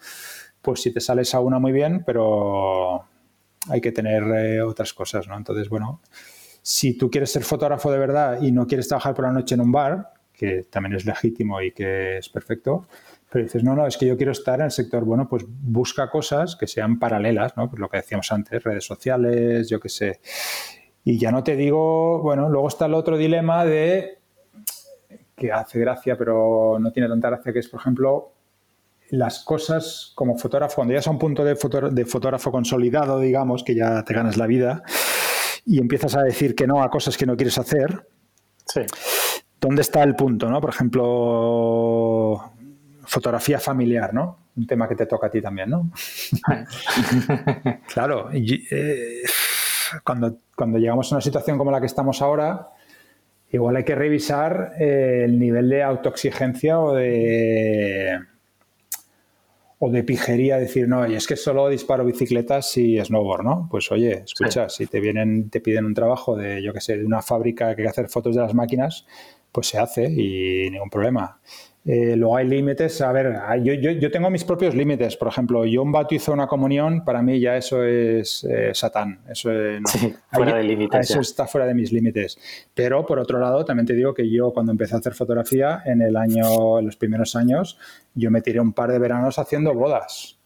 pues 0.62 0.82
si 0.82 0.92
te 0.92 1.00
sales 1.00 1.34
a 1.34 1.40
una 1.40 1.58
muy 1.58 1.72
bien, 1.72 2.04
pero 2.06 3.04
hay 3.68 3.80
que 3.80 3.92
tener 3.92 4.22
eh, 4.22 4.62
otras 4.62 4.94
cosas, 4.94 5.26
¿no? 5.26 5.36
Entonces, 5.36 5.68
bueno, 5.68 6.00
si 6.62 6.96
tú 6.96 7.10
quieres 7.10 7.32
ser 7.32 7.42
fotógrafo 7.42 7.90
de 7.90 7.98
verdad 7.98 8.40
y 8.40 8.52
no 8.52 8.66
quieres 8.66 8.86
trabajar 8.86 9.14
por 9.14 9.24
la 9.24 9.32
noche 9.32 9.56
en 9.56 9.60
un 9.60 9.72
bar, 9.72 10.12
que 10.32 10.64
también 10.70 10.94
es 10.94 11.04
legítimo 11.04 11.60
y 11.60 11.72
que 11.72 12.18
es 12.18 12.28
perfecto, 12.28 12.86
pero 13.30 13.44
dices, 13.44 13.62
no, 13.62 13.76
no, 13.76 13.86
es 13.86 13.96
que 13.96 14.06
yo 14.06 14.16
quiero 14.16 14.32
estar 14.32 14.58
en 14.58 14.66
el 14.66 14.70
sector, 14.70 15.04
bueno, 15.04 15.28
pues 15.28 15.44
busca 15.46 16.10
cosas 16.10 16.56
que 16.56 16.66
sean 16.66 16.98
paralelas, 16.98 17.56
¿no? 17.56 17.70
Pues 17.70 17.78
lo 17.78 17.88
que 17.88 17.98
decíamos 17.98 18.30
antes, 18.32 18.62
redes 18.62 18.84
sociales, 18.84 19.68
yo 19.68 19.78
qué 19.78 19.88
sé. 19.88 20.20
Y 21.04 21.18
ya 21.18 21.30
no 21.30 21.44
te 21.44 21.54
digo, 21.54 22.20
bueno, 22.20 22.48
luego 22.48 22.68
está 22.68 22.86
el 22.86 22.94
otro 22.94 23.16
dilema 23.16 23.64
de, 23.64 24.18
que 25.36 25.52
hace 25.52 25.78
gracia, 25.78 26.18
pero 26.18 26.78
no 26.80 26.92
tiene 26.92 27.08
tanta 27.08 27.30
gracia, 27.30 27.52
que 27.52 27.60
es, 27.60 27.68
por 27.68 27.80
ejemplo, 27.80 28.32
las 29.10 29.44
cosas 29.44 30.12
como 30.14 30.36
fotógrafo, 30.36 30.76
cuando 30.76 30.94
ya 30.94 31.00
es 31.00 31.06
a 31.06 31.10
un 31.10 31.18
punto 31.18 31.44
de, 31.44 31.56
de 31.92 32.04
fotógrafo 32.04 32.50
consolidado, 32.50 33.20
digamos, 33.20 33.62
que 33.62 33.74
ya 33.74 34.04
te 34.04 34.12
ganas 34.12 34.36
la 34.36 34.46
vida, 34.46 34.82
y 35.64 35.78
empiezas 35.78 36.16
a 36.16 36.22
decir 36.22 36.54
que 36.56 36.66
no 36.66 36.82
a 36.82 36.90
cosas 36.90 37.16
que 37.16 37.26
no 37.26 37.36
quieres 37.36 37.58
hacer, 37.58 38.08
sí. 38.66 38.82
¿dónde 39.60 39.82
está 39.82 40.02
el 40.02 40.16
punto? 40.16 40.48
¿no? 40.48 40.60
Por 40.60 40.70
ejemplo, 40.70 42.52
fotografía 43.10 43.58
familiar, 43.58 44.14
¿no? 44.14 44.38
Un 44.56 44.68
tema 44.68 44.88
que 44.88 44.94
te 44.94 45.04
toca 45.04 45.26
a 45.26 45.30
ti 45.30 45.42
también, 45.42 45.68
¿no? 45.68 45.90
claro, 47.92 48.30
eh, 48.32 49.22
cuando, 50.04 50.38
cuando 50.54 50.78
llegamos 50.78 51.10
a 51.10 51.16
una 51.16 51.20
situación 51.20 51.58
como 51.58 51.72
la 51.72 51.80
que 51.80 51.86
estamos 51.86 52.22
ahora, 52.22 52.68
igual 53.50 53.74
hay 53.74 53.84
que 53.84 53.96
revisar 53.96 54.74
eh, 54.78 55.22
el 55.24 55.40
nivel 55.40 55.68
de 55.68 55.82
autoexigencia 55.82 56.78
o 56.78 56.94
de 56.94 58.16
o 59.80 59.90
de 59.90 60.04
pijería 60.04 60.58
decir, 60.58 60.86
no, 60.86 61.08
y 61.08 61.14
es 61.14 61.26
que 61.26 61.36
solo 61.36 61.68
disparo 61.68 62.04
bicicletas 62.04 62.76
y 62.76 63.02
snowboard, 63.02 63.42
¿no? 63.42 63.66
Pues 63.70 63.90
oye, 63.90 64.22
escucha, 64.24 64.68
si 64.68 64.86
te 64.86 65.00
vienen, 65.00 65.48
te 65.48 65.60
piden 65.60 65.86
un 65.86 65.94
trabajo 65.94 66.36
de, 66.36 66.62
yo 66.62 66.74
qué 66.74 66.82
sé, 66.82 66.98
de 66.98 67.06
una 67.06 67.22
fábrica 67.22 67.74
que 67.74 67.80
hay 67.80 67.86
que 67.86 67.90
hacer 67.90 68.08
fotos 68.08 68.36
de 68.36 68.42
las 68.42 68.54
máquinas, 68.54 69.06
pues 69.50 69.68
se 69.68 69.78
hace 69.78 70.04
y 70.04 70.70
ningún 70.70 70.90
problema. 70.90 71.40
Eh, 71.84 72.14
luego 72.14 72.36
hay 72.36 72.46
límites. 72.46 73.00
A 73.00 73.10
ver, 73.10 73.34
yo, 73.62 73.72
yo, 73.72 73.90
yo, 73.92 74.10
tengo 74.10 74.28
mis 74.30 74.44
propios 74.44 74.74
límites. 74.74 75.16
Por 75.16 75.28
ejemplo, 75.28 75.64
yo 75.64 75.82
un 75.82 75.94
hizo 76.10 76.32
una 76.32 76.46
comunión, 76.46 77.04
para 77.04 77.22
mí 77.22 77.40
ya 77.40 77.56
eso 77.56 77.82
es 77.84 78.44
eh, 78.44 78.72
Satán. 78.74 79.20
Eso, 79.28 79.50
fuera 80.30 80.56
de 80.56 80.64
límites, 80.64 81.10
eso 81.10 81.20
está 81.20 81.46
fuera 81.46 81.66
de 81.66 81.74
mis 81.74 81.92
límites. 81.92 82.38
Pero 82.74 83.06
por 83.06 83.18
otro 83.18 83.38
lado, 83.38 83.64
también 83.64 83.86
te 83.86 83.94
digo 83.94 84.12
que 84.12 84.30
yo 84.30 84.52
cuando 84.52 84.72
empecé 84.72 84.94
a 84.94 84.98
hacer 84.98 85.14
fotografía, 85.14 85.82
en 85.86 86.02
el 86.02 86.16
año, 86.16 86.78
en 86.78 86.86
los 86.86 86.96
primeros 86.96 87.34
años, 87.34 87.78
yo 88.14 88.30
me 88.30 88.42
tiré 88.42 88.60
un 88.60 88.72
par 88.72 88.92
de 88.92 88.98
veranos 88.98 89.38
haciendo 89.38 89.72
bodas. 89.74 90.36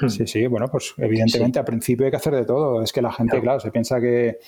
Hmm. 0.00 0.08
Sí, 0.08 0.26
sí, 0.26 0.46
bueno, 0.46 0.68
pues 0.68 0.94
evidentemente 0.98 1.58
al 1.58 1.64
principio 1.64 2.06
hay 2.06 2.10
que 2.10 2.16
hacer 2.16 2.34
de 2.34 2.44
todo. 2.44 2.82
Es 2.82 2.92
que 2.92 3.02
la 3.02 3.12
gente, 3.12 3.40
claro 3.40 3.60
se 3.60 3.70
piensa 3.70 4.00
que 4.00 4.38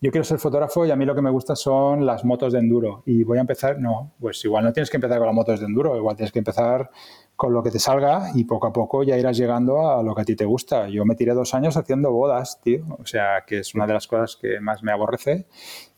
yo 0.00 0.12
quiero 0.12 0.24
ser 0.24 0.38
fotógrafo 0.38 0.86
y 0.86 0.92
a 0.92 0.96
mí 0.96 1.04
lo 1.04 1.14
que 1.14 1.22
me 1.22 1.30
gusta 1.30 1.56
son 1.56 2.06
las 2.06 2.24
motos 2.24 2.52
de 2.52 2.60
enduro. 2.60 3.02
Y 3.04 3.24
voy 3.24 3.38
a 3.38 3.40
empezar, 3.40 3.80
no, 3.80 4.12
pues 4.20 4.44
igual 4.44 4.64
no 4.64 4.72
tienes 4.72 4.90
que 4.90 4.96
empezar 4.96 5.18
con 5.18 5.26
las 5.26 5.34
motos 5.34 5.58
de 5.58 5.66
enduro, 5.66 5.96
igual 5.96 6.14
tienes 6.14 6.30
que 6.30 6.38
empezar 6.38 6.90
con 7.34 7.52
lo 7.52 7.62
que 7.62 7.70
te 7.70 7.78
salga 7.80 8.30
y 8.34 8.44
poco 8.44 8.68
a 8.68 8.72
poco 8.72 9.02
ya 9.02 9.16
irás 9.16 9.36
llegando 9.36 9.90
a 9.90 10.02
lo 10.02 10.14
que 10.14 10.22
a 10.22 10.24
ti 10.24 10.36
te 10.36 10.44
gusta. 10.44 10.88
Yo 10.88 11.04
me 11.04 11.16
tiré 11.16 11.34
dos 11.34 11.52
años 11.54 11.76
haciendo 11.76 12.12
bodas, 12.12 12.60
tío. 12.62 12.84
O 13.00 13.06
sea, 13.06 13.44
que 13.46 13.58
es 13.58 13.74
una 13.74 13.86
de 13.86 13.94
las 13.94 14.06
cosas 14.06 14.36
que 14.36 14.60
más 14.60 14.84
me 14.84 14.92
aborrece. 14.92 15.46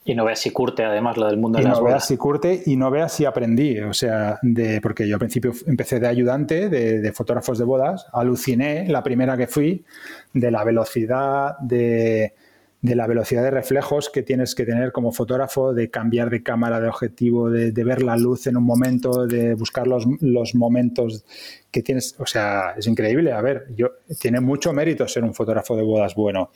Y 0.05 0.15
no 0.15 0.25
veas 0.25 0.39
si 0.39 0.51
curte, 0.51 0.83
además, 0.83 1.19
lo 1.19 1.27
del 1.27 1.37
mundo 1.37 1.59
de 1.59 1.65
las 1.65 1.79
no 1.79 1.85
veas 1.85 2.07
si 2.07 2.17
curte 2.17 2.63
y 2.65 2.77
no 2.77 2.91
veas 2.91 3.13
si 3.13 3.27
aprendí. 3.27 3.81
O 3.81 3.93
sea, 3.93 4.39
de, 4.41 4.81
porque 4.81 5.07
yo 5.07 5.17
al 5.17 5.19
principio 5.19 5.53
empecé 5.67 6.01
de 6.01 6.09
ayudante 6.09 6.71
de, 6.71 7.01
de 7.01 7.13
fotógrafos 7.13 7.59
de 7.59 7.65
bodas. 7.65 8.07
Aluciné 8.13 8.89
la 8.89 9.03
primera 9.03 9.37
que 9.37 9.47
fui 9.47 9.85
de 10.33 10.51
la 10.51 10.65
velocidad, 10.65 11.59
de 11.59 12.35
de 12.83 12.95
la 12.95 13.07
velocidad 13.07 13.43
de 13.43 13.51
reflejos 13.51 14.09
que 14.09 14.23
tienes 14.23 14.55
que 14.55 14.65
tener 14.65 14.93
como 14.93 15.13
fotógrafo, 15.13 15.75
de 15.75 15.91
cambiar 15.91 16.31
de 16.31 16.43
cámara, 16.43 16.81
de 16.81 16.89
objetivo, 16.89 17.51
de, 17.51 17.85
ver 17.85 18.03
la 18.03 18.17
luz 18.17 18.47
en 18.47 18.57
un 18.57 18.65
momento, 18.65 19.27
de 19.27 19.55
buscar 19.55 19.87
los, 19.87 20.07
los, 20.21 20.55
momentos 20.55 21.25
que 21.71 21.83
tienes. 21.83 22.15
O 22.19 22.27
sea, 22.27 22.75
es 22.79 22.87
increíble. 22.87 23.33
A 23.33 23.43
ver, 23.43 23.67
yo 23.77 23.91
tiene 24.19 24.41
mucho 24.41 24.73
mérito 24.73 25.07
ser 25.07 25.25
un 25.25 25.35
fotógrafo 25.35 25.77
de 25.77 25.83
bodas 25.83 26.15
bueno. 26.15 26.51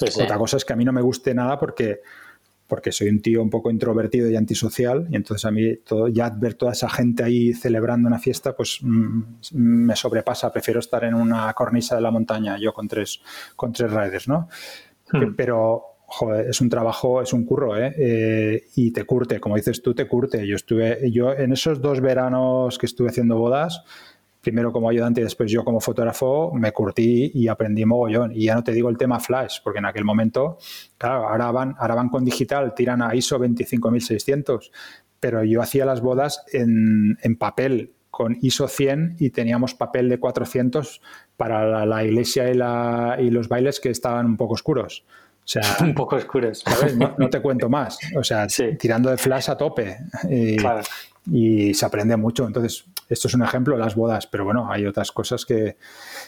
Otra 0.00 0.36
cosa 0.36 0.56
es 0.56 0.64
que 0.64 0.72
a 0.72 0.76
mí 0.76 0.84
no 0.84 0.92
me 0.92 1.00
guste 1.00 1.34
nada 1.34 1.58
porque 1.58 2.00
porque 2.66 2.92
soy 2.92 3.08
un 3.08 3.20
tío 3.20 3.42
un 3.42 3.50
poco 3.50 3.70
introvertido 3.70 4.30
y 4.30 4.36
antisocial 4.36 5.06
y 5.10 5.16
entonces 5.16 5.44
a 5.44 5.50
mí 5.50 5.76
todo, 5.76 6.08
ya 6.08 6.30
ver 6.30 6.54
toda 6.54 6.72
esa 6.72 6.88
gente 6.88 7.22
ahí 7.22 7.52
celebrando 7.52 8.08
una 8.08 8.18
fiesta 8.18 8.56
pues 8.56 8.78
mm, 8.80 9.22
me 9.52 9.94
sobrepasa, 9.94 10.50
prefiero 10.50 10.80
estar 10.80 11.04
en 11.04 11.14
una 11.14 11.52
cornisa 11.52 11.94
de 11.94 12.00
la 12.00 12.10
montaña 12.10 12.56
yo 12.58 12.72
con 12.72 12.88
tres, 12.88 13.20
con 13.54 13.72
tres 13.72 13.90
riders, 13.90 14.28
¿no? 14.28 14.48
Hmm. 15.14 15.34
Pero, 15.36 15.82
joder, 16.06 16.48
es 16.48 16.60
un 16.60 16.68
trabajo, 16.68 17.22
es 17.22 17.32
un 17.32 17.44
curro, 17.44 17.76
¿eh? 17.76 17.94
¿eh? 17.96 18.64
Y 18.74 18.90
te 18.90 19.04
curte, 19.04 19.38
como 19.40 19.56
dices 19.56 19.80
tú, 19.80 19.94
te 19.94 20.06
curte. 20.06 20.46
Yo 20.46 20.56
estuve, 20.56 21.10
yo 21.10 21.32
en 21.32 21.52
esos 21.52 21.80
dos 21.80 22.00
veranos 22.00 22.78
que 22.78 22.86
estuve 22.86 23.10
haciendo 23.10 23.38
bodas, 23.38 23.84
primero 24.40 24.72
como 24.72 24.90
ayudante 24.90 25.20
y 25.20 25.24
después 25.24 25.50
yo 25.50 25.64
como 25.64 25.80
fotógrafo, 25.80 26.52
me 26.54 26.72
curtí 26.72 27.30
y 27.32 27.48
aprendí 27.48 27.84
mogollón. 27.84 28.32
Y 28.32 28.44
ya 28.44 28.54
no 28.54 28.62
te 28.62 28.72
digo 28.72 28.90
el 28.90 28.98
tema 28.98 29.20
flash, 29.20 29.58
porque 29.62 29.78
en 29.78 29.86
aquel 29.86 30.04
momento, 30.04 30.58
claro, 30.98 31.28
ahora 31.28 31.50
van, 31.50 31.74
ahora 31.78 31.94
van 31.94 32.08
con 32.08 32.24
digital, 32.24 32.74
tiran 32.74 33.02
a 33.02 33.14
ISO 33.14 33.38
25600, 33.38 34.70
pero 35.18 35.42
yo 35.42 35.62
hacía 35.62 35.86
las 35.86 36.00
bodas 36.00 36.44
en, 36.52 37.16
en 37.22 37.36
papel 37.36 37.93
con 38.14 38.38
ISO 38.40 38.68
100 38.68 39.16
y 39.18 39.30
teníamos 39.30 39.74
papel 39.74 40.08
de 40.08 40.20
400 40.20 41.02
para 41.36 41.84
la, 41.84 42.04
iglesia 42.04 42.48
y, 42.48 42.54
la, 42.54 43.16
y 43.18 43.28
los 43.28 43.48
bailes 43.48 43.80
que 43.80 43.90
estaban 43.90 44.24
un 44.24 44.36
poco 44.36 44.54
oscuros. 44.54 45.04
O 45.38 45.46
sea, 45.46 45.62
un 45.80 45.96
poco 45.96 46.14
oscuros. 46.14 46.62
No, 47.18 47.28
te 47.28 47.42
cuento 47.42 47.68
más. 47.68 47.98
O 48.16 48.22
sea, 48.22 48.46
tirando 48.78 49.10
de 49.10 49.16
flash 49.16 49.50
a 49.50 49.56
tope. 49.56 49.98
Y, 50.30 50.58
y, 51.28 51.74
se 51.74 51.84
aprende 51.84 52.16
mucho. 52.16 52.46
Entonces, 52.46 52.84
esto 53.08 53.26
es 53.26 53.34
un 53.34 53.42
ejemplo, 53.42 53.76
las 53.76 53.96
bodas, 53.96 54.28
pero 54.28 54.44
bueno, 54.44 54.70
hay 54.70 54.86
otras 54.86 55.10
cosas 55.10 55.44
que... 55.44 55.76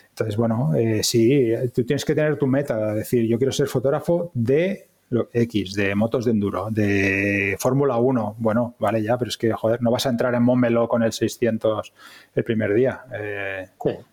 Entonces, 0.08 0.36
bueno, 0.36 0.74
eh, 0.74 1.04
sí, 1.04 1.52
tú 1.72 1.84
tienes 1.84 2.04
que 2.04 2.16
tener 2.16 2.36
tu 2.36 2.48
meta, 2.48 2.94
decir, 2.94 3.28
yo 3.28 3.38
quiero 3.38 3.52
ser 3.52 3.68
fotógrafo 3.68 4.32
de 4.34 4.88
X, 5.32 5.74
de 5.74 5.94
motos 5.94 6.24
de 6.24 6.32
enduro, 6.32 6.68
de 6.70 7.56
Fórmula 7.60 7.96
1, 7.96 8.36
bueno, 8.38 8.74
vale 8.78 9.02
ya, 9.02 9.16
pero 9.16 9.28
es 9.28 9.36
que, 9.36 9.52
joder, 9.52 9.80
no 9.82 9.90
vas 9.90 10.06
a 10.06 10.10
entrar 10.10 10.34
en 10.34 10.42
Montmeló 10.42 10.88
con 10.88 11.02
el 11.02 11.12
600 11.12 11.92
el 12.34 12.44
primer 12.44 12.74
día. 12.74 13.04
Eh, 13.14 13.68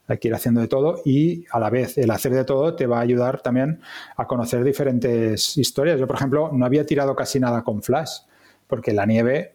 Hay 0.08 0.18
que 0.20 0.28
ir 0.28 0.34
haciendo 0.36 0.62
de 0.62 0.68
todo 0.68 1.02
y 1.04 1.46
a 1.52 1.60
la 1.60 1.70
vez 1.70 1.98
el 1.98 2.12
hacer 2.12 2.34
de 2.34 2.46
todo 2.46 2.76
te 2.76 2.86
va 2.86 3.00
a 3.00 3.02
ayudar 3.02 3.42
también 3.42 3.80
a 4.16 4.28
conocer 4.28 4.64
diferentes 4.64 5.58
historias. 5.58 6.00
Yo, 6.00 6.06
por 6.06 6.18
ejemplo, 6.18 6.52
no 6.54 6.66
había 6.66 6.86
tirado 6.86 7.16
casi 7.16 7.40
nada 7.40 7.64
con 7.64 7.82
flash, 7.82 8.20
porque 8.68 8.94
la 8.94 9.06
nieve 9.06 9.54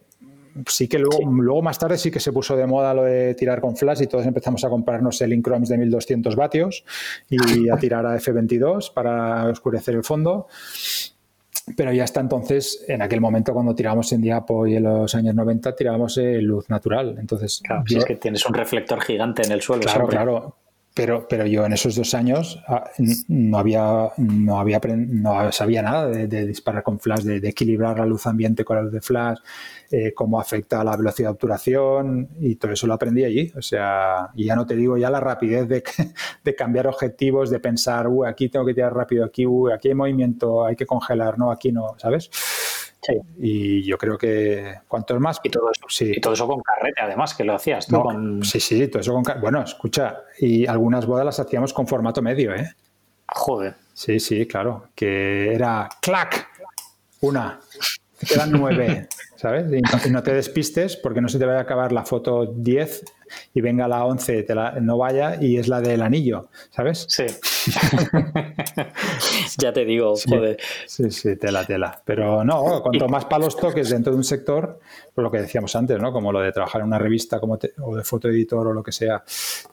sí 0.66 0.88
que 0.88 0.98
luego, 0.98 1.30
luego 1.30 1.62
más 1.62 1.78
tarde 1.78 1.98
sí 1.98 2.10
que 2.10 2.18
se 2.18 2.32
puso 2.32 2.56
de 2.56 2.66
moda 2.66 2.92
lo 2.94 3.04
de 3.04 3.34
tirar 3.34 3.60
con 3.60 3.76
flash 3.76 4.02
y 4.02 4.06
todos 4.08 4.26
empezamos 4.26 4.64
a 4.64 4.68
comprarnos 4.68 5.20
el 5.20 5.32
Inchromes 5.32 5.68
de 5.68 5.78
1200 5.78 6.34
vatios 6.34 6.84
y 7.28 7.68
a 7.68 7.76
tirar 7.78 8.04
a 8.06 8.16
F22 8.16 8.92
para 8.92 9.44
oscurecer 9.44 9.94
el 9.94 10.02
fondo 10.02 10.48
pero 11.76 11.92
ya 11.92 12.04
hasta 12.04 12.20
entonces, 12.20 12.84
en 12.88 13.02
aquel 13.02 13.20
momento 13.20 13.52
cuando 13.52 13.74
tirábamos 13.74 14.12
en 14.12 14.20
Diapo 14.20 14.66
y 14.66 14.76
en 14.76 14.84
los 14.84 15.14
años 15.14 15.34
90, 15.34 15.74
tirábamos 15.74 16.16
en 16.18 16.44
luz 16.44 16.68
natural. 16.70 17.16
Entonces, 17.18 17.60
claro, 17.62 17.84
es 17.88 18.04
que 18.04 18.16
tienes 18.16 18.44
un 18.46 18.54
reflector 18.54 19.00
gigante 19.00 19.42
en 19.42 19.52
el 19.52 19.60
suelo. 19.60 19.82
Claro, 19.82 20.06
claro. 20.06 20.56
Pero, 20.98 21.28
pero 21.28 21.46
yo 21.46 21.64
en 21.64 21.72
esos 21.72 21.94
dos 21.94 22.12
años 22.12 22.60
ah, 22.66 22.90
no 23.28 23.56
había, 23.56 24.10
no 24.16 24.58
había 24.58 24.80
no 24.82 25.52
sabía 25.52 25.80
nada 25.80 26.08
de, 26.08 26.44
disparar 26.44 26.82
con 26.82 26.98
flash, 26.98 27.22
de, 27.22 27.48
equilibrar 27.48 28.00
la 28.00 28.04
luz 28.04 28.26
ambiente 28.26 28.64
con 28.64 28.78
la 28.78 28.82
luz 28.82 28.90
de 28.90 29.00
flash, 29.00 29.38
eh, 29.92 30.12
cómo 30.12 30.40
afecta 30.40 30.82
la 30.82 30.96
velocidad 30.96 31.28
de 31.28 31.32
obturación 31.34 32.30
y 32.40 32.56
todo 32.56 32.72
eso 32.72 32.88
lo 32.88 32.94
aprendí 32.94 33.22
allí. 33.22 33.52
O 33.56 33.62
sea, 33.62 34.30
y 34.34 34.46
ya 34.46 34.56
no 34.56 34.66
te 34.66 34.74
digo 34.74 34.96
ya 34.98 35.08
la 35.08 35.20
rapidez 35.20 35.68
de, 35.68 35.84
de 36.44 36.56
cambiar 36.56 36.88
objetivos, 36.88 37.48
de 37.48 37.60
pensar, 37.60 38.08
uy, 38.08 38.26
aquí 38.26 38.48
tengo 38.48 38.66
que 38.66 38.74
tirar 38.74 38.92
rápido, 38.92 39.24
aquí, 39.24 39.46
uy, 39.46 39.70
aquí 39.70 39.86
hay 39.86 39.94
movimiento, 39.94 40.64
hay 40.64 40.74
que 40.74 40.84
congelar, 40.84 41.38
no, 41.38 41.52
aquí 41.52 41.70
no, 41.70 41.94
¿sabes? 41.98 42.28
Y 43.38 43.82
yo 43.84 43.96
creo 43.96 44.18
que 44.18 44.80
cuanto 44.86 45.18
más... 45.20 45.40
Y 45.42 45.50
todo, 45.50 45.70
eso, 45.70 45.86
sí. 45.88 46.12
y 46.16 46.20
todo 46.20 46.34
eso 46.34 46.46
con 46.46 46.60
carrete, 46.60 47.00
además, 47.00 47.34
que 47.34 47.44
lo 47.44 47.54
hacías 47.54 47.86
tú 47.86 48.00
con... 48.00 48.44
Sí, 48.44 48.60
sí, 48.60 48.88
todo 48.88 49.00
eso 49.00 49.12
con 49.12 49.22
carrete. 49.22 49.42
Bueno, 49.42 49.62
escucha, 49.62 50.24
y 50.38 50.66
algunas 50.66 51.06
bodas 51.06 51.24
las 51.24 51.40
hacíamos 51.40 51.72
con 51.72 51.86
formato 51.86 52.20
medio, 52.22 52.54
¿eh? 52.54 52.70
Joder. 53.28 53.74
Sí, 53.92 54.20
sí, 54.20 54.46
claro. 54.46 54.88
Que 54.94 55.54
era 55.54 55.88
clac, 56.00 56.48
una, 57.20 57.60
quedan 58.26 58.52
nueve, 58.52 59.08
¿sabes? 59.38 59.66
Y 59.72 60.10
no, 60.10 60.22
te 60.22 60.34
despistes 60.34 60.96
porque 60.96 61.20
no 61.20 61.28
se 61.28 61.38
te 61.38 61.46
vaya 61.46 61.60
a 61.60 61.62
acabar 61.62 61.92
la 61.92 62.04
foto 62.04 62.44
10 62.44 63.04
y 63.54 63.60
venga 63.60 63.86
la 63.86 64.04
11, 64.04 64.42
te 64.42 64.54
la, 64.54 64.72
no 64.80 64.98
vaya 64.98 65.40
y 65.40 65.58
es 65.58 65.68
la 65.68 65.80
del 65.80 66.02
anillo, 66.02 66.48
¿sabes? 66.70 67.06
Sí. 67.08 67.26
ya 69.58 69.72
te 69.72 69.84
digo, 69.84 70.14
joder. 70.28 70.58
Sí, 70.86 71.10
sí, 71.12 71.36
tela, 71.36 71.64
tela. 71.64 72.02
Pero 72.04 72.42
no, 72.42 72.82
cuanto 72.82 73.08
más 73.08 73.26
palos 73.26 73.56
toques 73.56 73.90
dentro 73.90 74.12
de 74.12 74.16
un 74.16 74.24
sector, 74.24 74.80
por 75.14 75.22
lo 75.22 75.30
que 75.30 75.38
decíamos 75.38 75.76
antes, 75.76 76.00
¿no? 76.00 76.12
Como 76.12 76.32
lo 76.32 76.40
de 76.40 76.50
trabajar 76.50 76.80
en 76.80 76.88
una 76.88 76.98
revista 76.98 77.38
como 77.38 77.58
o 77.82 77.96
de 77.96 78.02
fotoeditor 78.02 78.66
o 78.66 78.72
lo 78.72 78.82
que 78.82 78.92
sea, 78.92 79.22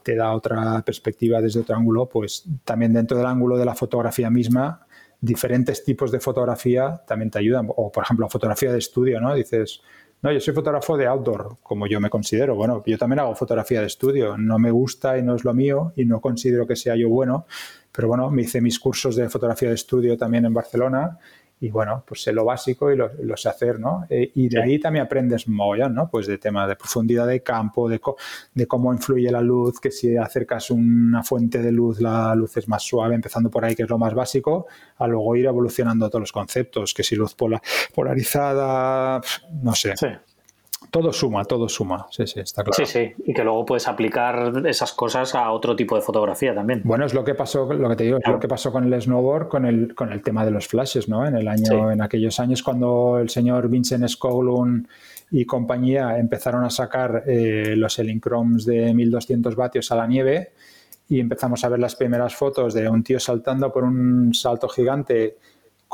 te 0.03 0.15
da 0.15 0.33
otra 0.33 0.83
perspectiva 0.83 1.41
desde 1.41 1.61
otro 1.61 1.75
ángulo, 1.75 2.05
pues 2.05 2.43
también 2.63 2.93
dentro 2.93 3.17
del 3.17 3.25
ángulo 3.25 3.57
de 3.57 3.65
la 3.65 3.73
fotografía 3.73 4.29
misma 4.29 4.85
diferentes 5.25 5.83
tipos 5.83 6.11
de 6.11 6.19
fotografía 6.19 7.01
también 7.07 7.31
te 7.31 7.39
ayudan. 7.39 7.67
O, 7.75 7.91
por 7.91 8.03
ejemplo, 8.03 8.29
fotografía 8.29 8.71
de 8.71 8.79
estudio, 8.79 9.19
¿no? 9.19 9.33
Dices, 9.33 9.81
no, 10.21 10.31
yo 10.31 10.39
soy 10.39 10.53
fotógrafo 10.53 10.95
de 10.97 11.07
outdoor, 11.07 11.57
como 11.61 11.87
yo 11.87 11.99
me 11.99 12.09
considero. 12.09 12.55
Bueno, 12.55 12.83
yo 12.85 12.97
también 12.97 13.19
hago 13.19 13.35
fotografía 13.35 13.81
de 13.81 13.87
estudio. 13.87 14.37
No 14.37 14.59
me 14.59 14.71
gusta 14.71 15.17
y 15.17 15.23
no 15.23 15.35
es 15.35 15.43
lo 15.43 15.53
mío 15.53 15.93
y 15.95 16.05
no 16.05 16.21
considero 16.21 16.65
que 16.65 16.75
sea 16.75 16.95
yo 16.95 17.09
bueno. 17.09 17.45
Pero 17.91 18.07
bueno, 18.07 18.29
me 18.29 18.43
hice 18.43 18.61
mis 18.61 18.79
cursos 18.79 19.15
de 19.15 19.29
fotografía 19.29 19.69
de 19.69 19.75
estudio 19.75 20.17
también 20.17 20.45
en 20.45 20.53
Barcelona 20.53 21.17
y 21.59 21.69
bueno, 21.69 22.03
pues 22.05 22.21
sé 22.21 22.33
lo 22.33 22.43
básico 22.43 22.91
y 22.91 22.97
lo, 22.97 23.37
sé 23.37 23.49
hacer, 23.49 23.79
¿no? 23.79 24.05
Eh, 24.09 24.31
y 24.35 24.49
de 24.49 24.61
ahí 24.61 24.77
también 24.77 25.05
aprendes 25.05 25.47
mogollón, 25.47 25.95
¿no? 25.95 26.09
Pues 26.09 26.27
de 26.27 26.37
tema 26.37 26.67
de 26.67 26.75
profundidad 26.75 27.27
de 27.27 27.41
campo, 27.41 27.87
de, 27.87 28.01
de 28.53 28.67
cómo 28.67 28.93
influye 28.93 29.31
la 29.31 29.41
luz, 29.41 29.79
que 29.79 29.89
si 29.89 30.17
acercas 30.17 30.69
una 30.69 31.23
fuente 31.23 31.59
de 31.59 31.71
luz, 31.71 32.01
la 32.01 32.35
luz 32.35 32.57
es 32.57 32.67
más 32.67 32.83
suave, 32.83 33.15
empezando 33.15 33.49
por 33.49 33.63
ahí, 33.63 33.75
que 33.75 33.83
es 33.83 33.89
lo 33.89 33.97
más 33.97 34.13
básico, 34.13 34.67
a 34.97 35.07
luego 35.07 35.35
ir 35.35 35.45
evolucionando 35.45 36.09
todos 36.09 36.21
los 36.21 36.31
conceptos, 36.31 36.93
que 36.93 37.03
si 37.03 37.15
luz 37.15 37.35
polarizada, 37.93 39.21
no 39.61 39.73
sé. 39.73 39.95
Sí. 39.95 40.07
Todo 40.95 41.11
suma, 41.11 41.43
todo 41.43 41.67
suma. 41.67 42.07
Sí, 42.09 42.25
sí, 42.25 42.39
está 42.39 42.63
claro. 42.63 42.85
Sí, 42.85 42.85
sí. 42.85 43.13
Y 43.25 43.33
que 43.33 43.43
luego 43.43 43.65
puedes 43.65 43.85
aplicar 43.85 44.53
esas 44.65 44.93
cosas 44.93 45.35
a 45.35 45.51
otro 45.51 45.75
tipo 45.75 45.97
de 45.97 46.01
fotografía 46.01 46.55
también. 46.55 46.83
Bueno, 46.85 47.05
es 47.05 47.13
lo 47.13 47.25
que 47.25 47.35
pasó, 47.35 47.65
lo 47.73 47.89
que 47.89 47.97
te 47.97 48.05
digo, 48.05 48.17
es 48.17 48.25
lo 48.25 48.39
que 48.39 48.47
pasó 48.47 48.71
con 48.71 48.85
el 48.85 49.01
snowboard, 49.01 49.49
con 49.49 49.65
el, 49.65 49.93
con 49.93 50.13
el 50.13 50.21
tema 50.21 50.45
de 50.45 50.51
los 50.51 50.69
flashes, 50.69 51.09
¿no? 51.09 51.27
En 51.27 51.35
el 51.35 51.49
año, 51.49 51.91
en 51.91 52.01
aquellos 52.01 52.39
años 52.39 52.63
cuando 52.63 53.19
el 53.19 53.29
señor 53.29 53.67
Vincent 53.67 54.07
Skoglund 54.07 54.87
y 55.31 55.43
compañía 55.43 56.17
empezaron 56.17 56.63
a 56.63 56.69
sacar 56.69 57.23
eh, 57.27 57.73
los 57.75 57.99
Elinchromes 57.99 58.63
de 58.63 58.93
1200 58.93 59.53
vatios 59.53 59.91
a 59.91 59.97
la 59.97 60.07
nieve 60.07 60.53
y 61.09 61.19
empezamos 61.19 61.61
a 61.65 61.67
ver 61.67 61.79
las 61.79 61.97
primeras 61.97 62.33
fotos 62.35 62.73
de 62.73 62.87
un 62.87 63.03
tío 63.03 63.19
saltando 63.19 63.69
por 63.69 63.83
un 63.83 64.33
salto 64.33 64.69
gigante 64.69 65.35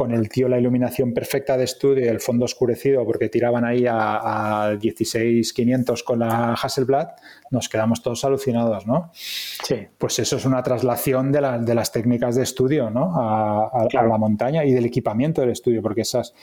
con 0.01 0.13
el 0.13 0.29
tío 0.29 0.49
la 0.49 0.57
iluminación 0.57 1.13
perfecta 1.13 1.55
de 1.55 1.65
estudio 1.65 2.05
y 2.05 2.07
el 2.07 2.19
fondo 2.19 2.45
oscurecido 2.45 3.05
porque 3.05 3.29
tiraban 3.29 3.63
ahí 3.63 3.85
a, 3.85 4.69
a 4.69 4.75
16500 4.75 6.01
con 6.01 6.17
la 6.17 6.53
Hasselblad, 6.53 7.09
nos 7.51 7.69
quedamos 7.69 8.01
todos 8.01 8.25
alucinados, 8.25 8.87
¿no? 8.87 9.11
Sí. 9.13 9.75
Pues 9.99 10.17
eso 10.17 10.37
es 10.37 10.45
una 10.45 10.63
traslación 10.63 11.31
de, 11.31 11.59
de 11.61 11.75
las 11.75 11.91
técnicas 11.91 12.35
de 12.35 12.41
estudio, 12.41 12.89
¿no? 12.89 13.13
A, 13.15 13.87
la 13.93 14.17
montaña 14.17 14.65
y 14.65 14.71
del 14.71 14.85
equipamiento 14.85 15.41
del 15.41 15.51
estudio, 15.51 15.83
porque 15.83 16.01
esas, 16.01 16.33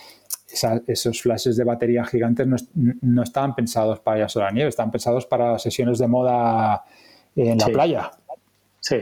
esos 0.86 1.20
flashes 1.20 1.56
de 1.56 1.64
batería 1.64 2.04
gigantes 2.04 2.46
no, 2.76 3.22
estaban 3.24 3.56
pensados 3.56 3.98
para 3.98 4.20
ir 4.20 4.26
a 4.32 4.38
la 4.38 4.52
nieve, 4.52 4.68
estaban 4.68 4.92
pensados 4.92 5.26
para 5.26 5.59
sesiones 5.59 5.98
de 5.98 6.06
moda 6.06 6.84
en 7.34 7.59
la 7.59 7.66
playa. 7.66 8.11
Sí. 8.78 8.98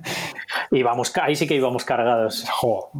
íbamos, 0.72 1.16
ahí 1.16 1.34
sí 1.36 1.46
que 1.46 1.54
íbamos 1.54 1.86
cargados. 1.86 2.44
Jo, 2.50 2.90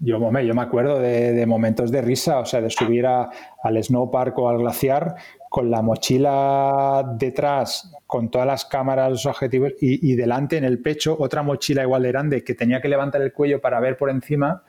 yo, 0.00 0.18
yo 0.18 0.54
me 0.54 0.62
acuerdo 0.62 0.98
de, 0.98 1.44
momentos 1.46 1.90
de 1.90 2.00
risa, 2.00 2.40
o 2.40 2.46
sea, 2.46 2.60
de 2.60 2.70
subir 2.70 3.06
al 3.06 3.84
snowpark 3.84 4.36
o 4.38 4.48
al 4.48 4.58
glaciar 4.58 5.14
con 5.50 5.70
la 5.70 5.82
mochila 5.82 7.04
detrás, 7.18 7.92
con 8.06 8.30
todas 8.30 8.46
las 8.46 8.64
cámaras, 8.64 9.10
los 9.10 9.26
objetivos, 9.26 9.72
y, 9.80 10.14
delante 10.14 10.56
en 10.56 10.64
el 10.64 10.80
pecho 10.80 11.16
otra 11.18 11.42
mochila 11.42 11.82
igual 11.82 12.02
de 12.02 12.08
grande 12.08 12.44
que 12.44 12.54
tenía 12.54 12.80
que 12.80 12.88
levantar 12.88 13.20
el 13.20 13.32
cuello 13.32 13.60
para 13.60 13.78
ver 13.80 13.96
por 13.96 14.10
encima. 14.10 14.62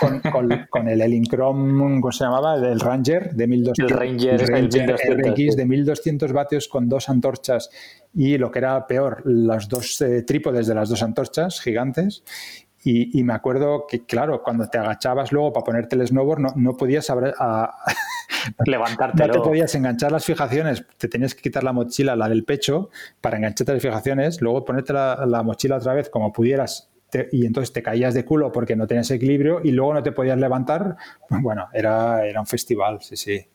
Con, 0.00 0.20
con, 0.68 0.88
el 0.88 1.00
Elincrom, 1.00 2.00
¿cómo 2.00 2.10
se 2.10 2.24
llamaba? 2.24 2.56
El 2.56 2.80
Ranger 2.80 3.32
de 3.32 3.46
1200. 3.46 3.92
El 3.92 3.96
Ranger, 3.96 4.40
el 4.42 5.56
de 5.56 5.64
1200 5.64 6.32
vatios 6.32 6.66
con 6.66 6.88
dos 6.88 7.08
antorchas 7.08 7.70
y 8.12 8.38
lo 8.38 8.50
que 8.50 8.58
era 8.58 8.84
peor, 8.88 9.22
los 9.24 9.68
dos 9.68 10.00
eh, 10.00 10.22
trípodes 10.22 10.66
de 10.66 10.74
las 10.74 10.88
dos 10.88 11.00
antorchas 11.04 11.60
gigantes 11.60 12.24
y, 12.84 13.22
me 13.22 13.32
acuerdo 13.32 13.86
que, 13.88 14.04
claro, 14.04 14.42
cuando 14.42 14.68
te 14.68 14.76
agachabas 14.76 15.30
luego 15.30 15.52
para 15.52 15.64
ponerte 15.64 15.94
el 15.94 16.06
snowboard, 16.06 16.40
no, 16.40 16.48
no 16.56 16.76
podías 16.76 17.08
a, 17.10 17.16
levantarte. 18.66 19.24
No 19.24 19.32
te 19.32 19.38
podías 19.38 19.72
enganchar 19.76 20.10
las 20.10 20.24
fijaciones, 20.24 20.84
te 20.98 21.06
tenías 21.06 21.34
que 21.34 21.42
quitar 21.42 21.62
la 21.62 21.72
mochila, 21.72 22.16
la 22.16 22.28
del 22.28 22.44
pecho, 22.44 22.90
para 23.20 23.36
engancharte 23.36 23.74
las 23.74 23.82
fijaciones, 23.82 24.40
luego 24.40 24.64
ponerte 24.64 24.92
la, 24.92 25.42
mochila 25.44 25.76
otra 25.76 25.94
vez 25.94 26.10
como 26.10 26.32
pudieras 26.32 26.90
y 27.30 27.46
entonces 27.46 27.72
te 27.72 27.82
caías 27.82 28.14
de 28.14 28.24
culo 28.24 28.52
porque 28.52 28.76
no 28.76 28.86
tenías 28.86 29.10
equilibrio 29.10 29.60
y 29.62 29.70
luego 29.70 29.94
no 29.94 30.02
te 30.02 30.12
podías 30.12 30.38
levantar, 30.38 30.96
bueno, 31.28 31.68
era, 31.72 32.26
era 32.26 32.40
un 32.40 32.46
festival, 32.46 32.98
sí, 33.02 33.16
sí. 33.16 33.46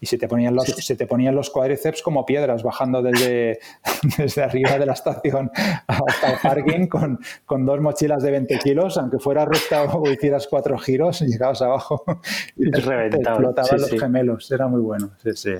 Y 0.00 0.06
se 0.06 0.18
te, 0.18 0.26
ponían 0.26 0.54
los, 0.54 0.64
se 0.64 0.96
te 0.96 1.06
ponían 1.06 1.34
los 1.34 1.50
cuádriceps 1.50 2.02
como 2.02 2.26
piedras 2.26 2.62
bajando 2.62 3.02
desde, 3.02 3.60
desde 4.18 4.42
arriba 4.42 4.78
de 4.78 4.86
la 4.86 4.94
estación 4.94 5.50
hasta 5.86 6.32
el 6.32 6.38
parking 6.42 6.86
con, 6.88 7.20
con 7.44 7.64
dos 7.64 7.80
mochilas 7.80 8.22
de 8.22 8.32
20 8.32 8.58
kilos, 8.58 8.96
aunque 8.98 9.18
fuera 9.18 9.44
recta 9.44 9.84
o 9.84 10.10
hicieras 10.10 10.48
cuatro 10.48 10.76
giros, 10.78 11.20
llegabas 11.20 11.62
abajo 11.62 12.04
y 12.56 12.70
te, 12.70 12.78
explotaban 12.78 13.80
los 13.80 13.90
gemelos. 13.90 14.50
Era 14.50 14.66
muy 14.66 14.80
bueno, 14.80 15.10
sí, 15.22 15.30
sí. 15.34 15.54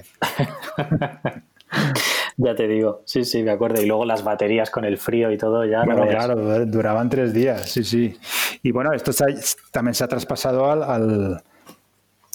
ya 2.37 2.55
te 2.55 2.67
digo, 2.69 3.03
sí, 3.05 3.25
sí, 3.25 3.43
me 3.43 3.51
acuerdo. 3.51 3.83
Y 3.83 3.87
luego 3.87 4.05
las 4.05 4.25
baterías 4.25 4.71
con 4.71 4.85
el 4.85 4.99
frío 4.99 5.31
y 5.31 5.39
todo 5.39 5.65
ya. 5.65 5.85
Bueno, 5.85 6.07
claro, 6.07 6.65
duraban 6.67 7.09
tres 7.09 7.33
días, 7.33 7.71
sí, 7.71 7.85
sí. 7.85 8.17
Y 8.63 8.73
bueno, 8.73 8.93
esto 8.93 9.13
también 9.71 9.95
se 9.95 10.05
ha 10.05 10.09
traspasado 10.09 10.71
al 10.71 11.43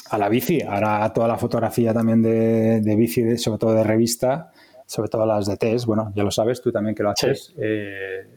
a 0.09 0.17
la 0.17 0.29
bici. 0.29 0.61
Ahora 0.61 1.11
toda 1.13 1.27
la 1.27 1.37
fotografía 1.37 1.93
también 1.93 2.21
de, 2.21 2.95
bici, 2.95 3.37
sobre 3.37 3.59
todo 3.59 3.73
de 3.73 3.83
revista, 3.83 4.51
sobre 4.85 5.09
todo 5.09 5.25
las 5.25 5.45
de 5.45 5.57
test, 5.57 5.85
bueno, 5.85 6.11
ya 6.15 6.23
lo 6.23 6.31
sabes, 6.31 6.61
tú 6.61 6.71
también 6.71 6.95
que 6.95 7.03
lo 7.03 7.11
haces. 7.11 7.53
Eh, 7.57 8.27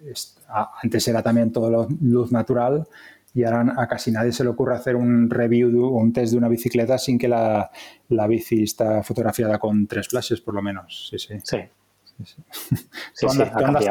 antes 0.82 1.08
era 1.08 1.22
también 1.22 1.50
todo 1.50 1.88
luz 2.00 2.30
natural 2.30 2.86
y 3.34 3.44
ahora 3.44 3.74
a 3.78 3.88
casi 3.88 4.10
nadie 4.12 4.32
se 4.32 4.44
le 4.44 4.50
ocurre 4.50 4.74
hacer 4.74 4.96
un 4.96 5.30
review 5.30 5.84
o 5.84 5.98
un 5.98 6.12
test 6.12 6.32
de 6.32 6.38
una 6.38 6.48
bicicleta 6.48 6.98
sin 6.98 7.18
que 7.18 7.28
la, 7.28 7.70
la 8.08 8.26
bici 8.26 8.62
está 8.62 9.02
fotografiada 9.02 9.58
con 9.58 9.86
tres 9.86 10.08
flashes, 10.08 10.40
por 10.40 10.54
lo 10.54 10.62
menos. 10.62 11.08
Sí, 11.10 11.18
sí. 11.18 11.58
Sí, 13.14 13.26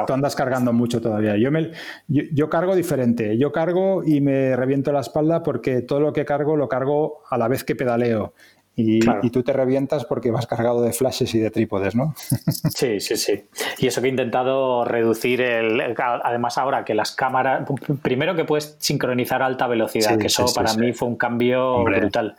tú, 0.05 0.13
andas, 0.13 0.35
cargando 0.35 0.73
mucho 0.73 1.01
todavía. 1.01 1.37
Yo, 1.37 1.51
me, 1.51 1.71
yo, 2.07 2.49
cargo 2.49 2.75
diferente. 2.75 3.37
Yo 3.37 3.51
cargo 3.51 4.03
y 4.03 4.21
me 4.21 4.55
reviento 4.55 4.91
la 4.91 5.01
espalda 5.01 5.43
porque 5.43 5.81
todo 5.81 5.99
lo 5.99 6.13
que 6.13 6.25
cargo 6.25 6.55
lo 6.55 6.69
cargo 6.69 7.23
a 7.29 7.37
la 7.37 7.47
vez 7.47 7.63
que 7.63 7.75
pedaleo. 7.75 8.33
Y, 8.81 9.29
tú 9.29 9.43
te 9.43 9.53
revientas 9.53 10.05
porque 10.05 10.31
vas 10.31 10.47
cargado 10.47 10.81
de 10.81 10.93
flashes 10.93 11.33
y 11.35 11.39
de 11.39 11.51
trípodes, 11.51 11.95
¿no? 11.95 12.15
Sí, 12.75 12.99
sí, 12.99 13.17
sí. 13.17 13.43
Y 13.79 13.87
eso 13.87 14.01
que 14.01 14.07
he 14.07 14.09
intentado 14.09 14.85
reducir 14.85 15.41
el. 15.41 15.95
Además, 15.97 16.57
ahora 16.57 16.83
que 16.83 16.93
las 16.93 17.11
cámaras. 17.11 17.67
Primero 18.01 18.35
que 18.35 18.45
puedes 18.45 18.75
sincronizar 18.79 19.41
a 19.41 19.45
alta 19.45 19.67
velocidad, 19.67 20.17
que 20.17 20.27
eso 20.27 20.45
para 20.53 20.73
mí 20.73 20.93
fue 20.93 21.07
un 21.07 21.15
cambio 21.15 21.83
brutal. 21.83 22.35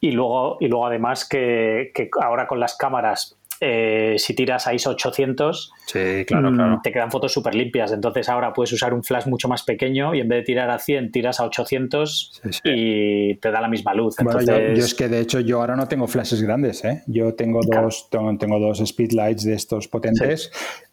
Y 0.00 0.10
luego, 0.10 0.56
y 0.60 0.66
luego 0.66 0.86
además 0.86 1.24
que, 1.28 1.92
que 1.94 2.10
ahora 2.20 2.46
con 2.46 2.58
las 2.58 2.74
cámaras 2.76 3.36
eh, 3.64 4.16
si 4.18 4.34
tiras 4.34 4.66
a 4.66 4.74
ISO 4.74 4.90
800, 4.90 5.72
mm, 5.94 6.82
te 6.82 6.90
quedan 6.90 7.12
fotos 7.12 7.32
súper 7.32 7.54
limpias. 7.54 7.92
Entonces 7.92 8.28
ahora 8.28 8.52
puedes 8.52 8.72
usar 8.72 8.92
un 8.92 9.04
flash 9.04 9.26
mucho 9.26 9.46
más 9.46 9.62
pequeño 9.62 10.16
y 10.16 10.20
en 10.20 10.28
vez 10.28 10.40
de 10.40 10.42
tirar 10.46 10.68
a 10.68 10.80
100, 10.80 11.12
tiras 11.12 11.38
a 11.38 11.44
800 11.44 12.42
y 12.64 13.36
te 13.36 13.52
da 13.52 13.60
la 13.60 13.68
misma 13.68 13.94
luz. 13.94 14.16
yo, 14.44 14.52
es 14.56 14.94
que 14.94 15.08
de 15.08 15.20
hecho 15.20 15.38
yo 15.38 15.60
ahora 15.60 15.76
no 15.76 15.86
tengo 15.86 16.08
flashes 16.08 16.42
grandes. 16.42 16.84
¿eh? 16.84 17.04
Yo 17.06 17.34
tengo 17.34 17.60
dos, 17.62 18.08
tengo, 18.10 18.58
dos 18.58 18.82
speedlights 18.84 19.44
de 19.44 19.54
estos 19.54 19.86
potentes. 19.86 20.50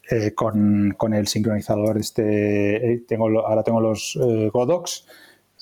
Eh, 0.08 0.32
con, 0.32 0.94
el 1.12 1.26
sincronizador 1.26 1.98
este 1.98 3.02
tengo 3.08 3.46
ahora 3.46 3.64
tengo 3.64 3.80
los 3.80 4.16
Godox 4.52 5.06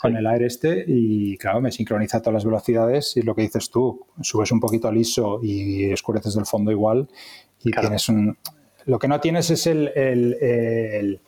con 0.01 0.17
el 0.17 0.27
aire 0.27 0.47
este 0.47 0.85
y 0.87 1.37
claro, 1.37 1.61
me 1.61 1.73
sincroniza 1.73 2.21
todas 2.21 2.35
las 2.35 2.45
velocidades 2.45 3.17
y 3.17 3.23
lo 3.23 3.35
que 3.35 3.43
dices 3.43 3.71
tú, 3.71 4.07
subes 4.21 4.53
un 4.53 4.61
poquito 4.61 4.89
al 4.89 4.97
ISO 4.97 5.41
y 5.43 5.93
oscureces 5.93 6.35
del 6.35 6.47
fondo 6.47 6.71
igual 6.71 7.09
y 7.65 7.73
tienes 7.73 8.09
un... 8.09 8.37
Lo 8.87 8.99
que 8.99 9.09
no 9.09 9.21
tienes 9.21 9.51
es 9.51 9.67
el, 9.67 11.21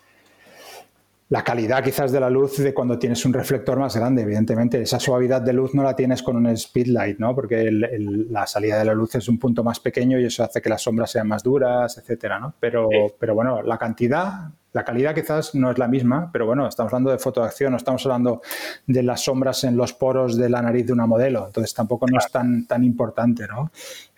la 1.28 1.44
calidad 1.44 1.84
quizás 1.84 2.10
de 2.10 2.20
la 2.20 2.30
luz 2.30 2.56
de 2.56 2.72
cuando 2.72 2.98
tienes 2.98 3.24
un 3.26 3.34
reflector 3.34 3.78
más 3.78 3.94
grande, 3.96 4.22
evidentemente. 4.22 4.80
Esa 4.80 4.98
suavidad 4.98 5.42
de 5.42 5.52
luz 5.52 5.74
no 5.74 5.82
la 5.82 5.94
tienes 5.94 6.22
con 6.22 6.36
un 6.36 6.56
speedlight, 6.56 7.18
¿no? 7.18 7.34
Porque 7.34 7.70
la 7.70 8.46
salida 8.46 8.78
de 8.78 8.86
la 8.86 8.94
luz 8.94 9.16
es 9.16 9.28
un 9.28 9.38
punto 9.38 9.62
más 9.62 9.78
pequeño 9.78 10.18
y 10.18 10.24
eso 10.24 10.42
hace 10.42 10.62
que 10.62 10.70
las 10.70 10.80
sombras 10.80 11.10
sean 11.10 11.28
más 11.28 11.42
duras, 11.42 11.98
etcétera, 11.98 12.40
¿no? 12.40 12.54
Pero, 12.58 12.88
pero 13.18 13.34
bueno, 13.34 13.60
la 13.62 13.76
cantidad 13.76 14.50
la 14.72 14.84
calidad 14.84 15.14
quizás 15.14 15.54
no 15.54 15.70
es 15.70 15.78
la 15.78 15.88
misma, 15.88 16.30
pero 16.32 16.46
bueno, 16.46 16.66
estamos 16.66 16.92
hablando 16.92 17.10
de 17.10 17.18
fotoacción, 17.18 17.72
no 17.72 17.76
estamos 17.76 18.04
hablando 18.06 18.40
de 18.86 19.02
las 19.02 19.24
sombras 19.24 19.64
en 19.64 19.76
los 19.76 19.92
poros 19.92 20.36
de 20.36 20.48
la 20.48 20.62
nariz 20.62 20.86
de 20.86 20.92
una 20.92 21.06
modelo, 21.06 21.46
entonces 21.46 21.74
tampoco 21.74 22.06
no 22.06 22.18
es 22.18 22.30
tan, 22.30 22.66
tan 22.66 22.84
importante, 22.84 23.46
¿no? 23.48 23.70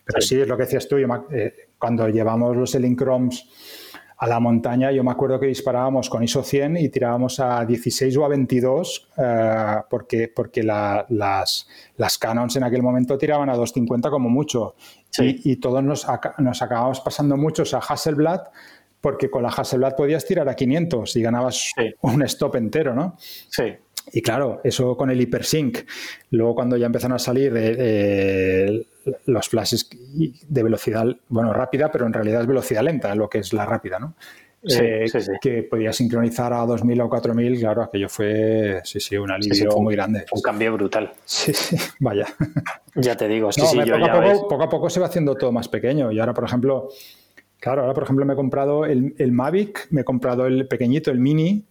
Pero 0.04 0.20
sí, 0.20 0.40
es 0.40 0.48
lo 0.48 0.56
que 0.56 0.64
decías 0.64 0.88
tú, 0.88 0.96
eh, 0.96 1.54
cuando 1.78 2.08
llevamos 2.08 2.56
los 2.56 2.74
Elinchromes 2.74 3.46
a 4.18 4.26
la 4.28 4.38
montaña, 4.38 4.92
yo 4.92 5.02
me 5.02 5.10
acuerdo 5.10 5.40
que 5.40 5.46
disparábamos 5.46 6.08
con 6.08 6.22
ISO 6.22 6.44
100 6.44 6.76
y 6.76 6.88
tirábamos 6.90 7.40
a 7.40 7.64
16 7.64 8.16
o 8.18 8.24
a 8.24 8.28
22 8.28 9.08
eh, 9.16 9.76
porque, 9.90 10.28
porque 10.28 10.62
las, 10.62 11.66
las 11.96 12.18
Canons 12.18 12.54
en 12.54 12.62
aquel 12.62 12.82
momento 12.82 13.18
tiraban 13.18 13.48
a 13.48 13.56
250 13.56 14.10
como 14.10 14.28
mucho. 14.28 14.76
Y, 15.18 15.56
todos 15.56 15.82
nos, 15.82 16.06
nos 16.38 16.62
acabamos 16.62 17.00
pasando 17.00 17.36
muchos 17.36 17.74
a 17.74 17.78
Hasselblad 17.78 18.42
porque 19.02 19.28
con 19.28 19.42
la 19.42 19.50
Hasselblad 19.50 19.96
podías 19.96 20.24
tirar 20.24 20.48
a 20.48 20.54
500 20.54 21.16
y 21.16 21.22
ganabas 21.22 21.72
un 22.00 22.22
stop 22.22 22.56
entero, 22.56 22.94
¿no? 22.94 23.16
Sí. 23.18 23.64
Y 24.12 24.22
claro, 24.22 24.60
eso 24.64 24.96
con 24.96 25.10
el 25.10 25.20
hypersync. 25.20 25.78
Luego 26.30 26.54
cuando 26.54 26.76
ya 26.76 26.86
empezaron 26.86 27.16
a 27.16 27.18
salir 27.18 27.54
eh, 27.56 27.74
eh, 27.78 28.86
los 29.26 29.48
flashes 29.48 29.90
de 29.90 30.62
velocidad, 30.62 31.06
bueno, 31.28 31.52
rápida, 31.52 31.90
pero 31.90 32.06
en 32.06 32.12
realidad 32.12 32.40
es 32.40 32.46
velocidad 32.46 32.82
lenta, 32.82 33.14
lo 33.14 33.28
que 33.28 33.38
es 33.38 33.52
la 33.52 33.66
rápida, 33.66 33.98
¿no? 33.98 34.14
Sí, 34.64 34.78
eh, 34.80 35.08
sí, 35.08 35.20
sí. 35.20 35.32
que 35.40 35.64
podías 35.64 35.96
sincronizar 35.96 36.52
a 36.52 36.64
2000 36.64 37.00
o 37.00 37.08
4000, 37.08 37.58
claro, 37.58 37.82
aquello 37.82 38.08
fue, 38.08 38.80
sí, 38.84 39.00
sí, 39.00 39.16
un 39.16 39.32
alivio 39.32 39.76
muy 39.78 39.96
grande. 39.96 40.24
Un 40.30 40.40
cambio 40.40 40.72
brutal. 40.74 41.12
Sí, 41.24 41.52
sí, 41.52 41.76
vaya. 41.98 42.26
Ya 42.94 43.16
te 43.16 43.26
digo, 43.26 43.50
sí, 43.50 43.60
sí, 43.62 43.76
poco, 43.76 44.04
a 44.04 44.12
poco, 44.12 44.48
poco, 44.48 44.62
a 44.62 44.68
poco, 44.68 44.90
se 44.90 45.00
va 45.00 45.06
haciendo 45.06 45.34
todo 45.34 45.50
más 45.50 45.66
pequeño 45.66 46.12
y 46.12 46.20
ahora, 46.20 46.32
por 46.32 46.44
ejemplo, 46.44 46.90
Claro, 47.62 47.82
ahora 47.82 47.94
por 47.94 48.02
ejemplo 48.02 48.26
me 48.26 48.32
he 48.32 48.36
comprado 48.36 48.84
el, 48.84 49.30
Mavic, 49.30 49.86
me 49.90 50.00
he 50.00 50.04
comprado 50.04 50.46
el 50.46 50.66
pequeñito, 50.66 51.12
el 51.12 51.20
Mini, 51.20 51.64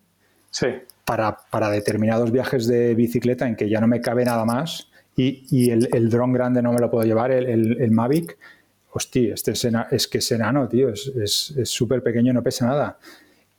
sí. 0.49 0.67
para, 1.03 1.35
para, 1.49 1.69
determinados 1.69 2.31
viajes 2.31 2.65
de 2.65 2.95
bicicleta 2.95 3.45
en 3.45 3.57
que 3.57 3.67
ya 3.67 3.81
no 3.81 3.87
me 3.87 3.99
cabe 3.99 4.23
nada 4.23 4.45
más 4.45 4.89
y, 5.17 5.43
y 5.51 5.69
el, 5.69 5.89
el 5.91 6.09
dron 6.09 6.31
grande 6.31 6.61
no 6.61 6.71
me 6.71 6.79
lo 6.79 6.89
puedo 6.89 7.05
llevar, 7.05 7.31
el, 7.31 7.45
el, 7.81 7.91
Mavic. 7.91 8.37
Hostia, 8.93 9.33
este 9.33 9.51
es, 9.51 9.67
es, 9.91 10.07
que 10.07 10.19
es 10.19 10.31
enano, 10.31 10.69
tío, 10.69 10.87
es 10.87 11.53
súper 11.65 11.97
es, 11.97 12.03
pequeño, 12.05 12.31
no 12.31 12.41
pesa 12.41 12.67
nada. 12.67 12.97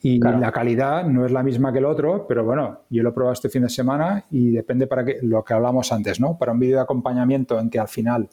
Y 0.00 0.18
la 0.18 0.50
calidad 0.52 1.04
no 1.04 1.26
es 1.26 1.32
la 1.32 1.42
misma 1.42 1.70
que 1.70 1.80
el 1.80 1.84
otro, 1.84 2.26
pero 2.26 2.44
bueno, 2.44 2.80
yo 2.88 3.02
lo 3.02 3.10
he 3.10 3.12
probado 3.12 3.34
este 3.34 3.50
fin 3.50 3.62
de 3.62 3.68
semana 3.68 4.24
y 4.30 4.52
depende 4.52 4.86
para 4.86 5.04
qué, 5.04 5.18
lo 5.20 5.44
que 5.44 5.52
hablamos 5.52 5.92
antes, 5.92 6.18
¿no? 6.18 6.38
Para 6.38 6.52
un 6.52 6.58
vídeo 6.58 6.76
de 6.76 6.82
acompañamiento 6.82 7.60
en 7.60 7.68
que 7.68 7.78
al 7.78 7.88
final 7.88 8.30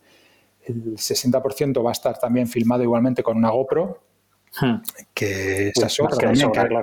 el 0.69 0.95
60% 0.95 1.83
va 1.85 1.89
a 1.89 1.91
estar 1.91 2.19
también 2.19 2.47
filmado 2.47 2.83
igualmente 2.83 3.23
con 3.23 3.37
una 3.37 3.49
GoPro, 3.49 3.99
hmm. 4.61 4.75
que 5.13 5.69
esa 5.69 5.87
es 5.87 5.99
otra 5.99 6.31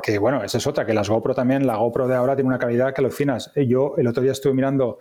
que, 0.03 0.19
bueno, 0.19 0.43
esa 0.43 0.59
es 0.59 0.67
otra, 0.67 0.85
que 0.85 0.95
las 0.95 1.09
GoPro 1.09 1.35
también, 1.35 1.67
la 1.67 1.77
GoPro 1.77 2.09
de 2.09 2.15
ahora 2.15 2.35
tiene 2.35 2.49
una 2.49 2.59
calidad 2.59 2.95
que 2.95 3.01
alucinas. 3.01 3.53
Yo 3.55 3.95
el 3.97 4.07
otro 4.07 4.23
día 4.23 4.33
estuve 4.33 4.55
mirando 4.55 4.99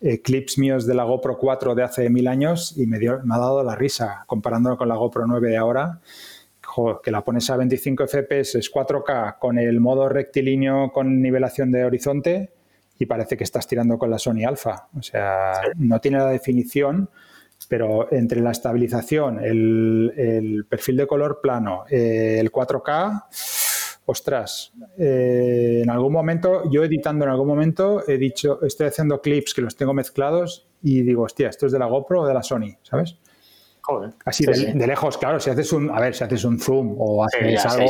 eh, 0.00 0.22
clips 0.22 0.58
míos 0.58 0.86
de 0.86 0.94
la 0.94 1.04
GoPro 1.04 1.38
4 1.38 1.74
de 1.74 1.82
hace 1.82 2.08
mil 2.10 2.28
años 2.28 2.74
y 2.76 2.86
me, 2.86 2.98
dio, 2.98 3.20
me 3.24 3.34
ha 3.34 3.38
dado 3.38 3.64
la 3.64 3.74
risa 3.74 4.24
comparándolo 4.26 4.76
con 4.76 4.88
la 4.88 4.96
GoPro 4.96 5.26
9 5.26 5.48
de 5.48 5.56
ahora. 5.56 6.00
que 7.02 7.10
la 7.10 7.24
pones 7.24 7.50
a 7.50 7.56
25 7.56 8.06
FPS, 8.06 8.58
es 8.58 8.72
4K 8.72 9.38
con 9.38 9.58
el 9.58 9.80
modo 9.80 10.08
rectilíneo 10.08 10.92
con 10.92 11.20
nivelación 11.20 11.72
de 11.72 11.84
horizonte 11.84 12.52
y 12.98 13.06
parece 13.06 13.36
que 13.36 13.44
estás 13.44 13.66
tirando 13.66 13.98
con 13.98 14.10
la 14.10 14.18
Sony 14.18 14.44
Alpha. 14.46 14.88
O 14.96 15.02
sea, 15.02 15.52
no 15.76 16.00
tiene 16.00 16.18
la 16.18 16.30
definición, 16.30 17.08
pero 17.68 18.10
entre 18.12 18.40
la 18.40 18.50
estabilización, 18.50 19.44
el, 19.44 20.66
perfil 20.68 20.96
de 20.96 21.06
color 21.06 21.40
plano, 21.40 21.84
eh, 21.88 22.38
el 22.40 22.50
4K, 22.50 23.24
ostras, 24.06 24.72
eh, 24.96 25.80
en 25.82 25.90
algún 25.90 26.12
momento, 26.12 26.62
yo 26.70 26.82
editando 26.82 27.26
en 27.26 27.30
algún 27.30 27.46
momento, 27.46 28.02
he 28.08 28.16
dicho, 28.16 28.60
estoy 28.62 28.86
haciendo 28.86 29.20
clips 29.20 29.52
que 29.52 29.60
los 29.60 29.76
tengo 29.76 29.92
mezclados 29.92 30.66
y 30.82 31.02
digo, 31.02 31.24
hostia, 31.24 31.50
¿esto 31.50 31.66
es 31.66 31.72
de 31.72 31.78
la 31.78 31.86
GoPro 31.86 32.22
o 32.22 32.26
de 32.26 32.34
la 32.34 32.42
Sony? 32.42 32.78
¿Sabes? 32.82 33.18
Así 34.24 34.44
de, 34.44 34.86
lejos, 34.86 35.18
claro, 35.18 35.40
si 35.40 35.50
haces 35.50 35.72
un, 35.72 35.90
a 35.90 36.00
ver, 36.00 36.14
si 36.14 36.24
haces 36.24 36.44
un 36.44 36.58
zoom 36.58 36.96
o 36.98 37.24
haces 37.24 37.64
algo, 37.64 37.88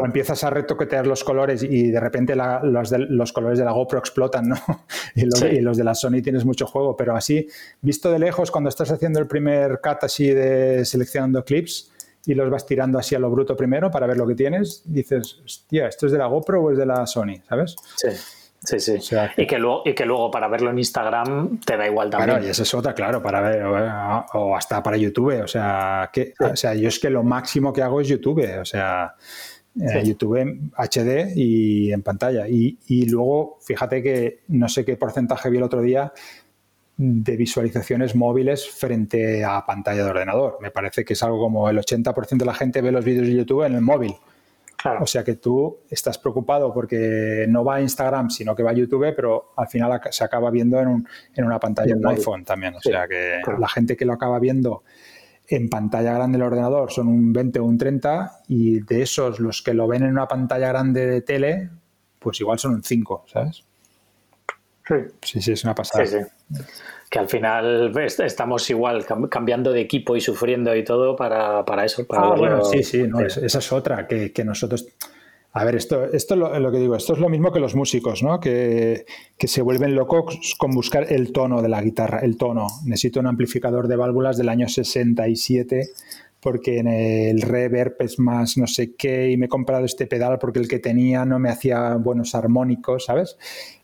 o 0.00 0.04
empiezas 0.06 0.42
a 0.44 0.50
retoquetear 0.50 1.06
los 1.06 1.22
colores 1.24 1.62
y 1.62 1.90
de 1.90 2.00
repente 2.00 2.34
los, 2.34 2.92
los, 2.92 3.32
colores 3.32 3.58
de 3.58 3.64
la 3.64 3.72
GoPro 3.72 3.98
explotan, 3.98 4.48
¿no? 4.48 4.56
Y 5.14 5.60
los, 5.60 5.76
de 5.76 5.84
la 5.84 5.94
Sony 5.94 6.22
tienes 6.22 6.44
mucho 6.44 6.66
juego, 6.66 6.96
pero 6.96 7.14
así, 7.14 7.46
visto 7.80 8.10
de 8.10 8.18
lejos, 8.18 8.50
cuando 8.50 8.68
estás 8.68 8.90
haciendo 8.90 9.20
el 9.20 9.26
primer 9.26 9.80
cut 9.82 10.02
así 10.02 10.28
de 10.30 10.84
seleccionando 10.84 11.44
clips 11.44 11.92
y 12.26 12.34
los 12.34 12.50
vas 12.50 12.66
tirando 12.66 12.98
así 12.98 13.14
a 13.14 13.18
lo 13.18 13.30
bruto 13.30 13.56
primero 13.56 13.90
para 13.90 14.06
ver 14.06 14.16
lo 14.16 14.26
que 14.26 14.34
tienes, 14.34 14.82
dices, 14.84 15.40
hostia, 15.44 15.88
¿esto 15.88 16.06
es 16.06 16.12
de 16.12 16.18
la 16.18 16.26
GoPro 16.26 16.62
o 16.62 16.70
es 16.70 16.78
de 16.78 16.86
la 16.86 17.06
Sony? 17.06 17.42
¿Sabes? 17.48 17.76
Sí. 17.96 18.08
Sí, 18.64 18.80
sí. 18.80 19.16
y, 19.36 19.46
que 19.46 19.58
luego, 19.58 19.82
y 19.84 19.94
que 19.94 20.06
luego 20.06 20.30
para 20.30 20.48
verlo 20.48 20.70
en 20.70 20.78
Instagram 20.78 21.60
te 21.60 21.76
da 21.76 21.86
igual 21.86 22.10
también. 22.10 22.30
Claro, 22.30 22.46
y 22.46 22.50
esa 22.50 22.62
es 22.62 22.74
otra, 22.74 22.94
claro, 22.94 23.22
para 23.22 23.40
ver, 23.42 23.62
o, 23.64 24.56
hasta 24.56 24.82
para 24.82 24.96
YouTube. 24.96 25.42
O 25.42 25.48
sea, 25.48 26.10
que, 26.12 26.34
o 26.40 26.56
sea, 26.56 26.74
yo 26.74 26.88
es 26.88 26.98
que 26.98 27.10
lo 27.10 27.22
máximo 27.22 27.72
que 27.72 27.82
hago 27.82 28.00
es 28.00 28.08
YouTube. 28.08 28.42
O 28.60 28.64
sea, 28.64 29.14
YouTube 29.74 30.36
en 30.36 30.72
HD 30.76 31.36
y 31.36 31.92
en 31.92 32.02
pantalla. 32.02 32.48
Y, 32.48 32.78
y, 32.86 33.06
luego, 33.06 33.58
fíjate 33.60 34.02
que 34.02 34.40
no 34.48 34.68
sé 34.68 34.84
qué 34.84 34.96
porcentaje 34.96 35.50
vi 35.50 35.58
el 35.58 35.64
otro 35.64 35.82
día 35.82 36.12
de 36.96 37.36
visualizaciones 37.36 38.14
móviles 38.14 38.68
frente 38.68 39.44
a 39.44 39.66
pantalla 39.66 40.04
de 40.04 40.10
ordenador. 40.10 40.58
Me 40.60 40.70
parece 40.70 41.04
que 41.04 41.14
es 41.14 41.22
algo 41.22 41.38
como 41.38 41.68
el 41.68 41.78
80% 41.78 42.36
de 42.38 42.44
la 42.44 42.54
gente 42.54 42.80
ve 42.80 42.92
los 42.92 43.04
vídeos 43.04 43.26
de 43.26 43.34
YouTube 43.34 43.64
en 43.64 43.74
el 43.74 43.80
móvil. 43.80 44.14
O 45.00 45.06
sea 45.06 45.24
que 45.24 45.34
tú 45.34 45.78
estás 45.88 46.18
preocupado 46.18 46.72
porque 46.72 47.46
no 47.48 47.64
va 47.64 47.76
a 47.76 47.80
Instagram, 47.80 48.30
sino 48.30 48.54
que 48.54 48.62
va 48.62 48.70
a 48.70 48.74
YouTube, 48.74 49.14
pero 49.16 49.52
al 49.56 49.66
final 49.68 50.00
se 50.10 50.24
acaba 50.24 50.50
viendo 50.50 50.78
en, 50.78 50.88
un, 50.88 51.08
en 51.34 51.44
una 51.44 51.58
pantalla 51.58 51.94
de 51.94 52.00
un 52.00 52.06
iPhone 52.08 52.44
también. 52.44 52.74
O 52.74 52.80
sea 52.80 53.08
que 53.08 53.40
la 53.58 53.68
gente 53.68 53.96
que 53.96 54.04
lo 54.04 54.12
acaba 54.12 54.38
viendo 54.38 54.82
en 55.48 55.68
pantalla 55.68 56.12
grande 56.14 56.38
del 56.38 56.46
ordenador 56.46 56.90
son 56.90 57.08
un 57.08 57.32
20 57.32 57.58
o 57.60 57.64
un 57.64 57.78
30 57.78 58.42
y 58.48 58.80
de 58.80 59.02
esos 59.02 59.40
los 59.40 59.62
que 59.62 59.74
lo 59.74 59.86
ven 59.86 60.02
en 60.02 60.10
una 60.10 60.28
pantalla 60.28 60.68
grande 60.68 61.06
de 61.06 61.20
tele, 61.22 61.70
pues 62.18 62.40
igual 62.40 62.58
son 62.58 62.74
un 62.74 62.82
5, 62.82 63.24
¿sabes? 63.26 63.64
Sí, 65.22 65.40
sí, 65.40 65.52
es 65.52 65.64
una 65.64 65.74
pasada. 65.74 66.04
Sí, 66.04 66.18
sí. 66.18 66.62
Que 67.14 67.20
al 67.20 67.28
final 67.28 67.92
estamos 67.96 68.68
igual 68.70 69.06
cambiando 69.30 69.70
de 69.70 69.80
equipo 69.82 70.16
y 70.16 70.20
sufriendo 70.20 70.74
y 70.74 70.82
todo 70.82 71.14
para, 71.14 71.64
para 71.64 71.84
eso. 71.84 72.04
Para 72.08 72.22
ah, 72.22 72.34
bueno, 72.36 72.64
sí, 72.64 72.82
sí, 72.82 73.04
esa 73.40 73.58
es 73.60 73.72
otra, 73.72 74.08
que, 74.08 74.32
que, 74.32 74.44
nosotros... 74.44 74.88
A 75.52 75.64
ver, 75.64 75.76
esto, 75.76 76.06
esto 76.06 76.34
es 76.34 76.60
lo, 76.60 76.72
que 76.72 76.78
digo, 76.78 76.96
esto 76.96 77.12
es 77.12 77.20
lo 77.20 77.28
mismo 77.28 77.52
que 77.52 77.60
los 77.60 77.76
músicos, 77.76 78.24
¿no? 78.24 78.40
Que, 78.40 79.06
que, 79.38 79.46
se 79.46 79.62
vuelven 79.62 79.94
locos 79.94 80.56
con 80.58 80.72
buscar 80.72 81.06
el 81.12 81.30
tono 81.30 81.62
de 81.62 81.68
la 81.68 81.80
guitarra, 81.82 82.18
el 82.18 82.36
tono. 82.36 82.66
Necesito 82.84 83.20
un 83.20 83.28
amplificador 83.28 83.86
de 83.86 83.94
válvulas 83.94 84.36
del 84.36 84.48
año 84.48 84.66
67 84.66 85.90
porque 86.40 86.80
en 86.80 86.88
el 86.88 87.42
reverb 87.42 87.94
es 88.00 88.18
más 88.18 88.58
no 88.58 88.66
sé 88.66 88.96
qué 88.96 89.30
y 89.30 89.36
me 89.36 89.46
he 89.46 89.48
comprado 89.48 89.84
este 89.84 90.08
pedal 90.08 90.40
porque 90.40 90.58
el 90.58 90.66
que 90.66 90.80
tenía 90.80 91.24
no 91.24 91.38
me 91.38 91.48
hacía 91.48 91.94
buenos 91.94 92.34
armónicos, 92.34 93.04
¿sabes? 93.04 93.38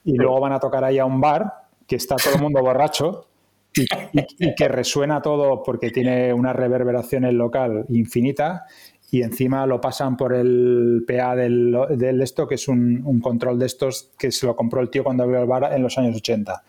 Y 0.05 0.17
luego 0.17 0.41
van 0.41 0.53
a 0.53 0.59
tocar 0.59 0.83
ahí 0.83 0.99
a 0.99 1.05
un 1.05 1.21
bar 1.21 1.60
que 1.91 1.97
está 1.97 2.15
todo 2.15 2.37
el 2.37 2.41
mundo 2.41 2.61
borracho 2.61 3.27
y, 3.75 4.55
que 4.55 4.69
resuena 4.69 5.21
todo 5.21 5.61
porque 5.65 5.91
tiene 5.91 6.33
una 6.33 6.53
reverberación 6.53 7.25
en 7.25 7.37
local 7.37 7.85
infinita 7.89 8.65
y 9.11 9.23
encima 9.23 9.67
lo 9.67 9.81
pasan 9.81 10.17
por 10.17 10.33
el 10.33 11.05
PA 11.05 11.35
del, 11.35 11.77
del 11.97 12.23
esto, 12.23 12.47
que 12.47 12.55
es 12.55 12.69
un, 12.69 13.03
un, 13.05 13.21
control 13.21 13.59
de 13.59 13.67
estos 13.67 14.13
que 14.17 14.31
se 14.31 14.47
lo 14.47 14.55
compró 14.55 14.81
el 14.81 14.89
tío 14.89 15.03
cuando 15.03 15.25
abrió 15.25 15.41
el 15.41 15.49
bar 15.49 15.73
en 15.73 15.83
los 15.83 15.99
años 15.99 16.15
80. 16.15 16.63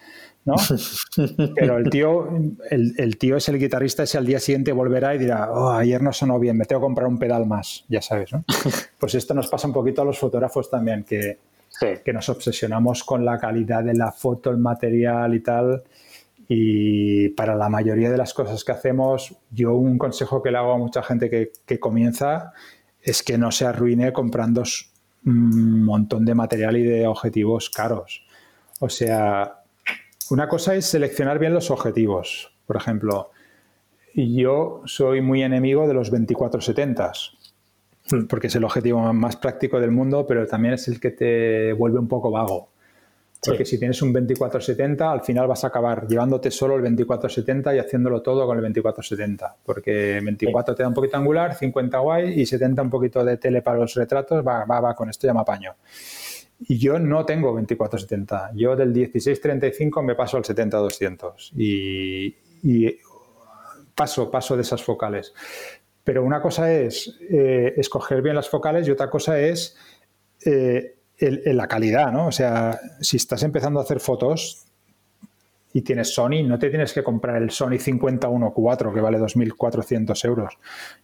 ¿no? 0.45 0.56
Pero 1.56 1.77
el 1.77 1.88
tío, 1.91 2.27
el, 2.72 3.18
tío 3.19 3.38
es 3.38 3.48
el 3.48 3.60
guitarrista, 3.60 4.02
ese 4.02 4.18
al 4.18 4.26
día 4.26 4.39
siguiente 4.39 4.72
volverá 4.72 5.14
y 5.14 5.19
dirá, 5.19 5.52
oh, 5.52 5.69
ayer 5.69 6.02
no 6.02 6.11
sonó 6.11 6.39
bien, 6.39 6.57
me 6.57 6.65
tengo 6.65 6.81
que 6.81 6.85
comprar 6.85 7.07
un 7.07 7.19
pedal 7.19 7.45
más, 7.45 7.85
ya 7.89 8.02
sabes, 8.02 8.34
¿no? 8.34 8.43
Pues 8.99 9.14
esto 9.14 9.35
nos 9.35 9.48
pasa 9.48 9.68
un 9.68 9.73
poquito 9.73 10.02
a 10.02 10.06
los 10.06 10.18
fotógrafos 10.18 10.68
también, 10.68 11.03
que, 11.03 11.38
que 12.03 12.14
nos 12.14 12.30
obsesionamos 12.30 13.03
con 13.03 13.26
la 13.26 13.38
calidad 13.38 13.84
de 13.84 13.95
la 13.95 14.12
foto, 14.12 14.49
el 14.52 14.58
material 14.58 15.34
y 15.34 15.40
tal. 15.41 15.84
Y 16.48 17.30
para 17.30 17.56
la 17.56 17.70
mayoría 17.70 18.12
de 18.12 18.18
las 18.18 18.34
cosas 18.34 18.64
que 18.64 18.72
hacemos, 18.72 19.36
yo 19.52 19.74
un 19.74 19.98
consejo 19.98 20.41
que 20.44 20.52
le 20.52 20.58
hago 20.58 20.74
a 20.74 20.78
mucha 20.78 21.02
gente 21.02 21.30
que, 21.30 21.52
que 21.66 21.80
comienza 21.80 22.53
es 23.02 23.24
que 23.24 23.38
no 23.38 23.52
se 23.52 23.66
arruine 23.66 24.14
comprando 24.14 24.64
un 25.26 25.84
montón 25.84 26.26
de 26.26 26.36
material 26.36 26.78
y 26.78 26.84
de 26.84 27.08
objetivos 27.08 27.70
caros. 27.70 28.26
O 28.80 28.90
sea, 28.90 29.64
una 30.30 30.48
cosa 30.48 30.76
es 30.76 30.86
seleccionar 30.86 31.40
bien 31.40 31.53
los 31.53 31.72
objetivos. 31.72 32.53
Por 32.66 32.78
ejemplo, 32.78 33.32
yo 34.14 34.82
soy 34.86 35.22
muy 35.22 35.44
enemigo 35.44 35.88
de 35.88 35.94
los 35.94 36.12
24-70s, 36.12 37.32
hmm. 37.32 37.40
Porque 38.28 38.48
es 38.48 38.56
el 38.56 38.64
objetivo 38.64 39.14
más 39.14 39.36
práctico 39.36 39.80
del 39.80 39.92
mundo, 39.92 40.26
pero 40.28 40.46
también 40.46 40.74
es 40.76 40.88
el 40.88 41.00
que 41.00 41.12
te 41.12 41.74
vuelve 41.74 42.00
un 42.00 42.08
poco 42.08 42.32
vago. 42.32 42.70
Porque 43.44 43.66
si 43.66 43.80
tienes 43.80 44.00
un 44.04 44.14
24-70, 44.14 45.02
al 45.02 45.22
final 45.22 45.48
vas 45.48 45.64
a 45.64 45.68
acabar 45.68 46.08
llevándote 46.08 46.52
solo 46.52 46.76
el 46.76 46.84
24-70 46.84 47.76
y 47.76 47.80
haciéndolo 47.80 48.22
todo 48.22 48.46
con 48.46 48.64
el 48.64 48.74
24-70. 48.74 49.56
Porque 49.66 50.22
24 50.24 50.76
te 50.76 50.84
da 50.84 50.90
un 50.90 50.94
poquito 50.94 51.18
angular, 51.18 51.56
50 51.56 51.98
guay 51.98 52.40
y 52.40 52.46
70 52.46 52.84
un 52.84 52.90
poquito 52.92 53.26
de 53.26 53.38
tele 53.38 53.64
para 53.64 53.80
los 53.80 53.96
retratos, 53.96 54.46
va, 54.46 54.66
va, 54.66 54.80
va, 54.80 54.94
con 54.94 55.10
esto 55.10 55.26
ya 55.26 55.34
me 55.34 55.40
apaño. 55.40 55.74
Y 56.60 56.78
yo 56.78 57.00
no 57.00 57.26
tengo 57.26 57.60
24-70. 57.60 58.52
Yo 58.54 58.76
del 58.76 58.94
16-35 58.94 60.04
me 60.04 60.14
paso 60.14 60.38
al 60.38 60.44
70-200 60.44 61.54
y, 61.58 62.36
y, 62.62 62.96
paso, 63.96 64.30
paso 64.30 64.56
de 64.56 64.62
esas 64.62 64.84
focales. 64.84 65.34
Pero 66.03 66.23
una 66.23 66.41
cosa 66.41 66.73
es 66.73 67.18
eh, 67.30 67.73
escoger 67.78 68.22
bien 68.22 68.36
las 68.36 68.49
focales 68.49 68.88
y 68.88 68.91
otra 68.91 69.10
cosa 69.10 69.40
es 69.40 69.78
eh, 70.45 70.95
la 71.19 71.68
calidad, 71.68 72.11
¿no? 72.11 72.28
O 72.28 72.32
sea, 72.32 72.80
si 72.99 73.18
estás 73.18 73.44
empezando 73.44 73.80
a 73.80 73.84
hacer 73.84 73.99
fotos 73.99 74.65
y 75.73 75.82
tienes 75.82 76.14
Sony, 76.14 76.44
no 76.45 76.57
te 76.60 76.69
tienes 76.69 76.94
que 76.94 77.03
comprar 77.03 77.41
el 77.41 77.52
Sony 77.52 77.78
51.4 77.78 78.94
que 78.94 79.02
vale 79.02 79.19
2.400 79.19 80.26
euros. 80.26 80.57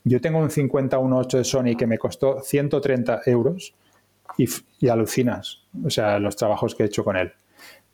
Yo 0.03 0.19
tengo 0.19 0.39
un 0.39 0.49
51.8 0.49 1.37
de 1.37 1.43
Sony 1.43 1.77
que 1.77 1.87
me 1.87 1.97
costó 1.97 2.41
130 2.41 3.21
euros 3.27 3.75
y, 4.37 4.89
alucinas, 4.89 5.63
o 5.85 5.89
sea, 5.89 6.19
los 6.19 6.35
trabajos 6.35 6.75
que 6.75 6.83
he 6.83 6.85
hecho 6.87 7.03
con 7.03 7.15
él. 7.15 7.31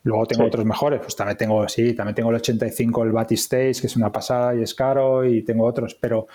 Luego 0.02 0.26
tengo 0.26 0.44
otros 0.44 0.64
mejores, 0.66 1.00
pues 1.00 1.16
también 1.16 1.38
tengo, 1.38 1.66
sí, 1.68 1.94
también 1.94 2.14
tengo 2.14 2.30
el 2.30 2.36
85, 2.36 3.04
el 3.04 3.12
Batistage, 3.12 3.80
que 3.80 3.86
es 3.86 3.96
una 3.96 4.12
pasada 4.12 4.54
y 4.54 4.62
es 4.62 4.74
caro, 4.74 5.24
y 5.24 5.42
tengo 5.42 5.64
otros, 5.64 5.94
pero, 5.94 6.26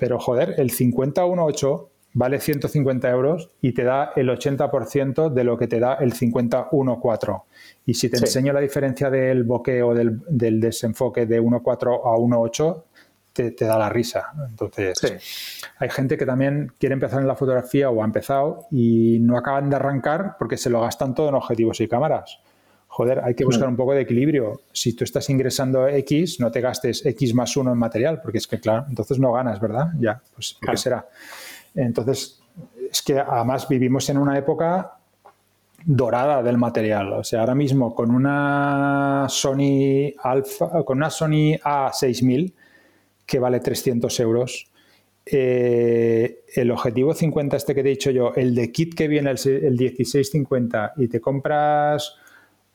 pero 0.00 0.18
joder, 0.18 0.54
el 0.58 0.70
5018 0.70 1.88
vale 2.14 2.40
150 2.40 3.08
euros 3.08 3.50
y 3.60 3.72
te 3.72 3.84
da 3.84 4.12
el 4.16 4.28
80% 4.28 5.30
de 5.32 5.44
lo 5.44 5.56
que 5.56 5.68
te 5.68 5.78
da 5.78 5.94
el 5.94 6.12
51.4. 6.12 7.42
Y 7.86 7.94
si 7.94 8.08
te 8.08 8.16
enseño 8.16 8.52
la 8.52 8.60
diferencia 8.60 9.10
del 9.10 9.44
bokeh 9.44 9.82
o 9.82 9.94
del, 9.94 10.20
del 10.28 10.60
desenfoque 10.60 11.26
de 11.26 11.40
1.4 11.40 12.00
a 12.04 12.16
1.8, 12.16 12.82
te, 13.32 13.64
da 13.64 13.78
la 13.78 13.88
risa. 13.88 14.32
Entonces, 14.48 15.62
hay 15.78 15.88
gente 15.90 16.16
que 16.16 16.26
también 16.26 16.72
quiere 16.78 16.94
empezar 16.94 17.20
en 17.20 17.28
la 17.28 17.36
fotografía 17.36 17.90
o 17.90 18.02
ha 18.02 18.04
empezado 18.04 18.66
y 18.70 19.18
no 19.20 19.36
acaban 19.38 19.70
de 19.70 19.76
arrancar 19.76 20.36
porque 20.38 20.56
se 20.56 20.70
lo 20.70 20.80
gastan 20.80 21.14
todo 21.14 21.28
en 21.28 21.34
objetivos 21.34 21.80
y 21.80 21.88
cámaras. 21.88 22.40
Joder, 22.92 23.20
hay 23.22 23.34
que 23.36 23.44
buscar 23.44 23.68
un 23.68 23.76
poco 23.76 23.94
de 23.94 24.00
equilibrio. 24.00 24.62
Si 24.72 24.94
tú 24.94 25.04
estás 25.04 25.30
ingresando 25.30 25.86
X, 25.86 26.40
no 26.40 26.50
te 26.50 26.60
gastes 26.60 27.06
X 27.06 27.34
más 27.34 27.56
uno 27.56 27.72
en 27.72 27.78
material, 27.78 28.20
porque 28.20 28.38
es 28.38 28.48
que, 28.48 28.58
claro, 28.58 28.84
entonces 28.88 29.20
no 29.20 29.32
ganas, 29.32 29.60
¿verdad? 29.60 29.92
Ya, 30.00 30.20
pues, 30.34 30.58
¿qué 30.60 30.76
será? 30.76 31.08
Entonces, 31.72 32.40
es 32.90 33.00
que 33.00 33.20
además 33.20 33.68
vivimos 33.68 34.10
en 34.10 34.18
una 34.18 34.36
época 34.36 34.98
dorada 35.84 36.42
del 36.42 36.58
material. 36.58 37.12
O 37.12 37.22
sea, 37.22 37.40
ahora 37.40 37.54
mismo 37.54 37.94
con 37.94 38.10
una 38.10 39.26
Sony 39.28 40.12
Alpha, 40.20 40.82
con 40.84 40.98
una 40.98 41.10
Sony 41.10 41.58
A6000, 41.62 42.52
que 43.24 43.38
vale 43.38 43.60
300 43.60 44.18
euros. 44.18 44.66
Eh, 45.24 46.42
el 46.56 46.72
objetivo 46.72 47.14
50 47.14 47.56
este 47.56 47.72
que 47.72 47.82
te 47.84 47.88
he 47.88 47.92
dicho 47.92 48.10
yo, 48.10 48.32
el 48.34 48.52
de 48.52 48.72
kit 48.72 48.96
que 48.96 49.06
viene 49.06 49.30
el, 49.30 49.38
1650 49.38 50.94
y 50.96 51.06
te 51.06 51.20
compras 51.20 52.16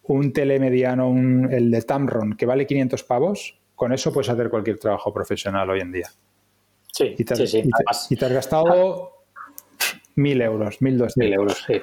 un 0.07 0.34
telemediano, 0.34 1.10
un, 1.10 1.52
el 1.52 1.72
de 1.72 1.82
Tamron 1.82 2.36
que 2.36 2.45
vale 2.45 2.65
500 2.65 3.03
pavos, 3.03 3.60
con 3.76 3.94
eso 3.94 4.11
puedes 4.14 4.30
hacer 4.30 4.49
cualquier 4.49 4.77
trabajo 4.77 5.14
profesional 5.14 5.69
hoy 5.69 5.82
en 5.82 5.91
día. 5.91 6.10
Sí, 6.91 7.14
y 7.18 7.26
te, 7.26 7.36
sí, 7.36 7.48
sí. 7.48 7.64
Y 8.10 8.15
te, 8.15 8.26
has 8.26 8.32
gastado 8.32 9.26
mil 10.15 10.41
euros, 10.41 10.82
mil 10.82 10.98
doscientos. 10.98 11.18
Mil 11.18 11.34
euros, 11.34 11.64
sí. 11.68 11.82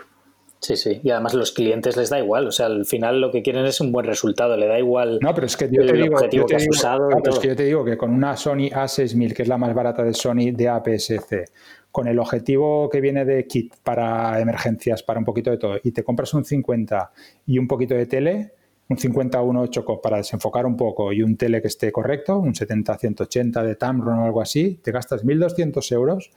Sí, 0.58 0.76
sí. 0.76 1.00
Y 1.02 1.10
además 1.10 1.34
los 1.34 1.50
clientes 1.50 1.96
les 1.96 2.08
da 2.08 2.20
igual. 2.20 2.46
O 2.46 2.52
sea, 2.52 2.66
al 2.66 2.86
final 2.86 3.20
lo 3.20 3.32
que 3.32 3.42
quieren 3.42 3.66
es 3.66 3.80
un 3.80 3.90
buen 3.90 4.06
resultado. 4.06 4.56
Le 4.56 4.68
da 4.68 4.78
igual. 4.78 5.18
No, 5.20 5.34
pero 5.34 5.48
es 5.48 5.56
que 5.56 5.68
yo 5.70 5.84
te 5.84 5.92
digo, 5.92 6.20
yo 6.30 6.46
te 6.46 6.56
digo, 6.56 7.26
es 7.26 7.38
que 7.40 7.48
yo 7.48 7.56
te 7.56 7.64
digo 7.64 7.84
que 7.84 7.96
con 7.96 8.10
una 8.10 8.36
Sony 8.36 8.70
A6000, 8.70 9.34
que 9.34 9.42
es 9.42 9.48
la 9.48 9.58
más 9.58 9.74
barata 9.74 10.04
de 10.04 10.14
Sony 10.14 10.52
de 10.52 10.68
APS-C, 10.68 11.46
con 11.92 12.08
el 12.08 12.18
objetivo 12.18 12.88
que 12.90 13.00
viene 13.00 13.24
de 13.24 13.46
kit 13.46 13.74
para 13.84 14.40
emergencias, 14.40 15.02
para 15.02 15.18
un 15.18 15.24
poquito 15.24 15.50
de 15.50 15.58
todo, 15.58 15.78
y 15.84 15.92
te 15.92 16.02
compras 16.02 16.34
un 16.34 16.44
50 16.44 17.12
y 17.46 17.58
un 17.58 17.68
poquito 17.68 17.94
de 17.94 18.06
tele, 18.06 18.52
un 18.88 18.96
50-1.8 18.96 20.00
para 20.00 20.16
desenfocar 20.16 20.66
un 20.66 20.76
poco 20.76 21.12
y 21.12 21.22
un 21.22 21.36
tele 21.36 21.60
que 21.60 21.68
esté 21.68 21.92
correcto, 21.92 22.38
un 22.38 22.54
70-180 22.54 23.62
de 23.62 23.76
Tamron 23.76 24.18
o 24.18 24.24
algo 24.24 24.40
así, 24.40 24.80
te 24.82 24.90
gastas 24.90 25.24
1.200 25.24 25.92
euros 25.92 26.30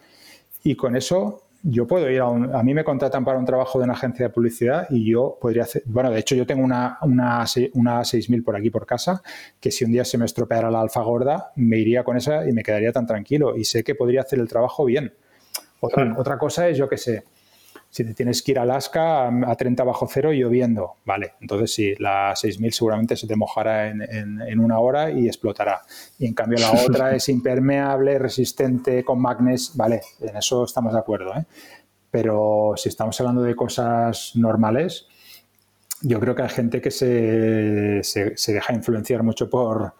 y 0.63 0.75
con 0.75 0.95
eso 0.95 1.41
yo 1.67 1.87
puedo 1.87 2.09
ir 2.11 2.19
a 2.19 2.27
un, 2.27 2.53
a 2.53 2.61
mí 2.61 2.75
me 2.75 2.83
contratan 2.83 3.25
para 3.25 3.39
un 3.39 3.45
trabajo 3.45 3.79
de 3.79 3.85
una 3.85 3.93
agencia 3.93 4.27
de 4.27 4.33
publicidad 4.33 4.87
y 4.91 5.09
yo 5.09 5.37
podría 5.41 5.63
hacer, 5.63 5.81
bueno, 5.85 6.11
de 6.11 6.19
hecho 6.19 6.35
yo 6.35 6.45
tengo 6.45 6.63
una, 6.63 6.99
una, 7.01 7.43
una 7.73 8.03
6000 8.03 8.43
por 8.43 8.55
aquí 8.55 8.69
por 8.69 8.85
casa, 8.85 9.23
que 9.59 9.71
si 9.71 9.83
un 9.83 9.91
día 9.91 10.05
se 10.05 10.17
me 10.17 10.25
estropeara 10.25 10.69
la 10.69 10.81
alfa 10.81 11.01
gorda, 11.01 11.51
me 11.55 11.79
iría 11.79 12.03
con 12.03 12.17
esa 12.17 12.47
y 12.47 12.51
me 12.51 12.61
quedaría 12.61 12.91
tan 12.91 13.07
tranquilo 13.07 13.57
y 13.57 13.63
sé 13.63 13.83
que 13.83 13.95
podría 13.95 14.21
hacer 14.21 14.39
el 14.39 14.47
trabajo 14.47 14.85
bien. 14.85 15.13
Otra, 15.85 16.05
hmm. 16.05 16.17
otra 16.17 16.37
cosa 16.37 16.67
es, 16.67 16.77
yo 16.77 16.87
que 16.89 16.97
sé, 16.97 17.23
si 17.95 18.03
te 18.03 18.13
tienes 18.13 18.41
que 18.41 18.51
ir 18.51 18.59
a 18.59 18.63
Alaska 18.63 19.27
a 19.27 19.55
30 19.55 19.83
bajo 19.85 20.05
cero 20.11 20.33
y 20.33 20.39
lloviendo, 20.39 20.95
vale, 21.05 21.35
entonces 21.39 21.73
sí, 21.73 21.95
la 21.97 22.35
6000 22.35 22.73
seguramente 22.73 23.15
se 23.15 23.25
te 23.25 23.37
mojará 23.37 23.87
en, 23.87 24.01
en, 24.01 24.59
una 24.59 24.79
hora 24.79 25.11
y 25.11 25.27
explotará. 25.27 25.81
Y 26.19 26.25
en 26.25 26.33
cambio 26.33 26.59
la 26.59 26.71
otra 26.85 27.15
es 27.15 27.29
impermeable, 27.29 28.19
resistente, 28.19 29.05
con 29.05 29.21
magnes, 29.21 29.71
vale, 29.75 30.01
en 30.19 30.35
eso 30.35 30.65
estamos 30.65 30.91
de 30.91 30.99
acuerdo. 30.99 31.33
¿eh? 31.35 31.45
Pero 32.11 32.73
si 32.75 32.89
estamos 32.89 33.17
hablando 33.21 33.43
de 33.43 33.55
cosas 33.55 34.33
normales, 34.35 35.07
yo 36.01 36.19
creo 36.19 36.35
que 36.35 36.41
hay 36.41 36.49
gente 36.49 36.81
que 36.81 36.91
se, 36.91 38.03
se, 38.03 38.53
deja 38.53 38.73
influenciar 38.73 39.23
mucho 39.23 39.49
por 39.49 39.93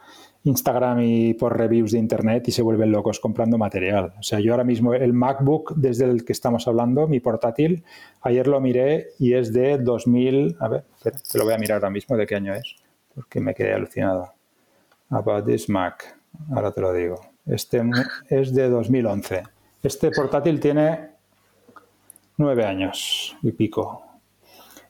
Instagram 0.46 1.02
y 1.02 1.34
por 1.34 1.58
reviews 1.58 1.92
de 1.92 1.98
Internet 1.98 2.48
y 2.48 2.52
se 2.52 2.62
vuelven 2.62 2.92
locos 2.92 3.20
comprando 3.20 3.58
material. 3.58 4.14
O 4.20 4.24
sea, 4.24 4.40
yo 4.40 4.54
ahora 4.54 4.64
mismo 4.64 4.94
el 4.94 5.12
MacBook 5.12 5.74
desde 5.76 6.06
el 6.06 6.24
que 6.24 6.34
estamos 6.34 6.68
hablando, 6.68 7.08
mi 7.08 7.20
portátil, 7.20 7.84
ayer 8.22 8.48
lo 8.48 8.62
miré 8.62 9.08
y 9.20 9.34
es 9.34 9.52
de 9.52 9.80
2000, 9.80 10.58
a 10.60 10.68
ver, 10.68 10.84
te 11.04 11.38
lo 11.38 11.46
voy 11.46 11.56
a 11.56 11.58
mirar 11.58 11.78
ahora 11.78 11.90
mismo 11.90 12.16
de 12.16 12.28
qué 12.28 12.36
año 12.36 12.54
es, 12.54 12.76
porque 13.14 13.40
me 13.40 13.56
quedé 13.56 13.74
alucinado. 13.74 14.34
About 15.10 15.46
this 15.46 15.68
Mac, 15.68 16.18
ahora 16.54 16.72
te 16.72 16.82
lo 16.82 16.94
digo. 16.94 17.20
Este 17.46 17.82
es 18.30 18.54
de 18.54 18.70
2011. 18.70 19.44
Este 19.82 20.12
portátil 20.12 20.60
tiene 20.60 21.10
nueve 22.38 22.66
años 22.66 23.36
y 23.42 23.52
pico. 23.52 24.05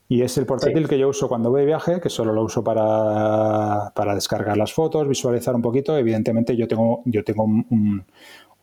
Y 0.08 0.22
es 0.22 0.38
el 0.38 0.46
portátil 0.46 0.88
que 0.88 0.98
yo 0.98 1.08
uso 1.08 1.28
cuando 1.28 1.50
voy 1.50 1.62
de 1.62 1.66
viaje, 1.66 2.00
que 2.00 2.10
solo 2.10 2.32
lo 2.32 2.44
uso 2.44 2.62
para, 2.62 3.92
para, 3.94 4.14
descargar 4.14 4.56
las 4.56 4.72
fotos, 4.72 5.08
visualizar 5.08 5.54
un 5.54 5.62
poquito. 5.62 5.98
Evidentemente 5.98 6.56
yo 6.56 6.68
tengo, 6.68 7.02
yo 7.06 7.24
tengo 7.24 7.42
un, 7.42 8.04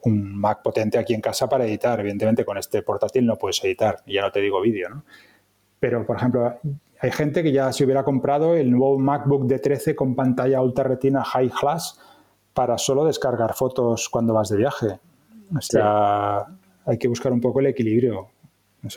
un, 0.04 0.40
Mac 0.40 0.62
potente 0.64 0.98
aquí 0.98 1.14
en 1.14 1.20
casa 1.20 1.50
para 1.50 1.66
editar. 1.66 2.00
Evidentemente 2.00 2.46
con 2.46 2.58
este 2.58 2.82
portátil 2.82 3.26
no 3.26 3.36
puedes 3.36 3.62
editar, 3.64 3.98
ya 4.08 4.22
no 4.22 4.32
te 4.32 4.40
digo 4.40 4.62
vídeo, 4.62 4.90
¿no? 4.90 5.04
Pero, 5.82 6.06
por 6.06 6.16
ejemplo, 6.16 6.60
hay 7.02 7.12
gente 7.12 7.44
que 7.44 7.52
ya 7.52 7.74
se 7.74 7.84
hubiera 7.84 8.06
comprado 8.06 8.56
el 8.56 8.72
nuevo 8.72 8.98
MacBook 8.98 9.46
de 9.46 9.60
13 9.60 9.98
con 9.98 10.16
pantalla 10.16 10.62
Ultra 10.62 10.86
Retina 10.86 11.26
High 11.26 11.50
Class 11.50 12.00
para 12.54 12.78
solo 12.78 13.04
descargar 13.04 13.54
fotos 13.54 14.08
cuando 14.08 14.34
vas 14.34 14.48
de 14.48 14.58
viaje. 14.58 15.00
O 15.54 15.60
sea, 15.60 16.46
hay 16.86 16.98
que 16.98 17.10
buscar 17.10 17.34
un 17.34 17.42
poco 17.42 17.60
el 17.60 17.66
equilibrio 17.66 18.30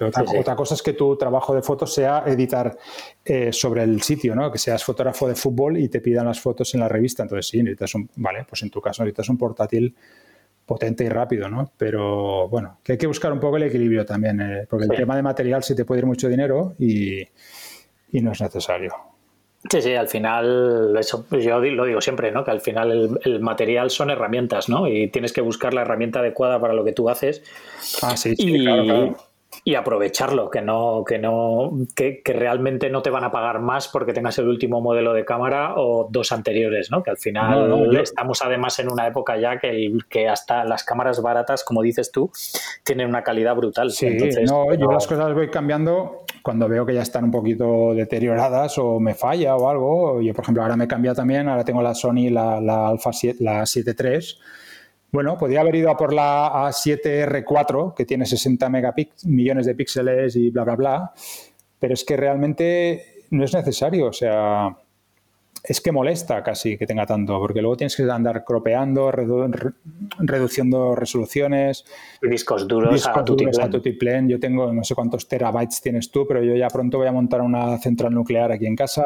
otra, 0.01 0.57
cosa 0.57 0.75
es 0.75 0.83
que 0.83 0.95
tu 0.95 1.17
trabajo 1.17 1.55
de 1.55 1.63
fotos 1.63 1.95
sea 1.95 2.25
editar 2.27 2.77
eh, 3.25 3.53
sobre 3.53 3.85
el 3.85 4.03
sitio, 4.03 4.35
¿no? 4.35 4.51
Que 4.51 4.59
seas 4.59 4.83
fotógrafo 4.83 5.29
de 5.29 5.37
fútbol 5.37 5.79
y 5.79 5.89
te 5.89 6.01
pidan 6.01 6.27
las 6.27 6.41
fotos 6.41 6.75
en 6.75 6.81
la 6.81 6.89
revista. 6.89 7.23
Entonces 7.23 7.47
sí, 7.47 7.59
necesitas 7.59 7.95
un, 7.95 8.11
vale, 8.17 8.45
pues 8.49 8.63
en 8.63 8.71
tu 8.71 8.81
caso 8.81 9.05
necesitas 9.05 9.29
un 9.29 9.39
portátil 9.39 9.95
potente 10.65 11.05
y 11.05 11.09
rápido, 11.09 11.49
¿no? 11.49 11.71
Pero 11.77 12.49
bueno, 12.49 12.79
que 12.83 12.93
hay 12.93 12.99
que 12.99 13.07
buscar 13.07 13.33
un 13.33 13.39
poco 13.39 13.57
el 13.57 13.63
equilibrio 13.63 14.05
también, 14.05 14.41
eh, 14.41 14.67
porque 14.69 14.87
el 14.91 14.97
tema 14.97 15.15
de 15.15 15.23
material 15.23 15.63
sí 15.63 15.77
te 15.77 15.85
puede 15.85 16.01
ir 16.01 16.07
mucho 16.07 16.29
dinero 16.29 16.75
y, 16.79 17.23
no 18.13 18.33
es 18.33 18.41
necesario. 18.41 18.93
Sí, 19.71 19.83
sí, 19.83 19.95
al 19.95 20.09
final, 20.09 20.97
eso 20.99 21.27
yo 21.31 21.61
lo 21.61 21.85
digo 21.85 22.01
siempre, 22.01 22.33
¿no? 22.33 22.45
Que 22.45 22.51
al 22.51 22.61
final 22.61 23.19
el, 23.23 23.41
material 23.41 23.91
son 23.91 24.11
herramientas, 24.11 24.69
¿no? 24.69 24.89
Y 24.89 25.09
tienes 25.09 25.33
que 25.33 25.41
buscar 25.41 25.75
la 25.75 25.83
herramienta 25.83 26.21
adecuada 26.21 26.61
para 26.61 26.73
lo 26.73 26.85
que 26.85 26.93
tú 26.93 27.09
haces. 27.09 27.43
Ah, 28.03 28.17
sí, 28.17 28.35
sí, 28.35 28.61
claro, 28.61 28.85
claro 28.85 29.17
y 29.65 29.75
aprovecharlo, 29.75 30.51
que 30.51 30.61
no, 30.61 31.03
que 31.07 31.19
no, 31.19 31.73
que, 31.95 32.23
realmente 32.25 32.91
no 32.91 33.03
te 33.03 33.11
van 33.11 33.25
a 33.25 33.31
pagar 33.31 33.61
más 33.61 33.89
porque 33.89 34.13
tengas 34.13 34.39
el 34.39 34.49
último 34.49 34.81
modelo 34.81 35.13
de 35.13 35.25
cámara 35.25 35.75
o 35.77 36.09
dos 36.11 36.33
anteriores, 36.33 36.91
¿no? 36.91 37.03
Que 37.03 37.11
al 37.11 37.17
final 37.17 37.97
estamos 37.97 38.43
además 38.43 38.79
en 38.79 38.91
una 38.91 39.07
época 39.07 39.37
ya 39.39 39.59
que, 39.59 39.93
que 40.09 40.29
hasta 40.29 40.65
las 40.65 40.85
cámaras 40.85 41.23
baratas, 41.23 41.65
como 41.65 41.83
dices 41.83 42.13
tú, 42.13 42.31
tienen 42.85 43.09
una 43.09 43.23
calidad 43.23 43.57
brutal. 43.57 43.91
Sí, 43.91 44.17
no, 44.47 44.73
yo 44.75 44.91
las 44.91 45.07
cosas 45.07 45.35
voy 45.35 45.51
cambiando 45.51 46.25
cuando 46.43 46.69
veo 46.69 46.87
que 46.87 46.95
ya 46.95 47.03
están 47.03 47.25
un 47.25 47.31
poquito 47.31 47.95
deterioradas 47.95 48.79
o 48.79 49.01
me 49.01 49.15
falla 49.15 49.57
o 49.57 49.69
algo. 49.69 50.21
Yo, 50.21 50.33
por 50.35 50.45
ejemplo, 50.45 50.63
ahora 50.63 50.77
me 50.77 50.85
he 50.85 50.89
cambiado 50.89 51.17
también, 51.17 51.49
ahora 51.49 51.65
tengo 51.65 51.83
la 51.83 51.95
Sony, 51.95 52.31
la, 52.31 52.61
la 52.61 52.89
Alpha 52.89 53.13
7, 53.13 53.43
la 53.43 53.67
7 53.67 53.95
III 53.99 54.19
bueno, 55.13 55.39
podría 55.39 55.61
haber 55.61 55.77
ido 55.77 55.91
a 55.91 55.97
por 55.97 56.13
la 56.13 56.69
A7R4, 56.69 57.95
que 57.95 58.05
tiene 58.05 58.27
60 58.27 58.71
millones 59.25 59.67
de 59.67 59.75
píxeles 59.75 60.37
y 60.37 60.51
bla, 60.51 60.65
bla, 60.65 60.77
bla, 60.77 61.13
pero 61.79 61.95
es 61.95 62.05
que 62.05 62.17
realmente 62.17 63.25
no 63.31 63.45
es 63.45 63.55
necesario, 63.55 64.07
o 64.07 64.13
sea, 64.13 64.77
es 65.69 65.81
que 65.81 65.91
molesta 65.91 66.43
casi 66.43 66.79
que 66.79 66.87
tenga 66.87 67.07
tanto, 67.07 67.39
porque 67.41 67.61
luego 67.61 67.77
tienes 67.77 67.97
que 67.97 68.05
andar 68.05 68.45
cropeando, 68.45 69.11
reduciendo 70.19 70.95
resoluciones. 70.95 71.85
Y 72.23 72.29
discos 72.29 72.69
duros, 72.69 72.93
discos 72.93 73.59
a, 73.59 73.71
tutiplén. 73.71 74.29
Yo 74.29 74.39
tengo 74.39 74.73
no 74.73 74.85
sé 74.85 74.95
cuántos 74.95 75.27
terabytes 75.27 75.81
tienes 75.81 76.11
tú, 76.11 76.25
pero 76.27 76.43
yo 76.43 76.55
ya 76.55 76.69
pronto 76.69 76.99
voy 76.99 77.09
a 77.09 77.13
montar 77.13 77.41
una 77.41 77.79
central 77.79 78.15
nuclear 78.15 78.53
aquí 78.53 78.67
en 78.67 78.77
casa. 78.77 79.05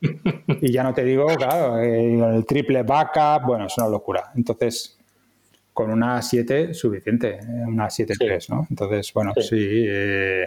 y 0.60 0.72
ya 0.72 0.82
no 0.82 0.92
te 0.92 1.04
digo, 1.04 1.26
claro, 1.26 1.78
el 1.78 2.44
triple 2.46 2.82
backup, 2.82 3.46
bueno, 3.46 3.66
es 3.66 3.78
una 3.78 3.88
locura. 3.88 4.32
Entonces, 4.34 4.98
con 5.72 5.90
una 5.90 6.20
7 6.20 6.74
suficiente, 6.74 7.40
una 7.66 7.88
7.3, 7.88 8.48
¿no? 8.50 8.66
Entonces, 8.68 9.12
bueno, 9.14 9.32
sí, 9.40 9.84
eh, 9.88 10.44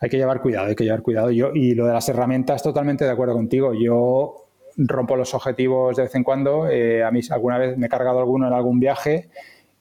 hay 0.00 0.10
que 0.10 0.16
llevar 0.16 0.40
cuidado, 0.40 0.66
hay 0.66 0.74
que 0.74 0.84
llevar 0.84 1.02
cuidado. 1.02 1.30
Yo, 1.30 1.52
y 1.54 1.74
lo 1.74 1.86
de 1.86 1.92
las 1.92 2.08
herramientas, 2.08 2.62
totalmente 2.62 3.04
de 3.04 3.10
acuerdo 3.10 3.34
contigo. 3.34 3.72
Yo 3.74 4.46
rompo 4.76 5.16
los 5.16 5.34
objetivos 5.34 5.96
de 5.96 6.04
vez 6.04 6.14
en 6.14 6.24
cuando. 6.24 6.68
Eh, 6.68 7.02
a 7.02 7.10
mí 7.10 7.20
alguna 7.30 7.58
vez 7.58 7.76
me 7.78 7.86
he 7.86 7.88
cargado 7.88 8.18
alguno 8.18 8.46
en 8.46 8.52
algún 8.52 8.78
viaje 8.78 9.30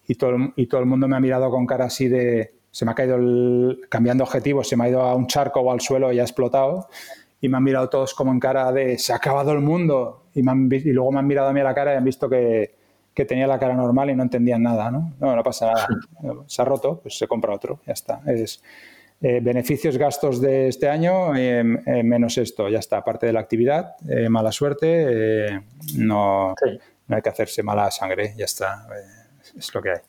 y 0.08 0.16
todo, 0.16 0.38
y 0.56 0.68
todo 0.68 0.82
el 0.82 0.88
mundo 0.88 1.08
me 1.08 1.16
ha 1.16 1.20
mirado 1.20 1.50
con 1.50 1.66
cara 1.66 1.86
así 1.86 2.08
de... 2.08 2.54
Se 2.72 2.86
me 2.86 2.92
ha 2.92 2.96
caído 2.96 3.16
el, 3.16 3.82
cambiando 3.90 4.24
objetivos, 4.24 4.70
se 4.70 4.78
me 4.78 4.86
ha 4.86 4.90
ido 4.90 5.02
a 5.02 5.16
un 5.16 5.26
charco 5.26 5.60
o 5.62 5.72
al 5.72 5.82
suelo 5.82 6.14
y 6.14 6.20
ha 6.20 6.24
explotado. 6.24 6.88
Y 7.42 7.50
me 7.50 7.58
han 7.58 7.64
mirado 7.64 7.90
todos 7.90 8.14
como 8.14 8.32
en 8.32 8.40
cara 8.40 8.72
de 8.72 8.98
se 9.00 9.12
ha 9.12 9.16
acabado 9.16 9.52
el 9.54 9.60
mundo. 9.60 10.26
Y, 10.36 10.42
y 10.42 10.94
luego 10.94 11.12
me 11.12 11.20
han 11.20 11.28
mirado 11.28 11.50
a 11.50 11.54
mí 11.54 11.60
a 11.62 11.64
la 11.64 11.74
cara 11.74 11.94
y 11.94 11.98
han 11.98 12.04
visto 12.04 12.30
que, 12.30 12.79
que 13.14 13.26
tenía 13.26 13.48
la 13.48 13.60
cara 13.60 13.74
normal 13.74 14.10
y 14.10 14.16
no 14.16 14.24
entendían 14.24 14.64
nada, 14.64 14.92
¿no? 14.92 15.14
No, 15.20 15.36
no 15.36 15.44
pasa 15.44 15.74
nada. 15.74 15.88
Se 16.48 16.62
ha 16.62 16.66
roto, 16.66 17.00
pues 17.02 17.18
se 17.18 17.28
compra 17.28 17.54
otro, 17.54 17.80
ya 17.86 17.94
está. 17.94 18.22
Es 18.26 18.62
eh, 19.22 19.42
beneficios, 19.42 19.98
gastos 19.98 20.40
de 20.40 20.70
este 20.70 20.88
año, 20.88 21.36
eh, 21.36 21.60
eh, 21.60 22.04
menos 22.04 22.38
esto, 22.38 22.70
ya 22.70 22.80
está. 22.80 22.98
Aparte 22.98 23.26
de 23.26 23.34
la 23.34 23.42
actividad, 23.42 23.96
mala 24.30 24.52
suerte, 24.52 25.62
no, 25.96 26.56
no 27.08 27.16
hay 27.16 27.22
que 27.22 27.30
hacerse 27.30 27.62
mala 27.62 27.92
sangre, 27.92 28.34
ya 28.38 28.46
está. 28.46 28.88
es 29.58 29.74
lo 29.74 29.82
que 29.82 29.90
hay. 29.90 30.09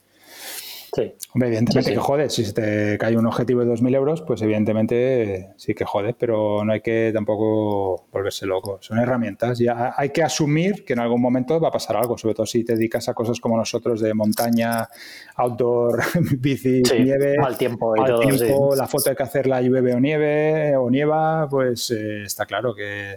Sí. 0.93 1.15
evidentemente 1.35 1.93
que 1.93 1.99
jode. 1.99 2.31
Si 2.31 2.45
se 2.45 2.53
te 2.53 2.99
cae 2.99 3.17
un 3.17 3.27
objetivo 3.27 3.65
de 3.65 3.71
2.000 3.73 3.95
euros, 3.95 4.23
pues 4.23 4.43
evidentemente 4.43 5.51
sí 5.57 5.75
que 5.75 5.85
jode, 5.85 6.15
pero 6.15 6.65
no 6.65 6.73
hay 6.73 6.81
que 6.81 7.11
tampoco 7.15 8.07
volverse 8.13 8.47
loco. 8.47 8.79
Son 8.81 8.99
herramientas. 8.99 9.59
Ya 9.59 9.95
hay 9.97 10.11
que 10.11 10.23
asumir 10.23 10.85
que 10.85 10.95
en 10.95 11.01
algún 11.01 11.21
momento 11.21 11.61
va 11.61 11.69
a 11.69 11.71
pasar 11.71 11.97
algo, 11.97 12.19
sobre 12.19 12.35
todo 12.35 12.47
si 12.47 12.65
te 12.65 12.75
dedicas 12.75 13.09
a 13.09 13.15
cosas 13.15 13.39
como 13.41 13.57
nosotros 13.57 14.01
de 14.01 14.15
montaña, 14.15 14.89
outdoor, 15.37 16.03
bici, 16.39 16.83
nieve. 16.99 17.37
Mal 17.39 17.57
tiempo 17.57 17.95
y 17.97 18.05
todo, 18.05 18.75
La 18.75 18.87
foto 18.87 19.11
hay 19.11 19.17
que 19.17 19.23
hacerla 19.23 19.61
llueve 19.63 19.95
o 19.95 20.01
nieve 20.01 20.77
o 20.77 20.91
nieva, 20.91 21.49
pues 21.49 21.91
eh, 21.91 22.25
está 22.25 22.47
claro 22.47 22.75
que, 22.75 23.17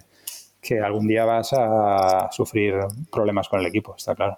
que 0.62 0.80
algún 0.80 1.08
día 1.08 1.26
vas 1.26 1.52
a 1.54 2.30
sufrir 2.32 2.76
problemas 3.12 3.50
con 3.50 3.60
el 3.60 3.66
equipo, 3.66 3.96
está 3.98 4.16
claro. 4.16 4.38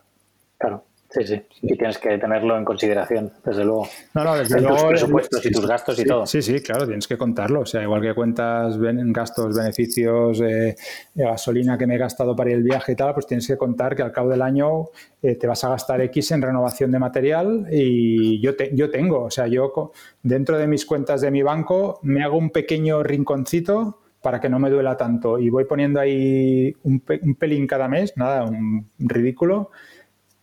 Claro. 0.58 0.86
Sí, 1.16 1.26
sí, 1.26 1.42
y 1.62 1.78
tienes 1.78 1.98
que 1.98 2.18
tenerlo 2.18 2.58
en 2.58 2.66
consideración, 2.66 3.32
desde 3.46 3.64
luego. 3.64 3.88
No, 4.16 4.26
no, 4.26 4.36
desde 4.36 4.60
luego. 4.60 4.76
Tus 4.76 4.88
presupuestos 4.88 5.46
y 5.46 5.52
tus 5.52 5.66
gastos 5.66 5.98
y 5.98 6.04
todo. 6.04 6.26
Sí, 6.26 6.42
sí, 6.42 6.60
claro, 6.60 6.86
tienes 6.86 7.08
que 7.08 7.18
contarlo. 7.18 7.62
O 7.62 7.66
sea, 7.66 7.82
igual 7.84 8.02
que 8.02 8.14
cuentas 8.14 8.78
gastos, 8.78 9.56
beneficios, 9.56 10.42
eh, 10.42 10.76
gasolina 11.14 11.78
que 11.78 11.88
me 11.88 11.96
he 11.96 11.98
gastado 11.98 12.36
para 12.36 12.50
ir 12.50 12.58
el 12.58 12.64
viaje 12.64 12.92
y 12.92 12.96
tal, 12.98 13.14
pues 13.14 13.28
tienes 13.28 13.48
que 13.48 13.56
contar 13.56 13.96
que 13.96 14.02
al 14.02 14.12
cabo 14.12 14.28
del 14.28 14.42
año 14.42 14.88
eh, 15.22 15.36
te 15.36 15.48
vas 15.48 15.64
a 15.64 15.70
gastar 15.70 16.02
X 16.02 16.32
en 16.32 16.42
renovación 16.42 16.92
de 16.92 17.00
material 17.00 17.66
y 17.72 18.42
yo, 18.42 18.58
te, 18.58 18.76
yo 18.76 18.90
tengo, 18.92 19.24
o 19.24 19.32
sea, 19.32 19.48
yo 19.48 19.94
dentro 20.22 20.58
de 20.58 20.68
mis 20.68 20.86
cuentas 20.86 21.22
de 21.22 21.32
mi 21.32 21.44
banco 21.44 22.02
me 22.02 22.26
hago 22.26 22.38
un 22.38 22.50
pequeño 22.50 23.04
rinconcito 23.04 24.02
para 24.22 24.42
que 24.42 24.50
no 24.50 24.60
me 24.60 24.70
duela 24.70 24.98
tanto 24.98 25.40
y 25.40 25.50
voy 25.50 25.64
poniendo 25.64 26.02
ahí 26.02 26.76
un, 26.84 27.02
un 27.22 27.36
pelín 27.36 27.68
cada 27.68 27.88
mes, 27.88 28.18
nada, 28.18 28.44
un 28.44 28.90
ridículo 29.00 29.72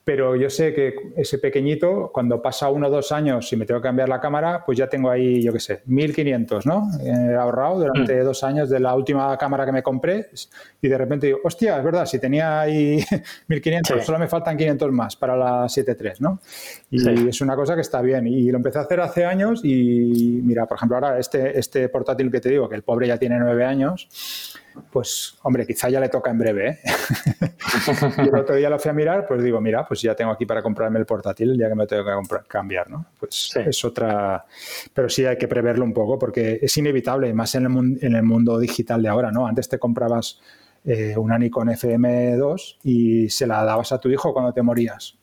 pero 0.04 0.34
yo 0.34 0.50
sé 0.50 0.74
que 0.74 0.94
ese 1.16 1.38
pequeñito, 1.38 2.10
cuando 2.12 2.42
pasa 2.42 2.68
uno 2.70 2.88
o 2.88 2.90
dos 2.90 3.12
años 3.12 3.52
y 3.52 3.56
me 3.56 3.66
tengo 3.66 3.80
que 3.80 3.88
cambiar 3.88 4.08
la 4.08 4.20
cámara, 4.20 4.64
pues 4.66 4.76
ya 4.76 4.88
tengo 4.88 5.10
ahí, 5.10 5.42
yo 5.42 5.52
qué 5.52 5.60
sé, 5.60 5.82
1500, 5.86 6.66
¿no? 6.66 6.88
He 7.04 7.34
ahorrado 7.34 7.78
durante 7.78 8.20
mm. 8.20 8.24
dos 8.24 8.42
años 8.42 8.68
de 8.68 8.80
la 8.80 8.94
última 8.96 9.36
cámara 9.38 9.64
que 9.64 9.72
me 9.72 9.82
compré 9.82 10.30
y 10.80 10.88
de 10.88 10.98
repente 10.98 11.26
digo, 11.26 11.38
hostia, 11.44 11.78
es 11.78 11.84
verdad, 11.84 12.06
si 12.06 12.18
tenía 12.18 12.60
ahí 12.60 13.04
1500, 13.46 14.04
solo 14.04 14.18
me 14.18 14.26
faltan 14.26 14.56
500 14.56 14.90
más 14.90 15.14
para 15.14 15.36
la 15.36 15.64
7.3, 15.64 16.18
¿no? 16.18 16.40
Y 16.90 17.28
es 17.28 17.40
una 17.40 17.54
cosa 17.54 17.74
que 17.74 17.80
está 17.80 18.00
bien. 18.02 18.26
Y 18.26 18.50
lo 18.50 18.56
empecé 18.56 18.78
a 18.78 18.82
hacer 18.82 19.00
hace 19.00 19.24
años 19.24 19.60
y 19.64 20.40
mira, 20.42 20.66
por 20.66 20.76
ejemplo, 20.76 20.96
ahora 20.96 21.18
este, 21.18 21.58
este 21.58 21.88
portátil 21.88 22.30
que 22.30 22.40
te 22.40 22.48
digo, 22.48 22.68
que 22.68 22.74
el 22.74 22.82
pobre 22.82 23.06
ya 23.06 23.18
tiene 23.18 23.38
nueve 23.38 23.64
años, 23.64 24.51
pues 24.90 25.36
hombre, 25.42 25.66
quizá 25.66 25.88
ya 25.88 26.00
le 26.00 26.08
toca 26.08 26.30
en 26.30 26.38
breve. 26.38 26.68
¿eh? 26.68 26.78
y 28.18 28.28
el 28.28 28.34
otro 28.34 28.54
día 28.54 28.70
lo 28.70 28.78
fui 28.78 28.90
a 28.90 28.94
mirar, 28.94 29.26
pues 29.26 29.42
digo, 29.42 29.60
mira, 29.60 29.86
pues 29.86 30.02
ya 30.02 30.14
tengo 30.14 30.30
aquí 30.30 30.46
para 30.46 30.62
comprarme 30.62 30.98
el 30.98 31.06
portátil 31.06 31.50
el 31.50 31.58
día 31.58 31.68
que 31.68 31.74
me 31.74 31.86
tengo 31.86 32.04
que 32.04 32.36
cambiar, 32.48 32.90
¿no? 32.90 33.06
Pues 33.18 33.52
es 33.56 33.84
otra... 33.84 34.44
Pero 34.92 35.08
sí 35.08 35.24
hay 35.24 35.36
que 35.36 35.48
preverlo 35.48 35.84
un 35.84 35.92
poco 35.92 36.18
porque 36.18 36.58
es 36.60 36.76
inevitable, 36.76 37.32
más 37.32 37.54
en 37.54 37.66
el, 37.66 37.98
en 38.04 38.14
el 38.14 38.22
mundo 38.22 38.58
digital 38.58 39.02
de 39.02 39.08
ahora, 39.08 39.30
¿no? 39.30 39.46
Antes 39.46 39.68
te 39.68 39.78
comprabas 39.78 40.40
eh, 40.84 41.14
una 41.16 41.38
Nikon 41.38 41.68
FM2 41.68 42.78
y 42.82 43.28
se 43.28 43.46
la 43.46 43.64
dabas 43.64 43.92
a 43.92 43.98
tu 43.98 44.08
hijo 44.08 44.32
cuando 44.32 44.52
te 44.52 44.62
morías. 44.62 45.16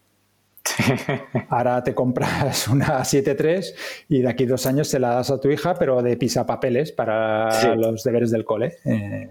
Ahora 1.50 1.84
te 1.84 1.94
compras 1.94 2.68
una 2.68 3.00
7.3 3.00 3.74
y 4.10 4.22
de 4.22 4.30
aquí 4.30 4.46
dos 4.46 4.66
años 4.66 4.88
se 4.88 5.00
la 5.00 5.16
das 5.16 5.32
a 5.32 5.40
tu 5.40 5.50
hija, 5.50 5.76
pero 5.76 6.02
de 6.02 6.18
pisapapeles 6.18 6.92
para 6.92 7.76
los 7.76 8.04
deberes 8.04 8.32
del 8.32 8.46
cole. 8.46 8.78
Eh, 8.86 9.30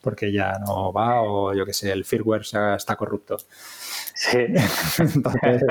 porque 0.00 0.32
ya 0.32 0.58
no 0.64 0.92
va 0.92 1.22
o 1.22 1.54
yo 1.54 1.64
que 1.64 1.72
sé, 1.72 1.90
el 1.92 2.04
firmware 2.04 2.42
está 2.76 2.96
corrupto. 2.96 3.36
Sí. 4.14 4.38
Entonces, 4.98 5.62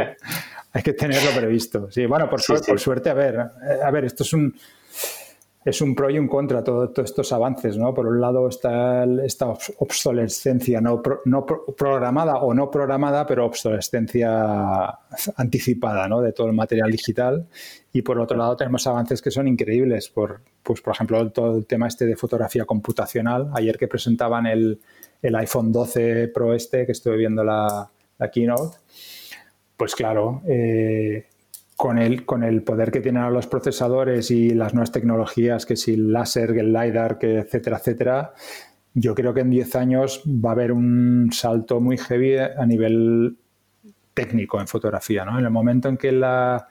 hay 0.71 0.83
que 0.83 0.93
tenerlo 0.93 1.31
previsto. 1.31 1.89
Sí, 1.91 2.05
bueno, 2.05 2.29
por, 2.29 2.41
por 2.65 2.79
suerte, 2.79 3.09
a 3.09 3.13
ver, 3.13 3.35
eh, 3.35 3.79
a 3.83 3.91
ver, 3.91 4.05
esto 4.05 4.23
es 4.23 4.33
un 4.33 4.55
es 5.65 5.81
un 5.81 5.95
pro 5.95 6.11
y 6.11 6.19
un 6.19 6.27
contra 6.27 6.63
todos 6.63 6.91
estos 6.99 7.33
avances, 7.33 7.75
¿no? 7.75 7.91
Por 7.91 8.05
un 8.05 8.21
lado 8.21 8.47
está 8.47 9.03
esta 9.25 9.47
obsolescencia 9.79 10.79
no, 10.79 11.01
no 11.25 11.45
programada 11.45 12.35
o 12.37 12.53
no 12.53 12.69
programada, 12.69 13.25
pero 13.25 13.47
obsolescencia 13.47 14.99
anticipada, 15.37 16.07
¿no? 16.07 16.21
De 16.21 16.33
todo 16.33 16.47
el 16.47 16.53
material 16.53 16.91
digital. 16.91 17.47
Y 17.91 18.03
por 18.03 18.19
otro 18.19 18.37
lado 18.37 18.55
tenemos 18.55 18.85
avances 18.85 19.23
que 19.23 19.31
son 19.31 19.47
increíbles, 19.47 20.07
por, 20.09 20.41
pues 20.61 20.81
por 20.81 20.93
ejemplo 20.93 21.31
todo 21.31 21.57
el 21.57 21.65
tema 21.65 21.87
este 21.87 22.05
de 22.05 22.15
fotografía 22.15 22.65
computacional. 22.65 23.49
Ayer 23.55 23.79
que 23.79 23.87
presentaban 23.87 24.45
el, 24.45 24.79
el 25.19 25.35
iPhone 25.35 25.71
12 25.71 26.27
Pro 26.27 26.53
este, 26.53 26.85
que 26.85 26.91
estuve 26.91 27.17
viendo 27.17 27.43
la, 27.43 27.89
la 28.19 28.29
keynote, 28.29 28.77
pues 29.75 29.95
claro, 29.95 30.43
eh, 30.47 31.25
con 31.75 31.97
el, 31.97 32.25
con 32.25 32.43
el 32.43 32.63
poder 32.63 32.91
que 32.91 33.01
tienen 33.01 33.31
los 33.33 33.47
procesadores 33.47 34.31
y 34.31 34.51
las 34.51 34.73
nuevas 34.73 34.91
tecnologías, 34.91 35.65
que 35.65 35.75
si 35.75 35.93
el 35.93 36.11
láser, 36.11 36.51
el 36.51 36.71
LiDAR, 36.71 37.17
que 37.17 37.39
etcétera, 37.39 37.77
etcétera, 37.77 38.33
yo 38.93 39.13
creo 39.13 39.33
que 39.33 39.41
en 39.41 39.49
10 39.49 39.75
años 39.75 40.23
va 40.25 40.49
a 40.49 40.53
haber 40.53 40.71
un 40.71 41.29
salto 41.33 41.81
muy 41.81 41.97
heavy 41.97 42.37
a 42.37 42.65
nivel 42.65 43.37
técnico 44.13 44.59
en 44.61 44.67
fotografía. 44.67 45.25
¿no? 45.25 45.37
En 45.37 45.43
el 45.43 45.51
momento 45.51 45.89
en 45.89 45.97
que 45.97 46.13
la, 46.13 46.65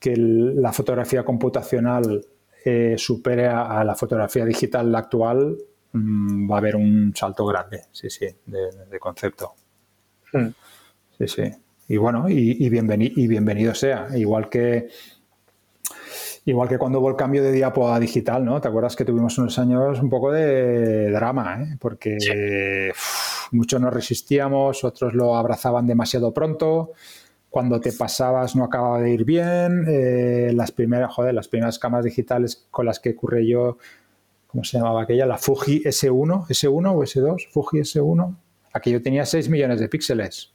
que 0.00 0.16
la 0.16 0.72
fotografía 0.72 1.24
computacional 1.24 2.26
eh, 2.64 2.96
supere 2.98 3.46
a, 3.46 3.84
la 3.84 3.94
fotografía 3.94 4.44
digital 4.44 4.92
actual, 4.96 5.56
mm, 5.92 6.50
va 6.50 6.56
a 6.56 6.58
haber 6.58 6.74
un 6.74 7.14
salto 7.14 7.46
grande, 7.46 7.82
sí, 7.92 8.10
sí, 8.10 8.26
de, 8.44 8.98
concepto. 8.98 9.54
Hmm. 10.32 10.48
Sí, 11.16 11.28
sí 11.28 11.52
y 11.88 11.96
bueno, 11.98 12.28
y, 12.28 12.68
bienvenido 12.68 13.74
sea. 13.74 14.08
Igual 14.16 14.48
que, 14.48 14.88
igual 16.44 16.68
que 16.68 16.78
cuando 16.78 16.98
hubo 16.98 17.10
el 17.10 17.16
cambio 17.16 17.44
de 17.44 17.52
diapo 17.52 17.92
a 17.92 18.00
digital, 18.00 18.44
¿no? 18.44 18.60
¿Te 18.60 18.68
acuerdas 18.68 18.96
que 18.96 19.04
tuvimos 19.04 19.38
unos 19.38 19.56
años 19.58 20.00
un 20.00 20.10
poco 20.10 20.32
de 20.32 21.10
drama, 21.12 21.62
¿eh? 21.62 21.76
Porque 21.78 22.90
muchos 23.52 23.80
no 23.80 23.90
resistíamos, 23.90 24.82
otros 24.82 25.14
lo 25.14 25.36
abrazaban 25.36 25.86
demasiado 25.86 26.34
pronto. 26.34 26.92
Cuando 27.50 27.80
te 27.80 27.92
pasabas 27.92 28.56
no 28.56 28.64
acababa 28.64 29.00
de 29.00 29.10
ir 29.10 29.24
bien. 29.24 29.84
Eh, 29.88 30.50
las 30.54 30.72
primeras, 30.72 31.14
joder, 31.14 31.34
las 31.34 31.46
primeras 31.46 31.78
cámaras 31.78 32.04
digitales 32.04 32.66
con 32.70 32.84
las 32.84 32.98
que 32.98 33.10
ocurre 33.10 33.46
yo, 33.46 33.78
¿cómo 34.48 34.64
se 34.64 34.76
llamaba 34.78 35.04
aquella? 35.04 35.24
La 35.24 35.38
Fuji 35.38 35.84
S1, 35.84 36.48
S1 36.48 36.94
o 36.94 37.02
S2, 37.02 37.48
Fuji 37.48 37.78
S1. 37.78 38.36
Aquello 38.72 39.00
tenía 39.00 39.24
6 39.24 39.48
millones 39.48 39.78
de 39.78 39.88
píxeles. 39.88 40.50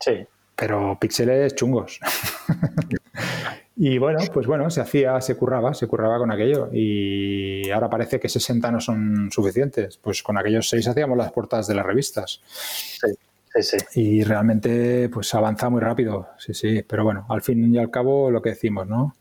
Sí 0.00 0.26
pero 0.56 0.98
píxeles 1.00 1.54
chungos. 1.54 2.00
y 3.76 3.98
bueno, 3.98 4.20
pues 4.32 4.46
bueno, 4.46 4.70
se 4.70 4.80
hacía, 4.80 5.20
se 5.20 5.36
curraba, 5.36 5.74
se 5.74 5.86
curraba 5.86 6.18
con 6.18 6.30
aquello. 6.30 6.68
Y 6.72 7.70
ahora 7.70 7.90
parece 7.90 8.20
que 8.20 8.28
60 8.28 8.70
no 8.70 8.80
son 8.80 9.30
suficientes. 9.30 9.98
Pues 9.98 10.22
con 10.22 10.38
aquellos 10.38 10.68
6 10.68 10.88
hacíamos 10.88 11.18
las 11.18 11.32
portadas 11.32 11.66
de 11.66 11.74
las 11.74 11.86
revistas. 11.86 12.40
Sí. 12.44 13.08
Sí, 13.54 13.62
sí. 13.62 14.00
Y 14.00 14.24
realmente 14.24 15.10
pues 15.10 15.34
avanza 15.34 15.68
muy 15.68 15.82
rápido, 15.82 16.30
sí, 16.38 16.54
sí, 16.54 16.82
pero 16.88 17.04
bueno, 17.04 17.26
al 17.28 17.42
fin 17.42 17.74
y 17.74 17.76
al 17.76 17.90
cabo 17.90 18.30
lo 18.30 18.40
que 18.40 18.48
decimos, 18.48 18.86
¿no? 18.86 19.14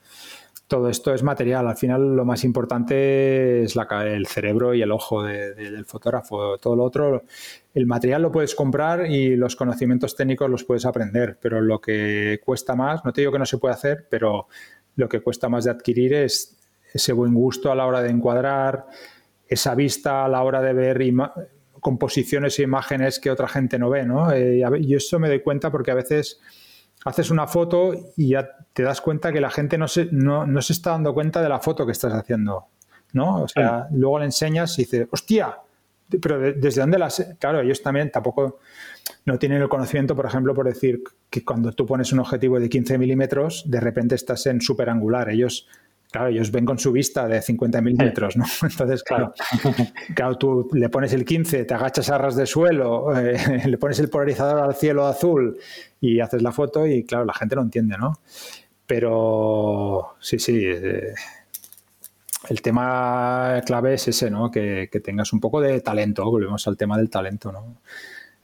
Todo 0.71 0.87
esto 0.87 1.13
es 1.13 1.21
material. 1.21 1.67
Al 1.67 1.75
final 1.75 2.15
lo 2.15 2.23
más 2.23 2.45
importante 2.45 3.61
es 3.61 3.75
la, 3.75 3.85
el 4.05 4.25
cerebro 4.25 4.73
y 4.73 4.81
el 4.81 4.93
ojo 4.93 5.21
del 5.21 5.83
fotógrafo. 5.83 6.57
Todo 6.59 6.77
lo 6.77 6.85
otro, 6.85 7.23
el 7.73 7.85
material 7.85 8.21
lo 8.21 8.31
puedes 8.31 8.55
comprar 8.55 9.05
y 9.11 9.35
los 9.35 9.57
conocimientos 9.57 10.15
técnicos 10.15 10.49
los 10.49 10.63
puedes 10.63 10.85
aprender, 10.85 11.37
pero 11.41 11.59
lo 11.59 11.81
que 11.81 12.39
cuesta 12.45 12.73
más, 12.73 13.03
no 13.03 13.11
te 13.11 13.19
digo 13.19 13.33
que 13.33 13.39
no 13.39 13.45
se 13.45 13.57
puede 13.57 13.73
hacer, 13.73 14.07
pero 14.09 14.47
lo 14.95 15.09
que 15.09 15.19
cuesta 15.19 15.49
más 15.49 15.65
de 15.65 15.71
adquirir 15.71 16.13
es 16.13 16.57
ese 16.93 17.11
buen 17.11 17.33
gusto 17.33 17.69
a 17.69 17.75
la 17.75 17.85
hora 17.85 18.01
de 18.01 18.09
encuadrar, 18.09 18.87
esa 19.49 19.75
vista 19.75 20.23
a 20.23 20.29
la 20.29 20.41
hora 20.41 20.61
de 20.61 20.71
ver 20.71 21.01
composiciones 21.81 22.57
e 22.59 22.63
imágenes 22.63 23.19
que 23.19 23.29
otra 23.29 23.49
gente 23.49 23.77
no 23.77 23.89
ve, 23.89 24.05
¿no? 24.05 24.31
Eh, 24.31 24.63
y 24.79 24.95
eso 24.95 25.19
me 25.19 25.27
doy 25.27 25.41
cuenta 25.41 25.69
porque 25.69 25.91
a 25.91 25.95
veces 25.95 26.39
haces 27.05 27.31
una 27.31 27.47
foto 27.47 27.93
y 28.15 28.29
ya 28.29 28.49
te 28.73 28.83
das 28.83 29.01
cuenta 29.01 29.31
que 29.31 29.41
la 29.41 29.49
gente 29.49 29.77
no 29.77 29.87
se, 29.87 30.07
no, 30.11 30.45
no 30.45 30.61
se 30.61 30.73
está 30.73 30.91
dando 30.91 31.13
cuenta 31.13 31.41
de 31.41 31.49
la 31.49 31.59
foto 31.59 31.85
que 31.85 31.91
estás 31.91 32.13
haciendo, 32.13 32.67
¿no? 33.13 33.43
O 33.43 33.47
sea, 33.47 33.87
luego 33.91 34.19
le 34.19 34.25
enseñas 34.25 34.77
y 34.79 34.83
dices, 34.83 35.07
hostia, 35.11 35.57
pero 36.21 36.39
¿desde 36.39 36.81
dónde 36.81 36.99
las...? 36.99 37.25
Claro, 37.39 37.61
ellos 37.61 37.81
también 37.81 38.11
tampoco 38.11 38.59
no 39.25 39.39
tienen 39.39 39.61
el 39.61 39.69
conocimiento, 39.69 40.15
por 40.15 40.25
ejemplo, 40.25 40.53
por 40.53 40.65
decir 40.65 41.03
que 41.29 41.43
cuando 41.43 41.71
tú 41.71 41.85
pones 41.85 42.11
un 42.11 42.19
objetivo 42.19 42.59
de 42.59 42.69
15 42.69 42.97
milímetros, 42.97 43.63
de 43.65 43.79
repente 43.79 44.15
estás 44.15 44.45
en 44.45 44.61
superangular. 44.61 45.29
Ellos 45.29 45.67
Claro, 46.11 46.27
ellos 46.27 46.51
ven 46.51 46.65
con 46.65 46.77
su 46.77 46.91
vista 46.91 47.25
de 47.25 47.41
50 47.41 47.81
milímetros, 47.81 48.35
¿no? 48.35 48.43
Entonces, 48.63 49.01
claro, 49.01 49.33
claro, 50.15 50.37
tú 50.37 50.69
le 50.73 50.89
pones 50.89 51.13
el 51.13 51.23
15, 51.23 51.63
te 51.63 51.73
agachas 51.73 52.09
a 52.09 52.17
ras 52.17 52.35
de 52.35 52.45
suelo, 52.45 53.17
eh, 53.17 53.37
le 53.65 53.77
pones 53.77 53.97
el 53.99 54.09
polarizador 54.09 54.59
al 54.59 54.75
cielo 54.75 55.05
azul 55.05 55.57
y 56.01 56.19
haces 56.19 56.41
la 56.41 56.51
foto 56.51 56.85
y, 56.87 57.03
claro, 57.05 57.25
la 57.25 57.33
gente 57.33 57.55
no 57.55 57.61
entiende, 57.61 57.95
¿no? 57.97 58.19
Pero 58.87 60.15
sí, 60.19 60.39
sí, 60.39 60.59
eh, 60.65 61.13
el 62.49 62.61
tema 62.61 63.61
clave 63.65 63.93
es 63.93 64.07
ese, 64.07 64.31
¿no? 64.31 64.49
Que, 64.49 64.89
tengas 65.03 65.31
un 65.31 65.39
poco 65.39 65.61
de 65.61 65.79
talento, 65.79 66.25
volvemos 66.25 66.67
al 66.67 66.75
tema 66.75 66.97
del 66.97 67.09
talento, 67.09 67.51
¿no? 67.51 67.77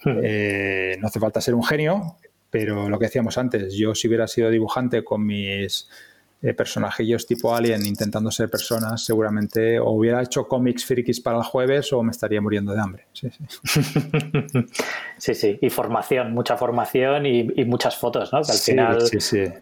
Hmm. 0.04 0.20
Eh, 0.24 0.98
no 1.02 1.08
hace 1.08 1.20
falta 1.20 1.42
ser 1.42 1.56
un 1.56 1.64
genio, 1.64 2.18
pero 2.52 2.88
lo 2.90 3.00
que 3.00 3.06
decíamos 3.08 3.38
antes, 3.40 3.74
yo 3.74 3.96
si 3.96 4.08
hubiera 4.08 4.28
sido 4.28 4.52
dibujante 4.52 5.04
con 5.04 5.26
mis 5.26 5.90
eh, 6.48 6.54
personajillos 6.54 7.28
tipo 7.28 7.54
Alien 7.54 7.86
intentando 7.86 8.32
ser 8.32 8.50
personas, 8.50 9.04
seguramente 9.04 9.80
o 9.80 9.92
hubiera 9.92 10.22
hecho 10.22 10.48
cómics 10.48 10.86
frikis 10.86 11.20
para 11.20 11.38
el 11.38 11.44
jueves 11.44 11.92
o 11.92 12.02
me 12.04 12.12
estaría 12.12 12.42
muriendo 12.42 12.74
de 12.74 12.80
hambre. 12.80 13.06
Sí, 13.12 13.30
sí. 13.30 13.44
sí, 15.34 15.58
Y 15.62 15.70
formación, 15.70 16.34
mucha 16.34 16.56
formación 16.58 17.26
y, 17.26 17.66
muchas 17.66 17.98
fotos, 17.98 18.32
¿no? 18.32 18.42
Que 18.42 18.52
al 18.52 18.58
final 18.58 18.98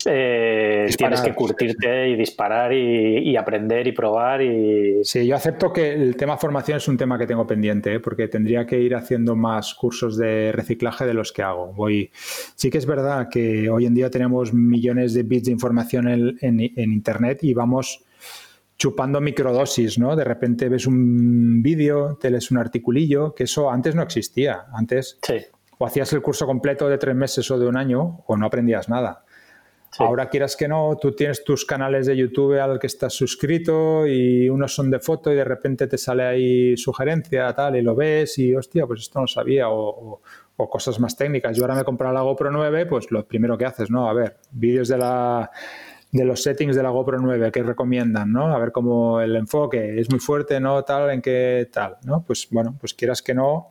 eh, 0.05 0.87
tienes 0.95 1.21
que 1.21 1.33
curtirte 1.33 2.09
y 2.09 2.15
disparar 2.15 2.73
y, 2.73 3.35
aprender 3.35 3.87
y 3.87 3.91
probar. 3.91 4.41
y 4.41 5.03
Sí, 5.03 5.25
yo 5.25 5.35
acepto 5.35 5.73
que 5.73 5.93
el 5.93 6.15
tema 6.15 6.37
formación 6.37 6.77
es 6.77 6.87
un 6.87 6.97
tema 6.97 7.17
que 7.17 7.25
tengo 7.25 7.47
pendiente, 7.47 7.95
¿eh? 7.95 7.99
porque 7.99 8.27
tendría 8.27 8.65
que 8.65 8.79
ir 8.79 8.95
haciendo 8.95 9.35
más 9.35 9.73
cursos 9.73 10.17
de 10.17 10.51
reciclaje 10.51 11.05
de 11.05 11.13
los 11.13 11.31
que 11.31 11.41
hago. 11.41 11.73
Voy... 11.73 12.11
Sí 12.55 12.69
que 12.69 12.77
es 12.77 12.85
verdad 12.85 13.27
que 13.29 13.69
hoy 13.69 13.85
en 13.85 13.95
día 13.95 14.09
tenemos 14.09 14.53
millones 14.53 15.13
de 15.13 15.23
bits 15.23 15.45
de 15.45 15.51
información 15.51 16.07
en, 16.07 16.37
en 16.41 16.74
en 16.75 16.91
Internet 16.91 17.43
y 17.43 17.53
vamos 17.53 18.03
chupando 18.77 19.21
microdosis, 19.21 19.97
¿no? 19.97 20.15
De 20.15 20.23
repente 20.23 20.69
ves 20.69 20.85
un 20.85 21.61
vídeo, 21.63 22.17
te 22.19 22.29
lees 22.29 22.51
un 22.51 22.57
articulillo, 22.57 23.33
que 23.33 23.45
eso 23.45 23.71
antes 23.71 23.95
no 23.95 24.01
existía. 24.01 24.65
Antes 24.73 25.17
o 25.77 25.85
hacías 25.85 26.11
el 26.13 26.21
curso 26.21 26.45
completo 26.45 26.87
de 26.89 26.97
tres 26.97 27.15
meses 27.15 27.49
o 27.51 27.59
de 27.59 27.67
un 27.67 27.77
año 27.77 28.23
o 28.27 28.37
no 28.37 28.45
aprendías 28.45 28.89
nada. 28.89 29.23
Ahora 29.97 30.27
quieras 30.27 30.57
que 30.57 30.67
no, 30.67 30.97
tú 31.01 31.13
tienes 31.13 31.45
tus 31.45 31.63
canales 31.63 32.05
de 32.05 32.17
YouTube 32.17 32.59
al 32.59 32.79
que 32.79 32.87
estás 32.87 33.13
suscrito 33.13 34.05
y 34.05 34.49
unos 34.49 34.75
son 34.75 34.91
de 34.91 34.99
foto 34.99 35.31
y 35.31 35.35
de 35.35 35.45
repente 35.45 35.87
te 35.87 35.97
sale 35.97 36.23
ahí 36.23 36.75
sugerencia, 36.75 37.53
tal, 37.53 37.77
y 37.77 37.81
lo 37.81 37.95
ves 37.95 38.37
y 38.37 38.53
hostia, 38.53 38.85
pues 38.85 39.01
esto 39.01 39.21
no 39.21 39.27
sabía 39.27 39.69
o, 39.69 40.21
o 40.57 40.69
cosas 40.69 40.99
más 40.99 41.15
técnicas. 41.15 41.55
Yo 41.55 41.63
ahora 41.63 41.75
me 41.75 41.81
he 41.81 41.85
comprado 41.85 42.13
la 42.13 42.21
GoPro 42.21 42.51
9, 42.51 42.87
pues 42.87 43.09
lo 43.09 43.25
primero 43.25 43.57
que 43.57 43.65
haces, 43.65 43.89
¿no? 43.89 44.09
A 44.09 44.13
ver, 44.13 44.35
vídeos 44.51 44.89
de 44.89 44.97
la 44.97 45.49
de 46.11 46.25
los 46.25 46.43
settings 46.43 46.75
de 46.75 46.83
la 46.83 46.89
GoPro 46.89 47.19
9 47.19 47.51
que 47.51 47.63
recomiendan, 47.63 48.31
¿no? 48.31 48.53
A 48.53 48.59
ver 48.59 48.71
cómo 48.71 49.21
el 49.21 49.35
enfoque 49.35 49.99
es 49.99 50.09
muy 50.09 50.19
fuerte, 50.19 50.59
¿no? 50.59 50.83
Tal, 50.83 51.09
en 51.09 51.21
qué 51.21 51.69
tal, 51.71 51.97
¿no? 52.03 52.23
Pues 52.23 52.47
bueno, 52.51 52.75
pues 52.79 52.93
quieras 52.93 53.21
que 53.21 53.33
no, 53.33 53.69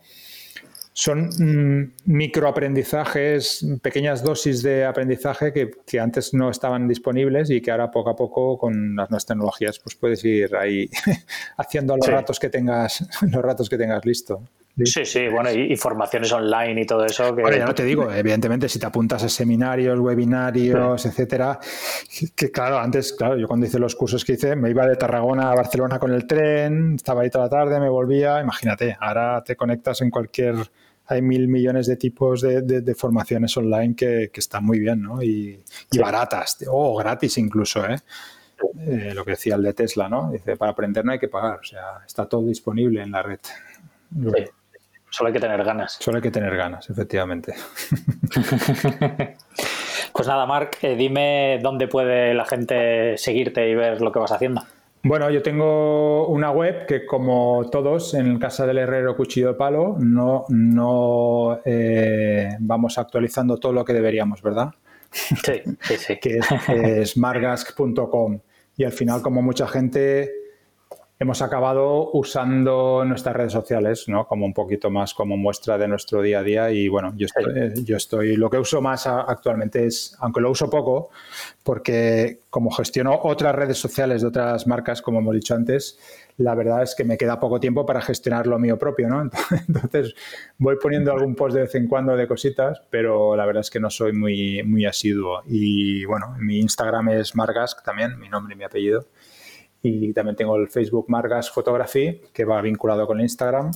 son 0.97 1.27
mm, 1.27 1.93
microaprendizajes, 2.05 3.65
pequeñas 3.81 4.23
dosis 4.23 4.63
de 4.63 4.85
aprendizaje 4.85 5.51
que, 5.51 5.71
que, 5.85 5.99
antes 5.99 6.33
no 6.33 6.49
estaban 6.49 6.87
disponibles 6.87 7.49
y 7.49 7.59
que 7.61 7.69
ahora 7.69 7.91
poco 7.91 8.11
a 8.11 8.15
poco 8.15 8.57
con 8.57 8.95
las 8.95 9.09
nuevas 9.09 9.25
tecnologías 9.25 9.77
pues 9.79 9.95
puedes 9.95 10.23
ir 10.23 10.55
ahí 10.55 10.89
haciendo 11.57 11.97
los 11.97 12.07
ratos 12.07 12.39
que 12.39 12.49
tengas, 12.49 13.05
los 13.29 13.41
ratos 13.43 13.67
que 13.69 13.77
tengas 13.77 14.05
listo. 14.05 14.43
Sí, 14.83 15.05
sí, 15.05 15.27
bueno, 15.29 15.51
y, 15.51 15.75
formaciones 15.77 16.31
online 16.33 16.81
y 16.81 16.85
todo 16.85 17.05
eso. 17.05 17.33
Que... 17.33 17.43
Bueno, 17.43 17.57
ya 17.57 17.65
no 17.65 17.73
te 17.73 17.85
digo, 17.85 18.11
evidentemente, 18.11 18.67
si 18.67 18.77
te 18.77 18.85
apuntas 18.85 19.23
a 19.23 19.29
seminarios, 19.29 19.97
webinarios, 19.99 21.05
etcétera, 21.05 21.57
que 22.35 22.51
claro, 22.51 22.79
antes, 22.79 23.13
claro, 23.13 23.37
yo 23.37 23.47
cuando 23.47 23.65
hice 23.65 23.79
los 23.79 23.95
cursos 23.95 24.25
que 24.25 24.33
hice, 24.33 24.55
me 24.57 24.69
iba 24.69 24.85
de 24.85 24.97
Tarragona 24.97 25.51
a 25.51 25.55
Barcelona 25.55 25.97
con 25.97 26.11
el 26.11 26.27
tren, 26.27 26.95
estaba 26.95 27.21
ahí 27.21 27.29
toda 27.29 27.45
la 27.45 27.49
tarde, 27.49 27.79
me 27.79 27.89
volvía, 27.89 28.41
imagínate, 28.41 28.97
ahora 28.99 29.41
te 29.45 29.55
conectas 29.55 30.01
en 30.01 30.09
cualquier 30.09 30.55
hay 31.07 31.21
mil 31.21 31.47
millones 31.47 31.87
de 31.87 31.97
tipos 31.97 32.41
de, 32.41 32.95
formaciones 32.95 33.55
online 33.57 33.95
que, 33.95 34.31
están 34.33 34.65
muy 34.65 34.79
bien, 34.79 35.01
¿no? 35.01 35.21
Y, 35.21 35.63
baratas, 35.99 36.57
o 36.67 36.95
gratis 36.97 37.37
incluso, 37.37 37.85
¿eh? 37.85 37.97
¿eh? 38.79 39.13
Lo 39.13 39.23
que 39.23 39.31
decía 39.31 39.55
el 39.55 39.63
de 39.63 39.73
Tesla, 39.73 40.09
¿no? 40.09 40.31
Dice, 40.31 40.57
para 40.57 40.71
aprender 40.71 41.05
no 41.05 41.11
hay 41.11 41.19
que 41.19 41.27
pagar, 41.27 41.59
o 41.59 41.63
sea, 41.63 42.01
está 42.05 42.25
todo 42.27 42.47
disponible 42.47 43.01
en 43.01 43.11
la 43.11 43.21
red. 43.21 43.39
Sí. 44.11 44.45
Solo 45.15 45.29
hay 45.29 45.33
que 45.33 45.39
tener 45.39 45.63
ganas. 45.63 45.97
Solo 46.01 46.17
hay 46.17 46.21
que 46.21 46.29
tener 46.29 46.57
ganas, 46.57 46.89
efectivamente. 46.89 47.53
pues 50.11 50.27
nada, 50.27 50.45
Marc, 50.45 50.83
eh, 50.83 50.97
dime 50.97 51.57
dónde 51.63 51.87
puede 51.87 52.33
la 52.33 52.43
gente 52.43 53.17
seguirte 53.17 53.69
y 53.69 53.75
ver 53.75 54.01
lo 54.01 54.11
que 54.11 54.19
vas 54.19 54.33
haciendo. 54.33 54.63
Bueno, 55.03 55.29
yo 55.29 55.41
tengo 55.41 56.27
una 56.27 56.51
web 56.51 56.85
que, 56.85 57.05
como 57.05 57.69
todos 57.71 58.13
en 58.13 58.37
Casa 58.39 58.67
del 58.67 58.77
Herrero 58.77 59.15
Cuchillo 59.15 59.47
de 59.47 59.53
Palo, 59.53 59.95
no, 59.99 60.43
no 60.49 61.61
eh, 61.63 62.49
vamos 62.59 62.97
actualizando 62.97 63.55
todo 63.57 63.71
lo 63.71 63.85
que 63.85 63.93
deberíamos, 63.93 64.41
¿verdad? 64.41 64.73
Sí, 65.11 65.61
sí, 65.79 65.95
sí. 65.95 66.17
que 66.21 66.39
es, 67.01 67.15
margask.com. 67.15 68.39
Y 68.75 68.83
al 68.83 68.91
final, 68.91 69.21
como 69.21 69.41
mucha 69.41 69.65
gente 69.65 70.29
hemos 71.17 71.41
acabado 71.41 72.11
usando 72.11 73.03
nuestras 73.05 73.35
redes 73.35 73.53
sociales, 73.53 74.05
¿no? 74.07 74.27
Como 74.27 74.45
un 74.45 74.53
poquito 74.53 74.89
más 74.89 75.13
como 75.13 75.37
muestra 75.37 75.77
de 75.77 75.87
nuestro 75.87 76.21
día 76.21 76.39
a 76.39 76.43
día. 76.43 76.71
Y 76.71 76.89
bueno, 76.89 77.13
yo 77.15 77.27
estoy, 77.27 77.83
yo 77.85 77.95
estoy 77.95 78.35
lo 78.35 78.49
que 78.49 78.57
uso 78.57 78.81
más 78.81 79.07
actualmente 79.07 79.85
es, 79.85 80.15
aunque 80.19 80.41
lo 80.41 80.51
uso 80.51 80.69
poco, 80.69 81.09
porque 81.63 82.41
como 82.49 82.69
gestiono 82.71 83.17
otras 83.23 83.55
redes 83.55 83.77
sociales 83.77 84.21
de 84.21 84.27
otras 84.27 84.67
marcas, 84.67 85.01
como 85.01 85.19
hemos 85.19 85.35
dicho 85.35 85.55
antes, 85.55 85.97
la 86.37 86.53
verdad 86.53 86.83
es 86.83 86.95
que 86.95 87.05
me 87.05 87.17
queda 87.17 87.39
poco 87.39 87.61
tiempo 87.61 87.85
para 87.85 88.01
gestionar 88.01 88.45
lo 88.45 88.59
mío 88.59 88.77
propio, 88.77 89.07
¿no? 89.07 89.21
Entonces 89.67 90.13
voy 90.57 90.75
poniendo 90.81 91.13
algún 91.13 91.33
post 91.35 91.55
de 91.55 91.61
vez 91.61 91.75
en 91.75 91.87
cuando 91.87 92.17
de 92.17 92.27
cositas, 92.27 92.81
pero 92.89 93.37
la 93.37 93.45
verdad 93.45 93.61
es 93.61 93.69
que 93.69 93.79
no 93.79 93.89
soy 93.89 94.11
muy, 94.11 94.63
muy 94.63 94.85
asiduo. 94.85 95.43
Y 95.47 96.03
bueno, 96.03 96.35
mi 96.39 96.59
Instagram 96.59 97.09
es 97.09 97.35
Margask 97.35 97.83
también, 97.83 98.19
mi 98.19 98.27
nombre 98.27 98.53
y 98.53 98.57
mi 98.57 98.65
apellido. 98.65 99.05
Y 99.87 100.13
también 100.13 100.35
tengo 100.35 100.55
el 100.57 100.67
Facebook 100.67 101.05
Margas 101.09 101.51
Photography, 101.51 102.21
que 102.33 102.43
va 102.43 102.59
vinculado 102.59 103.05
con 103.05 103.21
Instagram. 103.21 103.69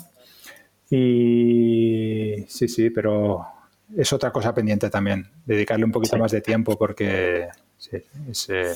Y 0.89 2.45
sí, 2.47 2.67
sí, 2.67 2.89
pero 2.89 3.45
es 3.95 4.11
otra 4.11 4.31
cosa 4.31 4.51
pendiente 4.51 4.89
también, 4.89 5.29
dedicarle 5.45 5.85
un 5.85 5.91
poquito 5.91 6.17
más 6.17 6.31
de 6.31 6.41
tiempo 6.41 6.75
porque 6.77 7.47
sí, 7.77 7.97
es, 8.27 8.49
eh, 8.49 8.73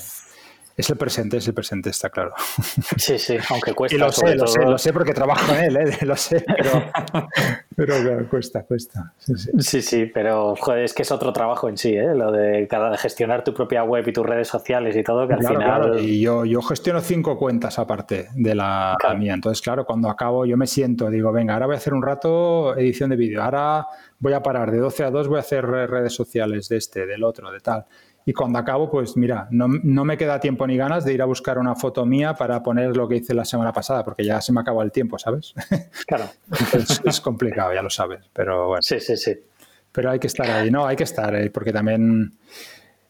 es 0.75 0.89
el 0.89 0.97
presente, 0.97 1.37
es 1.37 1.47
el 1.47 1.53
presente, 1.53 1.91
está 1.91 2.09
claro. 2.09 2.33
Sí, 2.97 3.19
sí, 3.19 3.37
aunque 3.49 3.73
cuesta. 3.75 3.95
Y 3.95 3.99
lo 3.99 4.11
sé, 4.11 4.35
lo 4.35 4.47
sé, 4.47 4.61
lo 4.61 4.77
sé 4.77 4.91
porque 4.91 5.13
trabajo 5.13 5.53
en 5.53 5.63
él, 5.65 5.77
¿eh? 5.77 5.97
lo 6.05 6.15
sé, 6.15 6.43
pero, 6.57 6.83
pero 7.75 8.29
cuesta, 8.29 8.63
cuesta. 8.63 9.13
Sí 9.59 9.81
sí. 9.83 10.05
pero 10.11 10.55
joder, 10.55 10.85
es 10.85 10.93
que 10.93 11.03
es 11.03 11.11
otro 11.11 11.31
trabajo 11.31 11.69
en 11.69 11.77
sí, 11.77 11.93
¿eh? 11.93 12.15
lo 12.15 12.31
de 12.31 12.67
cada 12.67 12.97
gestionar 12.97 13.43
tu 13.43 13.53
propia 13.53 13.83
web 13.83 14.07
y 14.07 14.13
tus 14.13 14.25
redes 14.25 14.47
sociales 14.47 14.95
y 14.95 15.03
todo, 15.03 15.27
que 15.27 15.35
al 15.35 15.45
final. 15.45 15.57
Claro. 15.57 15.99
Y 15.99 16.21
yo, 16.21 16.43
yo 16.43 16.61
gestiono 16.63 17.01
cinco 17.01 17.37
cuentas 17.37 17.77
aparte 17.77 18.29
de 18.33 18.55
la, 18.55 18.97
mía. 19.17 19.33
Entonces, 19.33 19.61
claro, 19.61 19.85
cuando 19.85 20.09
acabo, 20.09 20.45
yo 20.45 20.57
me 20.57 20.65
siento, 20.65 21.09
digo, 21.09 21.31
venga, 21.31 21.53
ahora 21.53 21.67
voy 21.67 21.75
a 21.75 21.77
hacer 21.77 21.93
un 21.93 22.01
rato 22.01 22.75
edición 22.75 23.11
de 23.11 23.15
vídeo, 23.15 23.43
ahora 23.43 23.85
voy 24.17 24.33
a 24.33 24.41
parar 24.41 24.71
de 24.71 24.79
12 24.79 25.03
a 25.03 25.11
2, 25.11 25.27
voy 25.27 25.37
a 25.37 25.41
hacer 25.41 25.65
redes 25.65 26.13
sociales 26.13 26.67
de 26.69 26.77
este, 26.77 27.05
del 27.05 27.23
otro, 27.23 27.51
de 27.51 27.59
tal 27.59 27.85
y 28.25 28.33
cuando 28.33 28.59
acabo, 28.59 28.89
pues 28.89 29.17
mira, 29.17 29.47
no, 29.51 29.67
me 29.67 30.17
queda 30.17 30.39
tiempo 30.39 30.65
ni 30.65 30.77
ganas 30.77 31.03
de 31.03 31.13
ir 31.13 31.21
a 31.21 31.25
buscar 31.25 31.57
una 31.57 31.75
foto 31.75 32.05
mía 32.05 32.33
para 32.33 32.63
poner 32.63 32.95
lo 32.95 33.07
que 33.07 33.17
hice 33.17 33.33
la 33.33 33.43
semana 33.43 33.73
pasada, 33.73 34.03
porque 34.03 34.23
ya 34.23 34.39
se 34.39 34.53
me 34.53 34.61
acabó 34.61 34.81
el 34.81 34.91
tiempo, 34.91 35.19
¿sabes? 35.19 35.53
Claro. 36.07 36.25
es, 37.05 37.21
complicado, 37.21 37.73
ya 37.73 37.81
lo 37.81 37.89
sabes, 37.89 38.21
pero 38.33 38.67
bueno. 38.67 38.81
Sí, 38.81 38.99
sí, 38.99 39.17
sí. 39.17 39.35
Pero 39.91 40.11
hay 40.11 40.19
que 40.19 40.27
estar 40.27 40.49
ahí, 40.49 40.71
¿no? 40.71 40.85
Hay 40.85 40.95
que 40.95 41.03
estar 41.03 41.33
ahí, 41.35 41.49
porque 41.49 41.71
también 41.71 42.33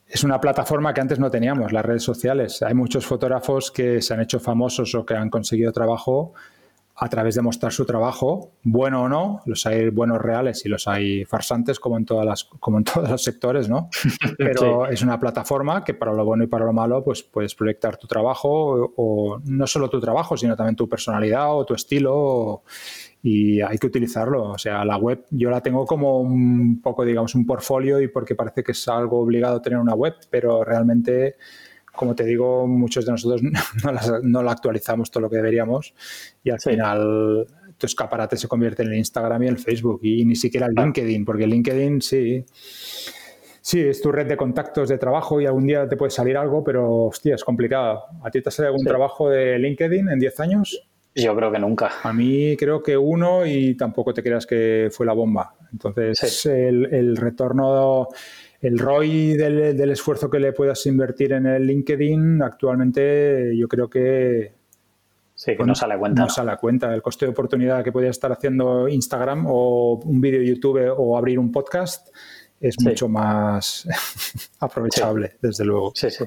es 0.07 0.23
una 0.23 0.39
plataforma 0.39 0.93
que 0.93 1.01
antes 1.01 1.19
no 1.19 1.29
teníamos, 1.29 1.71
las 1.71 1.85
redes 1.85 2.03
sociales. 2.03 2.61
Hay 2.61 2.73
muchos 2.73 3.05
fotógrafos 3.05 3.71
que 3.71 4.01
se 4.01 4.13
han 4.13 4.21
hecho 4.21 4.39
famosos 4.39 4.93
o 4.95 5.05
que 5.05 5.15
han 5.15 5.29
conseguido 5.29 5.71
trabajo 5.71 6.33
a 6.95 7.09
través 7.09 7.33
de 7.33 7.41
mostrar 7.41 7.73
su 7.73 7.85
trabajo, 7.85 8.51
bueno 8.61 9.03
o 9.03 9.09
no, 9.09 9.41
los 9.45 9.65
hay 9.65 9.89
buenos 9.89 10.21
reales 10.21 10.63
y 10.65 10.69
los 10.69 10.87
hay 10.87 11.25
farsantes 11.25 11.79
como 11.79 11.97
en 11.97 12.05
todas 12.05 12.25
las, 12.25 12.43
como 12.43 12.77
en 12.77 12.83
todos 12.83 13.09
los 13.09 13.23
sectores, 13.23 13.67
¿no? 13.67 13.89
Pero 14.37 14.85
es 14.87 15.01
una 15.01 15.19
plataforma 15.19 15.83
que 15.83 15.95
para 15.95 16.13
lo 16.13 16.23
bueno 16.23 16.43
y 16.43 16.47
para 16.47 16.65
lo 16.65 16.73
malo, 16.73 17.03
pues 17.03 17.23
puedes 17.23 17.55
proyectar 17.55 17.97
tu 17.97 18.05
trabajo 18.05 18.93
o, 18.95 19.39
no 19.43 19.65
solo 19.65 19.89
tu 19.89 19.99
trabajo, 19.99 20.37
sino 20.37 20.55
también 20.55 20.75
tu 20.75 20.87
personalidad 20.87 21.55
o 21.55 21.65
tu 21.65 21.73
estilo 21.73 22.61
y 23.23 23.59
hay 23.61 23.77
que 23.79 23.87
utilizarlo. 23.87 24.51
O 24.51 24.57
sea, 24.59 24.85
la 24.85 24.97
web 24.97 25.25
yo 25.31 25.49
la 25.49 25.61
tengo 25.61 25.85
como 25.85 26.19
un 26.19 26.79
poco, 26.79 27.03
digamos, 27.03 27.33
un 27.33 27.47
portfolio 27.47 28.01
y 28.01 28.07
porque 28.07 28.35
parece 28.35 28.63
que 28.63 28.73
es 28.73 28.87
algo 28.87 29.19
obligado 29.19 29.61
tener 29.61 29.79
una 29.79 29.95
web, 29.95 30.13
pero 30.29 30.63
realmente 30.63 31.37
como 31.95 32.15
te 32.15 32.23
digo, 32.23 32.67
muchos 32.67 33.05
de 33.05 33.11
nosotros 33.11 33.41
no, 34.23 34.43
la 34.43 34.51
actualizamos 34.51 35.11
todo 35.11 35.21
lo 35.21 35.29
que 35.29 35.37
deberíamos 35.37 35.93
y 36.43 36.49
al 36.49 36.59
final 36.59 37.47
tu 37.77 37.85
escaparate 37.85 38.37
se 38.37 38.47
convierte 38.47 38.83
en 38.83 38.89
el 38.89 38.97
Instagram 38.97 39.43
y 39.43 39.47
el 39.47 39.57
Facebook 39.57 39.99
y 40.03 40.25
ni 40.25 40.35
siquiera 40.35 40.67
el 40.67 40.73
LinkedIn, 40.73 41.23
porque 41.23 41.43
el 41.43 41.51
LinkedIn 41.51 42.01
sí, 42.01 42.43
sí, 43.61 43.79
es 43.81 44.01
tu 44.01 44.11
red 44.11 44.27
de 44.27 44.37
contactos 44.37 44.89
de 44.89 44.97
trabajo 44.97 45.39
y 45.39 45.45
algún 45.45 45.67
día 45.67 45.87
te 45.87 45.95
puede 45.95 46.11
salir 46.11 46.37
algo, 46.37 46.63
pero 46.63 47.05
hostia, 47.05 47.35
es 47.35 47.43
complicado. 47.43 48.03
¿A 48.23 48.31
ti 48.31 48.41
te 48.41 48.49
ha 48.49 48.51
salido 48.51 48.73
algún 48.73 48.85
trabajo 48.85 49.29
de 49.29 49.59
LinkedIn 49.59 50.09
en 50.09 50.19
10 50.19 50.39
años? 50.39 50.87
Yo 51.15 51.35
creo 51.35 51.51
que 51.51 51.59
nunca. 51.59 51.91
A 52.01 52.11
mí 52.11 52.57
creo 52.57 52.81
que 52.81 52.97
uno 52.97 53.45
y 53.45 53.75
tampoco 53.75 54.15
te 54.15 54.23
creas 54.23 54.47
que 54.47 54.89
fue 54.91 55.05
la 55.05 55.13
bomba. 55.13 55.53
Entonces, 55.71 56.45
el, 56.47 56.91
el 56.91 57.17
retorno 57.17 58.07
el 58.63 58.79
ROI 58.79 59.35
del, 59.35 59.91
esfuerzo 59.91 60.29
que 60.29 60.39
le 60.39 60.53
puedas 60.53 60.85
invertir 60.85 61.33
en 61.33 61.45
el 61.45 61.67
LinkedIn 61.67 62.41
actualmente 62.41 63.55
yo 63.55 63.67
creo 63.67 63.89
que 63.89 64.53
Sí, 65.35 65.57
que 65.57 65.63
no 65.65 65.75
sale 65.75 65.95
a 65.95 65.97
cuenta. 65.97 66.21
No 66.21 66.29
sale 66.29 66.51
a 66.51 66.57
cuenta. 66.57 66.93
El 66.93 67.01
coste 67.01 67.25
de 67.25 67.31
oportunidad 67.31 67.83
que 67.83 67.91
podía 67.91 68.11
estar 68.11 68.31
haciendo 68.31 68.87
Instagram 68.87 69.45
o 69.47 69.95
un 69.95 70.21
vídeo 70.21 70.41
YouTube 70.41 70.93
o 70.95 71.17
abrir 71.17 71.39
un 71.39 71.51
podcast 71.51 72.07
es 72.61 72.79
mucho 72.79 73.09
más 73.09 73.85
aprovechable, 74.59 75.35
desde 75.41 75.65
luego. 75.65 75.91
Sí, 75.95 76.09
sí, 76.11 76.23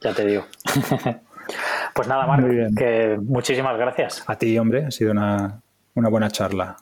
ya 0.00 0.14
te 0.14 0.26
digo. 0.26 0.44
pues 1.94 2.06
nada, 2.06 2.26
Marc, 2.26 2.46
que 2.76 3.18
muchísimas 3.20 3.76
gracias. 3.76 4.22
A 4.26 4.36
ti, 4.36 4.56
hombre, 4.58 4.84
ha 4.84 4.90
sido 4.90 5.10
una, 5.10 5.60
una 5.94 6.08
buena 6.10 6.30
charla. 6.30 6.76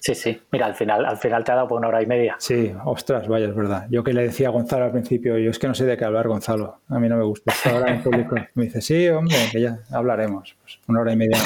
Sí, 0.00 0.14
sí. 0.14 0.40
Mira, 0.50 0.66
al 0.66 0.74
final, 0.74 1.04
al 1.04 1.16
final 1.16 1.44
te 1.44 1.52
ha 1.52 1.56
dado 1.56 1.68
por 1.68 1.78
una 1.78 1.88
hora 1.88 2.02
y 2.02 2.06
media. 2.06 2.36
Sí, 2.38 2.72
ostras, 2.84 3.28
vaya, 3.28 3.46
es 3.46 3.54
verdad. 3.54 3.86
Yo 3.90 4.04
que 4.04 4.12
le 4.12 4.22
decía 4.22 4.48
a 4.48 4.50
Gonzalo 4.50 4.84
al 4.84 4.92
principio, 4.92 5.38
yo 5.38 5.50
es 5.50 5.58
que 5.58 5.68
no 5.68 5.74
sé 5.74 5.84
de 5.84 5.96
qué 5.96 6.04
hablar, 6.04 6.28
Gonzalo. 6.28 6.80
A 6.88 6.98
mí 6.98 7.08
no 7.08 7.16
me 7.16 7.24
gusta. 7.24 7.52
Ahora 7.72 7.92
en 7.92 8.02
público 8.02 8.36
me 8.54 8.64
dice, 8.64 8.80
sí, 8.80 9.08
hombre, 9.08 9.36
que 9.50 9.60
ya 9.60 9.78
hablaremos. 9.90 10.56
Pues 10.60 10.78
una 10.88 11.00
hora 11.00 11.12
y 11.12 11.16
media 11.16 11.38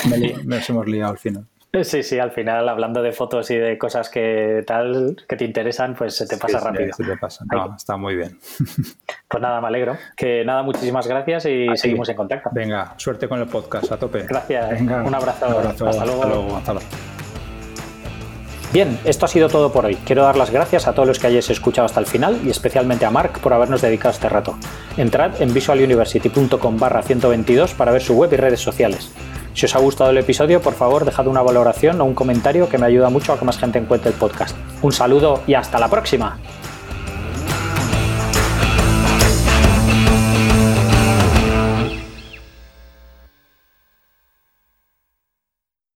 nos 0.44 0.68
hemos 0.70 0.86
liado 0.86 1.12
al 1.12 1.18
final. 1.18 1.44
Sí, 1.82 2.02
sí, 2.02 2.18
al 2.18 2.30
final 2.30 2.66
hablando 2.66 3.02
de 3.02 3.12
fotos 3.12 3.50
y 3.50 3.56
de 3.56 3.76
cosas 3.76 4.08
que 4.08 4.64
tal 4.66 5.16
que 5.28 5.36
te 5.36 5.44
interesan, 5.44 5.94
pues 5.94 6.16
se 6.16 6.26
te 6.26 6.38
pasa 6.38 6.60
rápido. 6.60 6.94
Se 6.94 7.04
te 7.04 7.16
pasa. 7.18 7.44
No, 7.52 7.76
está 7.76 7.96
muy 7.98 8.16
bien. 8.16 8.38
Pues 9.28 9.42
nada, 9.42 9.60
me 9.60 9.66
alegro. 9.66 9.96
Que 10.16 10.44
nada, 10.46 10.62
muchísimas 10.62 11.06
gracias 11.06 11.44
y 11.44 11.66
seguimos 11.74 12.08
en 12.08 12.16
contacto. 12.16 12.48
Venga, 12.52 12.94
suerte 12.96 13.28
con 13.28 13.38
el 13.38 13.46
podcast, 13.46 13.92
a 13.92 13.98
tope. 13.98 14.24
Gracias. 14.26 14.70
Venga, 14.70 15.02
un 15.02 15.14
abrazo. 15.14 15.46
Un 15.46 15.54
abrazo. 15.54 15.88
Hasta 15.88 16.06
luego. 16.06 16.22
Hasta 16.22 16.34
luego. 16.34 16.56
Hasta 16.56 16.72
luego. 16.72 16.88
Bien, 18.70 19.00
esto 19.04 19.24
ha 19.24 19.28
sido 19.28 19.48
todo 19.48 19.72
por 19.72 19.86
hoy. 19.86 19.96
Quiero 20.04 20.24
dar 20.24 20.36
las 20.36 20.50
gracias 20.50 20.86
a 20.86 20.92
todos 20.92 21.08
los 21.08 21.18
que 21.18 21.26
hayáis 21.26 21.48
escuchado 21.48 21.86
hasta 21.86 22.00
el 22.00 22.06
final 22.06 22.38
y 22.44 22.50
especialmente 22.50 23.06
a 23.06 23.10
Mark 23.10 23.40
por 23.40 23.54
habernos 23.54 23.80
dedicado 23.80 24.12
este 24.12 24.28
rato. 24.28 24.58
Entrad 24.98 25.40
en 25.40 25.54
visualuniversity.com 25.54 26.78
barra 26.78 27.02
122 27.02 27.72
para 27.72 27.92
ver 27.92 28.02
su 28.02 28.14
web 28.14 28.30
y 28.32 28.36
redes 28.36 28.60
sociales. 28.60 29.10
Si 29.54 29.64
os 29.64 29.74
ha 29.74 29.78
gustado 29.78 30.10
el 30.10 30.18
episodio, 30.18 30.60
por 30.60 30.74
favor 30.74 31.06
dejad 31.06 31.26
una 31.28 31.40
valoración 31.40 31.98
o 32.02 32.04
un 32.04 32.14
comentario 32.14 32.68
que 32.68 32.76
me 32.76 32.86
ayuda 32.86 33.08
mucho 33.08 33.32
a 33.32 33.38
que 33.38 33.44
más 33.46 33.58
gente 33.58 33.78
encuentre 33.78 34.10
el 34.10 34.16
podcast. 34.16 34.54
Un 34.82 34.92
saludo 34.92 35.42
y 35.46 35.54
hasta 35.54 35.78
la 35.78 35.88
próxima. 35.88 36.38